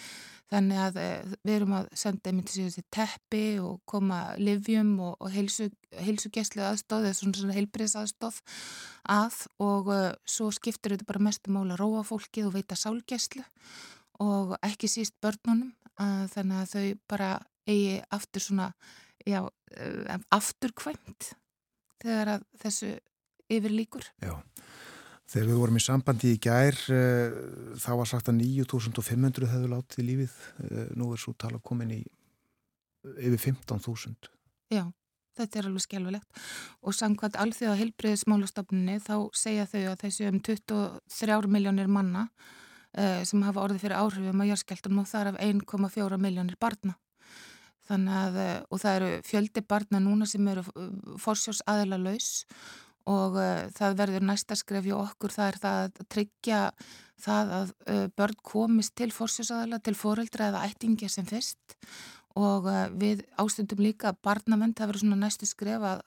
þannig 0.52 0.80
að 0.80 0.98
við 1.44 1.54
erum 1.54 1.74
að 1.78 1.86
senda 1.98 2.30
einmitt 2.30 2.52
til 2.52 2.84
teppi 2.92 3.44
og 3.62 3.80
koma 3.88 4.18
livjum 4.40 4.92
og, 5.00 5.14
og 5.18 5.32
heilsu, 5.32 5.70
heilsugeslu 5.96 6.64
aðstóð 6.64 7.08
eða 7.08 7.18
svona, 7.18 7.38
svona 7.40 7.56
heilbriðs 7.56 7.96
aðstóð 8.00 8.40
að 9.14 9.38
og 9.64 9.90
uh, 9.94 10.10
svo 10.28 10.50
skiptur 10.54 10.94
þetta 10.94 11.08
bara 11.08 11.24
mestu 11.28 11.54
mála 11.54 11.78
róa 11.80 12.04
fólkið 12.06 12.50
og 12.50 12.56
veita 12.58 12.78
sálgeslu 12.78 13.44
og 14.24 14.54
ekki 14.62 14.90
síst 14.90 15.16
börnunum 15.24 15.72
að 16.00 16.28
þannig 16.34 16.60
að 16.60 16.74
þau 16.74 17.02
bara 17.10 17.30
eigi 17.70 17.98
aftur 18.12 18.44
svona 18.44 18.70
já, 19.24 19.40
uh, 19.44 20.18
aftur 20.34 20.74
kvæmt 20.76 21.32
þegar 22.04 22.44
þessu 22.60 22.96
yfir 23.52 23.72
líkur 23.72 24.10
Já 24.20 24.36
Þegar 25.30 25.48
við 25.48 25.60
vorum 25.62 25.78
í 25.78 25.82
sambandi 25.82 26.34
í 26.34 26.40
gær 26.42 26.76
uh, 26.92 27.38
þá 27.80 27.92
var 28.00 28.08
sagt 28.10 28.28
að 28.28 28.42
9.500 28.42 29.48
hefur 29.48 29.72
látið 29.72 30.08
lífið. 30.10 30.34
Uh, 30.60 30.82
nú 30.98 31.12
er 31.14 31.22
svo 31.22 31.32
tala 31.38 31.62
komin 31.64 31.94
í 31.96 32.02
yfir 33.04 33.40
15.000 33.52 34.30
Já, 34.72 34.84
þetta 35.36 35.60
er 35.60 35.68
alveg 35.68 35.84
skjálfilegt 35.84 36.44
og 36.84 36.96
samkvæmt 36.96 37.38
alþjóða 37.40 37.78
heilbreyðismálastofnunni 37.80 38.98
þá 39.04 39.14
segja 39.36 39.66
þau 39.68 39.82
að 39.92 40.04
þessu 40.04 40.28
um 40.30 40.38
23 40.48 41.50
miljónir 41.52 41.90
manna 41.92 42.26
uh, 42.28 43.20
sem 43.28 43.44
hafa 43.44 43.64
orðið 43.64 43.84
fyrir 43.84 44.00
áhrifum 44.00 44.44
að 44.44 44.52
járskjáltunum 44.52 45.02
og 45.04 45.10
þar 45.10 45.32
af 45.34 45.40
1,4 45.48 46.20
miljónir 46.20 46.60
barna. 46.60 46.96
Þannig 47.84 48.14
að 48.16 48.36
og 48.72 48.80
það 48.80 48.94
eru 48.96 49.08
fjöldi 49.28 49.62
barna 49.68 49.98
núna 50.00 50.24
sem 50.24 50.46
eru 50.48 50.62
forsjós 51.20 51.60
aðela 51.68 51.98
laus 52.00 52.46
og 53.10 53.38
uh, 53.38 53.64
það 53.76 53.96
verður 54.00 54.26
næsta 54.30 54.56
skref 54.58 54.86
hjá 54.88 54.96
okkur, 54.96 55.34
það 55.34 55.50
er 55.50 55.58
það 55.62 55.80
að 55.80 56.06
tryggja 56.14 56.60
það 57.24 57.54
að 57.58 57.72
uh, 57.92 58.04
börn 58.16 58.38
komist 58.42 58.94
til 58.98 59.10
fórsjósaðala, 59.14 59.80
til 59.84 59.96
fóreldra 59.98 60.50
eða 60.50 60.64
ættingja 60.68 61.10
sem 61.12 61.28
fyrst 61.28 61.76
og 62.38 62.66
uh, 62.66 62.86
við 62.98 63.22
ástundum 63.38 63.82
líka 63.84 64.10
að 64.10 64.20
barnavend 64.26 64.74
það 64.78 64.90
verður 64.90 65.04
svona 65.04 65.20
næstu 65.22 65.46
skref 65.46 65.84
að 65.86 66.00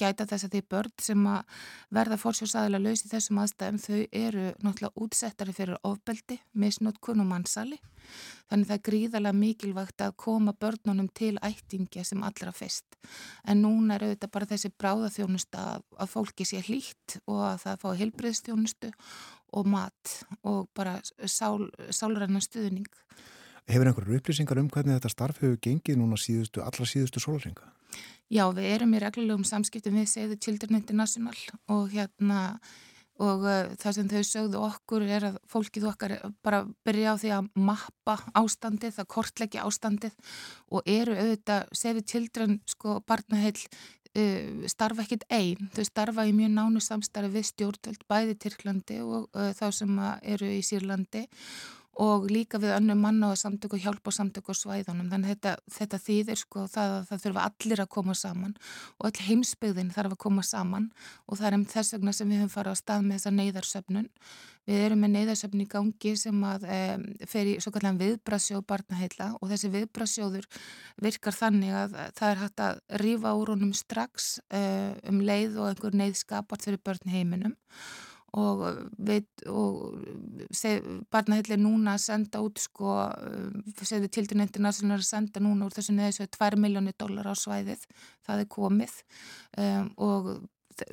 gæta 0.00 0.26
þess 0.28 0.46
að 0.46 0.56
því 0.56 0.62
börn 0.74 0.94
sem 1.00 1.28
að 1.32 1.62
verða 1.96 2.18
fórsjósaðala 2.20 2.82
laus 2.82 3.04
í 3.06 3.12
þessum 3.12 3.40
aðstæðum 3.42 3.80
þau 3.86 4.00
eru 4.24 4.44
náttúrulega 4.60 5.06
útsettari 5.06 5.56
fyrir 5.56 5.80
ofbeldi, 5.88 6.38
misnótkun 6.52 7.24
og 7.24 7.30
mannsali 7.30 7.80
þannig 8.50 8.68
það 8.68 8.76
er 8.76 8.84
gríðarlega 8.88 9.38
mikilvægt 9.38 10.04
að 10.04 10.16
koma 10.20 10.52
börnunum 10.52 11.08
til 11.16 11.34
ættingja 11.40 12.04
sem 12.04 12.22
allra 12.26 12.52
fyrst. 12.52 12.98
En 13.48 13.62
núna 13.64 13.96
er 13.96 14.06
auðvitað 14.08 14.34
bara 14.34 14.48
þessi 14.50 14.72
bráðaþjónusta 14.76 15.62
að, 15.76 16.10
fólki 16.12 16.46
sé 16.48 16.60
hlýtt 16.66 17.16
og 17.24 17.40
að 17.48 17.62
það 17.64 17.80
fá 17.84 17.88
heilbriðstjónustu 18.02 18.92
og 19.56 19.68
mat 19.72 20.16
og 20.48 20.68
bara 20.76 20.98
sál, 21.24 21.70
sálræna 21.88 22.42
stuðning 22.44 22.88
Hefur 23.70 23.88
einhverju 23.88 24.18
upplýsingar 24.18 24.58
um 24.58 24.70
hvernig 24.72 24.98
þetta 24.98 25.12
starf 25.12 25.42
hefur 25.42 25.58
gengið 25.62 26.00
núna 26.00 26.18
síðustu, 26.18 26.62
allra 26.64 26.86
síðustu 26.88 27.22
sólaringa? 27.22 27.68
Já, 28.32 28.46
við 28.56 28.70
erum 28.72 28.94
í 28.96 29.02
reglulegum 29.02 29.44
samskiptum 29.44 29.98
við 30.00 30.32
the 30.32 30.38
Children 30.40 30.80
International 30.80 31.36
og 31.68 31.92
hérna 31.92 32.60
og 33.20 33.44
uh, 33.44 33.70
það 33.78 33.96
sem 33.96 34.08
þau 34.10 34.22
sögðu 34.26 34.60
okkur 34.66 35.04
er 35.04 35.26
að 35.28 35.40
fólkið 35.52 35.88
okkar 35.90 36.14
bara 36.42 36.62
byrja 36.86 37.12
á 37.12 37.20
því 37.20 37.32
að 37.36 37.50
mappa 37.68 38.16
ástandið, 38.38 38.98
að 38.98 39.10
kortleggja 39.14 39.66
ástandið 39.68 40.16
og 40.72 40.88
eru 40.88 41.18
auðvitað 41.18 41.68
the 41.82 42.02
Children 42.02 42.58
sko 42.66 43.02
barnaheil 43.06 43.58
uh, 43.58 44.64
starfa 44.66 45.04
ekkit 45.04 45.28
einn, 45.28 45.68
þau 45.76 45.84
starfa 45.84 46.26
í 46.26 46.34
mjög 46.34 46.56
nánu 46.56 46.82
samstarfi 46.82 47.36
við 47.36 47.48
stjórnvöld 47.52 48.08
bæði 48.08 48.38
Tyrklandi 48.40 48.98
og 49.04 49.28
uh, 49.36 49.52
þá 49.52 49.66
sem 49.76 50.02
eru 50.22 50.50
í 50.56 50.64
Sýrlandi 50.64 51.26
og 51.28 51.81
líka 52.30 52.58
við 52.58 52.72
önnum 52.76 53.00
manna 53.04 53.32
og 53.32 53.36
samtök 53.36 53.74
og 53.76 53.82
hjálp 53.82 54.06
og 54.06 54.14
samtök 54.16 54.48
og 54.48 54.56
svæðunum. 54.56 55.10
Þannig 55.10 55.34
þetta, 55.34 55.56
þetta 55.70 55.98
þýðir 55.98 56.38
sko 56.40 56.66
það 56.66 56.94
að 56.96 57.04
það 57.08 57.24
þurfa 57.24 57.44
allir 57.48 57.82
að 57.82 57.88
koma 57.88 58.14
saman 58.14 58.54
og 58.98 59.06
all 59.06 59.26
heimsbyggðin 59.26 59.92
þarf 59.92 60.14
að 60.14 60.22
koma 60.24 60.42
saman 60.42 60.88
og 61.26 61.38
það 61.38 61.46
er 61.46 61.58
um 61.58 61.66
þess 61.66 61.92
vegna 61.92 62.12
sem 62.12 62.28
við 62.28 62.42
höfum 62.42 62.54
farið 62.54 62.72
á 62.72 62.80
stað 62.80 63.04
með 63.06 63.18
þessa 63.18 63.34
neyðarsöfnun. 63.36 64.08
Við 64.62 64.84
erum 64.86 65.00
með 65.02 65.14
neyðarsöfnun 65.16 65.64
í 65.64 65.68
gangi 65.68 66.12
sem 66.16 66.44
að 66.46 66.64
e, 66.70 66.78
fer 67.26 67.50
í 67.50 67.56
svo 67.60 67.72
kallan 67.74 67.98
viðbrasjóð 67.98 68.62
barnaheila 68.70 69.32
og 69.40 69.50
þessi 69.50 69.72
viðbrasjóður 69.72 70.46
virkar 71.02 71.34
þannig 71.34 71.74
að 71.74 71.98
það 72.14 72.28
er 72.28 72.40
hægt 72.44 72.62
að 72.62 72.80
rífa 73.02 73.34
úr 73.34 73.52
honum 73.56 73.74
strax 73.74 74.38
e, 74.54 74.62
um 75.10 75.18
leið 75.18 75.58
og 75.58 75.72
einhver 75.72 75.98
neyðskapart 75.98 76.62
fyrir 76.62 76.80
börn 76.86 77.10
heiminum 77.10 77.58
og, 78.38 78.62
við, 78.96 79.26
og 79.50 79.98
barnahillir 81.12 81.60
núna 81.60 81.96
að 81.96 82.04
senda 82.06 82.40
út 82.44 82.62
sko, 82.62 82.96
segðu 83.82 84.08
Tildin 84.08 84.44
International 84.46 84.98
að 85.00 85.08
senda 85.10 85.42
núna 85.44 85.68
úr 85.68 85.76
þessu 85.76 85.96
neðis 85.96 86.22
2 86.38 86.60
miljónir 86.60 86.96
dólar 86.96 87.28
á 87.28 87.34
svæðið, 87.36 87.84
það 88.24 88.44
er 88.44 88.50
komið. 88.56 88.96
Um, 89.60 89.92
og 90.00 90.32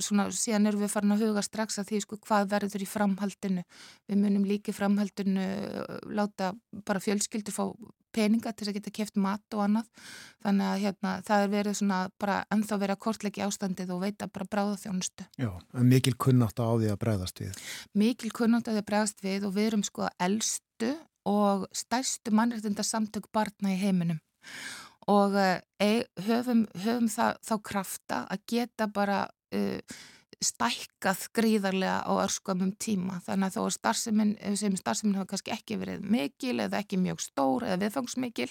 svona 0.04 0.28
síðan 0.36 0.68
erum 0.70 0.84
við 0.84 0.92
farin 0.92 1.16
að 1.16 1.24
huga 1.28 1.44
strax 1.46 1.80
að 1.80 1.92
því 1.92 2.02
sko 2.04 2.20
hvað 2.28 2.50
verður 2.52 2.84
í 2.84 2.90
framhaldinu. 2.90 3.64
Við 4.10 4.22
munum 4.24 4.48
líki 4.48 4.76
framhaldinu 4.76 5.46
láta 6.12 6.52
bara 6.86 7.04
fjölskyldur 7.04 7.56
fá 7.56 7.64
peninga 8.16 8.54
til 8.54 8.68
að 8.70 8.80
geta 8.80 8.94
kæft 8.96 9.20
mat 9.22 9.56
og 9.56 9.64
annað 9.66 10.08
þannig 10.44 10.70
að 10.70 10.82
hérna 10.84 11.14
það 11.28 11.44
er 11.44 11.54
verið 11.54 11.78
svona 11.80 12.00
bara 12.22 12.38
ennþá 12.56 12.80
verið 12.84 12.96
að 12.96 13.04
kortleggja 13.06 13.48
ástandið 13.50 13.94
og 13.96 14.04
veita 14.04 14.30
bara 14.32 14.50
bráða 14.50 14.78
þjónustu. 14.84 15.28
Já, 15.40 15.52
en 15.74 15.90
mikil 15.92 16.16
kunnátt 16.18 16.60
á 16.60 16.70
því 16.70 16.92
að 16.94 17.02
bregðast 17.06 17.44
við. 17.44 17.64
Mikil 17.94 18.34
kunnátt 18.36 18.70
á 18.70 18.72
því 18.74 18.84
að 18.84 18.90
bregðast 18.92 19.26
við 19.26 19.48
og 19.48 19.56
við 19.58 19.72
erum 19.72 19.86
sko 19.88 20.10
eldstu 20.20 20.94
og 21.30 21.66
stærstu 21.76 22.34
mannrættinda 22.34 22.86
samtök 22.86 23.28
barna 23.36 23.74
í 23.76 23.82
heiminum 23.82 24.22
og 25.10 25.36
e, 25.82 25.90
höfum, 26.28 26.66
höfum 26.84 27.10
það, 27.10 27.40
þá 27.46 27.56
krafta 27.66 28.22
að 28.30 28.44
geta 28.52 28.88
bara 28.94 29.24
uh, 29.56 30.00
stækkað 30.44 31.26
gríðarlega 31.36 31.98
á 32.08 32.12
örskumum 32.24 32.72
tíma 32.80 33.20
þannig 33.26 33.50
að 33.50 33.58
þó 33.58 33.62
að 33.66 33.76
starfseminn 33.76 34.32
sem 34.60 34.78
starfseminn 34.80 35.18
hafa 35.20 35.34
kannski 35.34 35.54
ekki 35.56 35.80
verið 35.82 36.06
mikil 36.08 36.56
eða 36.64 36.80
ekki 36.80 37.00
mjög 37.02 37.20
stór 37.24 37.68
eða 37.68 37.82
viðfangsmikil 37.84 38.50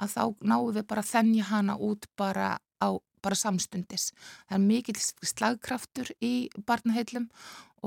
að 0.00 0.14
þá 0.14 0.22
náum 0.40 0.72
við 0.72 0.88
bara 0.88 1.04
þennja 1.04 1.50
hana 1.50 1.76
út 1.76 2.08
bara 2.16 2.56
á 2.80 2.88
bara 3.22 3.34
samstundis. 3.38 4.12
Það 4.48 4.56
er 4.56 4.64
mikil 4.64 4.96
slagkraftur 4.98 6.10
í 6.22 6.48
barnaheilum 6.66 7.28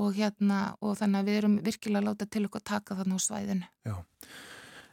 og 0.00 0.16
hérna 0.16 0.74
og 0.80 0.96
þannig 1.00 1.20
að 1.20 1.28
við 1.28 1.38
erum 1.40 1.58
virkilega 1.64 2.06
láta 2.08 2.28
til 2.28 2.46
okkur 2.48 2.64
taka 2.64 2.96
þannig 2.98 3.20
á 3.20 3.26
svæðinu. 3.26 3.70
Já. 3.88 3.96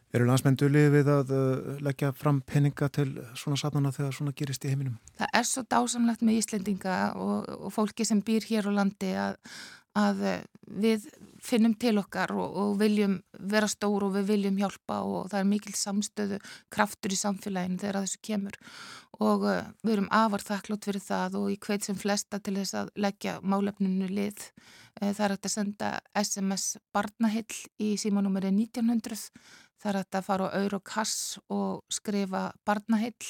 Eru 0.10 0.26
landsmenn 0.26 0.58
dölið 0.58 0.88
við 0.96 1.10
að 1.14 1.32
uh, 1.38 1.74
leggja 1.86 2.10
fram 2.18 2.40
peninga 2.42 2.88
til 2.94 3.12
svona 3.38 3.60
safnana 3.62 3.92
þegar 3.94 4.16
svona 4.18 4.34
gerist 4.38 4.64
í 4.66 4.72
heiminum? 4.72 4.96
Það 5.20 5.36
er 5.38 5.46
svo 5.46 5.66
dásamlegt 5.70 6.24
með 6.26 6.40
Íslendinga 6.40 6.96
og, 7.22 7.50
og 7.68 7.76
fólki 7.76 8.08
sem 8.10 8.24
býr 8.26 8.48
hér 8.50 8.70
á 8.70 8.78
landi 8.80 9.12
að, 9.14 9.38
að 10.02 10.24
við 10.82 11.06
finnum 11.46 11.76
til 11.78 11.94
okkar 12.02 12.34
og, 12.34 12.58
og 12.58 12.74
viljum 12.82 13.20
vera 13.54 13.70
stór 13.70 14.08
og 14.08 14.18
við 14.18 14.34
viljum 14.34 14.58
hjálpa 14.64 15.04
og 15.06 15.30
það 15.30 15.44
er 15.44 15.48
mikil 15.52 15.76
samstöðu 15.78 16.42
kraftur 16.74 17.14
í 17.14 17.22
samfélaginu 17.22 17.78
þegar 17.78 18.02
þessu 18.02 18.26
kemur 18.26 18.60
og 19.22 19.46
uh, 19.46 19.62
við 19.86 20.00
erum 20.00 20.12
afar 20.24 20.48
þakklátt 20.50 20.90
fyrir 20.90 21.06
það 21.06 21.40
og 21.44 21.50
ég 21.54 21.70
hveit 21.70 21.86
sem 21.86 22.02
flesta 22.02 22.42
til 22.42 22.58
þess 22.58 22.82
að 22.82 22.94
leggja 22.98 23.38
málefninu 23.46 24.10
lið. 24.10 24.42
Það 25.00 25.22
er 25.24 25.32
hægt 25.38 25.46
að 25.48 25.54
senda 25.54 25.90
SMS 26.18 26.64
barnahill 26.92 27.60
í 27.80 27.94
símanúmeri 28.02 28.50
1900 28.52 29.30
Það 29.80 29.90
er 29.90 29.98
að 30.20 30.26
fara 30.28 30.50
á 30.52 30.58
Eurocass 30.60 31.40
og 31.48 31.86
skrifa 31.94 32.50
barnaheill 32.68 33.30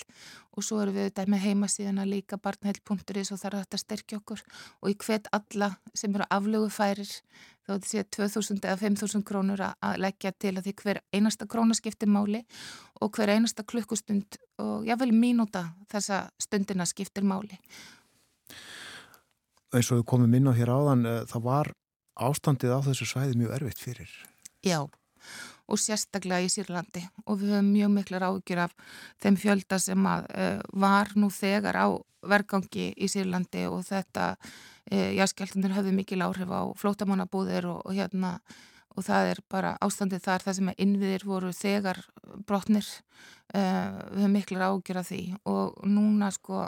og 0.58 0.66
svo 0.66 0.80
eru 0.82 0.96
við 0.96 1.06
auðvitað 1.06 1.30
með 1.30 1.44
heimasíðana 1.46 2.06
líka 2.10 2.40
barnaheill.is 2.42 3.32
og 3.36 3.42
það 3.42 3.50
er 3.52 3.58
að 3.60 3.82
styrkja 3.84 4.18
okkur 4.18 4.42
og 4.82 4.90
ég 4.90 5.06
hvet 5.06 5.30
alla 5.36 5.70
sem 5.94 6.16
eru 6.16 6.26
aflögu 6.34 6.72
færir 6.74 7.12
þá 7.70 7.76
þetta 7.76 7.92
sé 7.92 8.04
2000 8.18 8.66
eða 8.66 8.80
5000 8.82 9.26
krónur 9.30 9.64
að 9.68 10.00
leggja 10.02 10.32
til 10.34 10.56
að 10.56 10.66
því 10.66 10.74
hver 10.82 11.02
einasta 11.14 11.48
krónaskiptir 11.50 12.10
máli 12.10 12.42
og 13.00 13.14
hver 13.14 13.34
einasta 13.36 13.64
klukkustund 13.64 14.40
og 14.64 14.88
jável 14.90 15.12
mínúta 15.14 15.68
þessa 15.92 16.26
stundina 16.42 16.88
skiptir 16.90 17.28
máli. 17.28 17.60
Eins 19.70 19.92
og 19.94 20.02
við 20.02 20.08
komum 20.10 20.34
inn 20.34 20.50
á 20.50 20.54
hér 20.58 20.74
áðan, 20.74 21.06
það 21.30 21.46
var 21.46 21.72
ástandið 22.18 22.74
á 22.74 22.80
þessu 22.90 23.06
svæði 23.06 23.38
mjög 23.38 23.54
erfitt 23.60 23.84
fyrir. 23.84 24.16
Já 24.66 24.82
og 24.82 24.96
sérstaklega 25.78 26.46
í 26.46 26.50
Sýrlandi. 26.52 27.04
Og 27.28 27.42
við 27.42 27.54
höfum 27.54 27.72
mjög 27.74 27.92
miklar 27.94 28.26
ágjur 28.30 28.64
af 28.66 28.76
þeim 29.22 29.38
fjölda 29.40 29.80
sem 29.82 30.10
að, 30.10 30.28
uh, 30.34 30.62
var 30.74 31.14
nú 31.16 31.30
þegar 31.34 31.78
á 31.78 31.88
vergangi 32.30 32.90
í 32.98 33.10
Sýrlandi 33.12 33.68
og 33.70 33.84
þetta 33.88 34.32
uh, 34.36 35.12
jáskjaldunir 35.20 35.76
höfðu 35.78 35.94
mikil 35.96 36.24
áhrif 36.26 36.50
á 36.50 36.62
flótamannabúðir 36.80 37.70
og, 37.70 37.84
og 37.86 37.98
hérna 37.98 38.40
og 38.98 39.06
það 39.06 39.34
er 39.34 39.44
bara 39.52 39.76
ástandið 39.86 40.26
þar 40.26 40.44
það 40.48 40.58
sem 40.58 40.72
að 40.72 40.82
innviðir 40.86 41.28
voru 41.30 41.52
þegar 41.56 42.02
brotnir. 42.48 42.88
Uh, 43.54 44.00
við 44.16 44.24
höfum 44.24 44.34
miklar 44.40 44.66
ágjur 44.70 45.02
af 45.02 45.12
því. 45.12 45.24
Og 45.50 45.86
núna 45.90 46.32
sko 46.34 46.66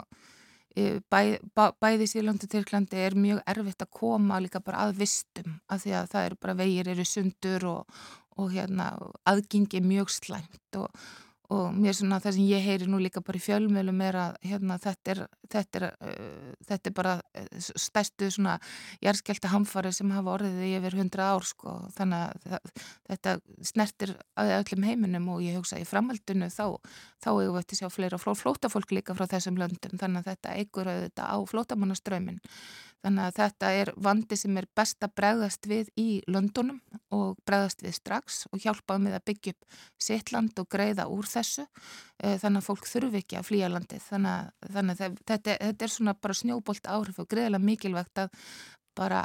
Bæ, 0.72 1.36
bæ, 1.52 1.66
bæði 1.84 2.06
Sýrlandi 2.08 2.46
og 2.46 2.52
Tyrklandi 2.54 2.96
er 2.96 3.12
mjög 3.12 3.42
erfitt 3.50 3.84
að 3.84 3.90
koma 3.92 4.38
líka 4.40 4.62
bara 4.64 4.86
að 4.86 5.02
vistum 5.02 5.58
af 5.68 5.82
því 5.82 5.92
að 5.98 6.06
það 6.14 6.28
eru 6.28 6.38
bara 6.40 6.54
vegir 6.56 6.88
eru 6.88 7.04
sundur 7.04 7.66
og, 7.68 7.98
og 8.40 8.52
hérna 8.54 8.92
aðgengi 9.28 9.82
mjög 9.84 10.10
slæmt 10.12 10.78
og, 10.78 10.88
og 11.52 11.74
mér 11.76 11.96
svona 11.96 12.20
það 12.22 12.36
sem 12.36 12.48
ég 12.48 12.64
heyri 12.64 12.86
nú 12.88 13.00
líka 13.02 13.20
bara 13.24 13.36
í 13.36 13.42
fjölmjölum 13.44 13.98
er 14.06 14.18
að 14.22 14.36
hérna 14.48 14.78
þetta 14.80 15.12
er, 15.12 15.20
þetta 15.52 15.80
er, 15.80 15.86
uh, 15.92 16.52
þetta 16.68 16.90
er 16.90 16.94
bara 16.96 17.14
stærstu 17.60 18.30
svona 18.32 18.54
jærskelta 19.04 19.50
hamfari 19.52 19.92
sem 19.92 20.12
hafa 20.14 20.36
orðið 20.38 20.62
yfir 20.70 20.96
hundra 21.00 21.28
ár 21.34 21.44
sko. 21.48 21.74
Þannig 21.96 22.54
að 22.56 22.70
þetta 23.10 23.34
snertir 23.72 24.14
að 24.40 24.54
öllum 24.60 24.88
heiminum 24.88 25.28
og 25.34 25.42
ég 25.44 25.58
hugsa 25.60 25.80
í 25.82 25.88
framhaldinu 25.88 26.48
þá, 26.52 26.78
þá 27.20 27.30
eigum 27.34 27.58
við 27.58 27.60
að 27.66 27.82
sjá 27.82 27.90
fleira 27.92 28.22
fló, 28.22 28.32
flótafólk 28.38 28.96
líka 28.96 29.18
frá 29.18 29.26
þessum 29.34 29.60
löndum. 29.60 29.98
Þannig 30.00 30.24
að 30.24 30.32
þetta 30.32 30.56
eigur 30.56 30.92
auðvitað 30.94 31.36
á 31.36 31.36
flótamannaströmin 31.52 32.40
Þannig 33.02 33.24
að 33.26 33.36
þetta 33.40 33.70
er 33.80 33.90
vandi 33.98 34.38
sem 34.38 34.58
er 34.60 34.68
best 34.78 35.02
að 35.02 35.14
bregðast 35.18 35.66
við 35.70 35.88
í 35.98 36.08
Londonum 36.30 36.78
og 37.14 37.38
bregðast 37.48 37.82
við 37.82 37.96
strax 37.98 38.42
og 38.52 38.62
hjálpaðum 38.62 39.08
við 39.10 39.16
að 39.18 39.24
byggja 39.30 39.54
upp 39.56 39.78
sitt 40.06 40.32
land 40.34 40.62
og 40.62 40.68
greiða 40.70 41.08
úr 41.10 41.26
þessu 41.26 41.64
eh, 41.66 42.36
þannig 42.38 42.62
að 42.62 42.68
fólk 42.68 42.86
þurfi 42.90 43.22
ekki 43.24 43.40
að 43.40 43.48
flýja 43.50 43.72
landið. 43.72 44.04
Þannig 44.06 44.34
að, 44.36 44.52
þannig 44.76 45.02
að 45.08 45.16
þetta, 45.32 45.56
þetta 45.66 45.88
er 45.88 45.94
svona 45.96 46.18
bara 46.26 46.38
snjóbolt 46.42 46.92
áhrif 46.94 47.18
og 47.18 47.30
greiðilega 47.32 47.70
mikilvægt 47.72 48.22
að 48.22 48.44
bara 48.98 49.24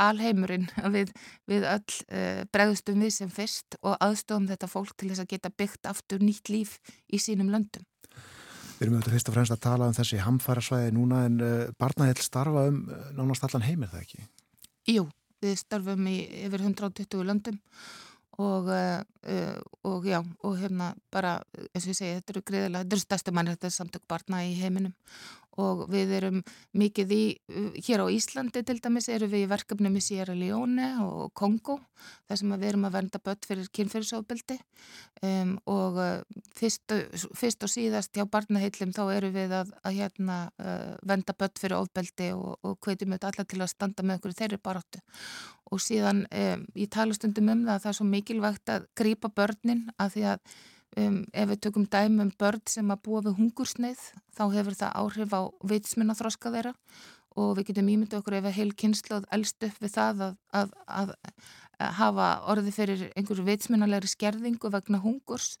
alheimurinn 0.00 0.68
við, 0.94 1.12
við 1.48 1.66
öll 1.66 1.82
uh, 2.12 2.42
bregðustum 2.52 3.02
við 3.02 3.14
sem 3.16 3.32
fyrst 3.32 3.78
og 3.82 3.96
aðstofum 4.04 4.48
þetta 4.50 4.70
fólk 4.70 4.94
til 4.94 5.10
þess 5.10 5.24
að 5.24 5.32
geta 5.34 5.52
byggt 5.56 5.90
aftur 5.90 6.22
nýtt 6.22 6.52
líf 6.52 6.78
í 7.08 7.20
sínum 7.22 7.50
löndum. 7.52 7.86
Við 8.76 8.84
erum 8.84 8.96
auðvitað 8.98 9.14
fyrst 9.14 9.28
og 9.30 9.36
fremst 9.36 9.54
að 9.54 9.60
tala 9.64 9.86
um 9.88 9.94
þessi 9.96 10.18
hamfæra 10.20 10.62
svæði 10.64 10.90
núna 10.92 11.22
en 11.24 11.36
uh, 11.40 11.52
barnahill 11.80 12.20
starfa 12.20 12.66
um 12.68 12.82
uh, 12.92 13.06
nánast 13.16 13.46
allan 13.46 13.64
heimir 13.64 13.88
það 13.88 14.02
ekki? 14.02 14.26
Jú, 14.92 15.06
við 15.40 15.54
starfum 15.62 16.10
í 16.10 16.16
yfir 16.44 16.64
120 16.66 17.24
löndum 17.24 17.56
og, 18.36 18.68
uh, 18.68 19.56
og 19.88 20.04
já, 20.04 20.18
og 20.44 20.58
hérna 20.60 20.90
bara, 21.08 21.38
eins 21.70 21.86
og 21.86 21.94
ég 21.94 21.98
segi, 22.02 22.18
þetta 22.18 22.34
eru 22.34 22.44
greiðilega, 22.50 22.84
þetta 22.84 22.98
eru 22.98 23.04
stærstu 23.06 23.34
mannrættið 23.38 23.74
samtök 23.78 24.04
barna 24.12 24.42
í 24.44 24.52
heiminum 24.60 24.92
og 25.62 25.86
við 25.92 26.12
erum 26.18 26.42
mikið 26.76 27.14
í, 27.16 27.22
hér 27.86 28.04
á 28.04 28.06
Íslandi 28.12 28.62
til 28.66 28.78
dæmis 28.82 29.08
erum 29.12 29.32
við 29.32 29.46
í 29.46 29.50
verkefni 29.50 29.92
með 29.92 30.06
Sierra 30.08 30.36
Leone 30.36 30.90
og 31.04 31.32
Kongo 31.36 31.78
þar 32.28 32.40
sem 32.40 32.54
við 32.54 32.68
erum 32.70 32.86
að 32.88 32.96
vernda 32.98 33.20
börn 33.24 33.46
fyrir 33.46 33.70
kynferðisofbeldi. 33.78 34.58
Um, 35.24 35.54
og 35.72 35.96
fyrst, 36.58 36.92
fyrst 37.38 37.64
og 37.64 37.72
síðast 37.72 38.12
hjá 38.16 38.26
barnaheillum 38.28 38.92
þá 38.92 39.02
erum 39.14 39.34
við 39.36 39.56
að, 39.56 39.72
að 39.80 39.98
hérna 40.00 40.38
uh, 40.60 40.94
vernda 41.08 41.36
börn 41.38 41.56
fyrir 41.60 41.78
ofbeldi 41.80 42.30
og, 42.36 42.56
og 42.60 42.78
hvetjum 42.84 43.16
við 43.16 43.28
allar 43.30 43.48
til 43.48 43.62
að 43.62 43.72
standa 43.72 44.04
með 44.04 44.20
okkur 44.20 44.38
þeirri 44.42 44.60
baróttu 44.62 45.02
og 45.72 45.82
síðan 45.82 46.24
um, 46.30 46.64
ég 46.78 46.90
tala 46.92 47.16
stundum 47.16 47.50
um 47.52 47.66
það 47.66 47.74
að 47.74 47.84
það 47.84 47.92
er 47.92 47.98
svo 47.98 48.08
mikilvægt 48.10 48.72
að 48.76 48.88
grýpa 48.98 49.32
börnin 49.34 49.86
að 49.96 50.16
því 50.16 50.26
að 50.34 50.56
um, 51.00 51.20
ef 51.32 51.50
við 51.50 51.60
tökum 51.66 51.88
dæmi 51.90 52.24
um 52.26 52.32
börn 52.38 52.62
sem 52.70 52.94
að 52.94 53.02
búa 53.08 53.24
við 53.26 53.38
hungursneið 53.40 54.06
þá 54.36 54.44
hefur 54.54 54.78
það 54.78 54.96
áhrif 55.02 55.36
á 55.36 55.42
vitsminna 55.72 56.16
þroska 56.18 56.54
þeirra. 56.54 56.74
Og 57.36 57.52
við 57.58 57.68
getum 57.68 57.92
ímyndið 57.92 58.22
okkur 58.22 58.38
ef 58.38 58.46
að 58.48 58.56
heil 58.56 58.72
kynsluð 58.80 59.26
elst 59.36 59.64
upp 59.66 59.80
við 59.82 59.90
það 59.92 60.20
að, 60.24 60.36
að, 60.56 60.70
að, 60.88 61.10
að 61.76 61.90
hafa 61.98 62.28
orði 62.48 62.70
fyrir 62.72 63.02
einhverju 63.12 63.42
vitsminnalegri 63.44 64.08
skerðingu 64.08 64.70
vegna 64.72 65.02
hungurs 65.02 65.58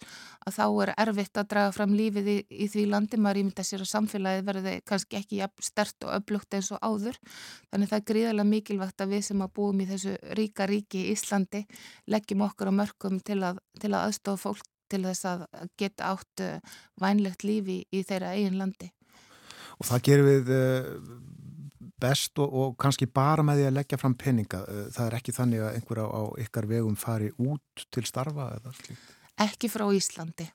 að 0.48 0.54
þá 0.56 0.62
er 0.86 0.92
erfitt 1.04 1.36
að 1.36 1.50
draga 1.50 1.74
fram 1.76 1.92
lífið 1.98 2.30
í, 2.32 2.36
í 2.48 2.68
því 2.72 2.84
landi. 2.94 3.20
Maður 3.20 3.42
ímyndið 3.42 3.68
sér 3.68 3.84
að 3.84 3.90
samfélagið 3.90 4.46
verði 4.46 4.72
kannski 4.88 5.18
ekki 5.20 5.50
stert 5.66 6.06
og 6.08 6.14
öflugt 6.16 6.56
eins 6.56 6.70
og 6.72 6.80
áður. 6.80 7.20
Þannig 7.68 7.92
það 7.92 7.98
er 7.98 8.06
gríðarlega 8.12 8.52
mikilvægt 8.54 9.04
að 9.04 9.12
við 9.12 9.26
sem 9.28 9.44
að 9.44 9.52
búum 9.60 9.82
í 9.84 9.88
þessu 9.90 10.16
ríka 10.40 10.70
ríki 10.70 11.02
í 11.02 11.12
Íslandi 11.12 11.66
leggjum 12.08 12.46
okkur 12.48 12.72
á 12.72 12.78
mörgum 12.80 13.20
til 13.20 13.42
að, 13.44 13.60
til 13.76 13.92
að 13.92 14.06
aðstofa 14.06 14.48
fólk 14.48 14.72
til 14.90 15.02
þess 15.06 15.28
að 15.30 15.46
geta 15.78 16.12
átt 16.14 16.44
vænlegt 17.00 17.46
lífi 17.46 17.80
í 17.90 18.02
þeirra 18.06 18.34
eigin 18.36 18.60
landi. 18.60 18.90
Og 19.76 19.88
það 19.88 20.04
gerum 20.08 20.30
við 20.30 20.52
best 22.00 22.38
og, 22.42 22.52
og 22.52 22.76
kannski 22.80 23.08
bara 23.08 23.44
með 23.46 23.60
því 23.60 23.66
að 23.68 23.76
leggja 23.78 23.98
fram 24.00 24.16
peninga. 24.20 24.62
Það 24.94 25.04
er 25.06 25.18
ekki 25.18 25.34
þannig 25.36 25.64
að 25.64 25.78
einhverja 25.78 26.08
á 26.12 26.22
ykkar 26.44 26.68
vegum 26.70 26.96
fari 27.00 27.30
út 27.40 27.86
til 27.92 28.04
starfa 28.08 28.50
eða 28.58 28.74
slíkt? 28.80 29.15
Ekki 29.36 29.68
frá 29.68 29.84
Íslandi, 29.92 30.46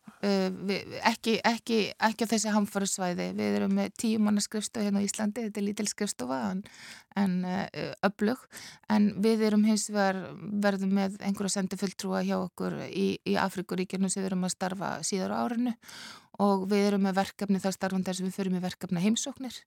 við, 0.65 0.95
ekki, 1.05 1.35
ekki, 1.45 1.75
ekki 2.01 2.25
á 2.25 2.31
þessi 2.31 2.53
hamfæru 2.55 2.87
svæði. 2.89 3.27
Við 3.37 3.57
erum 3.59 3.75
með 3.77 3.91
tíu 4.01 4.21
manna 4.23 4.41
skrifstof 4.41 4.81
hérna 4.81 5.03
á 5.03 5.05
Íslandi, 5.05 5.43
þetta 5.45 5.61
er 5.61 5.65
lítil 5.67 5.85
skrifstofa 5.91 6.39
en, 6.49 6.63
en 7.21 7.35
uh, 7.45 7.91
öflug. 8.09 8.41
En 8.89 9.11
við 9.21 9.45
erum 9.51 9.67
hins 9.69 9.85
vegar 9.93 10.23
verðum 10.65 10.95
með 10.97 11.19
einhverja 11.21 11.59
sendi 11.59 11.77
fulltrúa 11.77 12.23
hjá 12.25 12.39
okkur 12.39 12.79
í, 12.87 13.07
í 13.21 13.37
Afrikuríkjörnum 13.37 14.09
sem 14.09 14.23
við 14.23 14.31
erum 14.31 14.49
að 14.49 14.55
starfa 14.55 14.91
síðar 15.05 15.37
á 15.37 15.41
árinu 15.45 15.75
og 16.39 16.67
við 16.71 16.87
erum 16.87 17.03
með 17.05 17.17
verkefni 17.19 17.59
þar 17.59 17.75
starfandar 17.75 18.17
sem 18.17 18.27
við 18.27 18.37
förum 18.37 18.55
með 18.55 18.65
verkefni 18.69 19.03
heimsóknir 19.03 19.57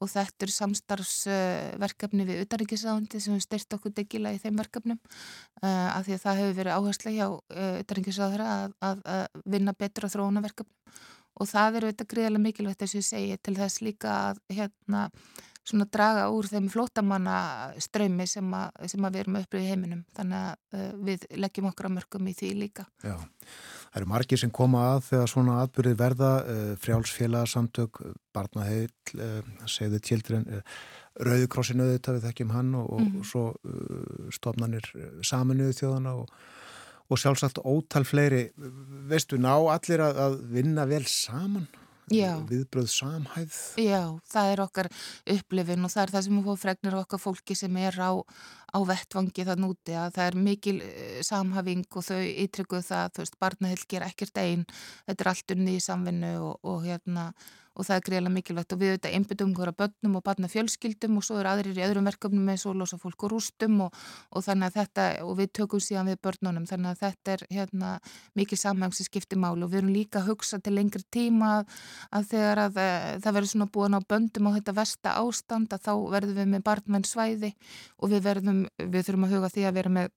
og 0.00 0.10
þetta 0.12 0.46
er 0.46 0.52
samstarfsverkefni 0.54 2.26
við 2.28 2.42
utanrikiðsáðandi 2.44 3.22
sem 3.24 3.40
styrt 3.40 3.76
okkur 3.76 3.94
degila 3.96 4.34
í 4.34 4.40
þeim 4.42 4.60
verkefnum 4.60 5.00
uh, 5.00 5.88
af 5.96 6.04
því 6.06 6.16
að 6.16 6.24
það 6.26 6.42
hefur 6.42 6.58
verið 6.60 6.76
áhersla 6.76 7.14
hjá 7.16 7.26
uh, 7.28 7.76
utanrikiðsáðara 7.84 8.50
að, 8.56 8.76
að, 8.90 9.04
að 9.16 9.44
vinna 9.56 9.76
betur 9.76 10.06
á 10.06 10.12
þróunaverkefnum 10.12 10.98
og 11.40 11.48
það 11.48 11.78
eru 11.78 11.92
þetta 11.92 12.10
greiðilega 12.10 12.44
mikilvægt 12.44 12.82
þess 12.84 12.94
að 12.94 13.00
ég 13.00 13.08
segi 13.08 13.38
til 13.40 13.56
þess 13.56 13.84
líka 13.86 14.16
að 14.30 14.42
hérna 14.52 15.06
svona 15.70 15.86
draga 15.92 16.28
úr 16.32 16.48
þeim 16.50 16.68
flótamanna 16.72 17.36
ströymi 17.80 18.26
sem, 18.28 18.54
sem 18.88 19.04
að 19.06 19.14
við 19.16 19.22
erum 19.22 19.38
uppröðið 19.40 19.66
í 19.66 19.70
heiminum. 19.70 20.02
Þannig 20.16 20.40
að 20.40 20.80
uh, 20.80 20.92
við 21.08 21.26
leggjum 21.44 21.68
okkur 21.70 21.90
á 21.92 21.96
mörgum 21.96 22.30
í 22.30 22.34
því 22.36 22.50
líka. 22.58 22.86
Já, 23.04 23.16
það 23.90 24.00
eru 24.00 24.10
margir 24.12 24.40
sem 24.40 24.52
koma 24.54 24.86
að 24.94 25.02
þegar 25.08 25.32
svona 25.32 25.58
atbyrðið 25.64 25.98
verða 26.00 26.30
uh, 26.40 26.62
frjálsfélagsamtök, 26.84 28.00
barnaheil 28.36 28.90
uh, 29.18 29.40
segðu 29.66 30.02
tildrin 30.06 30.48
Rauðkrossin 31.20 31.82
auðvitað 31.82 32.16
við 32.16 32.26
þekkjum 32.28 32.52
hann 32.54 32.74
og, 32.78 32.90
mm 32.96 33.16
og 33.20 33.26
svo 33.28 33.42
stofnanir 34.32 34.86
saminuðu 35.26 35.74
þjóðana 35.76 36.14
og, 36.22 36.30
og 37.10 37.18
sjálfsagt 37.20 37.58
ótal 37.66 38.06
fleiri. 38.08 38.44
Veistu 39.10 39.36
ná 39.36 39.52
allir 39.74 40.00
að, 40.06 40.20
að 40.24 40.38
vinna 40.54 40.86
vel 40.88 41.02
saman 41.10 41.66
viðbröð 42.10 42.88
samhæð 42.92 43.58
Já, 43.80 44.02
það 44.32 44.52
er 44.52 44.62
okkar 44.64 44.88
upplifin 45.36 45.86
og 45.86 45.92
það 45.92 46.02
er 46.02 46.12
það 46.14 46.26
sem 46.26 46.36
við 46.36 46.48
fóðum 46.48 46.62
fregnir 46.64 46.98
okkar 47.00 47.22
fólki 47.22 47.56
sem 47.58 47.80
er 47.80 47.98
á, 48.02 48.12
á 48.74 48.78
vettvangi 48.90 49.46
það 49.46 49.64
núti 49.64 49.96
að 49.98 50.18
það 50.18 50.26
er 50.26 50.38
mikil 50.48 50.76
samhæfing 51.26 51.86
og 51.90 52.06
þau 52.10 52.20
ytrygguð 52.46 52.86
það, 52.90 53.14
þú 53.14 53.24
veist, 53.24 53.40
barnahill 53.40 53.88
ger 53.90 54.06
ekkert 54.06 54.42
einn, 54.42 54.66
þetta 55.06 55.26
er 55.26 55.32
allt 55.34 55.56
unni 55.56 55.78
í 55.78 55.84
samvinnu 55.84 56.34
og, 56.50 56.54
og 56.66 56.86
hérna 56.88 57.30
og 57.74 57.86
það 57.86 57.96
er 57.96 58.04
greiðilega 58.06 58.34
mikilvægt. 58.34 58.74
Og 58.74 58.80
við 58.80 58.92
auðvitað 58.92 59.14
einbyttum 59.16 59.52
hverja 59.56 59.74
börnum 59.80 60.16
og 60.18 60.24
barna 60.26 60.50
fjölskyldum 60.50 61.18
og 61.20 61.26
svo 61.26 61.38
er 61.40 61.48
aðrir 61.50 61.78
í 61.78 61.84
öðrum 61.86 62.08
verkefnum 62.10 62.50
eins 62.52 62.66
og 62.68 62.76
losa 62.80 62.98
fólk 63.00 63.26
og 63.26 63.32
rústum 63.34 63.78
og, 63.86 63.96
og 64.34 64.44
þannig 64.46 64.70
að 64.70 64.78
þetta 64.80 65.06
og 65.26 65.34
við 65.38 65.52
tökum 65.60 65.82
síðan 65.84 66.10
við 66.10 66.20
börnunum. 66.26 66.66
Þannig 66.70 66.90
að 66.92 67.02
þetta 67.04 67.34
er 67.36 67.44
hérna 67.50 67.92
mikil 68.38 68.60
samhæng 68.60 68.96
sem 68.96 69.08
skiptir 69.08 69.40
málu 69.40 69.66
og 69.66 69.72
við 69.72 69.82
erum 69.82 69.94
líka 69.94 70.22
að 70.22 70.32
hugsa 70.32 70.60
til 70.60 70.74
lengri 70.76 71.04
tíma 71.14 71.52
að, 71.60 71.76
að 72.18 72.30
þegar 72.34 72.64
að 72.66 72.80
það 73.24 73.36
verður 73.38 73.52
svona 73.54 73.70
búin 73.74 73.98
á 73.98 74.00
böndum 74.02 74.50
á 74.50 74.56
þetta 74.58 74.76
versta 74.76 75.16
ástand 75.20 75.76
að 75.76 75.86
þá 75.86 75.92
verðum 76.16 76.40
við 76.40 76.50
með 76.54 76.66
barnmenn 76.66 77.06
svæði 77.06 77.54
og 77.98 78.12
við 78.12 78.26
verðum, 78.26 78.64
við 78.80 79.06
þurfum 79.06 79.28
að 79.28 79.36
huga 79.36 79.52
því 79.54 79.68
að 79.68 79.78
vera 79.80 79.94
með 79.94 80.10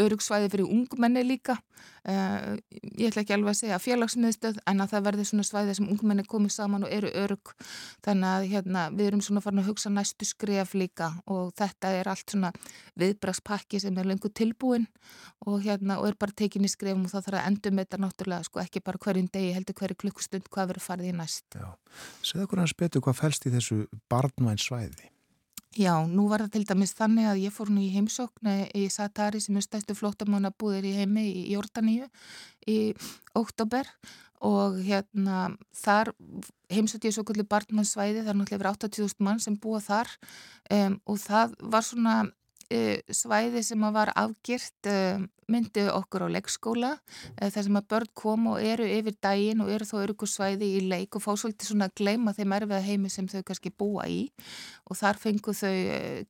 örugsvæði 0.00 0.50
fyrir 0.52 0.70
ungmenni 0.70 1.22
líka. 1.26 1.58
Uh, 2.00 2.56
ég 2.96 3.10
ætla 3.10 3.22
ekki 3.22 3.34
alveg 3.36 3.52
að 3.52 3.58
segja 3.58 3.78
félagsmiðstöð 3.80 4.60
en 4.68 4.80
að 4.80 4.92
það 4.94 5.04
verður 5.06 5.28
svona 5.28 5.44
svæði 5.44 5.74
sem 5.76 5.88
ungmenni 5.92 6.24
komið 6.28 6.54
saman 6.54 6.86
og 6.86 6.94
eru 6.96 7.10
örug 7.22 7.52
þannig 8.04 8.28
að 8.30 8.46
hérna, 8.54 8.84
við 8.96 9.10
erum 9.10 9.22
svona 9.24 9.42
farin 9.44 9.60
að 9.60 9.68
hugsa 9.68 9.92
næstu 9.92 10.28
skref 10.28 10.72
líka 10.76 11.10
og 11.28 11.52
þetta 11.60 11.92
er 11.98 12.08
allt 12.08 12.32
svona 12.32 12.54
viðbragspakki 13.00 13.82
sem 13.84 14.00
er 14.00 14.08
lengur 14.08 14.32
tilbúin 14.32 14.88
og 15.44 15.60
hérna 15.66 16.00
og 16.00 16.08
er 16.08 16.18
bara 16.20 16.36
tekinni 16.40 16.72
skrefum 16.72 17.04
og 17.04 17.12
það 17.12 17.28
þarf 17.28 17.42
að 17.42 17.52
endur 17.52 17.76
með 17.76 17.88
þetta 17.88 18.02
náttúrulega 18.06 18.48
sko 18.48 18.64
ekki 18.64 18.84
bara 18.88 19.04
hverjum 19.04 19.30
degi 19.36 19.54
heldur 19.56 19.80
hverju 19.82 20.00
klukkustund 20.00 20.48
hvað 20.48 20.72
verður 20.72 20.88
farið 20.88 21.12
í 21.12 21.16
næst. 21.20 21.60
Segð 22.24 22.48
okkur 22.48 22.64
hans 22.64 22.76
betur 22.80 23.04
hvað 23.04 23.20
fælst 23.20 23.48
í 23.48 23.56
þessu 23.56 23.82
barnvæn 24.08 24.60
svæði 24.60 25.12
Já, 25.78 26.02
nú 26.02 26.24
var 26.26 26.42
það 26.42 26.54
til 26.56 26.64
dæmis 26.66 26.92
þannig 26.98 27.28
að 27.30 27.40
ég 27.44 27.52
fór 27.54 27.68
nú 27.70 27.82
í 27.84 27.92
heimsókn 27.94 28.48
í 28.74 28.88
Satari 28.90 29.38
sem 29.38 29.54
er 29.54 29.62
stæstu 29.62 29.94
flottamannabúðir 29.94 30.88
í 30.90 30.96
heimi 30.96 31.28
í 31.30 31.44
Jórdaníu 31.52 32.08
í 32.66 32.78
óttober 33.38 33.86
og 34.42 34.80
hérna 34.82 35.52
þar 35.76 36.10
heimsótt 36.72 37.06
ég 37.06 37.14
svo 37.14 37.22
kvöldu 37.28 37.46
barnmannsvæði, 37.46 38.24
það 38.24 38.32
er 38.32 38.40
náttúrulega 38.40 38.58
yfir 38.58 38.70
80.000 38.90 39.26
mann 39.28 39.38
sem 39.38 39.58
búa 39.62 39.78
þar 39.84 40.10
um, 40.74 40.98
og 41.06 41.22
það 41.22 41.54
var 41.62 41.86
svona 41.86 42.16
svæði 42.70 43.62
sem 43.66 43.84
var 43.94 44.12
afgirt 44.14 44.86
uh, 44.86 45.22
myndi 45.50 45.82
okkur 45.90 46.26
á 46.26 46.28
leikskóla 46.30 46.90
uh, 46.94 47.48
þar 47.50 47.64
sem 47.66 47.78
að 47.80 47.88
börn 47.90 48.10
kom 48.14 48.46
og 48.52 48.62
eru 48.62 48.86
yfir 48.86 49.16
daginn 49.22 49.64
og 49.64 49.72
eru 49.74 49.88
þó 49.88 49.96
öryggursvæði 50.04 50.68
í 50.76 50.84
leik 50.90 51.18
og 51.18 51.24
fá 51.24 51.32
svolítið 51.34 51.72
svona 51.72 51.88
að 51.90 51.96
gleyma 52.02 52.34
þeim 52.36 52.54
erfiða 52.58 52.84
heimi 52.86 53.10
sem 53.10 53.26
þau 53.30 53.42
kannski 53.48 53.74
búa 53.74 54.06
í. 54.06 54.20
Og 54.86 55.00
þar 55.00 55.18
fengu 55.22 55.54
þau 55.56 55.74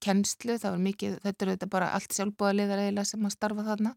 kennslu, 0.00 0.56
það 0.62 0.76
var 0.76 0.82
mikið, 0.86 1.18
þetta 1.26 1.46
er 1.46 1.52
þetta 1.54 1.70
bara 1.76 1.92
allt 1.98 2.16
sjálfbúðaliðar 2.16 2.84
eiginlega 2.86 3.10
sem 3.12 3.28
að 3.28 3.36
starfa 3.36 3.66
þarna. 3.68 3.94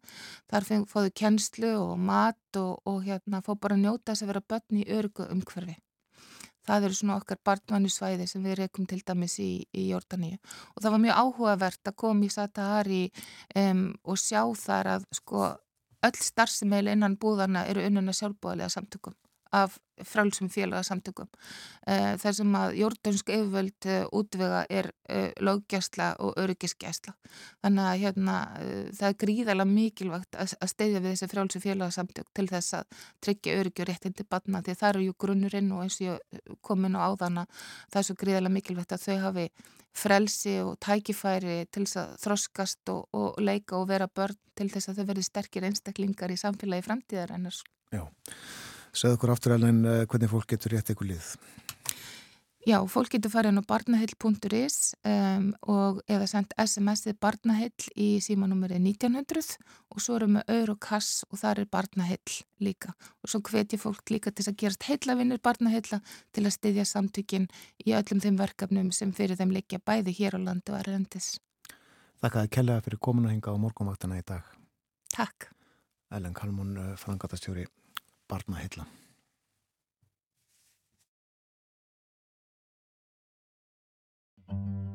Þar 0.52 0.70
fóðu 0.92 1.16
kennslu 1.24 1.74
og 1.80 1.96
mat 2.12 2.60
og, 2.60 2.84
og 2.90 3.02
hérna 3.08 3.44
fó 3.46 3.56
bara 3.56 3.80
að 3.80 3.88
njóta 3.88 4.12
þess 4.12 4.28
að 4.28 4.34
vera 4.34 4.48
börn 4.54 4.84
í 4.84 4.88
öryggu 4.92 5.32
umhverfi 5.32 5.80
Það 6.64 6.88
eru 6.88 6.98
svona 7.00 7.18
okkar 7.20 7.40
barnvannusvæði 7.46 8.28
sem 8.30 8.46
við 8.46 8.60
rekum 8.62 8.88
til 8.88 9.02
dæmis 9.06 9.36
í, 9.44 9.52
í 9.76 9.90
Jórdaníu. 9.90 10.38
Og 10.76 10.84
það 10.84 10.96
var 10.96 11.04
mjög 11.06 11.20
áhugavert 11.24 11.92
að 11.92 12.00
koma 12.06 12.28
í 12.28 12.32
Satahari 12.32 13.04
um, 13.60 13.90
og 14.04 14.22
sjá 14.22 14.42
þar 14.64 14.94
að 14.98 15.10
sko 15.20 15.50
öll 16.04 16.20
starfsemeil 16.20 16.88
innan 16.92 17.20
búðana 17.20 17.66
eru 17.72 17.84
unnuna 17.88 18.16
sjálfbúðalega 18.16 18.72
samtökum 18.72 19.16
af 19.54 19.78
frálsum 20.04 20.50
félagasamtökum. 20.50 21.28
Uh, 21.86 22.16
þar 22.18 22.36
sem 22.38 22.56
að 22.58 22.78
jórndansk 22.80 23.30
yfirvöld 23.30 23.88
uh, 23.92 24.06
útvega 24.18 24.64
er 24.74 24.90
uh, 24.90 25.30
löggjæsla 25.38 26.08
og 26.24 26.40
öryggisgjæsla. 26.42 27.14
Þannig 27.64 27.90
að 27.92 28.02
hérna, 28.02 28.38
það 28.98 29.08
er 29.10 29.20
gríðalega 29.24 29.70
mikilvægt 29.70 30.40
að, 30.40 30.56
steyðja 30.74 31.04
við 31.04 31.14
þessi 31.14 31.30
frálsum 31.32 31.64
félagasamtök 31.64 32.34
til 32.34 32.48
þess 32.50 32.80
að 32.80 33.06
tryggja 33.24 33.60
öryggi 33.62 33.86
og 33.86 33.90
réttin 33.92 34.18
til 34.18 34.28
batna 34.30 34.64
því 34.66 34.78
það 34.82 34.90
eru 34.90 35.06
jú 35.06 35.16
grunnurinn 35.26 35.72
og 35.76 35.86
eins 35.86 36.00
og 36.02 36.10
ég 36.10 36.58
komin 36.66 36.98
á 36.98 37.06
áðana 37.06 37.46
það 37.94 38.02
er 38.02 38.10
svo 38.10 38.18
gríðalega 38.20 38.58
mikilvægt 38.58 38.98
að 38.98 39.06
þau 39.06 39.18
hafi 39.28 39.48
frelsi 39.94 40.58
og 40.64 40.76
tækifæri 40.82 41.58
til 41.70 41.86
þess 41.86 42.00
að 42.02 42.14
þroskast 42.26 42.94
og, 42.94 43.06
og 43.14 43.42
leika 43.42 43.78
og 43.78 43.88
vera 43.92 44.10
börn 44.10 44.38
til 44.58 44.70
þess 44.74 44.90
að 44.90 45.02
þau 45.02 45.10
verði 45.12 45.26
sterkir 45.30 45.68
einstaklingar 45.70 46.34
í 46.34 46.40
samfélagi 46.40 46.86
framtíðar 46.88 47.36
ennars. 47.38 47.62
Já. 47.94 48.08
Segð 48.94 49.18
okkur 49.18 49.34
aftur 49.34 49.56
alveg 49.56 50.08
hvernig 50.12 50.30
fólk 50.30 50.52
getur 50.54 50.76
rétt 50.76 50.92
eitthvað 50.92 51.16
lið. 51.16 51.30
Já, 52.64 52.78
fólk 52.88 53.10
getur 53.12 53.32
farið 53.34 53.58
á 53.60 53.64
barnahill.is 53.68 54.78
um, 55.04 55.50
og 55.68 55.98
eða 56.08 56.30
sendt 56.32 56.54
SMS-ið 56.56 57.18
barnahill 57.20 57.90
í 58.00 58.22
símanúmeri 58.24 58.78
1900 58.80 59.58
og 59.92 60.00
svo 60.00 60.16
erum 60.16 60.38
við 60.48 60.72
og 60.72 60.80
kass 60.86 61.26
og 61.28 61.42
þar 61.42 61.66
er 61.66 61.70
barnahill 61.74 62.38
líka 62.64 62.94
og 62.96 63.34
svo 63.34 63.44
hvetjum 63.50 63.84
fólk 63.84 64.16
líka 64.16 64.32
til 64.32 64.48
að 64.48 64.62
gerast 64.64 64.88
heillavinnir 64.88 65.44
barnahilla 65.44 66.00
til 66.32 66.46
að 66.46 66.56
styðja 66.56 66.88
samtökin 66.88 67.50
í 67.84 67.98
öllum 68.00 68.24
þeim 68.24 68.40
verkefnum 68.40 68.96
sem 68.96 69.12
fyrir 69.12 69.36
þeim 69.42 69.52
leikja 69.58 69.84
bæði 69.84 70.16
hér 70.22 70.40
á 70.40 70.46
landu 70.48 70.72
og 70.72 70.80
erlendis. 70.86 71.34
Þakkaði 72.24 72.56
kellaði 72.56 72.88
fyrir 72.88 73.04
komin 73.04 73.28
að 73.28 73.36
hinga 73.36 73.60
á 73.60 73.60
morgunvaktana 73.60 74.24
í 74.24 74.24
dag. 74.24 74.48
Takk. 75.12 75.52
Ellen 76.16 76.38
Kalmún, 76.38 76.78
frangatastjóri 76.96 77.68
barnaheilla. 78.30 78.86
sandi 84.48 84.93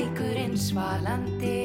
lækurinn 0.00 0.56
svalandi 0.58 1.59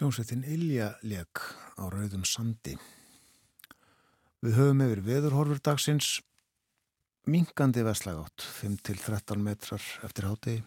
Hljómsveitin 0.00 0.46
Ilja 0.48 0.86
leik 1.04 1.42
á 1.76 1.84
rauðum 1.92 2.22
sandi. 2.24 2.72
Við 4.40 4.54
höfum 4.56 4.78
yfir 4.80 5.02
veðurhorfur 5.04 5.58
dagsins 5.60 6.22
minkandi 7.28 7.84
vestlagátt, 7.84 8.40
5-13 8.40 9.42
metrar 9.44 9.84
eftir 10.08 10.24
hátegi. 10.24 10.62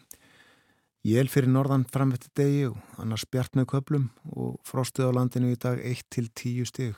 Jél 1.01 1.31
fyrir 1.33 1.49
norðan 1.49 1.87
fram 1.89 2.13
eftir 2.13 2.29
degi 2.37 2.67
og 2.67 2.77
annars 3.01 3.25
bjart 3.25 3.57
með 3.57 3.71
köplum 3.73 4.05
og 4.37 4.61
frostið 4.69 5.09
á 5.09 5.17
landinu 5.17 5.49
í 5.55 5.57
dag 5.65 5.81
1-10 5.81 6.69
stig. 6.69 6.93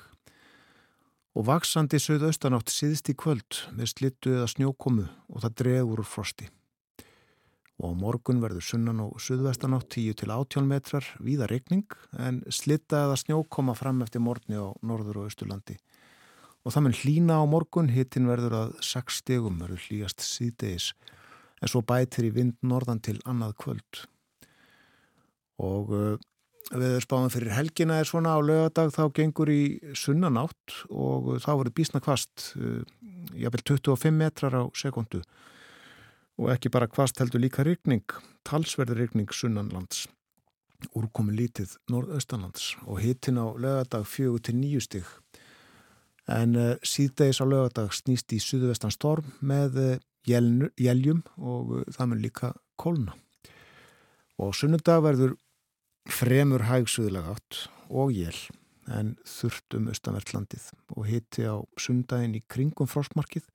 Og 1.40 1.48
vaksandi 1.48 2.04
söðaustanátt 2.04 2.68
síðst 2.68 3.16
í 3.16 3.16
kvöld 3.16 3.64
með 3.80 3.94
slittu 3.94 4.36
eða 4.36 4.52
snjókomu 4.52 5.08
og 5.32 5.40
það 5.48 5.60
dregur 5.64 6.04
úr 6.04 6.12
frosti. 6.12 6.52
Og 7.84 7.92
á 7.92 8.00
morgun 8.00 8.40
verður 8.40 8.64
sunnan 8.64 9.02
og 9.04 9.18
suðvestanátt 9.20 9.90
10 9.92 10.16
til 10.22 10.32
18 10.32 10.68
metrar, 10.70 11.08
víða 11.20 11.50
regning, 11.52 11.84
en 12.16 12.40
slitta 12.48 13.04
eða 13.04 13.18
snjókoma 13.20 13.76
fram 13.76 14.00
eftir 14.06 14.24
morgni 14.24 14.56
á 14.56 14.72
norður 14.80 15.24
og 15.24 15.30
austurlandi. 15.30 15.76
Og 16.64 16.72
það 16.72 16.86
mun 16.86 16.96
hlína 17.02 17.40
á 17.40 17.46
morgun, 17.46 17.92
hittin 17.92 18.30
verður 18.32 18.56
að 18.62 18.78
6 18.80 19.20
stegum, 19.20 19.60
verður 19.60 19.84
hlýjast 19.90 20.24
síðdeis, 20.24 20.94
en 21.60 21.72
svo 21.72 21.84
bætir 21.84 22.30
í 22.30 22.32
vind 22.38 22.56
norðan 22.64 23.04
til 23.04 23.18
annað 23.28 23.58
kvöld. 23.66 24.06
Og 25.60 25.92
uh, 25.92 26.16
við 26.72 26.96
spáum 27.04 27.28
fyrir 27.34 27.58
helgina 27.58 28.00
er 28.00 28.08
svona 28.08 28.34
á 28.36 28.40
lögadag 28.40 28.96
þá 28.96 29.04
gengur 29.20 29.52
í 29.52 29.78
sunnanátt 30.00 30.80
og 30.88 31.36
uh, 31.36 31.42
þá 31.44 31.52
verður 31.60 31.76
bísna 31.76 32.02
kvast, 32.04 32.54
uh, 32.56 32.88
jafnvel 33.36 33.66
25 33.84 34.16
metrar 34.16 34.56
á 34.56 34.64
sekundu 34.80 35.26
og 36.40 36.52
ekki 36.52 36.72
bara 36.74 36.90
kvast 36.92 37.20
heldur 37.22 37.44
líka 37.44 37.64
rigning, 37.66 38.06
talsverður 38.48 39.00
rigning 39.04 39.32
sunnanlands, 39.32 40.06
úrkomi 40.96 41.36
lítið 41.36 41.78
norðaustanlands 41.92 42.74
og 42.86 43.00
hittin 43.04 43.40
á 43.40 43.48
lögadag 43.56 44.06
4-9 44.10 44.82
stig. 44.84 45.08
En 46.32 46.58
uh, 46.58 46.74
síðdeis 46.84 47.40
á 47.40 47.46
lögadag 47.46 47.94
snýst 47.94 48.34
í 48.34 48.42
suðvestan 48.42 48.94
storm 48.94 49.30
með 49.46 49.80
uh, 49.80 49.96
jæljum 50.26 51.22
og 51.38 51.72
uh, 51.72 51.88
það 51.94 52.12
mun 52.12 52.24
líka 52.24 52.52
kólna. 52.82 53.16
Og 54.42 54.52
sunnudag 54.58 55.04
verður 55.06 55.38
fremur 56.12 56.66
hæg 56.68 56.90
suðlega 56.92 57.36
átt 57.38 57.66
og 57.90 58.12
jél 58.14 58.38
en 58.92 59.16
þurft 59.26 59.78
um 59.78 59.88
austanvertlandið 59.90 60.68
og 60.94 61.08
hitti 61.10 61.46
á 61.50 61.58
sundaginn 61.82 62.38
í 62.38 62.44
kringum 62.52 62.90
frostmarkið 62.90 63.48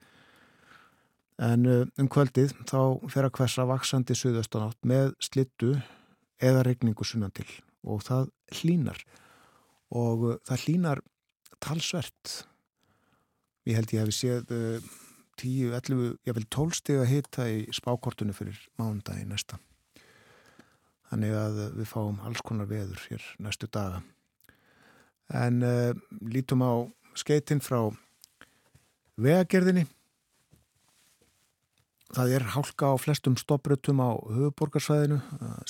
En 1.41 1.65
um 1.71 2.09
kvöldið 2.13 2.53
þá 2.69 3.01
fer 3.09 3.25
að 3.25 3.35
hversa 3.39 3.65
vaksandi 3.69 4.17
suðaustanátt 4.19 4.77
með 4.85 5.15
slittu 5.25 5.75
eða 6.41 6.65
regningu 6.67 7.07
sunnan 7.07 7.33
til 7.33 7.49
og 7.81 8.03
það 8.05 8.29
hlínar 8.59 9.01
og 9.91 10.27
það 10.49 10.65
hlínar 10.67 11.01
talsvert. 11.65 12.35
Ég 13.69 13.77
held 13.79 13.95
ég 13.95 14.05
hefði 14.05 14.17
séð 14.17 14.53
uh, 14.57 14.91
10, 15.41 15.73
11, 15.77 16.15
jáfnvel 16.29 16.47
12 16.53 16.77
stiga 16.77 17.09
hita 17.09 17.49
í 17.49 17.65
spákortunu 17.73 18.35
fyrir 18.37 18.59
mánudagi 18.81 19.27
næsta. 19.29 19.61
Þannig 21.11 21.35
að 21.35 21.61
við 21.79 21.89
fáum 21.91 22.21
alls 22.27 22.43
konar 22.47 22.69
veður 22.71 23.01
hér 23.09 23.25
næstu 23.43 23.69
daga. 23.73 24.03
En 25.33 25.63
uh, 25.65 25.93
lítum 26.21 26.65
á 26.65 26.73
skeitin 27.19 27.63
frá 27.65 27.89
vegagerðinni. 29.21 29.87
Það 32.11 32.33
er 32.35 32.45
hálka 32.57 32.91
á 32.91 32.95
flestum 32.99 33.37
stopprutum 33.39 34.01
á 34.03 34.19
höfuborgarsvæðinu. 34.19 35.21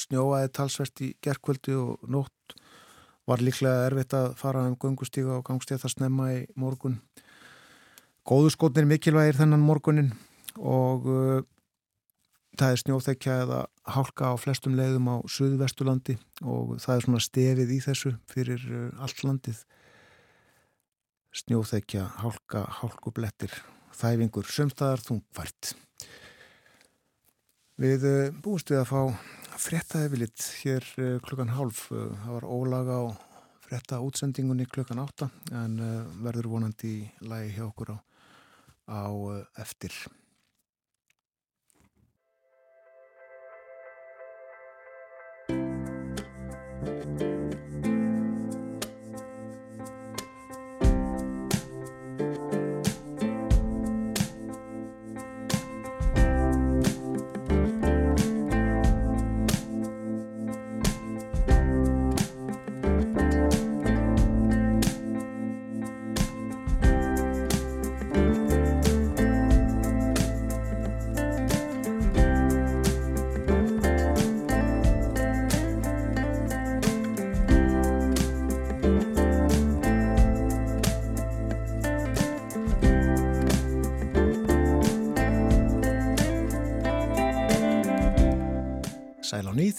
Snjóaði 0.00 0.52
talsvert 0.56 1.02
í 1.04 1.10
gerkvöldi 1.20 1.74
og 1.76 2.00
nótt 2.08 2.54
var 3.28 3.42
líklega 3.44 3.86
erfitt 3.90 4.14
að 4.16 4.32
fara 4.40 4.64
um 4.68 4.76
göngustíga 4.80 5.36
og 5.36 5.44
gangstíða 5.46 5.84
það 5.84 5.92
snemma 5.94 6.28
í 6.32 6.38
morgun. 6.58 6.96
Góðuskotnir 8.26 8.88
mikilvægir 8.88 9.36
þennan 9.38 9.64
morgunin 9.64 10.14
og 10.56 11.06
uh, 11.08 11.42
það 12.58 12.72
er 12.72 12.80
snjóþekja 12.82 13.36
eða 13.44 13.60
hálka 13.94 14.32
á 14.32 14.34
flestum 14.40 14.78
leiðum 14.78 15.12
á 15.12 15.16
Suðvestulandi 15.30 16.16
og 16.40 16.78
það 16.82 16.94
er 16.96 17.06
svona 17.06 17.22
stefið 17.24 17.74
í 17.76 17.78
þessu 17.84 18.14
fyrir 18.32 18.64
uh, 18.70 18.88
allt 19.04 19.22
landið. 19.26 19.60
Snjóþekja, 21.44 22.08
hálka, 22.24 22.64
hálkublettir, 22.80 23.52
þæfingur, 23.94 24.48
sömstaðar, 24.50 25.04
þungfært. 25.04 25.74
Við 27.80 28.02
uh, 28.04 28.26
búumst 28.44 28.68
við 28.68 28.82
að 28.82 28.90
fá 28.90 28.98
lit 30.20 30.42
hér 30.60 30.84
uh, 31.00 31.14
klukkan 31.24 31.54
hálf. 31.56 31.86
Uh, 31.88 32.10
það 32.26 32.34
var 32.34 32.44
ólaga 32.44 32.96
á 33.00 33.04
fretta 33.64 34.00
útsendingunni 34.04 34.66
klukkan 34.68 35.00
átta 35.00 35.30
en 35.56 35.78
verður 36.20 36.50
vonandi 36.52 36.90
í 36.90 37.28
lagi 37.30 37.54
hjá 37.54 37.62
okkur 37.70 37.94
á, 37.94 37.98
á 38.84 39.00
eftir. 39.62 39.94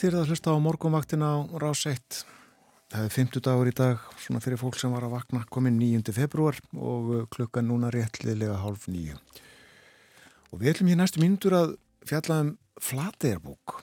Þér 0.01 0.15
að 0.17 0.31
hlusta 0.31 0.49
á 0.49 0.57
morgunvaktina 0.57 1.27
á 1.29 1.37
rás 1.61 1.83
1. 1.85 2.23
Það 2.89 3.03
er 3.05 3.11
50 3.13 3.43
dagur 3.45 3.69
í 3.69 3.73
dag, 3.77 3.99
svona 4.17 4.39
fyrir 4.41 4.57
fólk 4.57 4.79
sem 4.81 4.89
var 4.89 5.05
að 5.05 5.11
vakna, 5.13 5.43
komin 5.53 5.75
9. 5.77 6.09
februar 6.17 6.57
og 6.73 7.11
uh, 7.13 7.19
klukkan 7.29 7.67
núna 7.69 7.91
réttliðlega 7.93 8.55
hálf 8.63 8.87
nýju. 8.89 9.19
Og 10.49 10.57
við 10.57 10.71
ætlum 10.71 10.89
hér 10.89 10.97
næstu 11.03 11.21
mínútur 11.21 11.53
að 11.53 11.75
fjalla 12.09 12.39
um 12.47 12.49
flategjarbók, 12.81 13.75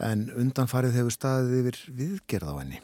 en 0.00 0.24
undanfarið 0.32 0.96
hefur 1.02 1.16
staðið 1.18 1.58
yfir 1.60 1.82
viðgerð 2.00 2.48
á 2.48 2.54
henni. 2.62 2.80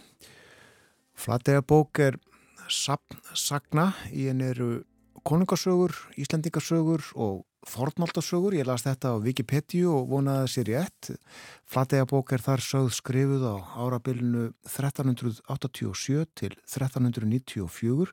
Flategjarbók 1.16 2.04
er 2.10 2.20
sapn 2.68 3.24
sagna, 3.32 3.94
í 4.12 4.28
henni 4.28 4.52
eru 4.52 4.82
konungasögur, 5.24 5.96
íslendingasögur 6.20 7.08
og 7.16 7.46
fornaldasögur, 7.68 8.56
ég 8.56 8.66
las 8.68 8.84
þetta 8.86 9.12
á 9.12 9.22
Wikipedia 9.22 9.90
og 9.92 10.08
vonaði 10.10 10.44
að 10.44 10.52
sér 10.54 10.70
rétt. 10.72 11.10
Flateyjabók 11.68 12.32
er 12.32 12.44
þar 12.44 12.64
sögð 12.64 12.90
skrifuð 12.96 13.44
á 13.44 13.56
árabilinu 13.84 14.48
1387 14.64 16.26
til 16.38 16.52
1394 16.64 18.12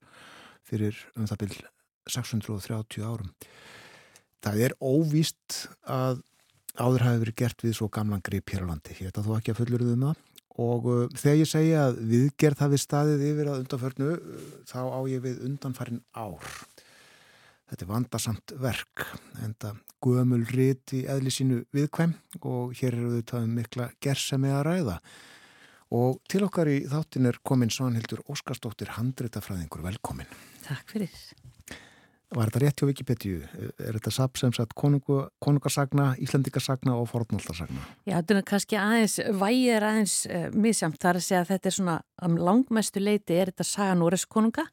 fyrir 0.66 1.02
um 1.16 1.28
það 1.30 1.42
byrj 1.46 1.58
630 2.16 3.06
árum. 3.06 3.34
Það 4.46 4.62
er 4.68 4.78
óvíst 4.84 5.66
að 5.90 6.22
áður 6.76 7.06
hafi 7.08 7.22
verið 7.24 7.38
gert 7.40 7.66
við 7.66 7.78
svo 7.80 7.90
gamlan 7.90 8.24
grip 8.26 8.52
hér 8.52 8.66
á 8.68 8.70
landi. 8.70 8.96
Ég 9.00 9.10
ætla 9.10 9.26
þú 9.26 9.38
ekki 9.40 9.54
að 9.54 9.62
fullur 9.62 9.86
um 9.88 10.08
það. 10.10 10.24
Og 10.56 10.86
uh, 10.88 11.00
þegar 11.20 11.40
ég 11.42 11.50
segja 11.52 11.80
að 11.90 11.98
viðgerð 12.12 12.62
hafi 12.64 12.78
staðið 12.80 13.24
yfir 13.28 13.50
að 13.52 13.62
undanförnu, 13.64 14.12
uh, 14.16 14.44
þá 14.70 14.80
á 14.88 15.00
ég 15.12 15.24
við 15.26 15.42
undanfærin 15.50 16.04
ár. 16.16 16.54
Þetta 17.66 17.86
er 17.86 17.90
vandasamt 17.90 18.54
verk, 18.62 19.08
enda 19.42 19.72
gömul 20.06 20.44
rit 20.54 20.94
í 20.94 21.06
eðli 21.10 21.32
sínu 21.34 21.64
viðkvæm 21.74 22.14
og 22.46 22.76
hér 22.78 22.94
eru 22.94 23.16
þau 23.16 23.32
taðum 23.32 23.56
mikla 23.58 23.88
gersemi 24.04 24.52
að 24.54 24.68
ræða. 24.68 25.00
Og 25.96 26.20
til 26.30 26.44
okkar 26.46 26.70
í 26.70 26.84
þáttin 26.90 27.30
er 27.30 27.40
komin 27.46 27.74
Svanhildur 27.74 28.22
Óskarsdóttir 28.30 28.94
handritafræðingur, 29.00 29.82
velkomin. 29.86 30.30
Takk 30.66 30.94
fyrir. 30.94 31.18
Var 32.36 32.50
þetta 32.50 32.62
rétt 32.62 32.82
hjá 32.82 32.88
Wikipedia? 32.90 33.50
Er 33.80 33.98
þetta 33.98 34.12
sap 34.14 34.38
sem 34.38 34.54
sagt 34.54 34.74
konungu, 34.78 35.24
konungarsagna, 35.42 36.12
íslendingarsagna 36.22 36.96
og 37.00 37.08
fornaldarsagna? 37.10 37.86
Já, 38.06 38.18
þetta 38.18 38.36
er 38.36 38.48
kannski 38.50 38.80
aðeins, 38.82 39.20
vægið 39.42 39.76
er 39.76 39.86
aðeins 39.90 40.16
uh, 40.30 40.48
misjamt 40.54 41.00
þar 41.02 41.22
að 41.22 41.28
segja 41.28 41.44
að 41.46 41.54
þetta 41.54 41.72
er 41.72 41.78
svona, 41.78 42.00
um 42.28 42.42
langmestu 42.42 43.02
leiti 43.02 43.38
er 43.38 43.54
þetta 43.54 43.70
saga 43.70 43.96
Núres 43.98 44.26
konunga 44.30 44.66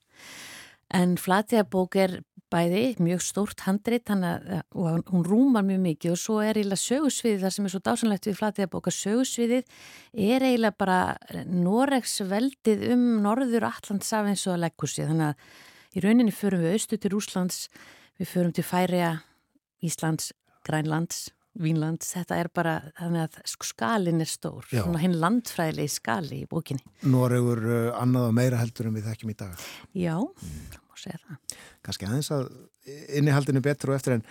en 0.93 1.17
Flateyjabók 1.21 1.97
er 2.01 2.21
bæði 2.53 2.83
mjög 3.01 3.23
stórt 3.25 3.65
handrit 3.67 4.11
að, 4.13 4.63
og 4.77 5.09
hún 5.13 5.25
rúmar 5.25 5.65
mjög 5.67 5.81
mikið 5.87 6.15
og 6.15 6.21
svo 6.21 6.39
er 6.45 6.59
eiginlega 6.59 6.83
sögusviðið 6.83 7.45
þar 7.47 7.55
sem 7.57 7.67
er 7.67 7.75
svo 7.75 7.83
dásanlegt 7.87 8.29
við 8.29 8.39
Flateyjabók 8.41 8.89
að 8.91 8.99
sögusviðið 8.99 9.77
er 10.37 10.47
eiginlega 10.47 10.79
bara 10.83 10.99
Noregs 11.49 12.19
veldið 12.29 12.87
um 12.93 13.05
norður 13.25 13.69
Allandsaf 13.71 14.29
eins 14.29 14.47
og 14.49 14.57
að 14.57 14.65
leggur 14.67 14.93
sig 14.93 15.09
þannig 15.09 15.33
að 15.33 15.61
í 15.93 16.05
rauninni 16.05 16.35
förum 16.35 16.65
við 16.65 16.79
austu 16.79 16.99
til 17.01 17.15
Úslands, 17.17 17.67
við 18.21 18.33
förum 18.33 18.57
til 18.57 18.65
Færiða, 18.65 19.13
Íslands, 19.85 20.33
Grænlands, 20.67 21.31
Vínlands, 21.61 22.15
þetta 22.15 22.39
er 22.41 22.49
bara 22.49 22.77
skalin 23.45 24.23
er 24.25 24.31
stór, 24.31 24.65
Já. 24.73 24.87
svona 24.87 25.03
hinn 25.03 25.19
landfræðilegi 25.21 25.93
skali 25.99 26.39
í 26.47 26.49
bókinni. 26.49 26.81
Noregur 27.13 27.61
uh, 27.61 27.91
annað 28.01 28.31
og 28.31 28.39
meira 28.39 28.61
heldur 28.63 28.89
en 28.89 28.97
við 28.97 29.11
þekkjum 29.11 29.35
í 29.35 29.37
dag. 29.43 29.67
Já, 29.93 30.17
það 30.41 30.82
má 30.93 31.01
segja 31.01 31.21
það. 31.23 31.61
Kannski 31.87 32.09
aðeins 32.09 32.33
að 32.35 32.51
innihaldinu 33.19 33.63
betur 33.65 33.93
og 33.93 33.99
eftir 33.99 34.19
en 34.19 34.27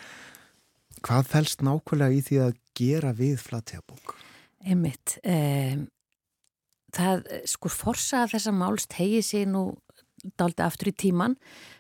hvað 1.01 1.31
fælst 1.31 1.65
nákvæmlega 1.65 2.17
í 2.17 2.21
því 2.27 2.39
að 2.45 2.59
gera 2.77 3.13
við 3.17 3.39
flatjabók? 3.41 4.15
Einmitt, 4.61 5.17
um, 5.25 5.88
það 6.93 7.25
sko 7.49 7.71
forsaða 7.73 8.33
þessa 8.35 8.53
máls 8.53 8.88
tegið 8.91 9.25
sér 9.25 9.49
nú 9.49 9.65
daldi 10.38 10.61
aftur 10.61 10.91
í 10.91 10.97
tíman. 11.07 11.35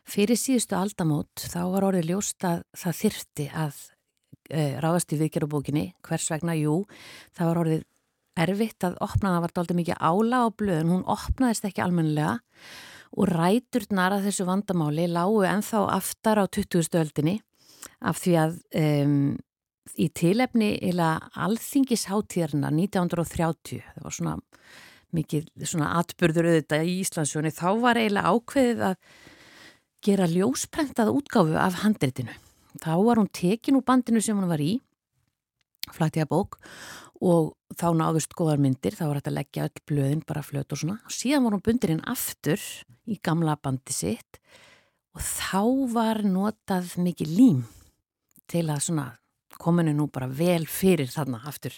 Fyrir 0.09 0.39
síðustu 0.39 0.77
aldamót 0.77 1.45
þá 1.45 1.61
var 1.75 1.89
orðið 1.91 2.09
ljóst 2.09 2.47
að 2.47 2.63
það 2.73 2.99
þyrfti 3.03 3.47
að 3.53 3.81
uh, 4.55 4.75
ráðast 4.81 5.13
í 5.13 5.21
viðgerðabókinni. 5.21 5.85
Hvers 6.07 6.29
vegna? 6.33 6.57
Jú, 6.57 6.81
það 7.37 7.51
var 7.51 7.61
orðið 7.65 7.87
erfitt 8.41 8.87
að 8.87 8.95
opna, 9.03 9.35
það 9.35 9.43
var 9.43 9.53
daldi 9.57 9.77
mikið 9.77 9.99
ála 9.99 10.39
á 10.41 10.47
blöðun, 10.55 10.93
hún 10.95 11.05
opnaðist 11.11 11.67
ekki 11.67 11.83
almennilega 11.83 12.39
og 13.17 13.27
ræturnar 13.27 14.15
að 14.15 14.27
þessu 14.29 14.47
vandamáli 14.47 15.07
lágu 15.11 15.41
enþá 15.47 15.85
aftar 15.97 16.39
á 16.39 16.45
20. 16.47 16.91
öldinni 17.01 17.39
af 18.01 18.21
því 18.21 18.35
að 18.39 18.59
um, 18.81 19.33
í 19.99 20.07
tilefni 20.15 20.75
eila 20.79 21.17
alþingisháttíðarna 21.35 22.71
1930, 22.71 23.81
það 23.95 24.05
var 24.05 24.15
svona 24.15 24.37
mikið 25.11 25.49
svona 25.67 25.89
atbyrður 25.99 26.47
auðvitað 26.53 26.87
í 26.87 26.93
Íslandsjóni, 27.01 27.51
þá 27.51 27.67
var 27.83 27.99
eiginlega 27.99 28.31
ákveðið 28.31 28.85
að 28.87 28.95
gera 30.01 30.29
ljósprentað 30.31 31.11
útgáfu 31.11 31.57
af 31.59 31.81
handritinu. 31.83 32.33
Þá 32.81 32.93
var 33.03 33.19
hún 33.19 33.29
tekin 33.35 33.77
úr 33.77 33.85
bandinu 33.85 34.21
sem 34.23 34.37
hún 34.39 34.49
var 34.49 34.63
í, 34.63 34.77
flættiða 35.91 36.29
bók 36.31 36.57
og 37.21 37.53
þá 37.77 37.87
náðust 37.93 38.33
góðar 38.37 38.61
myndir, 38.61 38.95
þá 38.97 39.05
var 39.05 39.19
þetta 39.19 39.31
að 39.31 39.37
leggja 39.37 39.65
öll 39.67 39.83
blöðin 39.89 40.23
bara 40.27 40.43
flöt 40.45 40.73
og 40.73 40.81
svona. 40.81 40.97
Og 41.05 41.13
síðan 41.13 41.45
var 41.45 41.55
hún 41.55 41.63
bundirinn 41.67 42.03
aftur 42.09 42.61
í 43.05 43.17
gamla 43.23 43.57
bandi 43.61 43.93
sitt. 43.93 44.41
Og 45.13 45.21
þá 45.21 45.63
var 45.93 46.21
notað 46.25 46.95
mikið 47.03 47.33
lím 47.37 47.65
til 48.49 48.65
að 48.71 48.85
svona 48.87 49.07
kominu 49.61 49.93
nú 49.93 50.07
bara 50.11 50.29
vel 50.31 50.65
fyrir 50.65 51.11
þarna 51.13 51.43
aftur. 51.47 51.75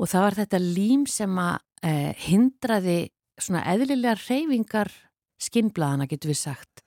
Og 0.00 0.10
það 0.10 0.26
var 0.26 0.38
þetta 0.40 0.62
lím 0.62 1.06
sem 1.08 1.38
að 1.40 1.54
eh, 1.86 2.12
hindraði 2.26 2.98
svona 3.38 3.62
eðlilega 3.70 4.16
reyfingar 4.24 4.90
skinnblaðana 5.40 6.08
getur 6.10 6.32
við 6.32 6.42
sagt. 6.42 6.82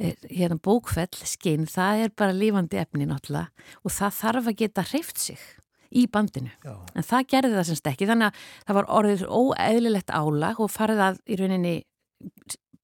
Eh, 0.00 0.16
hérna 0.30 0.56
bókfell, 0.62 1.12
skinn, 1.28 1.68
það 1.68 2.06
er 2.06 2.12
bara 2.16 2.34
lífandi 2.34 2.80
efni 2.80 3.04
náttúrulega. 3.10 3.50
Og 3.84 3.92
það 3.92 4.20
þarf 4.22 4.50
að 4.50 4.60
geta 4.64 4.86
hreift 4.88 5.20
sig 5.20 5.42
í 5.90 6.06
bandinu. 6.12 6.52
Já. 6.64 6.74
En 6.94 7.06
það 7.06 7.28
gerði 7.34 7.56
það 7.56 7.68
semst 7.70 7.90
ekki, 7.90 8.08
þannig 8.10 8.30
að 8.30 8.48
það 8.66 8.78
var 8.78 8.90
orðið 8.98 9.24
óeðlilegt 9.26 10.14
álag 10.14 10.60
og 10.62 10.72
farið 10.72 11.04
að 11.06 11.20
í 11.26 11.38
rauninni 11.40 11.76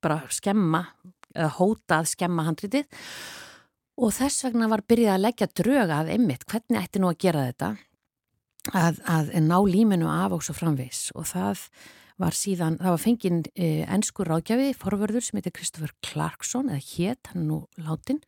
bara 0.02 0.20
skemma, 0.32 0.84
eða 1.36 1.50
hóta 1.58 2.00
að 2.00 2.12
skemma 2.14 2.46
handritið 2.46 2.86
og 3.96 4.12
þess 4.16 4.46
vegna 4.46 4.68
var 4.72 4.84
byrjað 4.88 5.14
að 5.14 5.24
leggja 5.24 5.48
dröga 5.56 6.00
að 6.02 6.14
ymmit, 6.16 6.46
hvernig 6.48 6.80
ætti 6.80 7.00
nú 7.00 7.10
að 7.10 7.20
gera 7.24 7.44
þetta 7.48 7.70
að, 8.72 9.00
að 9.08 9.30
ná 9.44 9.56
líminu 9.68 10.08
af 10.10 10.36
og 10.36 10.44
svo 10.44 10.56
framvis 10.56 11.10
og 11.16 11.28
það 11.30 11.64
var 12.20 12.36
síðan, 12.36 12.78
það 12.80 12.94
var 12.94 13.02
fenginn 13.02 13.42
eh, 13.52 13.82
ennskur 13.92 14.30
ráðgjafi, 14.30 14.70
forvörður 14.80 15.24
sem 15.24 15.36
heitir 15.36 15.52
Kristoffer 15.56 15.92
Clarkson, 16.04 16.70
eða 16.72 16.80
hétt, 16.80 17.28
hann 17.32 17.42
er 17.42 17.48
nú 17.50 17.58
látin, 17.84 18.22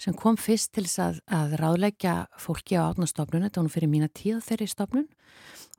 sem 0.00 0.16
kom 0.16 0.38
fyrst 0.40 0.72
til 0.74 0.86
þess 0.86 1.00
að, 1.04 1.22
að 1.28 1.56
ráðleggja 1.60 2.14
fólki 2.40 2.78
á 2.80 2.88
átnastofnun, 2.88 3.44
þetta 3.46 3.60
var 3.60 3.66
nú 3.66 3.72
fyrir 3.74 3.92
mína 3.92 4.08
tíð 4.16 4.40
þeirri 4.46 4.68
stofnun, 4.70 5.08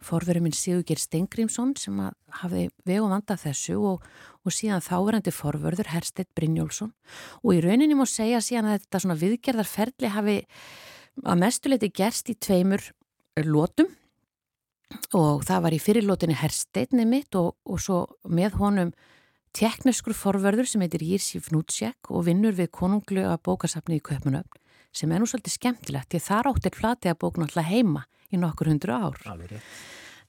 forverður 0.02 0.46
minn 0.46 0.58
Sigurgeir 0.58 1.02
Stengrímsson 1.02 1.74
sem 1.78 1.98
hafi 2.42 2.68
vegum 2.88 3.14
vandað 3.14 3.44
þessu 3.48 3.78
og, 3.92 4.06
og 4.46 4.56
síðan 4.56 4.86
þáverandi 4.86 5.34
forvörður 5.34 5.92
Herstedt 5.94 6.32
Brynjólfsson. 6.38 6.94
Og 7.46 7.58
í 7.58 7.62
rauninni 7.66 7.98
má 7.98 8.08
segja 8.10 8.42
síðan 8.42 8.72
að 8.72 8.80
þetta 8.80 9.04
svona 9.04 9.20
viðgerðarferli 9.22 10.14
hafi 10.16 10.38
að 11.22 11.42
mestuleiti 11.42 11.92
gerst 11.94 12.32
í 12.34 12.38
tveimur 12.40 12.88
lótum 13.46 13.90
og 15.16 15.46
það 15.48 15.66
var 15.66 15.76
í 15.76 15.82
fyrirlótinni 15.82 16.38
Hersteitni 16.40 17.06
mitt 17.08 17.36
og, 17.40 17.54
og 17.64 17.80
svo 17.82 18.04
með 18.28 18.58
honum 18.60 18.94
tekneskur 19.58 20.16
forverður 20.16 20.70
sem 20.70 20.84
heitir 20.84 21.04
Jirsi 21.06 21.42
Fnútsjek 21.44 22.12
og 22.12 22.26
vinnur 22.28 22.56
við 22.58 22.72
konunglega 22.76 23.38
bókasafni 23.44 24.00
í 24.00 24.04
Köpmanöfn 24.04 24.60
sem 24.92 25.12
er 25.12 25.22
nú 25.22 25.28
svolítið 25.30 25.56
skemmtilegt 25.56 26.12
því 26.12 26.20
þar 26.26 26.52
áttir 26.52 26.76
flatega 26.76 27.16
bók 27.16 27.40
náttúrulega 27.40 27.72
heima 27.72 28.06
í 28.32 28.40
nokkur 28.40 28.72
hundru 28.72 28.96
ár. 28.96 29.20
Alveg 29.32 29.54
rétt. 29.54 29.72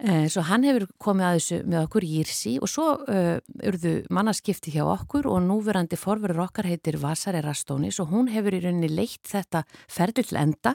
Eh, 0.02 0.26
Svo 0.30 0.42
hann 0.48 0.64
hefur 0.66 0.88
komið 1.02 1.26
að 1.26 1.36
þessu 1.36 1.58
með 1.70 1.84
okkur 1.86 2.06
Jirsi 2.06 2.52
og 2.58 2.70
svo 2.70 2.86
uh, 3.06 3.36
urðu 3.68 3.92
mannaskipti 4.10 4.72
hjá 4.74 4.82
okkur 4.82 5.28
og 5.30 5.42
núverandi 5.46 5.98
forverður 6.00 6.42
okkar 6.48 6.66
heitir 6.66 6.98
Vasari 6.98 7.42
Rastónis 7.44 8.00
og 8.02 8.10
hún 8.10 8.30
hefur 8.32 8.56
í 8.56 8.62
rauninni 8.64 8.90
leitt 8.90 9.22
þetta 9.30 9.62
ferðil 9.86 10.26
til 10.26 10.40
enda 10.40 10.74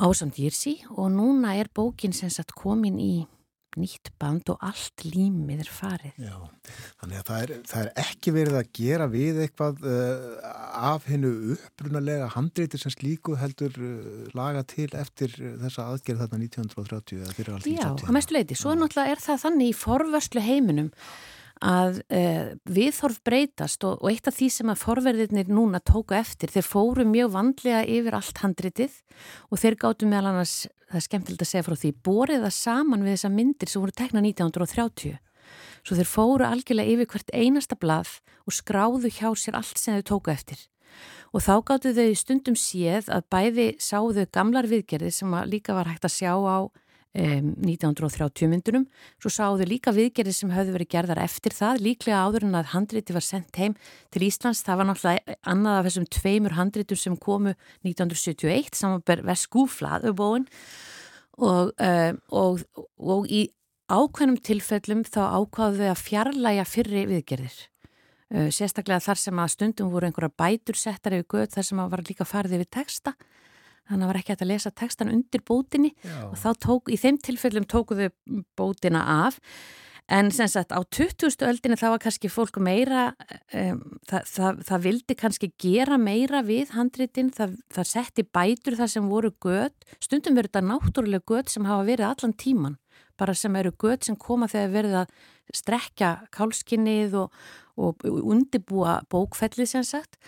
ásamt 0.00 0.40
Jirsi 0.40 0.78
og 0.94 1.10
núna 1.12 1.52
er 1.60 1.68
bókin 1.68 2.16
sem 2.16 2.32
sagt 2.32 2.56
komin 2.56 2.96
í 3.00 3.26
nýtt 3.80 4.10
band 4.20 4.50
og 4.52 4.62
allt 4.64 5.04
límið 5.06 5.62
er 5.64 5.70
farið. 5.72 6.18
Já, 6.20 6.36
þannig 7.02 7.20
að 7.20 7.28
það 7.28 7.44
er, 7.44 7.52
það 7.70 7.82
er 7.82 7.90
ekki 8.02 8.34
verið 8.36 8.58
að 8.60 8.70
gera 8.78 9.08
við 9.12 9.40
eitthvað 9.44 9.86
uh, 9.92 10.50
af 10.90 11.06
hennu 11.10 11.32
upprunalega 11.56 12.30
handreiti 12.34 12.80
sem 12.80 12.94
slíku 12.94 13.36
heldur 13.40 13.76
uh, 13.76 14.26
laga 14.36 14.64
til 14.68 14.88
eftir 14.96 15.36
uh, 15.40 15.54
þessa 15.64 15.88
aðgerð 15.92 16.24
þarna 16.24 16.42
1930 16.48 17.22
eða 17.22 17.38
fyrir 17.38 17.56
allt 17.56 17.70
Já, 17.70 17.88
að 17.92 18.14
mestu 18.16 18.38
leiti. 18.38 18.58
Svo 18.58 18.76
náttúrulega 18.76 19.16
er 19.16 19.24
það 19.28 19.42
þannig 19.46 19.72
í 19.72 19.78
forvörslu 19.84 20.46
heiminum 20.46 20.92
að 21.64 22.00
uh, 22.12 22.48
viðhorf 22.68 23.20
breytast 23.24 23.84
og, 23.88 24.02
og 24.02 24.10
eitt 24.10 24.28
af 24.28 24.36
því 24.36 24.48
sem 24.52 24.72
að 24.72 24.82
forverðirnir 24.82 25.48
núna 25.48 25.80
tóku 25.80 26.16
eftir, 26.16 26.52
þeir 26.52 26.66
fóru 26.68 27.06
mjög 27.08 27.32
vandlega 27.32 27.84
yfir 27.88 28.16
allt 28.18 28.42
handritið 28.42 28.98
og 29.50 29.62
þeir 29.62 29.78
gáttu 29.80 30.08
meðal 30.10 30.32
annars, 30.34 30.66
það 30.90 31.00
er 31.00 31.06
skemmtilegt 31.06 31.44
að 31.46 31.50
segja 31.52 31.66
frá 31.66 31.76
því, 31.80 31.92
borið 32.04 32.44
það 32.44 32.56
saman 32.58 33.06
við 33.06 33.16
þessa 33.16 33.32
myndir 33.32 33.72
sem 33.72 33.84
voru 33.84 33.96
tekna 33.96 34.24
1930. 34.24 35.18
Svo 35.86 35.96
þeir 35.96 36.10
fóru 36.10 36.46
algjörlega 36.46 36.92
yfir 36.96 37.10
hvert 37.12 37.34
einasta 37.34 37.78
blað 37.78 38.16
og 38.44 38.54
skráðu 38.54 39.10
hjá 39.10 39.28
sér 39.38 39.58
allt 39.58 39.80
sem 39.80 39.96
þau 39.96 40.08
tóku 40.12 40.32
eftir. 40.34 40.58
Og 41.34 41.42
þá 41.44 41.54
gáttu 41.68 41.92
þau 41.96 42.10
stundum 42.16 42.56
séð 42.58 43.10
að 43.12 43.26
bæði 43.32 43.66
sáðu 43.82 44.26
gamlar 44.32 44.68
viðgerði 44.70 45.12
sem 45.14 45.32
líka 45.48 45.76
var 45.76 45.90
hægt 45.90 46.06
að 46.08 46.16
sjá 46.16 46.32
á 46.36 46.68
um, 47.14 47.50
1930 47.64 48.50
myndunum. 48.50 48.86
Svo 49.22 49.32
sáðu 49.32 49.66
líka 49.68 49.92
viðgerði 49.94 50.34
sem 50.36 50.52
höfðu 50.52 50.74
verið 50.76 50.90
gerðar 50.94 51.20
eftir 51.24 51.54
það, 51.56 51.82
líklega 51.86 52.22
áður 52.24 52.48
en 52.48 52.58
að 52.58 52.72
handriti 52.72 53.16
var 53.16 53.24
sendt 53.24 53.60
heim 53.60 53.76
til 54.14 54.24
Íslands. 54.26 54.64
Það 54.66 54.80
var 54.80 54.90
náttúrulega 54.90 55.36
annað 55.52 55.78
af 55.78 55.88
þessum 55.88 56.08
tveimur 56.18 56.56
handritum 56.56 57.00
sem 57.00 57.18
komu 57.20 57.54
1971, 57.86 58.74
samanber 58.76 59.22
Veskúflaðubóin 59.26 60.48
og, 61.36 61.72
uh, 61.76 62.12
og, 62.32 62.66
og 62.96 63.30
í 63.30 63.46
ákveðnum 63.92 64.40
tilfellum 64.42 65.06
þá 65.06 65.22
ákvaðu 65.38 65.84
þau 65.84 65.92
að 65.92 66.04
fjarlæga 66.04 66.66
fyrri 66.68 67.06
viðgerðir. 67.12 67.56
Uh, 68.26 68.48
sérstaklega 68.50 69.04
þar 69.04 69.22
sem 69.22 69.38
að 69.38 69.52
stundum 69.54 69.92
voru 69.92 70.08
einhverja 70.08 70.34
bætur 70.34 70.78
settar 70.78 71.14
yfir 71.14 71.28
göð 71.36 71.50
þar 71.54 71.68
sem 71.68 71.82
að 71.82 71.92
var 71.92 72.06
líka 72.08 72.26
farið 72.26 72.56
yfir 72.58 72.72
texta 72.80 73.14
þannig 73.88 74.04
að 74.04 74.12
var 74.12 74.20
ekki 74.20 74.34
hægt 74.34 74.44
að 74.44 74.52
lesa 74.52 74.72
textan 74.74 75.12
undir 75.12 75.42
bótinni. 75.46 75.92
Já. 76.04 76.20
og 76.30 76.38
þá 76.40 76.48
tók, 76.66 76.92
í 76.92 77.00
þeim 77.00 77.18
tilfellum 77.22 77.66
tókuðu 77.70 78.10
bótina 78.58 79.02
af. 79.26 79.40
En 80.06 80.30
sem 80.30 80.46
sagt 80.46 80.70
á 80.70 80.78
20. 80.78 81.34
öldinni 81.42 81.74
þá 81.74 81.88
var 81.96 82.02
kannski 82.04 82.28
fólk 82.30 82.60
meira 82.62 83.08
um, 83.50 83.80
það, 84.06 84.28
það, 84.30 84.60
það 84.68 84.84
vildi 84.84 85.16
kannski 85.18 85.48
gera 85.58 85.98
meira 85.98 86.44
við 86.46 86.70
handritin, 86.76 87.32
það, 87.34 87.56
það 87.74 87.88
setti 87.90 88.24
bætur 88.38 88.76
þar 88.78 88.92
sem 88.92 89.08
voru 89.10 89.32
göð 89.42 89.72
stundum 89.98 90.38
verður 90.38 90.52
þetta 90.52 90.62
náttúrulega 90.68 91.26
göð 91.32 91.50
sem 91.50 91.66
hafa 91.66 91.88
verið 91.88 92.10
allan 92.12 92.36
tíman. 92.38 92.78
Bara 93.18 93.34
sem 93.34 93.58
eru 93.58 93.72
göð 93.74 94.06
sem 94.06 94.18
koma 94.20 94.46
þegar 94.52 94.74
verið 94.76 94.96
að 95.00 95.16
strekja 95.56 96.12
kálskinnið 96.36 97.18
og, 97.24 97.42
og 97.74 98.06
undibúa 98.06 99.00
bókfellið 99.10 99.72
sem 99.74 99.86
sagt 99.86 100.20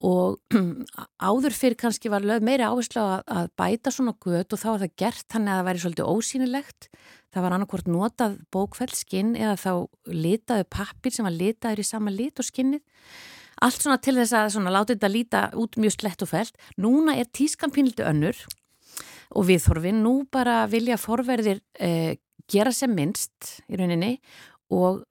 og 0.00 0.38
áður 1.28 1.54
fyrir 1.56 1.76
kannski 1.80 2.10
var 2.12 2.24
lög 2.24 2.44
meiri 2.46 2.64
áherslu 2.64 3.02
að, 3.02 3.24
að 3.28 3.50
bæta 3.60 3.92
svona 3.92 4.14
gött 4.16 4.54
og 4.54 4.60
þá 4.60 4.68
var 4.70 4.84
það 4.84 4.94
gert 5.02 5.26
þannig 5.32 5.52
að 5.52 5.58
það 5.58 5.66
væri 5.68 5.82
svolítið 5.84 6.12
ósýnilegt. 6.14 6.88
Það 7.30 7.44
var 7.44 7.56
annarkvort 7.56 7.90
notað 7.90 8.38
bókfell 8.54 8.94
skinn 8.96 9.34
eða 9.38 9.58
þá 9.60 9.72
litaðu 10.08 10.66
pappir 10.72 11.14
sem 11.14 11.28
var 11.28 11.36
litaður 11.36 11.82
í 11.82 11.86
sama 11.86 12.14
lit 12.14 12.40
og 12.40 12.48
skinnið. 12.48 12.80
Allt 13.60 13.84
svona 13.84 14.00
til 14.00 14.16
þess 14.16 14.32
að 14.38 14.48
svona, 14.54 14.72
láta 14.72 14.94
þetta 14.94 15.12
líta 15.12 15.42
út 15.60 15.76
mjög 15.76 15.98
slett 15.98 16.24
og 16.24 16.30
fælt. 16.32 16.56
Núna 16.80 17.18
er 17.20 17.28
tískan 17.28 17.72
pínliti 17.74 18.06
önnur 18.08 18.38
og 19.36 19.46
við 19.46 19.62
þorfin 19.66 20.00
nú 20.02 20.14
bara 20.32 20.64
vilja 20.70 20.96
forverðir 20.98 21.60
eh, 21.78 22.16
gera 22.50 22.72
sem 22.74 22.90
minnst 22.94 23.60
í 23.68 23.78
rauninni 23.78 24.16
og 24.72 25.04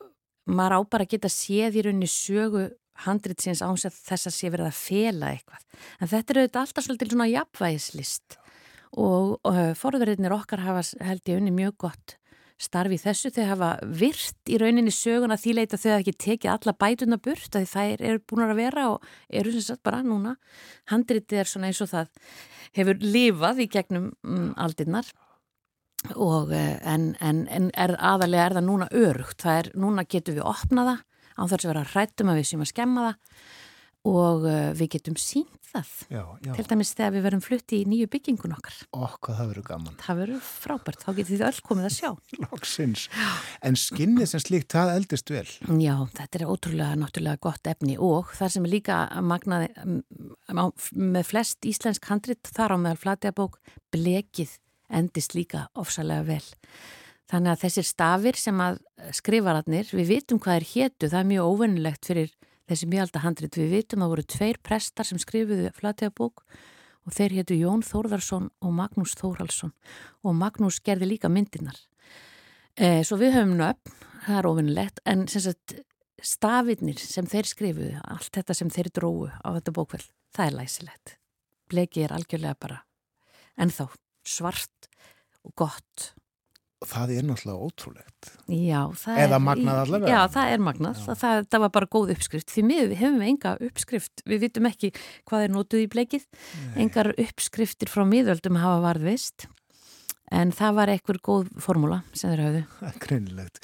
maður 0.50 0.82
á 0.82 0.90
bara 0.90 1.06
að 1.06 1.14
geta 1.14 1.32
séð 1.32 1.78
í 1.78 1.86
rauninni 1.86 2.10
sögu 2.10 2.66
handritsins 3.06 3.64
ánsett 3.66 3.96
þess 3.96 4.30
að 4.30 4.36
sé 4.36 4.52
verið 4.52 4.70
að 4.70 4.80
fela 4.80 5.34
eitthvað. 5.34 5.66
En 6.00 6.12
þetta 6.12 6.34
er 6.34 6.42
auðvitað 6.42 6.62
alltaf 6.64 6.86
svolítið 6.86 7.14
svona 7.14 7.30
jafnvægislist 7.32 8.40
og 9.00 9.36
uh, 9.46 9.74
forverðirnir 9.78 10.34
okkar 10.34 10.64
hafa 10.66 10.82
held 11.06 11.30
ég 11.30 11.40
unni 11.40 11.54
mjög 11.54 11.78
gott 11.86 12.16
starfi 12.60 12.98
þessu. 13.00 13.32
Þau 13.34 13.46
hafa 13.54 13.70
virt 14.02 14.52
í 14.52 14.60
rauninni 14.60 14.92
söguna 14.94 15.38
því 15.40 15.56
leita 15.60 15.80
þau 15.80 15.94
ekki 16.00 16.16
tekið 16.26 16.54
alla 16.56 16.76
bætuna 16.76 17.20
burt 17.22 17.56
að 17.56 17.70
þær 17.72 18.04
eru 18.12 18.24
búin 18.28 18.46
að 18.50 18.60
vera 18.60 18.90
og 18.96 19.10
eru 19.30 19.54
sem 19.56 19.66
sagt 19.70 19.84
bara 19.86 20.04
núna. 20.04 20.36
Handritið 20.92 21.44
er 21.44 21.50
svona 21.50 21.70
eins 21.70 21.82
og 21.86 21.92
það 21.94 22.12
hefur 22.76 23.02
lifað 23.02 23.64
í 23.64 23.70
gegnum 23.72 24.12
um, 24.28 24.52
aldinnar 24.60 25.08
og 26.16 26.52
en, 26.56 27.12
en, 27.20 27.44
en 27.52 27.72
er 27.76 27.92
aðalega 28.00 28.46
er 28.46 28.58
það 28.60 28.68
núna 28.68 28.90
örugt. 28.96 29.40
Það 29.44 29.58
er, 29.62 29.72
núna 29.76 30.06
getum 30.08 30.38
við 30.38 30.48
opnaða 30.48 31.00
á 31.40 31.44
þess 31.48 31.64
að 31.66 31.72
vera 31.74 31.88
hrættum 31.94 32.34
að 32.34 32.42
við 32.44 32.52
séum 32.52 32.66
að 32.68 32.74
skemma 32.76 33.08
það 33.08 33.48
og 34.10 34.46
uh, 34.48 34.70
við 34.80 34.88
getum 34.96 35.16
sínt 35.20 35.56
það 35.70 35.90
Já, 36.10 36.22
já. 36.42 36.54
til 36.56 36.64
dæmis 36.66 36.92
þegar 36.98 37.12
við 37.14 37.26
verum 37.28 37.42
flutti 37.46 37.78
í 37.84 37.88
nýju 37.92 38.08
byggingun 38.10 38.54
okkar 38.56 38.78
Okkur, 38.96 39.36
það 39.38 39.50
verður 39.52 39.66
gaman. 39.68 39.98
það 40.02 40.22
verður 40.24 40.46
frábært, 40.48 41.04
þá 41.04 41.10
getur 41.20 41.34
þið 41.36 41.44
öll 41.50 41.60
komið 41.68 41.88
að 41.90 41.94
sjá 41.98 42.10
Loksins. 42.46 43.04
En 43.70 43.78
skinnið 43.78 44.32
sem 44.32 44.42
slíkt, 44.42 44.72
það 44.74 44.94
eldist 44.96 45.30
vel. 45.36 45.44
Já, 45.84 45.94
þetta 46.16 46.40
er 46.40 46.46
ótrúlega 46.50 46.98
náttúrulega 47.04 47.44
gott 47.44 47.70
efni 47.70 48.00
og 48.02 48.32
það 48.40 48.54
sem 48.56 48.66
er 48.70 48.74
líka 48.74 48.98
magnaði 49.22 49.70
með 50.96 51.30
flest 51.30 51.70
íslensk 51.70 52.10
handrit 52.10 52.50
þar 52.56 52.76
á 52.76 52.78
meðal 52.82 53.04
flatjabók 53.04 53.60
blekið 53.94 54.56
endist 54.90 55.36
líka 55.38 55.68
ofsalega 55.78 56.26
vel 56.32 56.44
Þannig 57.30 57.52
að 57.54 57.64
þessir 57.64 57.86
stafir 57.86 58.38
sem 58.42 58.62
að 58.64 58.80
skrifararnir, 59.14 59.90
við 59.94 60.14
vitum 60.16 60.40
hvað 60.42 60.60
er 60.60 60.68
hétu, 60.72 61.10
það 61.10 61.20
er 61.20 61.28
mjög 61.30 61.52
óvennilegt 61.54 62.10
fyrir 62.10 62.32
þessi 62.70 62.90
mjög 62.90 63.20
handrit. 63.24 63.58
Við 63.58 63.76
vitum 63.78 64.06
að 64.06 64.14
voru 64.14 64.26
tveir 64.26 64.60
prestar 64.66 65.06
sem 65.06 65.22
skrifuðu 65.22 65.70
flatjabók 65.78 66.44
og 67.06 67.14
þeir 67.16 67.38
hétu 67.40 67.58
Jón 67.58 67.84
Þórðarsson 67.86 68.50
og 68.66 68.74
Magnús 68.76 69.16
Þórhalsson 69.20 69.74
og 70.26 70.36
Magnús 70.38 70.82
gerði 70.86 71.14
líka 71.14 71.30
myndirnar. 71.32 71.78
E, 72.78 73.02
svo 73.06 73.20
við 73.22 73.38
höfum 73.38 73.56
nöfn, 73.60 73.96
það 74.26 74.40
er 74.40 74.50
óvennilegt, 74.50 75.02
en 75.10 75.26
sem 75.32 75.44
sagt, 75.50 75.80
stafirnir 76.20 77.00
sem 77.00 77.28
þeir 77.30 77.50
skrifuðu, 77.50 77.96
allt 78.04 78.34
þetta 78.36 78.58
sem 78.58 78.72
þeir 78.74 78.92
dróðu 78.96 79.32
á 79.32 79.48
þetta 79.56 79.76
bókvel, 79.76 80.04
það 80.36 80.50
er 80.50 80.58
læsilegt. 80.58 81.18
Bleki 81.70 82.06
er 82.06 82.16
algjörlega 82.16 82.58
bara 82.60 82.84
ennþá 83.60 83.90
svart 84.28 84.90
og 85.46 85.54
gott 85.60 86.14
það 86.88 87.14
er 87.18 87.28
náttúrulega 87.28 87.68
ótrúlegt. 87.68 88.32
Já, 88.48 88.82
Eða 89.20 89.40
magnað 89.44 89.82
allavega. 89.84 90.12
Já, 90.14 90.20
það 90.32 90.54
er 90.54 90.64
magnað. 90.64 91.04
Það, 91.04 91.20
það, 91.22 91.44
það 91.52 91.64
var 91.66 91.74
bara 91.76 91.90
góð 91.96 92.14
uppskrift. 92.16 92.54
Því 92.54 92.66
miður 92.70 92.90
við 92.92 93.02
hefum 93.04 93.24
enga 93.28 93.54
uppskrift. 93.68 94.24
Við 94.30 94.44
vitum 94.46 94.70
ekki 94.70 94.92
hvað 95.30 95.46
er 95.46 95.54
nótuð 95.56 95.86
í 95.86 95.92
bleikið. 95.96 96.28
Engar 96.80 97.12
uppskriftir 97.16 97.92
frá 97.92 98.06
miðöldum 98.08 98.60
hafa 98.62 98.84
varðvist. 98.88 99.50
En 100.32 100.54
það 100.56 100.76
var 100.78 100.94
einhver 100.94 101.22
góð 101.26 101.50
formúla 101.62 102.04
sem 102.14 102.32
þeir 102.32 102.46
hafðu. 102.46 102.66
Greinilegt. 103.04 103.64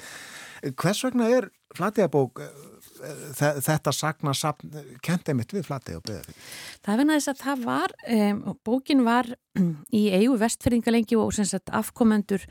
Hvers 0.74 1.04
vegna 1.06 1.28
er 1.30 1.50
Flateyjabók 1.76 2.40
þetta 3.60 3.92
sagna 3.92 4.32
sapn 4.36 4.72
kent 5.04 5.28
einmitt 5.28 5.52
við 5.54 5.66
Flateyja 5.68 6.00
og 6.00 6.06
Breðafík? 6.06 6.44
Það 6.84 6.92
er 6.92 7.00
vegna 7.00 7.16
þess 7.18 7.32
að 7.32 7.42
það 7.42 7.64
var, 7.66 7.94
um, 8.16 8.42
bókin 8.66 9.02
var 9.06 9.32
í 9.92 10.06
eigu 10.14 10.36
vestfyrringa 10.40 10.94
lengi 10.94 11.18
og 11.20 11.34
afkomendur 11.76 12.46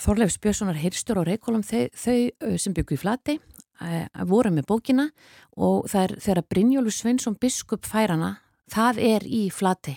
Þorleifs 0.00 0.38
Björnssonar 0.42 0.78
Hirstjór 0.80 1.22
og 1.22 1.28
Reykjólum 1.28 1.64
þau, 1.64 1.86
þau 1.96 2.56
sem 2.60 2.74
byggu 2.76 2.96
í 2.96 3.00
Flatey 3.00 3.38
uh, 3.80 4.24
voru 4.28 4.52
með 4.52 4.68
bókina 4.68 5.06
og 5.56 5.86
það 5.90 6.02
er 6.02 6.16
þegar 6.26 6.48
Brynjólu 6.52 6.92
Sveinsson 6.92 7.38
biskup 7.40 7.88
færana, 7.88 8.36
það 8.72 9.00
er 9.06 9.26
í 9.28 9.46
Flatey. 9.54 9.96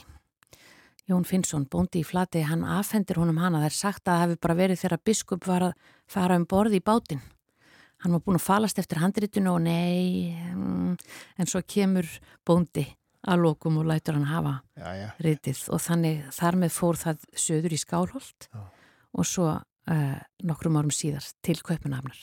Jón 1.09 1.25
Finnsson, 1.25 1.65
bóndi 1.65 2.03
í 2.03 2.05
Flatey, 2.05 2.45
hann 2.45 2.61
afhendir 2.61 3.17
honum 3.17 3.39
hana. 3.41 3.63
Það 3.63 3.71
er 3.71 3.75
sagt 3.79 4.03
að 4.05 4.11
það 4.13 4.23
hefur 4.23 4.41
bara 4.45 4.57
verið 4.59 4.81
þegar 4.83 5.03
biskup 5.09 5.47
var 5.49 5.65
að 5.71 5.91
fara 6.09 6.37
um 6.37 6.45
borði 6.45 6.77
í 6.77 6.85
bátinn. 6.85 7.23
Hann 7.99 8.13
var 8.15 8.21
búin 8.23 8.37
að 8.37 8.45
falast 8.45 8.79
eftir 8.79 9.01
handritinu 9.01 9.55
og 9.55 9.63
nei, 9.65 10.29
mm, 10.53 10.93
en 11.41 11.49
svo 11.49 11.63
kemur 11.65 12.07
bóndi 12.47 12.85
að 13.27 13.41
lokum 13.43 13.79
og 13.81 13.89
lætur 13.89 14.15
hann 14.15 14.29
hafa 14.29 14.53
já, 14.77 14.89
já. 14.95 15.09
ritið 15.19 15.63
og 15.73 15.81
þannig 15.83 16.21
þar 16.35 16.57
með 16.61 16.75
fór 16.75 16.99
það 16.99 17.25
söður 17.35 17.75
í 17.75 17.79
Skálholt 17.81 18.47
Já. 18.47 18.61
og 19.11 19.27
svo 19.27 19.47
uh, 19.89 20.19
nokkrum 20.45 20.77
árum 20.79 20.93
síðar 20.93 21.25
til 21.45 21.57
Kaupanafnar. 21.65 22.19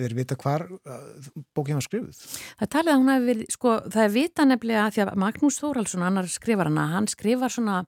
Þeir 0.00 0.16
vita 0.16 0.36
hvar 0.40 0.66
uh, 0.66 1.30
bókin 1.56 1.78
var 1.78 1.86
skrifuð? 1.86 2.18
Það 2.58 2.66
er 2.66 2.74
talið 2.74 2.92
að 2.92 3.00
hún 3.00 3.14
hefur 3.14 3.30
verið, 3.30 3.54
sko, 3.56 3.78
það 3.86 4.04
er 4.04 4.12
vita 4.16 4.46
nefnilega 4.48 4.90
því 4.94 5.04
að 5.04 5.14
Magnús 5.24 5.62
Þóraldsson, 5.62 6.04
annar 6.06 6.30
skrifar 6.30 6.70
hana, 6.70 6.90
hann 6.94 7.10
skrifar 7.10 7.52
svona 7.52 7.80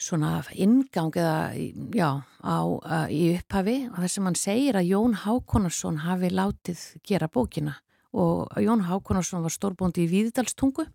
svona 0.00 0.40
ingang 0.56 1.12
eða, 1.12 1.52
já, 1.92 2.08
á, 2.40 2.56
uh, 2.64 3.06
í 3.12 3.36
upphafi 3.36 3.76
og 3.90 3.98
þess 4.00 4.18
að 4.18 4.28
hann 4.30 4.38
segir 4.38 4.78
að 4.78 4.88
Jón 4.88 5.16
Hákonarsson 5.24 6.00
hafi 6.06 6.30
látið 6.32 6.84
gera 7.04 7.28
bókina 7.28 7.76
og 8.16 8.48
Jón 8.58 8.86
Hákonarsson 8.88 9.44
var 9.44 9.54
stórbóndi 9.54 10.06
í 10.06 10.10
Víðdalstungu 10.10 10.86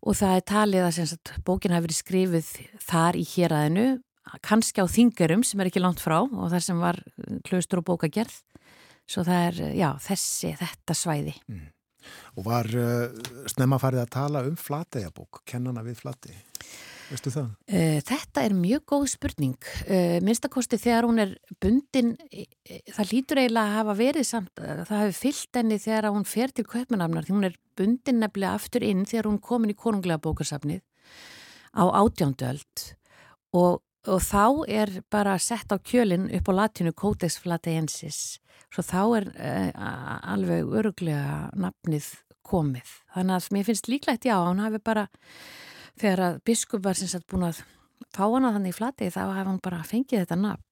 og 0.00 0.16
það 0.16 0.36
er 0.36 0.46
talið 0.48 0.86
að 0.86 1.00
sagt, 1.00 1.34
bókin 1.44 1.74
hafi 1.74 1.88
verið 1.88 1.98
skrifið 1.98 2.52
þar 2.86 3.18
í 3.18 3.26
héræðinu, 3.34 3.88
kannski 4.46 4.82
á 4.82 4.86
þingarum 4.90 5.42
sem 5.46 5.60
er 5.60 5.70
ekki 5.70 5.82
langt 5.82 6.02
frá 6.02 6.20
og 6.22 6.46
þar 6.52 6.64
sem 6.64 6.80
var 6.80 7.00
klaustur 7.46 7.82
og 7.82 7.88
bókagerð 7.92 8.36
svo 9.10 9.24
það 9.26 9.46
er, 9.48 9.60
já, 9.78 9.90
þessi, 10.04 10.54
þetta 10.60 10.96
svæði. 10.96 11.34
Mm. 11.50 11.66
Og 12.38 12.46
var 12.46 12.68
uh, 12.78 13.10
snemma 13.50 13.80
farið 13.80 14.04
að 14.04 14.14
tala 14.14 14.44
um 14.48 14.56
Flateyjabók, 14.58 15.42
kennana 15.48 15.82
við 15.84 15.98
Flatey? 16.00 16.36
Veistu 17.10 17.32
það? 17.34 17.50
Uh, 17.66 17.98
þetta 18.06 18.44
er 18.46 18.54
mjög 18.56 18.84
góð 18.92 19.06
spurning. 19.12 19.56
Uh, 19.82 20.16
minnstakosti 20.24 20.78
þegar 20.80 21.08
hún 21.10 21.24
er 21.26 21.34
bundin, 21.62 22.14
það 22.94 23.12
lítur 23.12 23.42
eiginlega 23.42 23.66
að 23.66 23.76
hafa 23.80 23.98
verið 23.98 24.28
samt, 24.30 24.54
það 24.62 25.02
hefur 25.02 25.18
fyllt 25.18 25.60
henni 25.60 25.80
þegar 25.82 26.10
hún 26.14 26.28
fer 26.28 26.54
til 26.54 26.66
köpmanafnar, 26.70 27.26
því 27.26 27.36
hún 27.36 27.50
er 27.50 27.58
bundin 27.80 28.22
nefnilega 28.22 28.56
aftur 28.56 28.86
inn 28.86 29.04
þegar 29.08 29.30
hún 29.32 29.42
komin 29.42 29.74
í 29.74 29.78
konunglega 29.78 30.22
bókarsafnið 30.22 30.82
á 31.76 31.84
átjándöld 31.86 32.86
og, 33.54 33.82
og 34.08 34.22
þá 34.24 34.44
er 34.68 34.92
bara 35.12 35.36
sett 35.38 35.72
á 35.72 35.76
kjölinn 35.76 36.30
upp 36.36 36.48
á 36.48 36.52
latinu 36.62 36.92
Codex 36.96 37.36
Flateiensis 37.42 38.38
svo 38.70 38.84
þá 38.86 39.02
er 39.18 39.26
uh, 39.34 39.70
alveg 40.30 40.68
öruglega 40.78 41.50
nafnið 41.58 42.06
komið. 42.46 42.94
Þannig 43.14 43.36
að 43.36 43.50
mér 43.54 43.66
finnst 43.68 43.90
líklegt 43.90 44.26
já, 44.26 44.36
hún 44.38 44.62
hafi 44.62 44.80
bara 44.82 45.06
þegar 46.00 46.24
að 46.26 46.40
biskup 46.46 46.84
var 46.84 46.98
sem 46.98 47.10
sagt 47.10 47.28
búin 47.30 47.48
að 47.50 47.62
fá 48.14 48.24
hana 48.24 48.52
þannig 48.54 48.74
í 48.74 48.78
flatið 48.78 49.14
þá 49.14 49.20
hafa 49.26 49.48
hann 49.50 49.62
bara 49.62 49.82
fengið 49.86 50.24
þetta 50.24 50.38
nafn. 50.40 50.66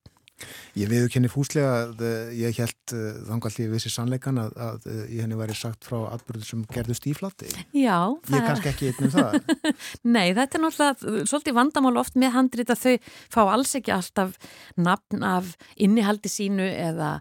Ég 0.79 0.91
viðkenni 0.91 1.31
fúslega 1.33 1.73
að 1.85 2.05
uh, 2.07 2.31
ég 2.37 2.61
held 2.61 2.95
uh, 2.95 3.09
þangal 3.31 3.53
ég 3.65 3.73
vissi 3.73 3.93
sannleikan 3.93 4.41
að, 4.43 4.55
að 4.69 4.89
ég 5.09 5.25
henni 5.25 5.39
væri 5.39 5.57
sagt 5.59 5.89
frá 5.89 5.99
atbyrðu 6.13 6.47
sem 6.47 6.65
gerðust 6.75 7.09
í 7.11 7.15
flati. 7.17 7.51
Já. 7.73 7.99
Ég 8.29 8.39
er 8.39 8.47
kannski 8.47 8.73
ekki 8.73 8.93
einn 8.93 9.09
um 9.09 9.15
það. 9.17 9.53
Nei, 10.17 10.27
þetta 10.37 10.61
er 10.61 10.65
náttúrulega 10.65 11.27
svolítið 11.33 11.59
vandamál 11.59 11.97
oft 12.05 12.19
með 12.19 12.35
handrit 12.37 12.73
að 12.75 12.85
þau 12.85 13.13
fá 13.35 13.43
alls 13.47 13.77
ekki 13.79 13.95
alltaf 13.95 14.39
nafn 14.79 15.27
af 15.27 15.55
innihaldi 15.77 16.33
sínu 16.33 16.67
eða 16.69 17.19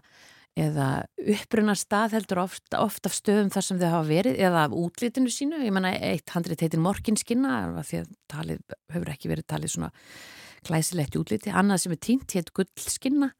eða 0.58 0.88
uppbrunna 1.34 1.74
stað 1.78 2.16
heldur 2.16 2.42
oft, 2.42 2.66
oft 2.74 3.06
af 3.06 3.14
stöðum 3.16 3.50
þar 3.54 3.66
sem 3.66 3.78
þau 3.80 3.88
hafa 3.92 4.08
verið 4.08 4.40
eða 4.48 4.64
af 4.66 4.74
útlitinu 4.76 5.30
sínu, 5.32 5.60
ég 5.62 5.74
menna 5.74 5.92
eitt 5.94 6.34
handrit 6.34 6.64
heitir 6.64 6.82
Morkinskinna 6.82 7.60
því 7.78 8.02
að 8.02 8.10
talið 8.32 8.76
hefur 8.94 9.12
ekki 9.14 9.32
verið 9.32 9.48
talið 9.52 9.74
svona 9.74 9.92
glæsilegt 10.66 11.18
útliti, 11.18 11.52
annað 11.54 11.84
sem 11.84 11.94
er 11.94 12.02
tínt 12.08 12.34
heit 12.36 12.52
Gullskinna 12.56 13.32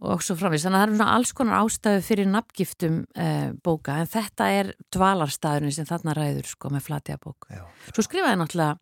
og 0.00 0.22
svo 0.24 0.36
framvís 0.38 0.64
þannig 0.64 0.78
að 0.78 0.84
það 0.84 0.92
er 0.92 0.98
svona 0.98 1.14
alls 1.16 1.32
konar 1.36 1.64
ástæðu 1.64 2.04
fyrir 2.06 2.28
nafngiftum 2.30 3.00
eh, 3.18 3.48
bóka 3.64 3.98
en 4.00 4.08
þetta 4.10 4.46
er 4.56 4.70
dvalarstaðurinn 4.94 5.74
sem 5.74 5.88
þarna 5.88 6.14
ræður 6.16 6.52
sko 6.52 6.70
með 6.72 6.86
flatiða 6.86 7.20
bók. 7.24 7.50
Já. 7.50 7.64
Svo 7.90 8.06
skrifaði 8.06 8.38
náttúrulega 8.40 8.78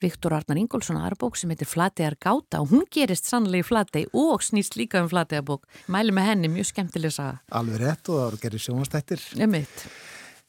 Viktor 0.00 0.32
Arnar 0.32 0.56
Ingólfsson 0.60 0.98
aðra 1.00 1.18
bók 1.20 1.36
sem 1.36 1.50
heitir 1.52 1.68
Flategar 1.68 2.16
gáta 2.20 2.62
og 2.64 2.72
hún 2.72 2.86
gerist 2.92 3.28
sannlega 3.28 3.64
í 3.64 3.68
Flatei 3.68 4.04
og 4.16 4.44
snýst 4.44 4.78
líka 4.80 5.02
um 5.02 5.10
Flatega 5.12 5.44
bók. 5.44 5.66
Mæli 5.92 6.14
með 6.16 6.30
henni, 6.30 6.52
mjög 6.52 6.70
skemmtileg 6.70 7.12
saga. 7.14 7.40
Alveg 7.52 7.82
rétt 7.82 8.08
og 8.08 8.16
það 8.16 8.24
voru 8.24 8.40
gerðið 8.44 8.64
sjónastættir. 8.64 9.26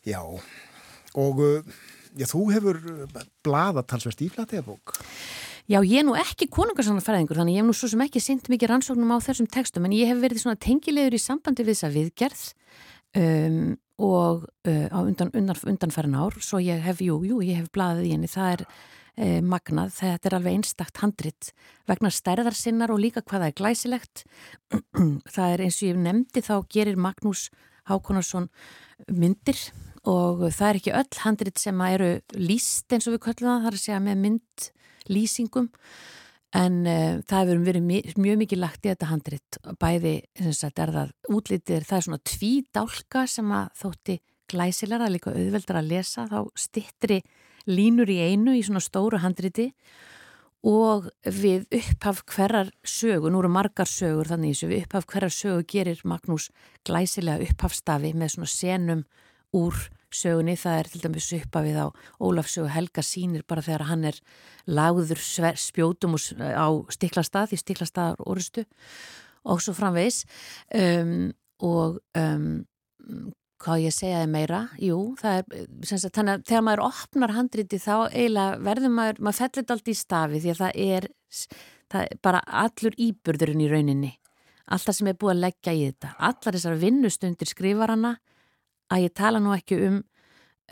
Já, 0.07 0.22
og 1.19 1.43
já, 2.15 2.26
þú 2.31 2.45
hefur 2.56 2.80
blada 3.43 3.84
talsvert 3.84 4.23
í 4.23 4.31
Flatega 4.31 4.64
bók. 4.65 4.95
Já, 5.72 5.77
ég 5.88 6.02
er 6.02 6.03
nú 6.03 6.18
ekki 6.19 6.49
konungarsanarfæðingur 6.52 7.38
þannig 7.39 7.56
ég 7.56 7.61
hef 7.61 7.68
nú 7.69 7.73
svo 7.77 7.88
sem 7.88 8.02
ekki 8.03 8.19
synt 8.19 8.49
mikið 8.52 8.73
rannsóknum 8.73 9.14
á 9.15 9.23
þessum 9.23 9.48
textum 9.48 9.85
en 9.88 9.93
ég 9.95 10.10
hef 10.10 10.18
verið 10.19 10.41
svona 10.41 10.60
tengilegur 10.60 11.15
í 11.15 11.19
sambandi 11.22 11.64
við 11.64 11.77
þessa 11.77 11.89
viðgerð 11.93 12.41
um, 13.22 13.61
og 14.03 14.41
uh, 14.68 14.98
undan, 14.99 15.31
undan, 15.31 15.61
undanfærin 15.72 16.18
ár. 16.19 16.35
Svo 16.43 16.60
ég 16.60 16.81
hef, 16.84 16.99
jú, 17.06 17.22
jú, 17.23 17.38
ég 17.45 17.61
hef 17.61 17.69
bladið 17.72 18.10
í 18.10 18.11
henni, 18.18 18.27
það 18.27 18.49
er 18.57 18.64
eh, 18.65 19.38
magnað, 19.53 19.93
þetta 20.02 20.27
er 20.27 20.35
alveg 20.41 20.57
einstakt 20.57 20.99
handrit 21.06 21.53
vegna 21.88 22.11
stærðar 22.11 22.57
sinnar 22.57 22.91
og 22.91 22.99
líka 23.06 23.23
hvað 23.23 23.45
það 23.45 23.48
er 23.48 23.57
glæsilegt. 23.61 24.26
Það 25.38 25.53
er 25.53 25.65
eins 25.68 25.80
og 25.80 25.88
ég 25.88 26.03
nefndi 26.03 26.43
þá 26.49 26.53
gerir 26.73 26.99
Magnús 26.99 27.45
Hákonarsson 27.88 28.49
myndir 29.07 29.64
og 30.03 30.43
það 30.52 30.68
er 30.68 30.81
ekki 30.81 30.93
öll 30.98 31.23
handrit 31.23 31.61
sem 31.61 31.81
eru 31.88 32.14
líst 32.35 32.91
eins 32.91 33.07
og 33.07 33.15
við 33.15 33.26
köllum 33.30 33.52
það, 33.53 33.60
það 33.61 33.72
er 33.72 33.77
að 33.77 33.84
segja 33.85 34.03
með 34.03 34.23
myndlýsingum 35.02 35.69
en 36.52 36.82
uh, 36.84 37.22
það 37.28 37.45
hefur 37.45 37.61
verið 37.65 38.18
mjög 38.19 38.41
mikið 38.41 38.60
lagt 38.60 38.86
í 38.86 38.91
þetta 38.91 39.07
handrit. 39.07 39.60
Bæði, 39.80 40.15
að 40.41 40.82
er 40.84 40.94
það 40.98 41.14
útlítið, 41.32 41.86
það 41.88 41.98
er 41.98 42.06
svona 42.07 42.23
tvídálka 42.28 43.26
sem 43.28 43.53
að 43.56 43.69
þótti 43.82 44.18
glæsilega, 44.52 45.10
líka 45.10 45.32
auðveldar 45.32 45.80
að 45.80 45.91
lesa, 45.94 46.28
þá 46.28 46.49
stittri 46.60 47.22
línur 47.69 48.10
í 48.10 48.19
einu 48.19 48.56
í 48.57 48.64
svona 48.65 48.82
stóru 48.84 49.22
handriti 49.22 49.69
og 50.68 51.07
við 51.23 51.64
upphaf 51.73 52.22
hverjar 52.30 52.69
sögu, 52.86 53.32
nú 53.32 53.40
eru 53.40 53.49
margar 53.49 53.90
sögur 53.90 54.30
þannig 54.30 54.53
þessu, 54.53 54.69
við 54.69 54.84
upphaf 54.84 55.07
hverjar 55.10 55.34
sögu 55.34 55.65
gerir 55.72 56.03
Magnús 56.06 56.49
glæsilega 56.86 57.48
upphafstafi 57.48 58.11
með 58.14 58.36
svona 58.36 58.52
senum 58.52 59.06
úr 59.57 59.78
sögunni, 60.15 60.55
það 60.59 60.77
er 60.79 60.89
til 60.91 61.01
dæmis 61.05 61.31
upphafið 61.38 61.79
á 61.81 61.88
Ólafsögu 62.21 62.69
Helga 62.71 63.03
sínir 63.05 63.43
bara 63.47 63.63
þegar 63.65 63.88
hann 63.89 64.07
er 64.11 64.21
lagður 64.67 65.21
spjótum 65.59 66.17
á 66.17 66.67
stiklastað, 66.93 67.51
því 67.51 67.61
stiklastaðar 67.61 68.23
orustu 68.25 68.65
og 69.47 69.61
svo 69.63 69.73
framvegs 69.77 70.23
um, 70.77 71.31
og 71.61 71.99
um, 72.17 72.63
hvað 73.61 73.83
ég 73.85 73.93
segjaði 73.95 74.29
meira, 74.31 74.61
jú, 74.81 74.97
er, 75.21 75.45
sagt, 75.85 76.15
þannig 76.15 76.39
að 76.39 76.47
þegar 76.49 76.65
maður 76.65 76.83
opnar 76.88 77.35
handriti 77.35 77.79
þá 77.81 77.93
eiginlega 78.09 78.57
verður 78.65 78.95
maður, 78.95 79.21
maður 79.21 79.39
fellir 79.41 79.75
allt 79.75 79.91
í 79.91 79.97
stafi 79.97 80.41
því 80.41 80.53
að 80.53 80.61
það 80.63 80.81
er, 80.88 81.07
það 81.93 82.07
er 82.07 82.21
bara 82.25 82.41
allur 82.63 82.97
íburðurinn 83.05 83.61
í 83.61 83.69
rauninni, 83.71 84.11
alltaf 84.71 84.97
sem 84.97 85.11
er 85.11 85.19
búið 85.21 85.35
að 85.35 85.43
leggja 85.45 85.75
í 85.77 85.83
þetta, 85.89 86.13
allar 86.29 86.57
þessar 86.57 86.81
vinnustundir 86.81 87.51
skrifar 87.51 87.93
hana 87.93 88.15
að 88.91 89.07
ég 89.07 89.13
tala 89.18 89.41
nú 89.41 89.53
ekki 89.55 89.80
um 89.88 89.99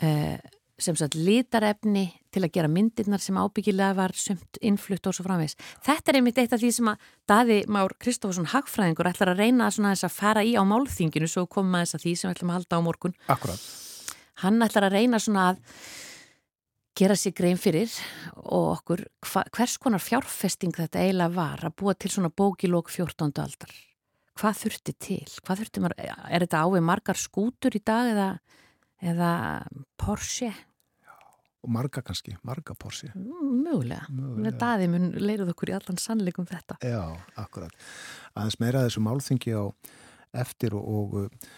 uh, 0.04 0.38
sem 0.80 0.96
sagt 0.96 1.16
litarefni 1.18 2.06
til 2.32 2.42
að 2.44 2.54
gera 2.54 2.70
myndirnar 2.70 3.22
sem 3.22 3.36
ábyggilega 3.38 3.96
var 3.98 4.14
sumt 4.16 4.58
innflutt 4.64 5.06
og 5.10 5.16
svo 5.16 5.26
framvegs. 5.26 5.56
Þetta 5.84 6.12
er 6.12 6.18
einmitt 6.20 6.40
eitt 6.40 6.54
af 6.56 6.62
því 6.62 6.70
sem 6.76 6.90
að 6.92 7.08
Daði 7.28 7.58
Már 7.72 7.94
Kristófusson 8.00 8.48
Hagfræðingur 8.52 9.10
ætlar 9.10 9.34
að 9.34 9.42
reyna 9.44 9.68
að, 9.68 9.90
að 9.92 10.14
fara 10.14 10.44
í 10.46 10.54
á 10.56 10.62
málþinginu 10.66 11.28
svo 11.30 11.46
koma 11.50 11.82
þess 11.82 11.98
að 11.98 12.06
því 12.06 12.14
sem 12.16 12.30
við 12.30 12.36
ætlum 12.36 12.52
að 12.52 12.60
halda 12.60 12.80
á 12.80 12.86
morgun. 12.86 13.16
Akkurat. 13.32 13.66
Hann 14.44 14.64
ætlar 14.64 14.88
að 14.88 14.96
reyna 14.96 15.20
svona 15.20 15.50
að 15.52 15.60
gera 17.00 17.16
sér 17.16 17.36
grein 17.36 17.60
fyrir 17.60 17.92
og 18.40 18.72
okkur 18.78 19.04
hva, 19.30 19.44
hvers 19.54 19.76
konar 19.80 20.02
fjárfesting 20.02 20.74
þetta 20.76 21.04
eiginlega 21.04 21.36
var 21.36 21.68
að 21.68 21.76
búa 21.80 21.96
til 21.96 22.12
svona 22.12 22.32
bókilók 22.32 22.92
14. 22.92 23.30
aldar. 23.44 23.74
Hvað 24.38 24.58
þurfti 24.62 24.94
til? 25.06 25.26
Hvað 25.44 25.62
þurfti 25.62 25.84
maður, 25.84 26.10
er 26.30 26.44
þetta 26.46 26.64
ávið 26.64 26.84
margar 26.86 27.20
skútur 27.20 27.76
í 27.76 27.82
dag 27.84 28.10
eða, 28.12 28.28
eða 29.12 29.30
Porsche? 30.00 30.52
Og 31.60 31.68
marga 31.68 32.00
kannski, 32.00 32.32
marga 32.46 32.72
porsi. 32.72 33.10
Mm, 33.12 33.56
Mögulega. 33.66 34.06
Mögulega. 34.08 34.56
Daði 34.62 34.86
mun 34.88 35.10
leiruð 35.20 35.50
okkur 35.52 35.72
í 35.72 35.74
allan 35.76 35.98
sannleikum 36.00 36.46
þetta. 36.48 36.78
Já, 36.80 37.02
akkurat. 37.42 37.74
Aðeins 38.32 38.56
meira 38.62 38.84
þessu 38.86 39.02
málþingi 39.04 39.52
á 39.52 39.68
eftir 40.40 40.76
og, 40.78 40.86
og 40.88 41.18
uh, 41.20 41.50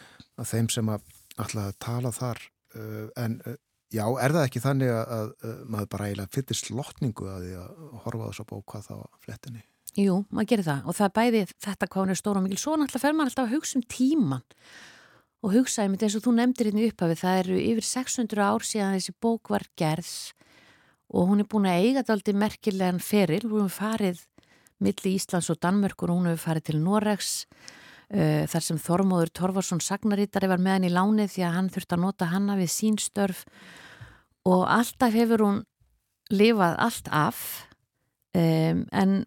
að 0.42 0.48
þeim 0.56 0.72
sem 0.74 0.90
að 0.90 1.06
að 1.40 1.76
tala 1.80 2.10
þar 2.12 2.40
uh, 2.74 3.06
en 3.20 3.38
uh, 3.46 3.54
já, 3.92 4.04
er 4.24 4.34
það 4.34 4.46
ekki 4.48 4.64
þannig 4.64 4.90
að, 4.96 5.32
að 5.46 5.62
maður 5.70 5.90
bara 5.94 6.08
eiginlega 6.08 6.34
fyrir 6.34 6.58
slotningu 6.58 7.28
að 7.30 7.46
því 7.46 7.54
að 7.62 7.84
horfa 8.04 8.26
á 8.26 8.30
þessu 8.32 8.48
bók 8.50 8.66
hvað 8.72 8.88
þá 8.88 8.94
á 8.98 9.08
flettinni? 9.22 9.62
Jú, 9.98 10.22
maður 10.32 10.48
gerir 10.48 10.64
það 10.64 10.86
og 10.88 10.96
það 10.96 11.06
er 11.06 11.14
bæði 11.18 11.40
þetta 11.60 11.86
hvað 11.86 12.02
hún 12.02 12.12
er 12.14 12.18
stóra 12.18 12.40
og 12.40 12.46
mikil. 12.46 12.60
Svo 12.62 12.76
náttúrulega 12.80 13.02
fer 13.02 13.16
maður 13.16 13.30
alltaf 13.32 13.44
að 13.48 13.54
hugsa 13.56 13.76
um 13.76 13.82
tíman 13.92 14.44
og 15.42 15.56
hugsa 15.56 15.82
einmitt 15.84 16.04
eins 16.06 16.16
og 16.16 16.24
þú 16.24 16.32
nefndir 16.38 16.70
hérna 16.70 16.86
upphafi. 16.88 17.18
Það 17.20 17.40
eru 17.42 17.58
yfir 17.60 17.88
600 17.90 18.44
ár 18.46 18.64
síðan 18.64 18.96
þessi 18.96 19.14
bók 19.20 19.52
var 19.52 19.66
gerð 19.76 20.12
og 21.12 21.28
hún 21.28 21.44
er 21.44 21.48
búin 21.52 21.68
að 21.68 21.82
eiga 21.82 22.00
þetta 22.00 22.16
aldrei 22.16 22.38
merkilegan 22.40 23.02
feril. 23.04 23.42
Hún 23.44 23.66
hefur 23.66 23.76
farið 23.82 24.22
milli 24.82 25.14
Íslands 25.18 25.50
og 25.52 25.60
Danmörkur 25.60 26.10
og 26.10 26.22
hún 26.22 26.30
hefur 26.30 26.44
farið 26.46 26.70
til 26.70 26.80
Noregs 26.80 27.32
uh, 27.44 28.44
þar 28.48 28.64
sem 28.64 28.80
Þormóður 28.80 29.32
Torfarsson 29.36 29.82
sagnarítari 29.84 30.48
var 30.50 30.62
með 30.62 30.78
hann 30.78 30.88
í 30.88 30.94
lánið 30.94 31.34
því 31.34 31.44
að 31.46 31.58
hann 31.58 31.68
þurfti 31.74 31.98
að 31.98 32.04
nota 32.06 32.30
hanna 32.32 32.56
við 32.58 32.72
sín 32.72 32.96
störf 32.96 33.44
og 34.48 34.64
alltaf 34.72 35.12
hefur 35.14 35.44
hún 35.44 35.60
lifað 36.32 36.80
allt 36.80 37.12
af 37.12 37.44
um, 38.32 38.86
en 38.88 39.20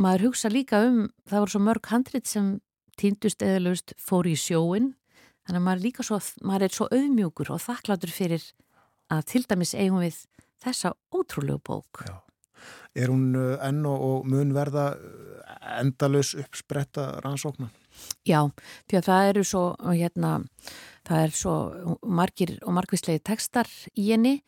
maður 0.00 0.30
hugsa 0.30 0.50
líka 0.52 0.82
um 0.88 1.04
það 1.28 1.44
voru 1.44 1.54
svo 1.54 1.62
mörg 1.66 1.90
handrit 1.92 2.30
sem 2.30 2.56
týndust 3.00 3.44
eðalust 3.44 3.94
fór 4.00 4.28
í 4.28 4.36
sjóin 4.38 4.94
þannig 5.46 5.60
að 5.60 5.66
maður, 5.66 5.84
líka 5.84 6.06
svo, 6.06 6.20
maður 6.46 6.66
er 6.66 6.76
svo 6.76 6.88
auðmjúkur 6.90 7.52
og 7.54 7.62
þakkláttur 7.64 8.14
fyrir 8.14 8.48
að 9.10 9.26
til 9.32 9.44
dæmis 9.48 9.74
eigum 9.76 10.02
við 10.04 10.24
þessa 10.62 10.94
ótrúlegu 11.14 11.62
bók 11.66 12.04
Já. 12.06 12.18
Er 12.92 13.08
hún 13.08 13.36
uh, 13.38 13.54
enn 13.64 13.84
og, 13.88 14.02
og 14.02 14.26
mun 14.28 14.50
verða 14.52 14.90
endalus 15.78 16.34
uppspretta 16.36 17.06
rannsóknar? 17.24 17.70
Já, 18.26 18.48
því 18.90 18.98
að 18.98 19.06
það 19.06 19.28
eru 19.30 19.44
svo 19.46 19.62
hérna, 19.86 20.32
það 21.08 21.22
er 21.24 21.36
svo 21.36 21.54
margir 22.04 22.56
og 22.64 22.76
margvíslegi 22.76 23.22
textar 23.30 23.70
í 23.94 24.10
henni 24.10 24.40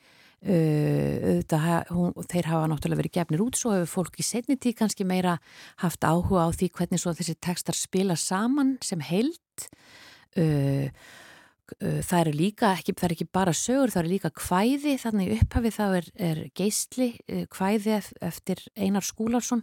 uh, 0.43 1.17
auðvitað, 1.33 1.91
hún, 1.95 2.13
þeir 2.31 2.51
hafa 2.51 2.69
náttúrulega 2.71 3.03
verið 3.03 3.17
gefnir 3.19 3.45
út 3.45 3.59
svo 3.59 3.75
hefur 3.77 3.91
fólk 3.97 4.21
í 4.21 4.27
setni 4.27 4.59
tíð 4.61 4.79
kannski 4.83 5.07
meira 5.09 5.39
haft 5.83 6.05
áhuga 6.05 6.47
á 6.47 6.49
því 6.55 6.71
hvernig 6.79 7.03
svo 7.03 7.15
þessi 7.17 7.37
textar 7.41 7.79
spila 7.79 8.19
saman 8.19 8.77
sem 8.85 9.03
heilt 9.07 9.69
uh, 10.39 10.89
það 11.81 12.19
eru 12.19 12.33
líka, 12.37 12.75
ekki, 12.77 12.93
það 12.99 13.07
er 13.07 13.15
ekki 13.15 13.29
bara 13.33 13.53
sögur, 13.57 13.93
það 13.95 14.03
eru 14.03 14.11
líka 14.13 14.31
kvæði, 14.37 14.97
þannig 15.01 15.31
upphafi 15.39 15.71
þá 15.73 15.85
er, 15.87 16.09
er 16.29 16.41
geistli 16.59 17.07
kvæði 17.49 17.95
eftir 18.21 18.61
Einar 18.77 19.07
Skúlarsson 19.07 19.63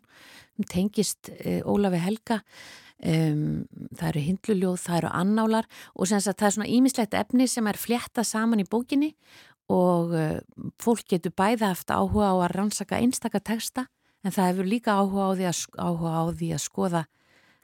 tengist 0.72 1.30
Ólafi 1.70 2.02
Helga. 2.02 2.40
Um, 3.00 3.62
það 3.96 4.08
eru 4.10 4.22
hindluljóð, 4.26 4.80
það 4.84 4.98
eru 4.98 5.10
annálar 5.16 5.68
og 5.96 6.10
það 6.10 6.34
er 6.34 6.52
svona 6.52 6.66
ímislegt 6.68 7.14
efni 7.16 7.46
sem 7.48 7.70
er 7.72 7.80
flétta 7.80 8.26
saman 8.28 8.60
í 8.60 8.66
bókinni 8.68 9.14
og 9.70 10.14
uh, 10.18 10.40
fólk 10.82 11.06
getur 11.14 11.34
bæða 11.38 11.72
eftir 11.76 12.00
áhuga 12.00 12.34
á 12.34 12.36
að 12.41 12.54
rannsaka 12.56 13.00
einstaka 13.00 13.40
texta 13.40 13.86
en 14.26 14.34
það 14.36 14.52
hefur 14.52 14.70
líka 14.70 14.98
áhuga 14.98 15.30
á 15.30 15.32
því 15.38 15.48
að, 15.50 15.62
áhuga 15.78 16.12
á 16.18 16.24
því 16.34 16.50
að 16.56 16.64
skoða 16.66 17.04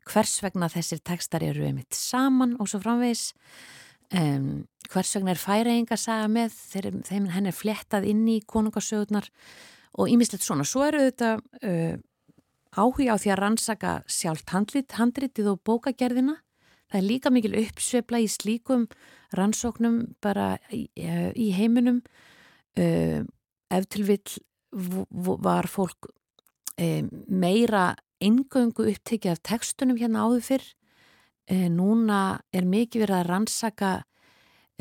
hvers 0.06 0.36
vegna 0.44 0.70
þessir 0.70 1.02
textar 1.02 1.44
eru 1.46 1.66
einmitt 1.66 1.98
saman 1.98 2.56
og 2.62 2.70
svo 2.70 2.82
framvegis. 2.84 3.32
Um, 4.14 4.68
hvers 4.92 5.16
vegna 5.18 5.34
er 5.34 5.42
færaenga 5.42 5.98
saga 5.98 6.28
með 6.30 6.54
þeim 7.10 7.30
henn 7.34 7.50
er 7.50 7.56
flettað 7.58 8.06
inn 8.12 8.22
í 8.30 8.38
konungarsögurnar 8.46 9.32
og 9.98 10.12
ímislegt 10.12 10.46
svona. 10.46 10.68
Svo 10.68 10.86
eru 10.86 11.08
þetta 11.08 11.32
uh, 11.42 11.96
áhuga 12.78 13.18
á 13.18 13.22
því 13.22 13.34
að 13.34 13.42
rannsaka 13.42 13.96
sjálft 14.06 14.54
handlit, 14.54 14.94
handritið 15.00 15.56
og 15.56 15.64
bókagerðina. 15.66 16.38
Það 16.92 17.00
er 17.02 17.08
líka 17.10 17.32
mikil 17.34 17.56
uppsveifla 17.64 18.22
í 18.22 18.30
slíkum 18.30 18.86
rannsóknum 19.38 20.02
bara 20.24 20.56
í, 20.74 20.88
í 20.96 21.52
heiminum 21.56 22.02
uh, 22.80 23.22
ef 23.72 23.88
til 23.92 24.08
vill 24.08 24.40
var 25.46 25.70
fólk 25.72 26.10
um, 26.82 27.12
meira 27.28 27.94
eingöngu 28.24 28.88
upptekið 28.92 29.36
af 29.36 29.44
tekstunum 29.46 30.00
hérna 30.00 30.26
áður 30.26 30.44
fyrr. 30.50 30.68
E, 31.46 31.68
núna 31.70 32.40
er 32.56 32.66
mikið 32.66 33.06
verið 33.06 33.18
að 33.20 33.28
rannsaka 33.30 33.92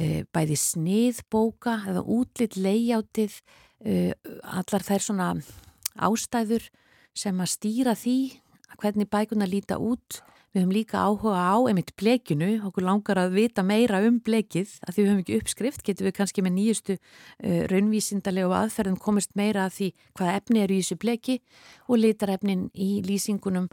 e, 0.00 0.24
bæði 0.32 0.56
sniðbóka 0.60 1.76
eða 1.90 2.04
útlitt 2.14 2.56
leiðjátið, 2.56 3.36
e, 3.84 4.14
allar 4.42 4.86
þær 4.86 5.04
svona 5.04 5.28
ástæður 5.94 6.70
sem 7.14 7.42
að 7.42 7.52
stýra 7.52 7.94
því 7.98 8.16
hvernig 8.80 9.10
bækuna 9.10 9.48
líta 9.48 9.78
út. 9.80 10.20
Við 10.54 10.62
höfum 10.62 10.74
líka 10.76 11.00
áhuga 11.02 11.40
á 11.50 11.56
einmitt 11.66 11.90
blekinu, 11.98 12.48
okkur 12.68 12.84
langar 12.86 13.18
að 13.18 13.32
vita 13.34 13.64
meira 13.66 13.98
um 14.06 14.20
blekið, 14.22 14.76
að 14.86 14.94
því 14.94 15.00
við 15.00 15.08
höfum 15.10 15.22
ekki 15.24 15.38
uppskrift, 15.40 15.82
getum 15.82 16.06
við 16.06 16.14
kannski 16.14 16.44
með 16.46 16.54
nýjustu 16.60 16.94
uh, 16.94 17.64
raunvísindalegu 17.72 18.54
aðferðum 18.54 19.00
komist 19.02 19.34
meira 19.34 19.64
að 19.66 19.74
því 19.78 19.88
hvaða 20.14 20.36
efni 20.38 20.62
eru 20.62 20.76
í 20.76 20.84
þessu 20.84 20.98
bleki 21.02 21.36
og 21.88 21.98
litarefnin 21.98 22.68
í 22.70 22.90
lýsingunum 23.02 23.66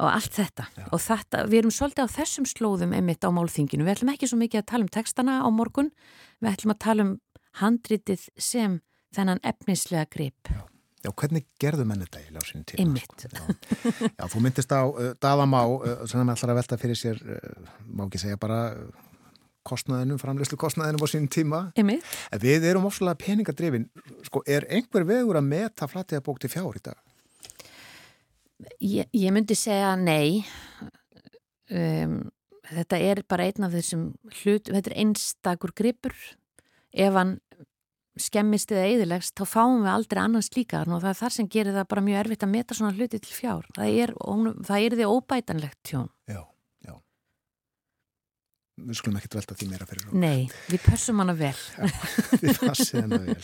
og 0.00 0.08
allt 0.08 0.38
þetta. 0.38 0.66
Já. 0.76 0.86
og 0.88 1.02
þetta, 1.04 1.42
við 1.50 1.58
erum 1.60 1.74
svolítið 1.76 2.08
á 2.08 2.16
þessum 2.16 2.48
slóðum 2.48 2.96
einmitt 2.96 3.24
á 3.24 3.30
málþinginu, 3.32 3.84
við 3.84 3.96
ætlum 3.96 4.12
ekki 4.14 4.30
svo 4.30 4.40
mikið 4.40 4.62
að 4.62 4.70
tala 4.72 4.86
um 4.86 4.92
textana 4.96 5.36
á 5.44 5.48
morgun, 5.52 5.92
við 6.40 6.52
ætlum 6.52 6.74
að 6.76 6.82
tala 6.84 7.06
um 7.06 7.12
handritið 7.60 8.28
sem 8.40 8.80
þennan 9.16 9.44
efnislega 9.44 10.08
grip. 10.12 10.48
Já, 10.48 10.64
Já 11.06 11.12
hvernig 11.14 11.44
gerðu 11.62 11.84
menn 11.86 12.02
þetta 12.02 12.20
í 12.24 12.32
lásinu 12.34 12.64
tíma? 12.66 12.82
Einmitt 12.82 13.26
Já. 13.26 13.42
Já, 14.18 14.24
þú 14.32 14.40
myndist 14.42 14.72
á 14.74 14.82
uh, 14.82 15.10
Daðamá 15.22 15.62
uh, 15.70 16.00
sem 16.08 16.18
hann 16.18 16.32
ætlar 16.32 16.54
að 16.54 16.58
velta 16.60 16.78
fyrir 16.80 16.98
sér 16.98 17.20
uh, 17.22 17.74
má 17.86 18.06
ekki 18.08 18.22
segja 18.24 18.40
bara 18.42 18.60
kostnaðinum, 19.66 20.18
framleyslu 20.22 20.58
kostnaðinum 20.60 21.02
á 21.02 21.08
sínum 21.10 21.30
tíma 21.30 21.60
en 21.78 22.40
við 22.42 22.66
erum 22.70 22.86
ofslega 22.88 23.18
peningadrifin 23.18 23.88
sko, 24.26 24.42
er 24.46 24.66
einhver 24.70 25.06
vegur 25.06 25.38
að 25.38 25.48
meta 25.50 25.88
flattiða 25.90 26.24
bók 26.26 26.40
til 26.42 26.50
fjár 26.52 26.78
í 26.78 26.82
dag? 26.86 26.98
Ég, 28.80 29.10
ég 29.12 29.34
myndi 29.34 29.56
segja 29.58 29.94
nei 30.00 30.42
um, 31.70 32.18
þetta 32.70 33.00
er 33.10 33.22
bara 33.28 33.46
einn 33.46 33.66
af 33.66 33.74
þessum 33.74 34.08
hlut, 34.40 34.70
þetta 34.70 34.92
er 34.92 34.98
einstakur 35.02 35.74
gripur 35.76 36.14
ef 36.96 37.18
hann 37.18 37.36
skemmist 38.20 38.72
eða 38.72 38.86
eðilegst, 38.90 39.34
þá 39.36 39.44
fáum 39.50 39.82
við 39.84 39.92
aldrei 39.92 40.20
annars 40.22 40.50
líka 40.56 40.82
og 40.86 41.00
það 41.02 41.10
er 41.10 41.18
þar 41.20 41.34
sem 41.36 41.48
gerir 41.52 41.76
það 41.76 41.88
bara 41.92 42.04
mjög 42.06 42.20
erfitt 42.22 42.46
að 42.46 42.52
meta 42.54 42.76
svona 42.78 42.96
hluti 42.96 43.20
til 43.20 43.34
fjár. 43.36 43.66
Það 43.76 43.98
er, 44.04 44.12
það 44.68 44.86
er 44.86 44.96
því 45.00 45.08
óbætanlegt 45.10 45.80
tjón. 45.86 46.08
Já, 46.30 46.40
já. 46.86 46.94
Við 48.86 49.00
skulum 49.00 49.20
ekkert 49.20 49.38
velta 49.40 49.58
því 49.58 49.68
meira 49.72 49.88
fyrir 49.90 50.08
okkur. 50.08 50.22
Nei, 50.24 50.48
við 50.72 50.86
pössum 50.86 51.22
hana 51.22 51.36
vel. 51.36 51.54
Já, 51.76 51.86
Við 52.40 52.62
passum 52.64 53.04
hana 53.04 53.22
vel. 53.28 53.38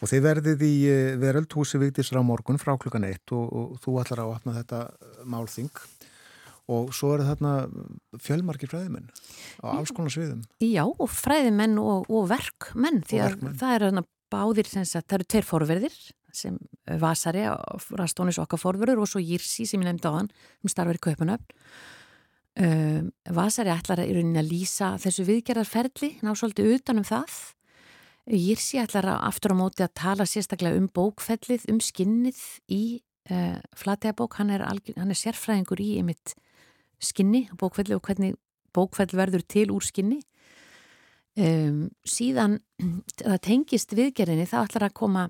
Og 0.00 0.08
þið 0.08 0.22
verðið 0.24 0.62
í 0.64 0.74
veröldhúsi 1.20 1.76
Vigdísra 1.80 2.20
á 2.20 2.24
morgun 2.24 2.60
frá 2.60 2.72
klukkan 2.80 3.04
eitt 3.04 3.34
og, 3.36 3.50
og 3.52 3.80
þú 3.84 3.98
ætlar 4.00 4.22
að 4.24 4.30
opna 4.38 4.54
þetta 4.56 4.78
málþing 5.28 5.68
og 6.70 6.94
svo 6.94 7.14
eru 7.16 7.26
þarna 7.26 7.52
fjölmarkir 8.22 8.70
fræðimenn 8.70 9.10
á 9.64 9.74
alls 9.74 9.92
konar 9.94 10.12
sviðum. 10.14 10.40
Já, 10.62 10.84
og 10.86 11.10
fræðimenn 11.10 11.76
og, 11.82 12.08
og 12.10 12.30
verkmenn 12.30 13.02
því 13.06 13.20
að 13.20 13.30
verkmenn. 13.34 13.60
það 13.60 13.76
eru 13.76 13.90
þarna 13.90 14.06
báðir 14.30 14.70
sagt, 14.70 15.06
það 15.10 15.16
eru 15.18 15.30
tveir 15.34 15.48
forverðir 15.48 16.00
sem 16.30 16.58
Vasari, 17.00 17.42
Rastónis 17.98 18.38
okkar 18.38 18.60
forverður 18.62 19.02
og 19.02 19.10
svo 19.10 19.22
Jirsi 19.22 19.66
sem 19.66 19.82
ég 19.82 19.88
nefndi 19.88 20.10
á 20.10 20.14
hann 20.14 20.28
sem 20.60 20.70
starfar 20.70 20.98
í 20.98 21.02
Kaupanöfn. 21.02 21.56
Um, 22.60 23.08
Vasari 23.34 23.72
ætlar 23.72 24.02
í 24.04 24.12
rauninni 24.14 24.38
að 24.38 24.50
lýsa 24.50 24.92
þessu 25.00 25.24
viðgerðarferli, 25.26 26.16
ná 26.22 26.32
svolítið 26.34 26.76
utanum 26.76 27.06
það 27.06 27.34
Jirsi 28.30 28.78
ætlar 28.78 29.08
að 29.10 29.22
aftur 29.26 29.54
á 29.56 29.56
móti 29.58 29.84
að 29.84 29.94
tala 29.98 30.26
sérstaklega 30.28 30.78
um 30.78 30.86
bókfellið, 30.94 31.64
um 31.72 31.80
skinnið 31.82 32.40
í 32.70 32.82
uh, 33.32 33.58
Flateabók, 33.78 34.36
hann 34.38 34.52
er, 34.54 34.62
hann 34.68 35.10
er 35.10 35.18
sérfræðingur 35.18 35.82
í 35.82 35.96
einmitt 35.98 36.34
skinni, 37.02 37.46
bókfelli 37.58 37.96
og 37.96 38.04
hvernig 38.06 38.36
bókfell 38.76 39.10
verður 39.16 39.44
til 39.48 39.68
úr 39.74 39.84
skinni. 39.84 40.20
Um, 41.38 41.88
síðan 42.04 42.58
það 43.20 43.40
tengist 43.46 43.94
viðgerðinni, 43.96 44.48
þá 44.50 44.64
ætlar 44.64 44.88
að 44.90 44.98
koma 45.00 45.28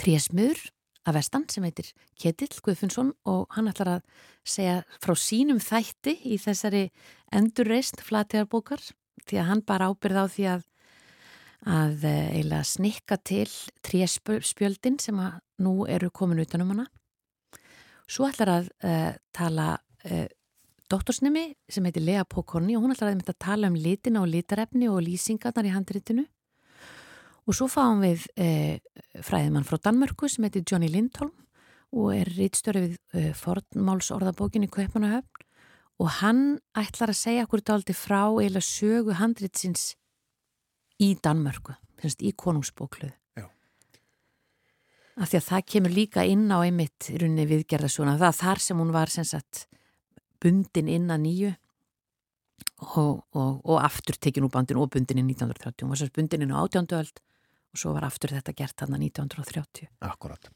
trésmiður 0.00 0.60
af 1.08 1.16
vestan 1.16 1.46
sem 1.48 1.64
heitir 1.64 1.92
Ketill 2.20 2.60
Guðfundsson 2.60 3.14
og 3.28 3.46
hann 3.56 3.70
ætlar 3.70 3.94
að 3.96 4.26
segja 4.44 4.80
frá 5.00 5.14
sínum 5.16 5.60
þætti 5.62 6.18
í 6.28 6.36
þessari 6.40 6.88
endurreist 7.32 8.02
Flateabókar 8.04 8.82
því 9.24 9.40
að 9.40 9.48
hann 9.48 9.62
bara 9.64 9.88
ábyrð 9.88 10.20
á 10.20 10.26
því 10.28 10.50
að 10.56 10.66
að 11.68 12.04
uh, 12.08 12.28
eiginlega 12.32 12.64
snikka 12.64 13.18
til 13.20 13.48
tréspjöldin 13.84 14.96
sem 15.00 15.18
að 15.20 15.40
nú 15.60 15.84
eru 15.84 16.08
komin 16.08 16.40
utanum 16.40 16.72
hana. 16.72 16.86
Svo 18.08 18.24
ætlar 18.30 18.52
að 18.54 18.70
uh, 18.80 19.12
tala 19.36 19.66
uh, 20.08 20.26
doktorsnemi 20.90 21.44
sem 21.70 21.86
heitir 21.86 22.04
Lea 22.04 22.24
Pokonni 22.28 22.76
og 22.76 22.84
hún 22.84 22.94
ætlar 22.94 23.14
að, 23.14 23.24
að 23.30 23.38
tala 23.42 23.70
um 23.70 23.78
litina 23.78 24.24
og 24.24 24.30
litarefni 24.32 24.90
og 24.90 25.02
lýsingarnar 25.06 25.68
í 25.68 25.74
handritinu. 25.74 26.26
Og 27.48 27.56
svo 27.56 27.66
fáum 27.70 28.02
við 28.04 28.26
fræðimann 29.26 29.66
frá 29.66 29.78
Danmörku 29.82 30.28
sem 30.30 30.44
heitir 30.46 30.66
Johnny 30.68 30.90
Lindholm 30.92 31.32
og 31.90 32.12
er 32.14 32.28
rítstjóri 32.36 32.82
við 32.84 32.98
uh, 33.18 33.30
fornmálsorðabókinni 33.38 34.70
Kaupanahöfn 34.70 35.46
og 36.00 36.12
hann 36.20 36.44
ætlar 36.78 37.12
að 37.12 37.20
segja 37.20 37.46
okkur 37.46 37.64
daldi 37.66 37.96
frá 37.96 38.22
eila 38.40 38.62
sögu 38.64 39.16
handritsins 39.18 39.94
í 41.00 41.12
Danmörku, 41.20 41.74
finnst 42.00 42.22
í 42.24 42.32
konungsbókluðu. 42.36 43.12
Af 45.20 45.28
því 45.28 45.36
að 45.36 45.48
það 45.50 45.64
kemur 45.68 45.92
líka 45.92 46.22
inn 46.24 46.46
á 46.48 46.64
einmitt 46.64 47.10
runni 47.20 47.44
viðgerðasuna, 47.48 48.16
það 48.20 48.38
þar 48.38 48.62
sem 48.64 48.78
hún 48.80 48.92
var 48.94 49.12
sem 49.12 49.26
sagt 49.28 49.66
bundin 50.40 50.88
inn 50.88 51.10
að 51.12 51.24
nýju 51.24 51.50
og, 52.96 53.24
og, 53.36 53.60
og 53.64 53.76
aftur 53.80 54.16
tekin 54.20 54.46
úr 54.46 54.52
bandin 54.54 54.80
og 54.80 54.90
bundin 54.94 55.20
inn 55.20 55.32
1930, 55.32 55.84
hún 55.84 55.92
var 55.92 56.00
sem 56.00 56.14
bundin 56.16 56.46
inn 56.46 56.54
á 56.54 56.62
átjánduöld 56.62 57.20
og 57.70 57.78
svo 57.78 57.92
var 57.94 58.06
aftur 58.08 58.32
þetta 58.34 58.54
gert 58.58 58.82
hann 58.82 58.96
að 58.96 59.04
1930. 59.06 59.90
Akkurat. 60.02 60.48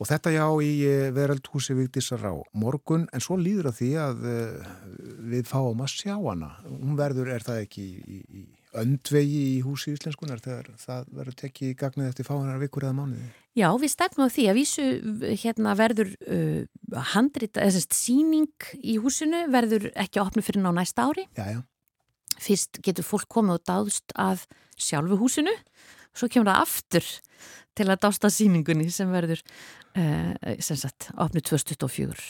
Og 0.00 0.08
þetta 0.08 0.32
já 0.32 0.46
í 0.64 0.70
eh, 0.88 1.10
veraldhúsi 1.12 1.76
Vigdísar 1.76 2.24
á 2.24 2.32
morgun, 2.56 3.04
en 3.12 3.24
svo 3.24 3.36
líður 3.36 3.68
að 3.68 3.80
því 3.82 3.90
að 4.00 4.24
uh, 4.30 4.70
við 5.28 5.50
fáum 5.50 5.84
að 5.84 5.92
sjá 5.92 6.14
hana. 6.16 6.54
Hún 6.64 6.96
verður, 6.96 7.34
er 7.36 7.44
það 7.44 7.66
ekki 7.66 7.84
í, 7.84 8.20
í 8.24 8.44
öndvegi 8.80 9.42
í 9.54 9.60
húsi 9.64 9.94
íslenskunar 9.94 10.42
þegar 10.44 10.70
það 10.80 11.10
verður 11.18 11.36
tekið 11.42 11.70
í 11.70 11.76
gagnið 11.80 12.10
eftir 12.10 12.28
fáinar 12.28 12.60
vikur 12.62 12.86
eða 12.86 12.96
mánuði? 12.98 13.28
Já, 13.54 13.68
við 13.78 13.92
stefnum 13.92 14.26
á 14.26 14.34
því 14.34 14.46
að 14.50 14.58
vísu 14.58 14.86
hérna 15.44 15.76
verður 15.78 16.10
uh, 16.26 17.04
handrita, 17.12 17.62
eða 17.62 17.76
sérst 17.76 17.94
síning 17.96 18.68
í 18.82 18.96
húsinu 19.02 19.44
verður 19.52 19.90
ekki 19.92 20.20
að 20.20 20.26
opna 20.26 20.46
fyrir 20.46 20.64
ná 20.64 20.72
næsta 20.74 21.06
ári. 21.06 21.28
Já, 21.38 21.46
já. 21.54 21.60
Fyrst 22.44 22.82
getur 22.82 23.06
fólk 23.06 23.28
komið 23.30 23.60
og 23.60 23.66
dáðst 23.70 24.16
að 24.18 24.46
sjálfu 24.74 25.20
húsinu 25.20 25.54
svo 26.14 26.30
kemur 26.30 26.50
það 26.50 26.62
aftur 26.64 27.10
til 27.74 27.88
að 27.88 28.00
dásta 28.06 28.30
síningunni 28.30 28.88
sem 28.94 29.10
verður 29.10 29.42
uh, 29.42 30.32
sem 30.62 30.78
sagt 30.78 31.10
opnið 31.14 31.48
2024 31.50 32.24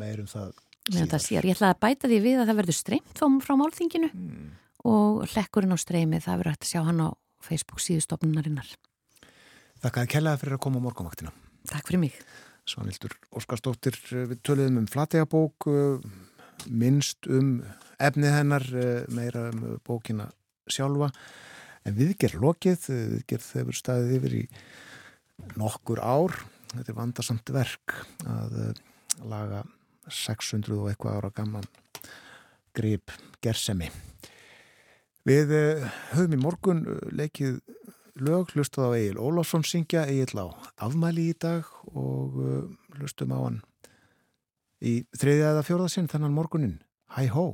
Meirum 0.00 0.28
það 0.30 0.52
síðar. 0.88 1.10
það 1.12 1.24
síðar 1.26 1.48
Ég 1.48 1.58
ætlaði 1.58 1.74
að 1.74 1.82
bæta 1.84 2.10
því 2.10 2.20
við 2.24 2.40
að 2.40 2.50
það 2.50 2.60
verður 2.60 2.78
streymt 2.78 3.20
frá, 3.20 3.28
frá 3.44 3.54
málþinginu 3.60 4.10
mm. 4.12 4.50
Og 4.88 5.24
hlekkurinn 5.32 5.76
á 5.76 5.78
streymið 5.80 6.24
það 6.26 6.40
verður 6.40 6.54
hægt 6.54 6.66
að 6.66 6.72
sjá 6.72 6.80
hann 6.86 7.04
á 7.04 7.08
Facebook 7.44 7.82
síðustofnunarinnar 7.84 8.72
Þakka 9.80 10.04
að 10.04 10.10
kellaði 10.14 10.42
fyrir 10.42 10.56
að 10.56 10.64
koma 10.66 10.80
á 10.80 10.84
morgunvaktina 10.86 11.34
Takk 11.70 11.90
fyrir 11.90 12.04
mig 12.06 12.16
Svanildur 12.68 13.16
Óskarsdóttir 13.36 13.96
við 14.12 14.40
töluðum 14.46 14.82
um 14.82 14.90
flategabók 14.90 15.68
minnst 16.68 17.28
um 17.28 17.60
efnið 18.00 18.36
hennar 18.36 18.66
meira 19.12 19.48
um 19.50 19.78
bókina 19.84 20.28
sjálfa 20.70 21.08
En 21.88 21.96
viðgerð 21.96 22.42
lokið, 22.42 22.86
viðgerð 22.90 23.50
hefur 23.56 23.76
staðið 23.76 24.16
yfir 24.18 24.36
í 24.36 24.44
nokkur 25.56 26.00
ár. 26.04 26.34
Þetta 26.74 26.92
er 26.92 26.98
vandarsamt 26.98 27.52
verk 27.56 27.94
að 28.28 28.58
eh, 28.66 28.82
laga 29.26 29.62
600 30.10 30.76
og 30.76 30.90
eitthvað 30.90 31.16
ára 31.18 31.30
gamman 31.34 31.66
grip 32.76 33.14
gersemi. 33.42 33.88
Við 35.28 35.52
eh, 35.52 35.88
höfum 36.14 36.36
í 36.36 36.40
morgun 36.40 36.84
eh, 36.88 37.00
leikið 37.12 37.58
lög, 38.20 38.54
hlustuð 38.54 38.88
á 38.88 38.96
Egil 38.96 39.18
Ólásson 39.20 39.64
syngja, 39.64 40.06
Egil 40.08 40.40
á 40.40 40.46
afmæli 40.80 41.30
í 41.32 41.36
dag 41.40 41.68
og 41.92 42.38
hlustum 42.96 43.32
á 43.36 43.38
hann 43.40 43.60
í 44.80 45.02
þriðja 45.16 45.54
eða 45.54 45.66
fjórðasinn 45.66 46.08
þennan 46.10 46.36
morgunin. 46.36 46.78
Hæ 47.16 47.28
hó! 47.34 47.52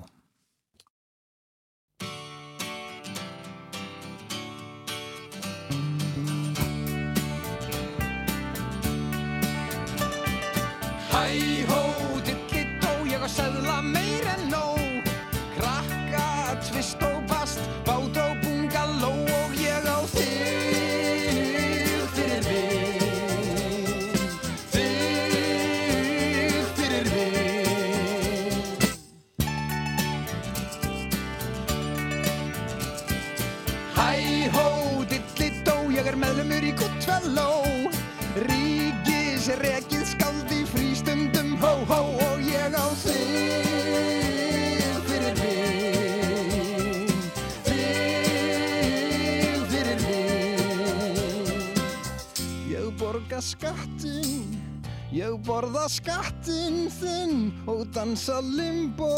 Ég 55.12 55.34
borða 55.44 55.82
skattinn 55.92 56.86
þinn 56.88 57.50
og 57.68 57.82
dansa 57.92 58.38
limbo 58.40 59.12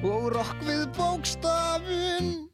og 0.00 0.30
rock 0.32 0.56
við 0.64 0.86
bókstafinn. 0.96 2.48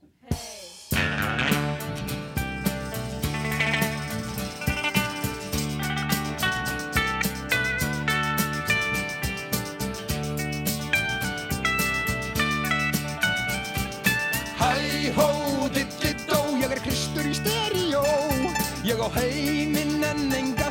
Hæ 14.59 14.75
hó, 15.15 15.31
dittidó, 15.71 16.43
ég 16.59 16.67
er 16.67 16.83
Kristur 16.83 17.31
í 17.31 17.39
stereo, 17.39 18.03
ég 18.83 18.99
á 18.99 19.09
heiminn 19.21 20.03
en 20.03 20.27
enga 20.35 20.64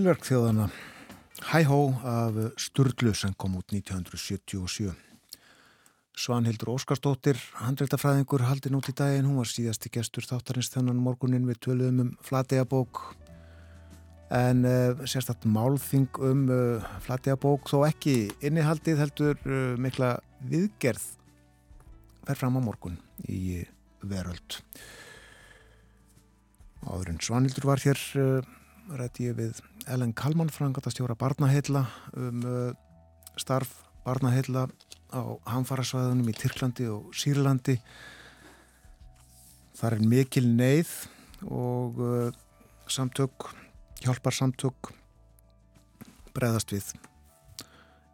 Spilverk 0.00 0.22
þjóðana 0.24 0.66
Hæ-Hó 1.50 1.78
af 2.08 2.36
Sturlu 2.56 3.10
sem 3.12 3.34
kom 3.36 3.58
út 3.58 3.68
1977. 3.68 4.94
Svanhildur 6.16 6.70
Óskarsdóttir, 6.72 7.36
handreitafræðingur, 7.60 8.46
haldi 8.48 8.70
nút 8.72 8.86
í 8.88 8.94
daginn. 8.96 9.26
Hún 9.28 9.42
var 9.42 9.50
síðasti 9.50 9.90
gestur 9.92 10.24
þáttarins 10.24 10.70
þennan 10.72 11.02
morgunin 11.04 11.44
við 11.44 11.58
töluðum 11.66 11.98
um 12.06 12.14
flategabók. 12.24 13.02
En 14.32 14.64
uh, 14.64 15.02
sérstatt 15.04 15.44
málþing 15.44 16.22
um 16.30 16.46
uh, 16.48 16.86
flategabók 17.04 17.68
þó 17.68 17.82
ekki 17.90 18.14
innihaldið 18.40 19.02
heldur 19.02 19.36
uh, 19.44 19.74
mikla 19.76 20.14
viðgerð 20.48 21.04
fer 22.24 22.40
fram 22.40 22.56
á 22.56 22.60
morgun 22.70 22.96
í 23.28 23.60
veröld. 24.00 24.62
Áður 26.88 27.12
en 27.12 27.20
Svanhildur 27.20 27.68
var 27.68 27.84
hér 27.84 28.00
rætti 28.98 29.28
ég 29.28 29.36
við 29.38 29.60
Ellen 29.90 30.12
Kalman, 30.16 30.50
frangatastjóra 30.50 31.14
Barnaheilla 31.18 31.84
um 32.16 32.42
uh, 32.46 32.70
starf 33.38 33.72
Barnaheilla 34.04 34.66
á 35.12 35.22
hamfarasvæðunum 35.50 36.30
í 36.30 36.34
Tyrklandi 36.36 36.88
og 36.90 37.10
Sýrlandi. 37.16 37.76
Það 39.78 39.96
er 39.96 40.06
mikil 40.12 40.46
neyð 40.48 40.90
og 41.46 42.00
uh, 42.02 42.32
samtök, 42.90 43.50
hjálpar 44.02 44.36
samtök 44.36 44.92
breðast 46.34 46.72
við 46.74 46.92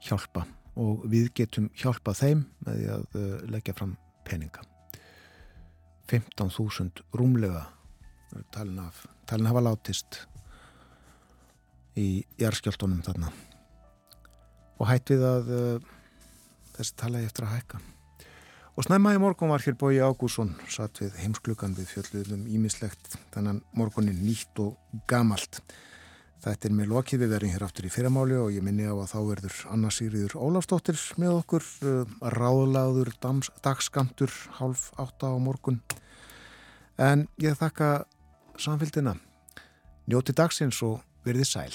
hjálpa 0.07 0.47
og 0.77 1.07
við 1.09 1.31
getum 1.37 1.71
hjálpað 1.77 2.21
þeim 2.23 2.47
með 2.67 2.81
því 2.81 2.89
að 2.97 3.07
uh, 3.17 3.37
leggja 3.55 3.77
fram 3.77 3.97
peninga. 4.27 4.65
15.000 6.07 7.03
rúmlega 7.19 7.65
talin, 8.55 8.79
af, 8.85 9.07
talin 9.27 9.49
hafa 9.51 9.65
látist 9.65 10.27
í 11.97 12.25
jarðskjáltónum 12.41 13.03
þarna. 13.07 13.33
Og 14.77 14.89
hætt 14.91 15.13
við 15.15 15.25
að 15.25 15.53
uh, 15.57 15.93
þessi 16.77 16.97
tala 17.01 17.23
ég 17.23 17.31
eftir 17.31 17.47
að 17.47 17.55
hækka. 17.57 17.83
Og 18.77 18.85
snæma 18.85 19.15
í 19.17 19.21
morgun 19.21 19.49
var 19.49 19.63
hér 19.65 19.77
Bói 19.81 19.97
Ágússon 20.05 20.51
satt 20.69 21.01
við 21.01 21.15
heimsklugan 21.23 21.73
við 21.79 21.95
fjöldluðum 21.95 22.43
ímislegt 22.53 23.15
þannan 23.33 23.63
morgunin 23.73 24.19
nýtt 24.21 24.61
og 24.61 24.75
gamalt. 25.09 25.63
Þetta 26.45 26.69
er 26.69 26.75
með 26.77 26.91
lokið 26.93 27.23
við 27.23 27.33
verðum 27.33 27.55
hér 27.55 27.65
aftur 27.65 27.89
í 27.89 27.93
fyrramáli 27.95 28.37
og 28.37 28.51
ég 28.53 28.67
minni 28.67 28.85
á 28.85 28.93
að 28.93 29.09
þá 29.15 29.17
verður 29.31 29.63
Anna 29.73 29.93
Sigriður 29.97 30.37
Ólafsdóttir 30.37 31.01
með 31.17 31.39
okkur 31.39 31.65
uh, 31.89 32.13
ráðlaður 32.37 33.15
dagskamtur 33.65 34.37
hálf 34.59 34.91
átta 35.01 35.33
á 35.33 35.37
morgun. 35.41 35.81
En 37.01 37.25
ég 37.41 37.57
þakka 37.57 38.05
samfélgina 38.61 39.17
njóti 40.07 40.37
dagsins 40.37 40.83
og 40.85 41.01
verði 41.27 41.47
sæl 41.49 41.75